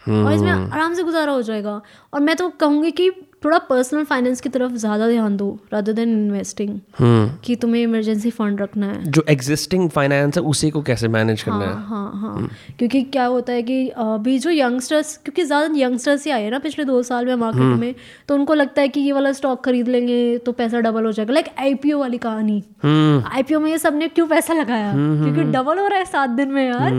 और 0.03 0.33
इसमें 0.33 0.51
आराम 0.51 0.93
से 0.95 1.03
गुजारा 1.03 1.33
हो 1.33 1.43
जाएगा। 1.43 1.81
और 2.13 2.21
मैं 2.21 2.35
तो 2.37 2.49
कहूँगी 2.51 2.91
कि 2.91 3.11
थोड़ा 3.43 3.59
पर्सनल 3.59 4.05
फाइनेंस 4.05 4.41
की 4.41 4.49
तरफ़ 4.49 4.73
ज़्यादा 4.75 5.09
ध्यान 5.09 5.37
दो 5.37 5.49
रादर 5.73 5.93
देन 5.93 6.13
इन्वेस्टिंग 6.13 6.71
हम्म। 6.99 7.29
कि 7.45 7.57
तुम्हें 7.57 7.83
इमरजेंसी 7.83 8.31
फंड 8.31 8.61
रखना 8.61 8.87
है। 8.87 9.11
जो 9.11 9.25
एग्जिस्टिंग 9.29 9.89
फाइनेंस 9.91 10.37
है 10.37 10.43
उसी 10.45 10.71
को 10.71 10.83
कैसे 10.83 11.09
मैनेज 11.09 11.43
करना 11.43 11.57
हाँ, 11.57 11.67
है 11.67 11.87
हाँ 11.87 12.11
हाँ। 12.15 12.35
हाँ 12.35 12.49
क्योंकि 12.79 13.03
क्या 13.03 13.25
होता 13.27 13.53
है 13.53 13.63
कि 13.63 13.89
अभी 13.89 14.39
जो 14.39 14.51
यंगस्टर्स 14.51 15.17
क्योंकि 15.17 15.45
ज़्यादा 15.45 15.75
यंगस्टर्स 15.79 16.25
ही 16.25 16.31
आए 16.31 16.43
हैं 16.43 16.51
ना 16.51 16.59
पिछले 16.59 16.85
दो 16.85 17.03
साल 17.03 17.27
में 17.27 17.35
मार्केट 17.35 17.79
में 17.81 17.95
तो 18.29 18.35
उनको 18.35 18.55
लगता 18.55 18.83
है 18.83 18.89
कि 18.89 19.01
ये 19.01 19.13
वाला 19.13 19.33
स्टॉक 19.33 19.65
खरीद 19.65 19.89
लेंगे 19.89 20.17
तो 20.39 20.53
पैसा 20.53 20.81
डबल 20.81 21.05
हो 21.05 21.13
जाएगा। 21.13 21.33
लाइक 21.33 21.49
आईपीओ 21.59 21.99
वाली 21.99 22.19
कहानी। 22.19 22.63
हम्म। 22.83 23.23
आईपीओ 23.33 23.61
में 23.61 23.71
ये 23.71 23.79
सबने 23.79 24.09
क्यों 24.09 24.27
पैसा 24.27 24.55
लगाया? 24.55 24.93
क्योंकि 24.95 25.43
डबल 25.53 25.79
हो 25.79 25.87
रहा 25.87 25.99
है 25.99 26.05
सात 26.07 26.31
दिन 26.31 26.51
में 26.53 26.65
यार 26.67 26.91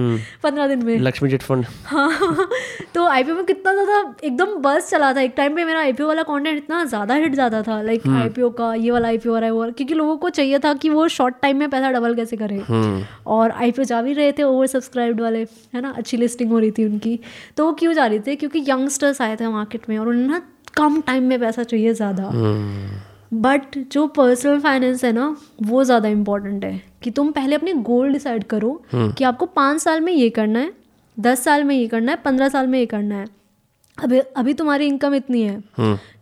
पंद्रह 0.43 0.67
दिन 0.67 0.85
में। 0.85 0.97
लक्ष्मी 0.99 1.29
चिट 1.29 1.43
फंड 1.43 1.65
हाँ 1.85 2.47
तो 2.93 3.05
आईपीओ 3.07 3.35
में 3.35 3.43
कितना 3.45 3.73
ज़्यादा 3.73 4.15
एकदम 4.23 4.55
बस 4.61 4.89
चला 4.89 5.13
था। 5.13 5.21
एक 5.21 5.33
टाइम 5.37 5.55
पे 5.55 5.65
मेरा 5.65 5.79
आईपीओ 5.79 6.07
वाला 6.07 6.23
कंटेंट 6.27 6.57
इतना 6.57 6.83
ज़्यादा 6.85 7.13
हिट 7.15 7.35
जाता 7.35 7.61
था 7.63 7.81
लाइक 7.81 8.07
आईपीओ 8.09 8.49
का 8.51 8.73
ये 8.75 8.91
वाला 8.91 9.07
आईपीओ 9.07 9.33
वाला 9.33 9.45
है 9.45 9.51
वो 9.53 9.69
क्योंकि 9.71 9.93
लोगों 9.93 10.17
को 10.17 10.29
चाहिए 10.31 10.59
था 10.59 10.73
कि 10.75 10.89
वो 10.89 11.07
शॉर्ट 11.09 11.35
टाइम 11.41 11.57
में 11.57 11.69
पैसा 11.69 11.91
डबल 11.91 12.15
कैसे 12.15 12.37
करें। 12.37 13.05
और 13.27 13.51
आईपीओ 13.51 13.83
जा 13.85 14.01
भी 14.01 14.13
रहे 14.13 14.31
थे 14.31 14.43
ओवर 14.43 14.67
सब्सक्राइब्ड 14.67 15.21
वाले 15.21 15.45
है 15.73 15.81
ना? 15.81 15.89
अच्छी 15.91 16.17
लिस्टिंग 16.17 16.51
हो 16.51 16.59
रही 16.59 16.71
थी 16.71 16.85
उनकी। 16.85 17.19
तो 17.57 17.65
वो 17.65 17.73
क्यों 17.73 17.93
जा 17.93 18.05
रही 18.05 18.19
थी? 18.19 18.35
क्योंकि 18.35 18.63
यंगस्टर्स 18.69 19.21
आए 19.21 19.35
थे 19.35 19.47
मार्केट 19.49 19.89
में 19.89 19.97
और 19.97 20.07
उन्हें 20.07 20.27
ना 20.27 20.41
कम 20.77 21.01
टाइम 21.01 21.23
में 21.23 21.39
पैसा 21.39 21.63
चाहिए 21.63 21.93
ज़्यादा। 21.93 22.31
बट 23.35 23.77
जो 23.91 24.05
पर्सनल 24.09 24.59
फाइनेंस 24.59 25.03
है 25.05 25.11
ना 25.11 25.35
वो 25.63 25.83
ज़्यादा 25.83 26.09
इम्पोर्टेंट 26.09 26.63
है 26.65 26.81
कि 27.03 27.11
तुम 27.11 27.31
पहले 27.31 27.55
अपने 27.55 27.73
गोल 27.85 28.11
डिसाइड 28.13 28.43
करो 28.45 28.81
कि 28.95 29.23
आपको 29.23 29.45
पाँच 29.45 29.81
साल 29.81 30.01
में 30.01 30.11
ये 30.13 30.29
करना 30.29 30.59
है 30.59 30.71
दस 31.17 31.43
साल 31.43 31.63
में 31.63 31.75
ये 31.75 31.87
करना 31.87 32.11
है 32.11 32.17
पंद्रह 32.25 32.49
साल 32.49 32.67
में 32.67 32.79
ये 32.79 32.85
करना 32.85 33.15
है। 33.15 33.25
अभी 33.97 34.19
अभी 34.19 34.53
तुम्हारी 34.53 34.87
इनकम 34.87 35.13
इतनी 35.15 35.41
है। 35.41 35.61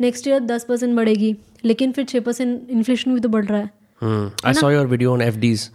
नेक्स्ट 0.02 0.28
ईयर 0.28 0.40
दस 0.42 0.64
परसेंट 0.64 0.96
बढ़ेगी 0.96 1.36
लेकिन 1.66 1.92
फिर 1.92 2.06
छः 2.06 2.20
परसेंट 2.20 2.70
इन्फ्लेशन 2.70 3.14
भी 3.14 3.20
तो 3.20 3.30
बढ़ 3.30 3.46
रहा 3.46 3.60
है। 3.60 3.74
I 4.46 4.54
saw 4.54 4.70
your 4.72 4.88
video 4.88 5.12
on 5.14 5.22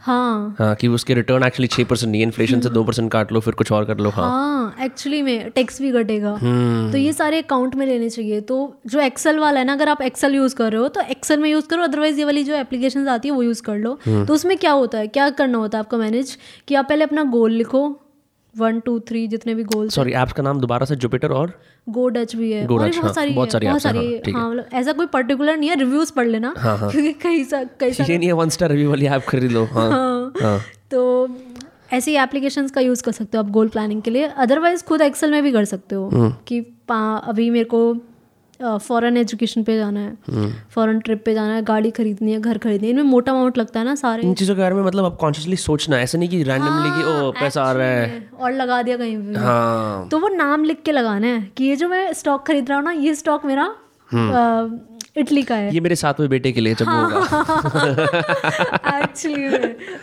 हाँ। 0.01 0.57
हाँ 0.59 0.75
कि 0.75 0.89
उसके 0.89 1.15
रिटर्न 1.15 1.45
एक्चुअली 1.45 1.85
परसेंट 1.85 2.11
नहीं 2.11 2.23
इन्फ्लेशन 2.23 2.61
से 2.61 2.71
परसेंट 2.77 3.11
काट 3.13 3.33
लो 3.33 3.41
फिर 3.41 3.55
कुछ 3.55 3.71
और 3.73 3.85
कर 3.85 3.99
लो। 3.99 4.11
हाँ। 4.11 4.29
हाँ 4.29 4.85
एक्चुअली 4.85 5.21
में 5.23 5.51
टैक्स 5.51 5.81
भी 5.83 5.91
घटेगा 5.93 6.37
तो 6.93 6.99
ये 6.99 7.13
सारे 7.13 7.39
अकाउंट 7.43 7.75
में 7.75 7.87
लेने 7.87 8.09
चाहिए। 8.11 8.41
तो 8.43 8.59
जो 8.87 9.01
एक्सेल 9.01 9.39
वाला 9.39 9.61
है 9.61 9.67
ना 9.67 9.73
अगर 9.73 9.89
आप 9.89 10.03
एक्सेल 10.03 10.35
यूज़ 10.35 10.55
कर 10.55 10.73
रहे 10.73 10.81
हो 10.81 10.89
तो 10.89 11.01
एक्सेल 11.11 11.41
में 11.41 11.49
यूज़ 11.51 11.67
करो 11.69 11.83
अदरवाइज़ 11.83 12.19
ये 12.19 12.25
वाली 12.25 12.45
जो 12.45 12.55
एप्लीकेशन 12.55 13.09
आती 13.09 13.29
है 13.29 13.35
वो 13.35 13.43
यूज़ 13.43 13.63
कर 13.63 13.79
लो। 13.79 13.99
तो 14.07 14.35
उसमें 14.35 14.57
क्या 14.59 14.73
होता 14.73 14.99
है? 14.99 15.07
क्या 15.09 15.31
करना 15.31 15.59
होता 15.59 15.79
है 15.79 15.85
आपको 15.85 15.99
मैनेज 15.99 16.37
कि 16.69 16.75
आप 16.75 16.89
पहले 16.89 17.05
अपना 17.05 17.25
गोल 17.31 17.53
लिखो 17.53 17.89
वन 18.59 18.81
टू 18.81 19.01
थ्री 19.01 19.29
जितने 19.29 19.55
भी 19.55 19.65
गोल्स 19.65 19.95
सॉरी 19.95 20.13
ऐप्स 20.13 20.33
का 20.33 20.43
नाम 20.43 20.61
दोबारा 20.61 20.87
से 20.87 20.97
जुपिटर 20.97 21.31
और 21.31 21.61
गो 21.89 22.09
डच 22.09 22.37
भी 22.37 22.53
है। 22.53 22.67
और 22.67 22.81
Dutch, 22.81 22.95
हाँ, 22.95 23.03
बहुत 23.03 23.15
सारी 23.15 23.33
बहुत 23.33 23.53
सारी 23.53 23.67
बहुत 23.67 23.83
सारी 23.83 24.21
हाँ, 24.31 24.41
हाँ। 24.41 24.51
मतलब 24.51 24.65
ऐसा 24.73 24.93
कोई 24.93 25.07
पर्टिकुलर 25.07 25.57
नहीं 25.57 25.71
है 25.71 25.77
रिव्यूज़ 25.77 26.13
पढ़ 26.13 26.27
लेना। 26.27 26.55
क्योंकि 26.59 27.13
कई 27.13 27.45
सा 27.45 27.65
कई 27.65 27.93
सारे 27.93 28.13
ये 28.13 28.19
नहीं 28.19 28.29
है 28.29 28.33
वन 28.33 28.49
स्टार 28.49 28.71
रिव्यू 28.71 28.89
वाली 28.91 29.07
ऐप 29.07 29.23
खरीद 29.29 29.53
लो 29.53 29.65
हाँ 29.65 30.33
तो 30.91 31.29
ऐसी 31.93 32.15
एप्लीकेशंस 32.15 32.71
का 32.71 32.81
यूज़ 32.81 33.03
कर 33.03 33.13
सकते 33.13 33.39
हो 33.39 33.45
आप 33.45 33.51
गोल 33.51 33.69
प्लानिंग 33.69 34.03
के 34.03 34.11
लिए। 34.11 34.25
अदरवाइज़ 34.25 34.85
खुद 34.85 35.01
एक्सेल 35.01 35.31
में 35.31 35.43
भी 35.43 35.53
कर 35.53 35.65
सकते 35.65 35.95
हो 35.95 36.09
हम्म। 36.09 36.35
कि 36.47 36.59
अभी 36.91 37.51
मेरे 37.51 37.65
को 37.65 37.97
फॉरेन 38.63 39.17
एजुकेशन 39.17 39.63
पे 39.63 39.77
जाना 39.77 40.01
हम्म। 40.01 40.45
है 40.45 40.53
फ़ॉरन 40.71 40.99
ट्रिप 41.01 41.23
पे 41.25 41.35
जाना 41.35 41.55
है 41.55 41.63
गाड़ी 41.65 41.91
खरीदनी 41.91 42.33
है 42.33 42.41
घर 42.41 42.59
खरीदनी 42.59 42.87
है 42.87 42.91
इनमें 42.91 43.11
मोटा 43.11 43.33
अमाउंट 43.33 43.59
लगता 43.59 43.81
है 43.81 43.87
ना 43.87 43.95
सारे 43.97 44.23
इन 44.23 44.35
चीज़ों 44.35 44.55
के 44.55 44.61
बारे 44.61 44.75
में 44.75 44.83
मतलब 44.83 45.05
आप 45.05 45.17
कॉन्शियसली 45.21 45.57
सोचना 45.59 46.01
ऐसा 46.01 46.19
नहीं 46.19 46.29
कि 46.29 46.43
रैंडमली 46.43 46.91
कि 46.93 47.09
ओ 47.11 47.31
पैसा 47.33 47.63
आ 47.63 47.73
रहा 47.73 47.87
है 47.87 48.29
और 48.41 48.53
लगा 48.53 48.83
दिया 48.83 48.97
कहीं 48.97 49.17
भी 49.19 49.35
हाँ 49.37 50.09
तो 50.09 50.19
वो 50.19 50.29
नाम 50.31 50.65
लिख 50.65 50.83
के 50.83 50.93
लगाना 50.93 51.27
है 51.27 51.41
कि 51.57 51.65
ये 51.65 51.77
जो 51.77 51.89
मैं 51.89 52.13
स्टॉक 52.15 52.47
खरीद 52.47 52.69
रहा 52.69 52.79
हूँ 52.79 52.85
ना 52.85 52.93
ये 53.01 53.15
स्टॉक 53.15 53.45
मेरा 53.45 53.75
हम्म। 54.11 54.89
इटली 55.17 55.43
का 55.43 55.55
है। 55.55 55.73
ये 55.75 55.81
मेरे 55.81 55.97
सातवें 55.97 56.29
बेटे 56.31 56.53
के 56.53 56.61
लिए 56.61 56.75
जब 56.75 56.87
वो 56.87 56.93
होगा। 57.05 57.21
एक्चुअली 58.99 59.49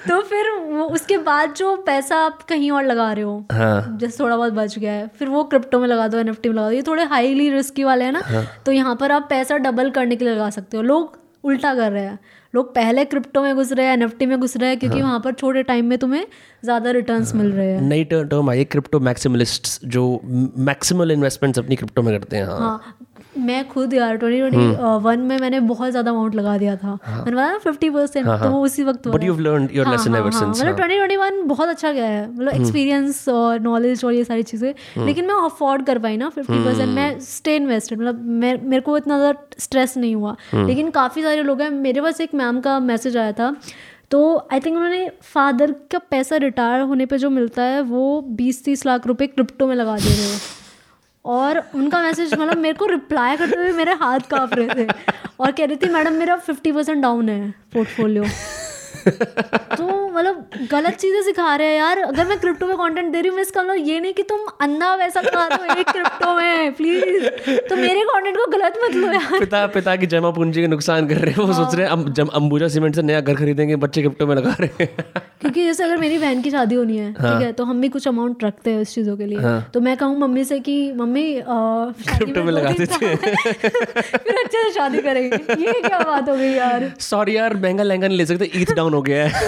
तो 0.07 0.19
फिर 0.21 0.49
वो 0.69 0.85
उसके 0.87 1.17
बाद 1.19 1.53
जो 1.53 1.75
पैसा 1.85 2.17
आप 2.25 2.41
कहीं 2.41 2.71
और 2.71 2.83
लगा 2.85 3.11
रहे 3.11 3.23
हो 3.23 3.45
हाँ। 3.51 3.97
जैसे 3.99 4.23
थोड़ा 4.23 4.37
बहुत 4.37 4.53
बच 4.53 4.77
गया 4.79 4.93
है 4.93 5.07
फिर 5.19 5.29
वो 5.29 5.43
क्रिप्टो 5.43 5.79
में 5.79 5.87
लगा 5.87 6.07
दो 6.07 6.17
एनएफटी 6.17 6.49
में 6.49 6.55
लगा 6.55 6.69
दो 6.69 6.75
ये 6.75 6.81
थोड़े 6.81 7.03
हाईली 7.05 7.49
रिस्की 7.49 7.83
वाले 7.83 8.05
हैं 8.05 8.11
ना। 8.11 8.21
हाँ। 8.25 8.45
तो 8.65 8.71
यहाँ 8.71 8.95
पर 8.95 9.11
आप 9.11 9.27
पैसा 9.29 9.57
डबल 9.57 9.89
करने 9.89 10.15
के 10.15 10.25
लिए 10.25 10.33
लगा 10.33 10.49
सकते 10.49 10.77
हो। 10.77 10.83
लोग 10.83 11.17
उल्टा 11.43 11.73
कर 11.75 11.91
रहे 11.91 12.03
हैं। 12.03 12.19
लोग 12.53 12.73
पहले 12.75 13.03
क्रिप्टो 13.05 13.41
में 13.41 13.55
घुस 13.55 13.71
रहे 13.71 13.85
हैं 13.85 13.93
एनएफटी 13.93 14.25
में 14.25 14.39
घुस 14.39 14.55
रहे 14.57 14.69
हैं 14.69 14.77
क्योंकि 14.79 15.01
वहाँ 15.01 15.19
पर 15.19 15.33
छोटे 15.33 15.63
टाइम 15.63 15.85
में 15.85 15.97
तुम्हें 15.97 16.25
ज़्यादा 16.63 16.91
रिटर्न्स 16.91 17.33
मिल 17.35 17.51
रहे 17.51 17.71
हैं। 17.71 17.81
नई 17.81 18.03
टर्म 18.03 18.49
आई 18.49 18.63
क्रिप्टो 18.65 18.99
मैक्सिमलिस्ट 18.99 19.67
जो 19.85 20.03
मैक्सिमल 20.67 21.11
इन्वेस्टमेंट्स 21.11 21.59
अपनी 21.59 21.75
क्रिप्टो 21.75 22.01
में 22.01 22.17
करते 22.19 22.37
हैं 22.37 22.45
हाँ। 22.45 22.59
हाँ। 22.59 22.95
मैं 23.39 23.67
खुद 23.67 23.93
यार 23.93 24.15
ट्वेंटी 24.17 24.39
ट्वेंटी 24.39 25.03
वन 25.03 25.19
में 25.21 25.37
मैंने 25.39 25.59
बहुत 25.61 25.91
ज़्यादा 25.91 26.11
अमाउंट 26.11 26.35
लगा 26.35 26.57
दिया 26.57 26.75
था। 26.75 26.93
मैंने 27.05 27.31
बताया 27.31 27.57
फिफ्टी 27.59 27.89
परसेंट 27.89 28.25
तो 28.25 28.49
वो 28.49 28.61
उसी 28.63 28.83
वक्त 28.83 29.07
बट 29.07 29.23
यू 29.23 29.37
लर्न 29.37 29.67
योर 29.73 29.85
हाँ, 29.85 29.93
लेसन 29.93 30.11
हाँ, 30.11 30.21
एवर 30.21 30.31
हाँ, 30.31 30.39
सिंस 30.39 30.61
मतलब 30.61 30.75
ट्वेंटी 30.75 30.95
ट्वेंटी 30.95 31.17
वन 31.17 31.41
बहुत 31.47 31.69
अच्छा 31.69 31.91
गया 31.91 32.05
है। 32.05 32.27
मतलब 32.29 32.53
एक्सपीरियंस 32.53 33.27
और 33.29 33.59
नॉलेज 33.61 34.05
और 34.05 34.13
ये 34.13 34.23
सारी 34.23 34.43
चीज़ें। 34.43 35.05
लेकिन 35.05 35.27
मैं 35.27 35.35
अफोर्ड 35.45 35.85
कर 35.85 35.99
पाई 35.99 36.17
ना 36.17 36.29
फिफ्टी 36.29 36.63
परसेंट 36.65 36.89
मैं 36.89 37.19
स्टे 37.23 37.55
इन्वेस्टेड 37.55 37.99
मतलब 37.99 38.23
मेरे 38.65 38.81
को 38.81 38.97
इतना 38.97 39.19
ज़्यादा 39.19 39.39
स्ट्रेस 39.59 39.97
नहीं 39.97 40.15
हुआ। 40.15 40.35
लेकिन 40.55 40.89
काफ़ी 40.91 41.23
सारे 41.23 41.43
लोग 41.43 41.61
हैं 41.61 41.69
मेरे 41.71 42.01
पास 42.01 42.21
एक 42.21 42.33
मैम 42.35 42.59
का 42.61 42.79
मैसेज 42.81 43.17
आया 43.17 43.31
था। 43.33 43.55
तो 44.11 44.19
आई 44.53 44.59
थिंक 44.59 44.75
उन्होंने 44.75 45.09
फादर 45.23 45.71
का 45.91 45.99
पैसा 46.11 46.35
रिटायर 46.37 46.81
होने 46.81 47.05
पे 47.05 47.17
जो 47.17 47.29
मिलता 47.29 47.63
है 47.63 47.81
वो 47.83 48.21
बीस 48.37 48.63
तीस 48.65 48.85
लाख 48.85 49.07
रुपए 49.07 49.27
क्रिप्टो 49.27 49.67
में 49.67 49.75
लगा 49.75 49.95
दे 49.95 50.09
रहे 50.09 50.27
हैं। 50.27 50.39
और 51.27 51.63
उनका 51.75 52.01
मैसेज 52.01 52.33
मतलब 52.33 52.57
मेरे 52.57 52.73
को 52.73 52.85
रिप्लाई 52.85 53.37
करते 53.37 53.57
हुए 53.57 53.71
मेरे 53.71 53.93
हाथ 53.93 54.19
काँप 54.19 54.53
रहे 54.53 54.69
थे। 54.75 54.87
और 55.39 55.51
कह 55.51 55.65
रही 55.65 55.75
थी, 55.75 55.89
मैडम, 55.89 56.13
मेरा 56.13 56.35
फिफ्टी 56.35 56.71
परसेंट 56.71 57.01
डाउन 57.01 57.29
है 57.29 57.51
पोर्टफोलियो 57.73 58.23
तो 59.09 59.85
मतलब 60.09 60.67
गलत 60.71 60.95
चीज़ें 60.95 61.21
सिखा 61.23 61.55
रहे 61.55 61.67
हैं 61.67 61.77
यार। 61.77 61.99
अगर 61.99 62.27
मैं 62.27 62.37
क्रिप्टो 62.39 62.67
में 62.67 62.75
कंटेंट 62.77 63.11
दे 63.13 63.19
रही 63.21 63.29
हूँ 63.29 63.35
मैं 63.35 63.41
इसका 63.43 63.63
मतलब 63.63 63.87
ये 63.87 63.99
नहीं 63.99 64.13
कि 64.13 64.23
तुम 64.31 64.39
अंधा 64.61 64.93
वैसा 64.95 65.21
लगा 65.21 65.45
रहे 65.47 65.67
हो 65.67 65.79
एक 65.79 65.89
क्रिप्टो 65.89 66.33
में 66.35 66.73
प्लीज़ 66.75 67.27
तो 67.69 67.75
मेरे 67.75 68.03
कंटेंट 68.05 68.37
को 68.37 68.45
गलत 68.51 68.79
मत 68.83 68.95
लो 68.95 69.11
यार। 69.13 69.39
पिता 69.39 69.65
पिता 69.75 69.95
की 69.95 70.07
जमा 70.07 70.31
पूंजी 70.31 70.61
के 70.61 70.67
नुकसान 70.67 71.07
कर 71.07 71.17
रहे 71.17 71.31
हैं। 71.31 71.43
वो 71.43 71.53
सोच 71.53 71.75
रहे 71.75 71.87
हैं 71.87 72.13
जब 72.13 72.29
अंबुजा 72.35 72.67
सीमेंट 72.67 72.95
से 72.95 73.01
नया 73.01 73.21
घर 73.21 73.35
खरीदेंगे 73.35 73.75
बच्चे 73.85 74.01
क्रिप्टो 74.01 74.27
में 74.27 74.35
लगा 74.35 74.55
रहे 74.59 74.83
हैं। 74.83 74.89
क्योंकि 75.41 75.63
जैसे 75.65 75.83
अगर 75.83 75.97
मेरी 75.97 76.17
बहन 76.17 76.41
की 76.41 76.51
शादी 76.51 76.75
होनी 76.75 76.97
है 76.97 77.11
ठीक 77.13 77.41
है। 77.41 77.51
तो 77.53 77.63
हम 77.63 77.81
भी 77.81 77.89
कुछ 77.89 78.07
अमाउंट 78.07 78.43
रखते 78.43 78.71
हैं 78.71 78.81
उस 78.81 78.93
चीज़ों 78.95 79.15
के 79.17 79.25
लिए। 79.25 79.59
तो 79.73 79.81
मैं 79.81 79.95
कहूँ 79.97 80.17
मम्मी 80.19 80.43
से 80.43 80.59
कि 80.59 80.75
मम्मी 80.97 81.23
क्रिप्टो 81.41 82.43
में 82.43 82.51
लगा 82.53 82.71
देते 82.79 83.15
फिर 83.15 84.35
अच्छे 84.37 84.63
से 84.63 84.71
शादी 84.71 85.01
करेंगे। 85.01 85.37
ये 85.65 85.79
क्या 85.81 85.99
बात 85.99 86.29
हो 86.29 86.35
गई 86.35 86.51
यार। 86.51 86.91
सॉरी 87.01 87.35
यार 87.37 87.55
महँगा 87.57 87.83
लहंगा 87.83 88.07
नहीं 88.07 88.17
ले 88.17 88.25
सकते 88.25 88.49
ईथ 88.55 88.73
डाउन 88.75 88.93
हो 88.97 89.01
गया 89.01 89.27
है। 89.27 89.45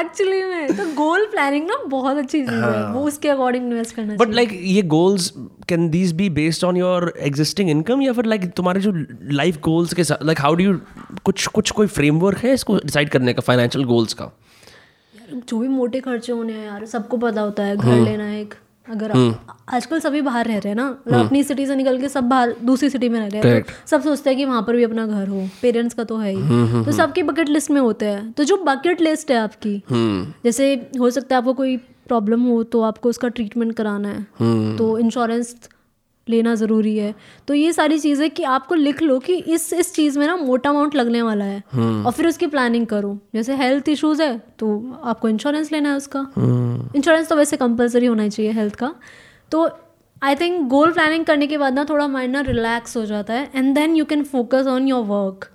एक्चुअली 0.00 0.42
में 0.42 0.76
तो 0.76 0.84
गोल 0.94 1.24
प्लानिंग 1.26 1.66
ना 1.66 1.76
बहुत 1.86 2.16
अच्छी 2.16 2.40
चीज़ 2.40 2.50
है। 2.50 2.86
वो 2.92 3.02
उसके 3.02 3.28
अकॉर्डिंग 3.28 3.64
इन्वेस्ट 3.64 3.94
करना 3.96 4.16
बट 4.16 4.34
लाइक 4.34 4.50
ये 4.52 4.82
goals 4.94 5.32
can 5.68 5.88
these 5.90 6.12
be 6.12 6.28
based 6.30 6.64
on 6.64 6.76
your 6.76 7.12
existing 7.20 7.70
income 7.70 8.02
या 8.02 8.12
फिर 8.12 8.24
लाइक 8.24 8.50
तुम्हारे 8.52 8.80
जो 8.80 8.92
लाइफ 9.32 9.60
गोल्स 9.62 9.94
के 9.94 10.04
साथ 10.04 10.24
लाइक 10.24 10.40
हाउ 10.40 10.54
डू 10.54 10.64
यू 10.64 10.78
कुछ 11.24 11.46
कुछ 11.46 11.70
कोई 11.70 11.86
फ्रेमवर्क 11.86 12.38
है 12.38 12.54
इसको 12.54 12.76
डिसाइड 12.76 13.08
करने 13.08 13.32
का 13.32 13.42
फाइनेंशियल 13.46 13.84
गोल्स 13.84 14.12
का? 14.12 14.30
जो 15.32 15.58
भी 15.58 15.68
मोटे 15.68 16.00
खर्चे 16.00 16.32
होने 16.32 16.52
हैं 16.52 16.66
यार 16.66 16.84
सबको 16.86 17.16
पता 17.16 17.40
होता 17.40 17.62
है 17.62 17.76
घर 17.76 17.94
लेना 17.94 18.24
है 18.24 18.40
एक। 18.40 18.54
अगर 18.90 19.10
आप- 19.10 19.74
आजकल 19.74 20.00
सभी 20.00 20.20
बाहर 20.20 20.46
रह 20.46 20.58
रहे 20.58 20.68
हैं 20.68 20.74
ना 20.74 20.88
मतलब 20.90 21.18
अपनी 21.26 21.42
सिटी 21.44 21.66
से 21.66 21.76
निकल 21.76 22.00
के 22.00 22.08
सब 22.08 22.24
बाहर 22.24 22.54
दूसरी 22.64 22.90
सिटी 22.90 23.08
में 23.08 23.18
रह 23.20 23.26
रहे 23.26 23.36
हैं 23.38 23.62
तो 23.62 23.72
सब 23.86 24.02
सोचते 24.02 24.30
हैं 24.30 24.36
कि 24.36 24.44
वहाँ 24.44 24.62
पर 24.62 24.76
भी 24.76 24.82
अपना 24.82 25.06
घर 25.06 25.28
हो 25.28 25.48
पेरेंट्स 25.62 25.94
का 25.94 26.04
तो 26.04 26.16
है 26.16 26.32
ही। 26.34 26.42
तो 26.84 26.92
सबकी 26.92 27.22
बकेट 27.22 27.48
लिस्ट 27.48 27.70
में 27.70 27.80
होते 27.80 28.06
हैं। 28.06 28.32
तो 28.32 28.44
जो 28.44 28.56
बकेट 28.56 29.00
लिस्ट 29.00 29.30
है 29.30 29.36
आपकी 29.36 29.82
जैसे 30.44 30.90
हो 30.98 31.10
सकता 31.10 31.34
है 31.36 31.38
आपको 31.38 31.54
कोई 31.54 31.76
प्रॉब्लम 31.76 32.42
हो 32.42 32.62
तो 32.62 32.80
आपको 32.82 33.08
उसका 33.08 33.28
ट्रीटमेंट 33.28 33.74
कराना 33.74 34.08
है। 34.08 34.22
तो 34.76 34.98
इंश्योरेंस 34.98 35.54
लेना 36.30 36.54
ज़रूरी 36.54 36.96
है। 36.96 37.14
तो 37.48 37.54
ये 37.54 37.72
सारी 37.72 37.98
चीज़ें 37.98 38.30
कि 38.30 38.42
आपको 38.44 38.74
लिख 38.74 39.02
लो 39.02 39.18
कि 39.20 39.34
इस 39.34 39.72
इस 39.72 39.94
चीज़ 39.94 40.18
में 40.18 40.26
ना 40.26 40.36
मोटा 40.36 40.70
अमाउंट 40.70 40.94
लगने 40.94 41.22
वाला 41.22 41.44
है 41.44 41.62
और 41.74 42.12
फिर 42.12 42.26
उसकी 42.26 42.46
प्लानिंग 42.46 42.86
करो। 42.86 43.18
जैसे 43.34 43.56
हेल्थ 43.56 43.88
इश्यूज़ 43.88 44.22
है 44.22 44.36
तो 44.58 45.00
आपको 45.04 45.28
इंश्योरेंस 45.28 45.72
लेना 45.72 45.90
है 45.90 45.96
उसका। 45.96 46.20
इंश्योरेंस 46.96 47.28
तो 47.28 47.36
वैसे 47.36 47.56
कंपलसरी 47.56 48.06
होना 48.06 48.28
चाहिए 48.28 48.52
हेल्थ 48.52 48.74
का। 48.74 48.94
तो 49.52 49.68
आई 50.22 50.34
थिंक 50.34 50.60
गोल 50.68 50.92
प्लानिंग 50.92 51.24
करने 51.24 51.46
के 51.46 51.58
बाद 51.58 51.74
ना 51.74 51.84
थोड़ा 51.84 52.06
माइंड 52.08 52.32
ना 52.32 52.40
रिलैक्स 52.42 52.96
हो 52.96 53.04
जाता 53.06 53.34
है। 53.34 53.50
And 53.54 53.74
then 53.74 53.96
you 53.96 54.04
can 54.04 54.24
focus 54.26 54.66
on 54.66 54.88
your 54.88 55.04
work 55.06 55.48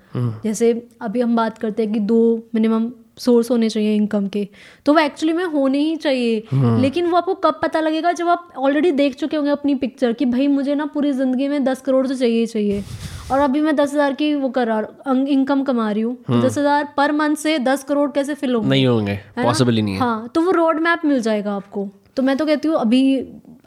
जैसे 0.43 0.71
अभी 1.01 1.21
हम 1.21 1.35
बात 1.35 1.57
करते 1.57 1.83
हैं 1.83 1.91
कि 1.93 1.99
दो 2.01 2.49
मिनिमम 2.55 2.91
सोर्स 3.17 3.49
होने 3.51 3.69
चाहिए 3.69 3.95
इनकम 3.95 4.27
के। 4.27 4.47
तो 4.85 4.93
वो 4.93 4.99
एक्चुअली 4.99 5.33
में 5.33 5.43
होने 5.45 5.79
ही 5.79 5.95
चाहिए। 5.95 6.43
लेकिन 6.81 7.07
वो 7.07 7.17
आपको 7.17 7.33
कब 7.35 7.59
पता 7.61 7.79
लगेगा? 7.79 8.11
जब 8.11 8.27
आप 8.29 8.49
ऑलरेडी 8.57 8.91
देख 8.93 9.15
चुके 9.15 9.37
होंगे 9.37 9.51
अपनी 9.51 9.75
पिक्चर 9.75 10.13
कि 10.13 10.25
भाई 10.25 10.47
मुझे 10.49 10.75
ना 10.75 10.85
पूरी 10.85 11.11
ज़िंदगी 11.13 11.47
में 11.47 11.63
दस 11.63 11.81
करोड़ 11.81 12.05
तो 12.07 12.15
चाहिए 12.15 12.45
चाहिए। 12.45 12.83
और 13.31 13.39
अभी 13.39 13.61
मैं 13.61 13.75
दस 13.75 13.93
हज़ार 13.93 14.13
की 14.13 14.33
वो 14.35 14.49
कर 14.49 14.67
रहा 14.67 15.13
इनकम 15.27 15.63
कमा 15.63 15.91
रही 15.91 16.01
हूँ। 16.01 16.15
तो 16.17 16.41
दस 16.41 16.57
हज़ार 16.57 16.87
पर 16.97 17.11
मंथ 17.13 17.35
से 17.35 17.57
दस 17.61 17.83
करोड़ 17.83 18.09
कैसे 18.11 18.33
फिल 18.33 18.53
होंगे? 18.53 18.69
नहीं 18.69 18.85
होंगे 18.85 19.19
पॉसिबल 19.37 19.75
ही 19.75 19.81
नहीं 19.81 19.93
है। 19.93 19.99
हाँ 19.99 20.27
तो 20.35 20.41
वो 20.41 20.51
रोड 20.51 20.79
मैप 20.79 21.05
मिल 21.05 21.21
जाएगा 21.21 21.53
आपको। 21.53 21.87
तो 22.17 22.23
मैं 22.23 22.37
तो 22.37 22.45
कहती 22.45 22.67
हूँ 22.67 22.77
अभी 22.77 23.01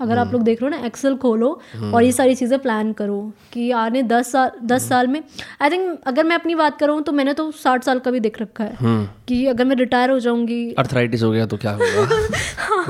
अगर 0.01 0.19
आप 0.19 0.33
लोग 0.33 0.43
देख 0.43 0.63
रहे 0.63 0.71
हो 0.71 0.77
ना 0.77 0.87
एक्सेल 0.87 1.15
खोलो 1.17 1.49
और 1.95 2.03
ये 2.03 2.11
सारी 2.13 2.35
चीज़ें 2.35 2.59
प्लान 2.59 2.93
करो 2.93 3.21
कि 3.53 3.71
आने 3.81 4.03
दस 4.03 4.33
साल 4.33 4.51
दस 4.65 4.89
साल 4.89 5.07
में 5.07 5.23
आई 5.63 5.71
थिंक 5.71 6.01
अगर 6.07 6.25
मैं 6.25 6.37
अपनी 6.37 6.55
बात 6.55 6.79
करूँ 6.79 7.01
तो 7.03 7.13
मैंने 7.13 7.33
तो 7.35 7.51
साठ 7.53 7.85
साल 7.85 7.99
का 7.99 8.11
भी 8.11 8.21
देख 8.21 8.41
रखा 8.43 8.65
है 8.65 8.77
कि 9.29 9.45
अगर 9.47 9.65
मैं 9.65 9.77
रिटायर 9.77 10.11
हो 10.11 10.19
जाऊँगी। 10.21 10.59
अर्थराइटिस 10.79 11.23
हो 11.23 11.31
गया 11.31 11.47
तो 11.47 11.57
क्या 11.57 11.73
होगा? 11.73 12.19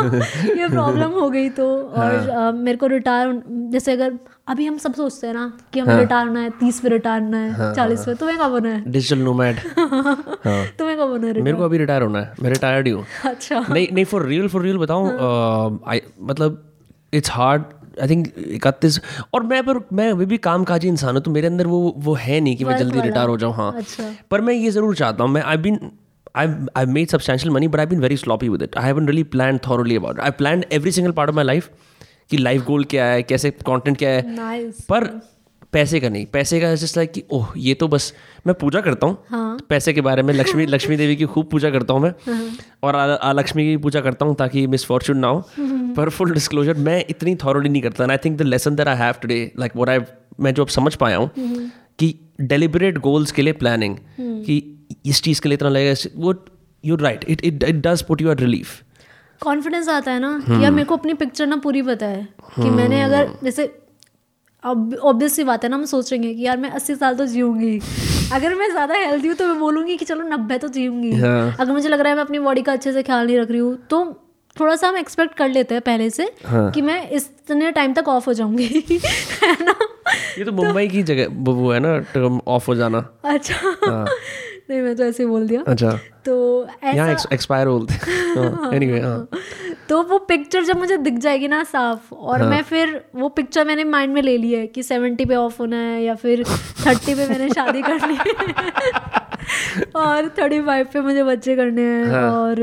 ये 0.57 0.68
प्रॉब्लम 0.68 1.11
हो 1.11 1.28
गई 1.30 1.48
तो 1.50 1.66
और 1.82 2.14
अ, 2.30 2.50
मेरे 2.52 2.78
को 2.78 2.86
रिटायर 2.86 3.42
जैसे 3.70 3.92
अगर 3.92 4.18
अभी 4.48 4.66
हम 4.66 4.76
सब 4.78 4.94
सोचते 4.94 5.26
हैं 5.26 5.34
ना 5.34 5.46
कि 5.72 5.80
हमें 5.80 5.96
रिटायर 5.96 6.26
होना 6.26 6.40
है 6.40 6.50
तीस 6.50 6.80
पे 6.80 6.88
रिटायर 6.88 7.22
होना 7.22 7.38
है 7.38 7.74
चालीस 7.74 8.04
पे 8.04 8.14
तुम्हें 8.14 8.38
कब 8.38 8.50
होना 8.50 8.68
है? 8.68 8.82
डिजिटल 8.92 9.18
नोमैड 9.18 9.57
हाँ। 9.78 10.64
तुम्हें 10.78 10.96
कब 10.98 11.09
होना 11.09 11.26
है 11.26 11.40
मेरे 11.42 11.57
को 11.57 11.64
अभी 11.64 11.78
रिटायर 11.78 12.02
होना 12.02 12.20
है 12.20 12.34
मैं 12.42 12.50
रिटायर्ड 12.50 12.86
ही 12.86 12.92
हूँ। 12.92 13.04
अच्छा। 13.24 13.64
नहीं 13.70 13.88
नहीं 13.92 14.04
फॉर 14.04 14.26
रियल 14.26 14.48
फॉर 14.48 14.62
रियल 14.62 14.78
बताऊँ 14.78 15.07
मतलब 16.22 16.62
इट्स 17.12 17.30
हार्ड 17.30 17.62
आई 18.02 18.09
थिंक 18.09 18.32
इकतीस 18.38 19.00
और 19.34 19.42
मैं 19.42 19.62
पर 19.64 19.80
मैं 19.92 20.11
अभी 20.12 20.26
भी 20.26 20.38
काम 20.46 20.64
काजी 20.64 20.88
इंसान 20.88 21.14
हूँ 21.14 21.22
तो 21.22 21.30
मेरे 21.30 21.46
अंदर 21.46 21.66
वो 21.66 21.80
वो 21.98 22.14
है 22.14 22.40
नहीं 22.40 22.57
कि 22.57 22.64
मैं 22.64 22.76
जल्दी 22.78 23.00
रिटायर 23.00 23.28
हो 23.28 23.36
जाऊँ 23.38 23.54
हाँ 23.54 23.72
अच्छा 23.78 24.14
पर 24.30 24.40
मैं 24.40 24.54
ये 24.54 24.70
ज़रूर 24.70 24.96
चाहता 24.96 25.24
हूँ 25.24 25.32
मैं 25.32 25.42
I 25.42 25.57
been 25.68 25.90
I've 26.34 26.57
I've 26.76 26.90
made 26.94 27.11
substantial 27.11 27.52
money, 27.52 27.66
but 27.66 27.80
I've 27.80 27.88
been 27.88 28.00
very 28.00 28.16
sloppy 28.16 28.48
with 28.50 28.62
it. 28.64 28.74
I 28.76 28.82
haven't 28.86 29.07
really 29.07 29.24
planned 29.24 29.62
thoroughly 29.62 29.94
about 29.96 30.18
it. 30.18 30.22
I 30.22 30.30
planned 30.30 30.66
every 30.70 30.90
single 30.90 31.14
part 31.18 31.30
of 31.30 31.38
my 31.38 31.44
life 31.50 31.70
कि 32.30 32.36
लाइफ 32.36 32.64
गोल 32.64 32.84
क्या 32.92 33.04
है 33.07 33.22
कैसे 33.22 33.50
content 33.50 33.96
क्या 33.98 34.11
है 34.11 34.34
nice 34.34 34.80
पर 34.88 35.04
पैसे 35.72 36.00
का 36.00 36.09
नहीं 36.09 36.26
पैसे 36.32 36.61
का 36.61 36.74
जस्ट 36.74 36.96
लाइक 36.96 37.12
कि 37.12 37.22
ओह 37.32 37.52
ये 37.57 37.74
तो 37.82 37.88
बस 37.88 38.12
मैं 38.47 38.55
पूजा 38.55 38.80
करता 38.80 39.07
हूँ। 39.07 39.16
हाँ। 39.28 39.59
पैसे 39.68 39.92
के 39.92 40.01
बारे 40.01 40.22
में 40.22 40.32
लक्ष्मी 40.34 40.66
लक्ष्मी 40.74 40.97
देवी 40.97 41.16
की 41.16 41.24
खूब 41.24 41.49
पूजा 41.51 41.70
करता 41.70 41.94
हूँ 41.94 42.03
मैं। 42.03 42.12
और 42.82 42.97
आ- 42.97 43.14
आ 43.14 43.32
लक्ष्मी 43.32 43.64
की 43.64 43.76
पूजा 43.76 44.01
करता 44.01 44.26
हूँ 44.26 44.34
ताकि 44.34 44.66
मिस 44.66 44.84
फॉर्चून 44.84 45.18
ना 45.18 45.28
हो। 45.28 45.44
पर 45.97 46.09
फुल 46.09 46.32
डिस्क्लोजर 46.32 46.74
मैं 46.74 47.05
इतनी 47.11 47.34
थॉरोली 47.34 47.68
नहीं 47.68 47.82
करता। 47.82 48.07
I 48.11 48.16
think 48.16 48.38
the 48.38 48.42
lesson 48.42 48.76
that 48.76 48.88
I 48.88 48.97
have 48.97 49.14
today 49.22 49.53
like 49.59 49.76
what 49.76 49.88
I 49.88 49.99
मैं 50.40 50.55
जो 50.55 50.62
अब 50.62 50.68
समझ 50.68 50.94
पाया 50.94 51.16
हूँ 51.16 51.30
कि 51.99 52.14
डेलिबरेट 52.40 52.99
गोल्स 52.99 53.32
के 53.32 53.42
लिए 53.42 53.53
प्लानिंग 53.53 53.97
कि 54.20 54.86
इस 55.07 55.22
चीज़ 55.22 55.40
के 55.40 55.49
लिए 55.49 55.55
इतना 55.55 55.68
लगेगा 55.68 56.11
वो 56.16 56.34
you 56.84 56.97
write 56.97 57.24
it 57.28 57.44
it 57.44 57.62
it 57.62 57.74
does 57.74 58.03
put 58.03 58.22
you 58.22 58.32
relief 58.32 58.82
confidence 59.42 59.88
आता 59.88 60.12
है 60.12 60.20
ना 60.20 60.38
कि 60.47 60.62
यार 60.64 60.70
मेरे 60.70 60.84
को 60.84 60.97
अपनी 60.97 61.14
पिक्चर 61.14 61.47
ना 61.47 61.57
पूरी 61.57 61.82
पता 61.82 62.07
है 62.07 62.28
कि 62.57 62.70
मैंने 62.70 63.01
अगर 63.03 63.30
जैसे 63.44 63.66
अब 64.64 64.94
ऑब्वियस 64.94 65.32
सी 65.32 65.44
बात 65.44 65.64
है 65.64 65.70
ना 65.70 65.76
हम 65.76 65.84
सोचेंगे 65.84 66.34
कि 66.34 66.42
यार 66.42 66.57
मैं 66.57 66.70
अस्सी 66.70 66.94
साल 66.94 67.14
तो 67.14 67.26
जीऊँगी। 67.26 67.80
अगर 68.33 68.55
मैं 68.55 68.70
ज़्यादा 68.70 68.95
हेल्दी 68.95 69.29
हूँ 69.29 69.37
तो 69.37 69.47
मैं 69.47 69.59
बोलूँगी 69.59 69.97
कि 69.97 70.05
चलो 70.05 70.22
नब्बे 70.29 70.59
तो 70.59 70.68
जीऊँगी। 70.68 71.12
हाँ। 71.12 71.57
अगर 71.61 71.72
मुझे 71.72 71.89
लग 71.89 72.01
रहा 72.01 72.09
है 72.09 72.16
मैं 72.16 72.24
अपनी 72.24 72.39
बॉडी 72.39 72.62
का 72.62 72.72
अच्छे 72.72 72.93
से 72.93 73.03
ख्याल 73.03 73.27
नहीं 73.27 73.39
रख 73.39 73.51
रही 73.51 73.59
हूँ 73.59 73.77
तो 73.91 74.05
थोड़ा 74.61 74.77
सा 74.77 74.89
हम 74.89 74.97
एक्सपेक्ट 74.97 75.35
कर 75.35 75.49
लेते 75.49 75.74
हैं 75.74 75.83
पहले 75.83 76.09
से 76.11 76.31
हाँ. 76.47 76.70
कि 76.70 76.83
मैं 76.83 77.11
इतने 77.11 77.70
टाइम 77.72 77.93
तक 77.95 78.09
ऑफ़ 78.09 78.27
हो 78.27 78.33
जाऊँगी। 78.33 78.66
है 79.43 79.53
ना? 79.64 79.74
ये 80.39 80.45
तो 80.45 80.53
मुंबई 80.53 80.89
की 80.89 81.03
जगह 81.03 81.27
वो 81.53 81.72
है 81.72 81.81
ना 81.81 82.41
ऑफ़ 82.47 82.66
हो 82.66 82.74
जाना। 82.74 82.99
अच्छा। 83.24 83.74
नहीं 84.70 84.81
मैं 84.83 84.95
तो 84.97 85.05
ऐसे 85.05 85.22
ही 85.22 85.29
बोल 85.29 85.47
दिया। 85.49 85.62
अच्छा। 85.68 85.91
तो 86.24 86.35
यहाँ 86.85 87.09
ऐसा 87.09 87.29
एक्सपायर 87.33 87.68
बोलते 87.68 87.95
हैं। 87.95 88.72
एनीवे 88.74 89.01
हाँ। 89.01 89.29
तो 89.89 90.03
वो 90.03 90.18
पिक्चर 90.18 90.64
जब 90.64 90.78
मुझे 90.78 90.97
दिख 90.97 91.18
जाएगी 91.18 91.49
ना 91.49 91.62
साफ़ 91.64 92.14
और 92.14 92.41
हाँ. 92.41 92.51
मैं 92.51 92.62
फिर 92.62 93.01
वो 93.14 93.28
पिक्चर 93.28 93.64
मैंने 93.64 93.84
माइंड 93.84 94.14
में 94.14 94.22
ले 94.22 94.37
ली 94.39 94.53
है 94.53 94.66
कि 94.66 94.82
सेवेंटी 94.82 95.24
पे 95.24 95.34
ऑफ़ 95.34 95.59
होना 95.59 95.76
है 95.76 96.03
या 96.05 96.14
फिर 96.14 96.43
थर्टी 96.87 97.14
पे 97.14 97.28
मैंने 97.28 97.49
शादी 97.49 97.82
करनी 97.82 98.16
है 98.16 98.34
और 99.97 100.28
थर्टी 100.39 100.61
फाइव 100.61 100.89
पे 100.93 101.01
मुझे 101.01 101.22
बच्चे 101.24 101.57
करने 101.57 101.82
हैं 101.82 102.07
हाँ. 102.07 102.30
और 102.30 102.61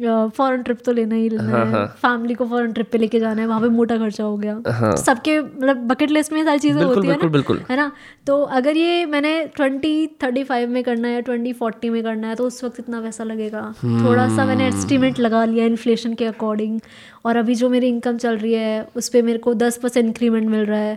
फॉरेन 0.00 0.62
ट्रिप 0.62 0.78
तो 0.84 0.92
लेना 0.92 1.14
ही 1.14 1.28
लेना 1.28 1.58
है 1.58 1.86
फैमिली 1.98 2.34
को 2.34 2.46
फॉरेन 2.46 2.72
ट्रिप 2.72 2.90
पे 2.92 2.98
लेके 2.98 3.20
जाना 3.20 3.42
है 3.42 3.48
वहाँ 3.48 3.60
पे 3.60 3.68
मोटा 3.70 3.96
खर्चा 3.98 4.24
हो 4.24 4.36
गया। 4.36 4.94
सबके 4.96 5.40
मतलब 5.40 5.86
बकेट 5.88 6.10
लिस्ट 6.10 6.32
में 6.32 6.44
सारी 6.44 6.58
चीज़ें 6.58 6.82
होती 6.82 7.08
है 7.08 7.16
ना 7.16 7.28
बिल्कुल। 7.28 7.60
है 7.70 7.76
ना? 7.76 7.90
तो 8.26 8.40
अगर 8.42 8.76
ये 8.76 9.04
मैंने 9.06 9.32
ट्वेंटी 9.56 10.06
थर्टी 10.22 10.44
फाइव 10.44 10.70
में 10.70 10.82
करना 10.84 11.08
है 11.08 11.22
ट्वेंटी 11.22 11.52
फोर्टी 11.54 11.90
में 11.90 12.02
करना 12.02 12.28
है 12.28 12.34
तो 12.34 12.46
उस 12.46 12.62
वक्त 12.64 12.80
इतना 12.80 13.00
पैसा 13.00 13.24
लगेगा। 13.24 13.62
थोड़ा 13.84 14.28
सा 14.36 14.44
मैंने 14.44 14.66
एस्टिमेट 14.68 15.18
लगा 15.20 15.44
लिया 15.44 15.64
इन्फ्लेशन 15.66 16.14
के 16.14 16.24
अकॉर्डिंग 16.26 16.80
और 17.26 17.36
अभी 17.36 17.54
जो 17.54 17.68
मेरी 17.70 17.88
इनकम 17.88 18.16
चल 18.18 18.36
रही 18.36 18.52
है 18.54 18.86
उस 18.96 19.08
पर 19.08 19.22
मेरे 19.22 19.38
को 19.38 19.54
दस 19.56 19.76
परसेंट 19.76 20.04
इंक्रीमेंट 20.06 20.48
मिल 20.48 20.64
रहा 20.66 20.80
है। 20.80 20.96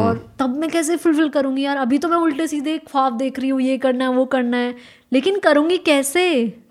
और 0.00 0.24
तब 0.40 0.56
मैं 0.56 0.70
कैसे 0.70 0.96
फुलफिल 0.96 1.28
करूँगी 1.30 1.62
यार? 1.62 1.76
अभी 1.78 1.98
तो 1.98 2.08
मैं 2.08 2.16
उल्टे 2.18 2.46
सीधे 2.46 2.76
ख्वाब 2.80 3.16
देख 3.16 3.38
रही 3.38 3.48
हूँ 3.48 3.60
ये 3.62 3.76
करना 3.78 4.04
है 4.04 4.10
वो 4.10 4.24
करना 4.26 4.56
है। 4.56 4.74
लेकिन 5.12 5.38
करूँगी 5.40 5.78
कैसे? 5.84 6.26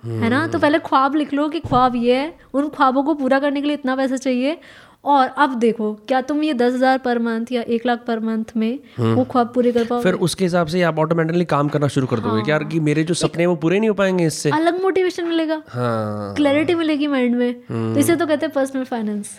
है 0.06 0.30
ना? 0.30 0.46
तो 0.48 0.60
पहले 0.60 0.80
ख्वाब 0.82 1.16
लिख 1.16 1.34
लो 1.34 1.48
कि 1.50 1.60
ख्वाब 1.62 1.96
ये 1.98 2.16
है 2.16 2.34
उन 2.54 2.70
ख्वाबों 2.70 3.04
को 3.04 3.14
पूरा 3.16 3.40
करने 3.40 3.62
के 3.62 3.68
लिए 3.68 3.76
इतना 3.76 3.96
पैसा 3.96 4.18
चाहिए। 4.18 4.58
और 5.06 5.28
अब 5.38 5.54
देखो 5.60 5.92
क्या 6.08 6.20
तुम 6.22 6.42
ये 6.44 6.54
दस 6.54 6.74
हज़ार 6.74 6.98
पर 7.00 7.20
मंथ 7.20 7.52
या 7.52 7.62
एक 7.68 7.86
लाख 7.86 8.00
पर 8.08 8.20
मंथ 8.22 8.46
में 8.58 8.80
वो 9.00 9.24
ख्वाब 9.26 9.52
पूरे 9.56 9.72
कर 9.72 9.86
पाओ 9.86 10.02
फिर 10.02 10.14
उसके 10.28 10.44
हिसाब 10.44 10.68
से 10.68 10.82
आप 10.84 11.00
ऑटोमेटिकली 11.00 11.46
काम 11.48 11.70
करना 11.70 11.88
शुरू 11.88 12.08
कर 12.08 12.20
दोगे 12.20 12.42
कि 12.42 12.52
यार 12.52 12.64
कि 12.64 12.80
मेरे 12.82 13.04
जो 13.04 13.14
सपने 13.16 13.46
वो 13.46 13.56
पूरे 13.58 13.80
नहीं 13.80 13.90
हो 13.90 13.96
पाएँगे 13.96 14.26
इससे। 14.26 14.50
अलग 14.52 14.82
मोटिवेशन 14.82 15.28
मिलेगा। 15.28 15.62
हाँ। 15.70 16.34
क्लैरिटी 16.36 16.76
मिलेगी 16.76 17.08
माइंड 17.08 17.36
में। 17.36 17.54
तो 17.62 18.00
इसे 18.00 18.16
तो 18.16 18.26
कहते 18.26 18.46
हैं 18.46 18.54
personal 18.54 18.84
finance 18.86 19.38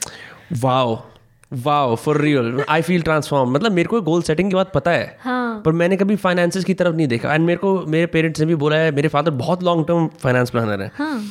wow 0.63 0.97
wow 1.53 1.95
for 1.97 2.21
real 2.21 2.63
I 2.69 2.83
feel 2.83 3.03
transform 3.03 3.51
मतलब 3.53 3.73
मेरे 3.73 3.89
को 3.89 4.01
गोल 4.03 4.23
सेटिंग 4.23 4.51
की 4.51 4.57
बात 4.57 4.73
पता 4.73 4.91
है 4.91 5.17
हाँ। 5.21 5.63
पर 5.65 5.73
मैंने 5.73 5.97
कभी 5.97 6.17
फाइनेंसिस 6.17 6.65
की 6.65 6.75
तरफ़ 6.75 6.95
नहीं 6.97 7.07
देखा। 7.09 7.35
एंड 7.35 7.47
मेरे 7.47 7.59
को 7.59 7.79
मेरे 7.87 8.07
पेरेंट्स 8.07 8.41
ने 8.41 8.47
भी 8.47 8.55
बोला 8.55 8.77
है 8.77 8.91
मेरे 8.95 9.09
फादर 9.09 9.31
बहुत 9.41 9.63
लॉन्ग 9.63 9.87
टर्म 9.87 10.07
फाइनेंस 10.23 10.51
प्लानर 10.51 10.83
है। 10.83 10.91
हाँ। 10.95 11.23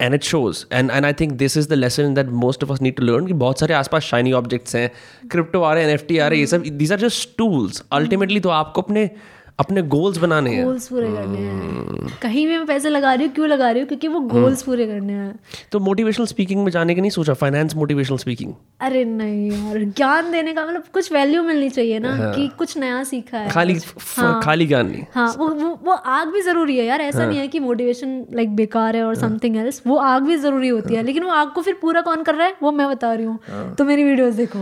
And 0.00 0.14
it 0.14 0.22
shows 0.22 0.64
and 0.72 0.90
and 0.90 1.04
I 1.04 1.12
think 1.12 1.32
this 1.32 1.56
is 1.56 1.68
the 1.68 1.72
lesson 1.72 2.14
that 2.14 2.28
most 2.42 2.64
of 2.64 2.72
us 2.72 2.82
need 2.82 2.96
to 2.96 3.02
learn 3.02 3.26
कि 3.26 3.32
बहुत 3.34 3.60
सारे 3.60 3.74
आसपास 3.74 4.02
शाइनी 4.02 4.32
ऑब्जेक्ट्स 4.32 4.76
हैं 4.76 4.90
क्रिप्टो 5.30 5.62
आ 5.62 5.72
रहे 5.74 5.82
हैं 5.82 5.88
एनएफटी 5.90 6.18
आ 6.18 6.26
रहे 6.28 6.38
हैं 6.38 6.42
ये 6.42 6.46
सब 6.46 6.76
these 6.78 6.92
are 6.92 6.98
just 6.98 7.36
tools 7.38 7.82
ultimately 7.92 8.40
तो 8.40 8.48
आपको 8.48 8.82
अपने 8.82 9.10
अपने 9.58 9.82
गोल्स 9.82 10.18
बनाने 10.18 10.50
हैं। 10.54 10.64
गोल्स 10.64 10.88
पूरे 10.88 11.08
करने 11.08 11.38
हैं। 11.38 12.18
कहीं 12.22 12.46
भी 12.46 12.56
मैं 12.56 12.66
पैसे 12.66 12.88
लगा 12.88 13.14
रही 13.14 13.26
हूँ 13.26 13.34
क्यों 13.34 13.48
लगा 13.48 13.70
रही 13.70 13.80
हूँ? 13.80 13.88
क्योंकि 13.88 14.08
वो 14.08 14.20
गोल्स 14.20 14.62
पूरे 14.62 14.86
करने 14.86 15.12
हैं। 15.12 15.38
तो 15.72 15.80
मोटिवेशनल 15.80 16.26
स्पीकिंग 16.26 16.64
में 16.64 16.70
जाने 16.72 16.94
का 16.94 17.00
नहीं 17.00 17.10
सोचा? 17.10 17.34
फाइनेंस 17.34 17.74
मोटिवेशनल 17.74 18.16
स्पीकिंग 18.18 18.52
अरे 18.80 19.04
नहीं 19.04 19.50
यार 19.52 19.84
ज्ञान 19.84 20.32
देने 20.32 20.52
का 20.52 20.66
मतलब 20.66 20.84
कुछ 20.92 21.12
वैल्यू 21.12 21.42
मिलनी 21.42 21.68
चाहिए 21.68 21.98
ना 21.98 22.32
कि 22.36 22.48
कुछ 22.48 22.78
नया 22.78 23.04
सीखा 23.04 23.38
है। 23.38 23.50
खाली 23.50 23.78
फ- 23.78 24.40
खाली 24.44 24.66
ज्ञान 24.66 24.90
नहीं। 24.90 25.04
हाँ 25.14 25.34
वो 25.38 25.48
वो 25.48 25.80
वो 25.84 25.92
आग 25.92 26.28
भी 26.28 26.40
ज़रूरी 26.40 26.78
है 26.78 26.84
यार। 26.84 27.00
ऐसा 27.00 27.26
नहीं 27.26 27.38
है 27.38 27.48
कि 27.48 27.58
मोटिवेशन 27.58 28.26
लाइक 28.32 28.56
बेकार 28.56 28.96
है 28.96 29.04
और 29.04 29.14
समथिंग 29.14 29.56
एल्स 29.56 29.82
वो 29.86 29.96
आग 29.96 30.22
भी 30.22 30.36
ज़रूरी 30.36 30.68
होती 30.68 30.94
है। 30.94 31.02
लेकिन 31.02 31.22
वो 31.22 31.30
आग 31.30 31.50
को 31.50 31.62
फिर 31.62 31.78
पूरा 31.82 32.00
कौन 32.00 32.22
कर 32.22 32.34
रहा 32.34 32.46
है? 32.46 32.56
वो 32.62 32.72
मैं 32.72 32.88
बता 32.88 33.14
रही 33.14 33.26
हूँ। 33.26 33.38
तो 33.74 33.84
मेरी 33.84 34.04
वीडियोस 34.04 34.34
देखो। 34.34 34.58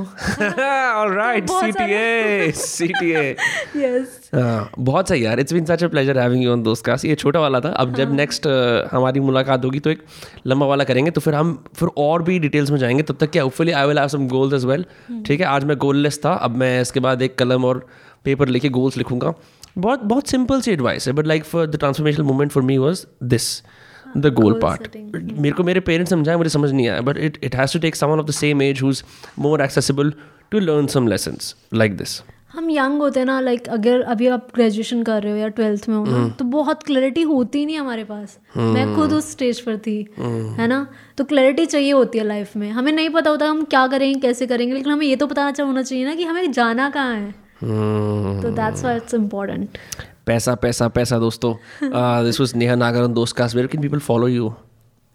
ऑलराइट 0.94 1.50
सीटीए 1.50 2.50
सीटीए 2.52 3.30
यस 3.76 4.20
हाँ, 4.23 4.23
बहुत 4.34 5.08
सही 5.08 5.24
यार। 5.24 5.40
It's 5.40 5.52
been 5.52 5.64
such 5.64 5.84
a 5.84 5.88
pleasure 5.88 6.18
having 6.18 6.42
you 6.44 6.52
on 6.52 6.62
Dost 6.62 6.84
cast 6.84 7.04
ये 7.04 7.14
छोटा 7.14 7.40
वाला 7.40 7.60
था। 7.60 7.68
अब 7.70 7.94
जब 7.94 8.12
नेक्स्ट 8.14 8.46
हमारी 8.92 9.20
मुलाकात 9.20 9.64
होगी 9.64 9.80
तो 9.80 9.90
एक 9.90 10.02
लंबा 10.46 10.66
वाला 10.66 10.84
करेंगे। 10.84 11.10
तो 11.10 11.20
फिर 11.20 11.34
हम 11.34 11.52
फिर 11.76 11.88
और 11.98 12.22
भी 12.22 12.38
डिटेल्स 12.38 12.70
में 12.70 12.78
जाएँगे। 12.78 13.02
तब 13.02 13.16
तक 13.20 13.30
क्या 13.30 13.42
hopefully 13.42 13.72
I 13.72 13.86
will 13.86 13.98
have 13.98 14.08
some 14.08 14.28
goals 14.28 14.54
as 14.54 14.64
well 14.64 14.84
ठीक 15.26 15.40
है? 15.40 15.46
आज 15.46 15.64
मैं 15.64 15.76
गोललेस 15.78 16.20
था। 16.24 16.32
अब 16.34 16.56
मैं 16.56 16.80
इसके 16.80 17.00
बाद 17.00 17.22
एक 17.22 17.38
कलम 17.38 17.64
और 17.64 17.86
पेपर 18.24 18.48
लेके 18.48 18.68
गोल्स 18.70 18.96
लिखूँगा। 18.96 19.34
बहुत 19.78 20.02
बहुत 20.04 20.28
सिंपल 20.28 20.60
सी 20.60 20.70
एडवाइस 20.70 21.06
है 21.08 21.12
but 21.12 21.26
like 21.26 21.44
for 21.44 21.66
the 21.66 21.76
transformational 21.76 22.24
movement 22.24 22.52
for 22.52 22.62
me 22.62 22.78
was 22.78 23.04
this 23.24 23.62
the 24.16 24.32
goal 24.34 24.58
part 24.60 24.96
मेरे 25.16 25.50
को 25.50 25.64
मेरे 25.64 25.80
पेरेंट्स 25.80 26.10
समझाए 26.10 26.36
मुझे 26.36 26.50
समझ 26.50 26.70
नहीं 26.70 26.88
आया 26.88 27.00
but 27.00 27.18
it 27.18 27.38
it 27.44 27.56
has 27.56 27.72
to 27.72 27.78
take 27.78 27.96
someone 27.96 28.18
of 28.18 28.26
the 28.26 28.30
same 28.30 28.62
age 28.62 28.82
who's 28.82 29.02
more 29.38 29.62
accessible 29.62 30.12
to 30.50 30.58
learn 30.58 30.86
some 30.86 31.08
lessons 31.08 31.54
like 31.74 31.96
this 31.96 32.20
हम 32.54 32.70
young 32.70 33.00
होते 33.00 33.20
हैं 33.20 33.26
ना 33.26 33.38
लाइक 33.40 33.68
अगर 33.68 34.00
अभी 34.02 34.26
आप 34.28 34.48
ग्रेजुएशन 34.54 35.02
कर 35.02 35.22
रहे 35.22 35.32
हो 35.32 35.38
या 35.38 35.48
ट्वेल्थ 35.48 35.88
में 35.88 35.96
हो 35.96 36.04
ना 36.04 36.28
तो 36.38 36.44
बहुत 36.44 36.82
क्लैरिटी 36.82 37.22
होती 37.22 37.64
नहीं 37.66 37.78
हमारे 37.78 38.04
पास। 38.04 38.38
मैं 38.56 38.94
खुद 38.96 39.12
उस 39.12 39.30
स्टेज 39.30 39.60
पर 39.60 39.78
थी 39.78 39.96
है 40.18 40.66
ना? 40.66 40.86
तो 41.18 41.24
क्लैरिटी 41.24 41.66
चाहिए 41.66 41.92
होती 41.92 42.18
है 42.18 42.24
लाइफ 42.24 42.56
में। 42.56 42.70
हमें 42.70 42.92
नहीं 42.92 43.10
पता 43.10 43.30
होता 43.30 43.46
हम 43.46 43.64
क्या 43.64 43.86
करेंगे 43.86 44.20
कैसे 44.20 44.46
करेंगे 44.46 44.74
लेकिन 44.74 44.92
हमें 44.92 45.06
ये 45.06 45.16
तो 45.16 45.26
पता 45.26 45.52
होना 45.60 45.82
चाहिए 45.82 46.04
ना 46.04 46.14
कि 46.14 46.24
हमें 46.24 46.52
जाना 46.52 46.90
कहाँ 46.90 47.14
है। 47.14 47.30
तो 48.42 48.50
दैट्स 48.50 48.84
वाई 48.84 48.96
इट्स 48.96 49.14
इम्पोर्टेंट 49.14 49.78
पैसा 50.26 50.54
पैसा 50.54 50.88
पैसा 50.88 51.18
दोस्तों। 51.18 51.54
दिस 52.24 52.40
वाज 52.40 52.54
नेहा 52.56 52.74
नागर 52.74 53.06
दोस्त 53.06 53.36
can 53.38 53.80
people 53.82 53.98
follow 53.98 54.28
you 54.28 54.52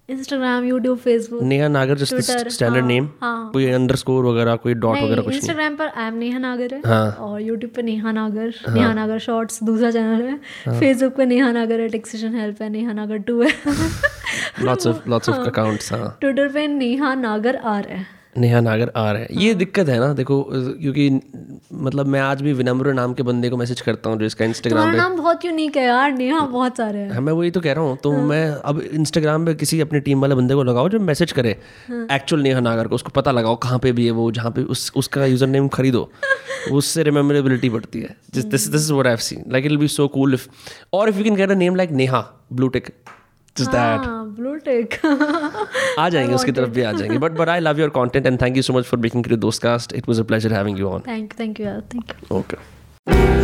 Instagram 0.10 0.66
YouTube 0.66 0.98
Facebook 0.98 1.42
Neha 1.44 1.68
Nagar 1.68 1.98
just 1.98 2.16
standard 2.16 2.80
हाँ, 2.80 2.88
नेम 2.88 3.10
हाँ। 3.22 3.50
कोई 3.54 3.66
अंडरस्कोर 3.72 4.26
वगैरह 4.26 4.56
कोई 4.56 4.74
डॉट 4.76 4.98
वगैरह 4.98 5.22
कुछ 5.22 5.28
नहीं। 5.28 5.40
इंस्टाग्राम 5.40 5.76
पर 5.76 5.88
आई 5.88 6.08
एम 6.08 6.14
नेहा 6.14 6.40
नागर 6.40 6.74
है 6.74 6.82
हाँ। 6.86 7.12
और 7.20 7.42
यूट्यूब 7.42 7.72
पे 7.76 7.82
नेहा 7.82 8.12
नागर 8.12 8.54
नेहा 8.70 8.94
नागर 8.94 9.20
शॉर्ट्स 9.20 9.64
दूसरा 9.64 9.92
चैनल 9.92 10.22
है। 10.24 10.80
फेसबुक 10.80 11.16
पे 11.16 11.26
नेहा 11.26 11.52
नागर 11.52 11.82
है 11.82 11.88
टेक्सेशन 11.90 12.36
हेल्प 12.36 12.62
है 12.62 12.70
नेहा 12.70 12.94
नागर 12.94 13.18
टू 13.28 13.42
है। 13.42 13.52
Lots 14.62 14.88
of 14.88 15.10
lots 15.10 15.30
of 15.30 15.48
accounts 15.48 15.92
हाँ। 15.94 16.18
ट्विटर 16.22 16.48
पे 16.54 16.68
नेहा 16.68 17.14
नागर 17.16 17.56
आर 17.56 17.88
है। 17.88 18.06
नेहा 18.36 18.60
नागर 18.62 18.92
आ 18.96 19.12
रहा 19.12 19.22
है। 19.22 19.28
ये 19.34 19.54
दिक्कत 19.56 19.90
है 19.90 19.98
ना 20.00 20.12
देखो 20.14 20.42
क्योंकि 20.50 21.10
मतलब 21.76 22.06
मैं 22.06 22.20
आज 22.20 22.42
भी 22.42 22.54
विनम्र 22.54 22.94
नाम 22.94 23.14
के 23.14 23.24
बंदे 23.24 23.50
को 23.50 23.58
मैसेज 23.58 23.82
करता 23.82 24.10
हूँ 24.10 24.20
जो 24.20 24.26
इसका 24.26 24.46
इंस्टाग्राम 24.46 24.96
नाम 24.96 25.16
बहुत 25.18 25.46
यूनिक 25.46 25.78
है 25.78 25.84
यार 25.86 26.12
नेहा 26.12 26.40
बहुत 26.42 26.78
सारे 26.78 27.00
हैं। 27.00 27.12
हाँ 27.12 27.22
मैं 27.22 27.34
वही 27.34 27.52
तो 27.52 27.62
कह 27.62 27.74
रहा 27.74 27.84
हूँ 27.84 27.98
तो 28.04 28.12
मैं 28.24 28.46
अब 28.48 28.82
इंस्टाग्राम 28.82 29.46
पे 29.46 29.54
किसी 29.56 29.80
अपनी 29.82 30.00
टीम 30.00 30.22
वाले 30.22 30.36
बंदे 30.36 30.56
को 30.56 30.64
लगाओ 30.64 30.90
जो 30.90 31.00
मैसेज 31.02 31.32
करे। 31.32 31.52
एक्चुअल 32.12 32.42
नेहा 32.42 32.60
नागर 32.60 32.88
को 32.88 32.96
उसको 32.96 33.12
पता 33.16 33.32
लगाओ 33.32 33.56
कहाँ 33.64 33.80
पे 33.80 33.92
भी 33.92 34.06
है 34.06 34.12
वो 34.12 34.32
जहाँ 34.32 34.52
पे 34.52 34.64
उस 34.66 34.92
उसका 34.96 35.26
यूज़र 35.26 35.48
नेम 35.48 35.68
खरीदो। 35.70 36.10
उससे 36.72 37.04
रिमेम्बरेबिलिटी 37.04 37.70
बढ़ती 37.70 38.00
है। 38.00 38.16
This 38.34 38.46
this 38.46 38.68
is 38.76 38.92
what 38.94 39.06
I 39.06 39.12
have 39.12 39.20
seen 39.24 39.44
like 39.52 39.66
it 39.66 39.72
will 39.72 39.80
be 39.80 39.88
so 39.90 40.08
cool 40.08 40.34
if 40.34 40.48
और 40.94 41.10
if 41.10 41.18
you 41.18 41.24
can 41.24 41.36
get 41.36 41.52
a 41.52 41.56
name 41.56 41.76
like 41.76 41.92
Neha 41.92 42.22
blue 42.54 42.68
tick 42.68 42.94
just 43.60 43.72
that 43.72 44.08
blue 44.40 44.56
tick 44.66 45.00
आ 46.00 46.08
जाएँगे 46.10 46.34
उसकी 46.34 46.52
तरफ़ 46.52 46.70
भी 46.70 46.82
आ 46.82 46.92
जाएँगे. 46.92 47.18
But 47.18 47.32
but 47.32 47.50
I 47.50 47.60
love 47.60 47.80
your 47.80 47.90
content 47.96 48.26
and 48.26 48.42
thank 48.42 48.58
you 48.58 48.64
so 48.64 48.74
much 48.74 48.86
for 48.86 49.00
making 49.00 49.36
Dost 49.38 49.64
cast 49.64 49.94
it 49.94 50.10
was 50.10 50.20
a 50.20 50.24
pleasure 50.24 50.54
having 50.54 50.80
you 50.80 50.90
on 50.90 51.02
thank 51.08 51.34
you 51.34 51.46
thank 51.46 51.60
you 51.60 51.80
thank 51.94 52.14
you 52.32 52.38
okay 52.38 53.39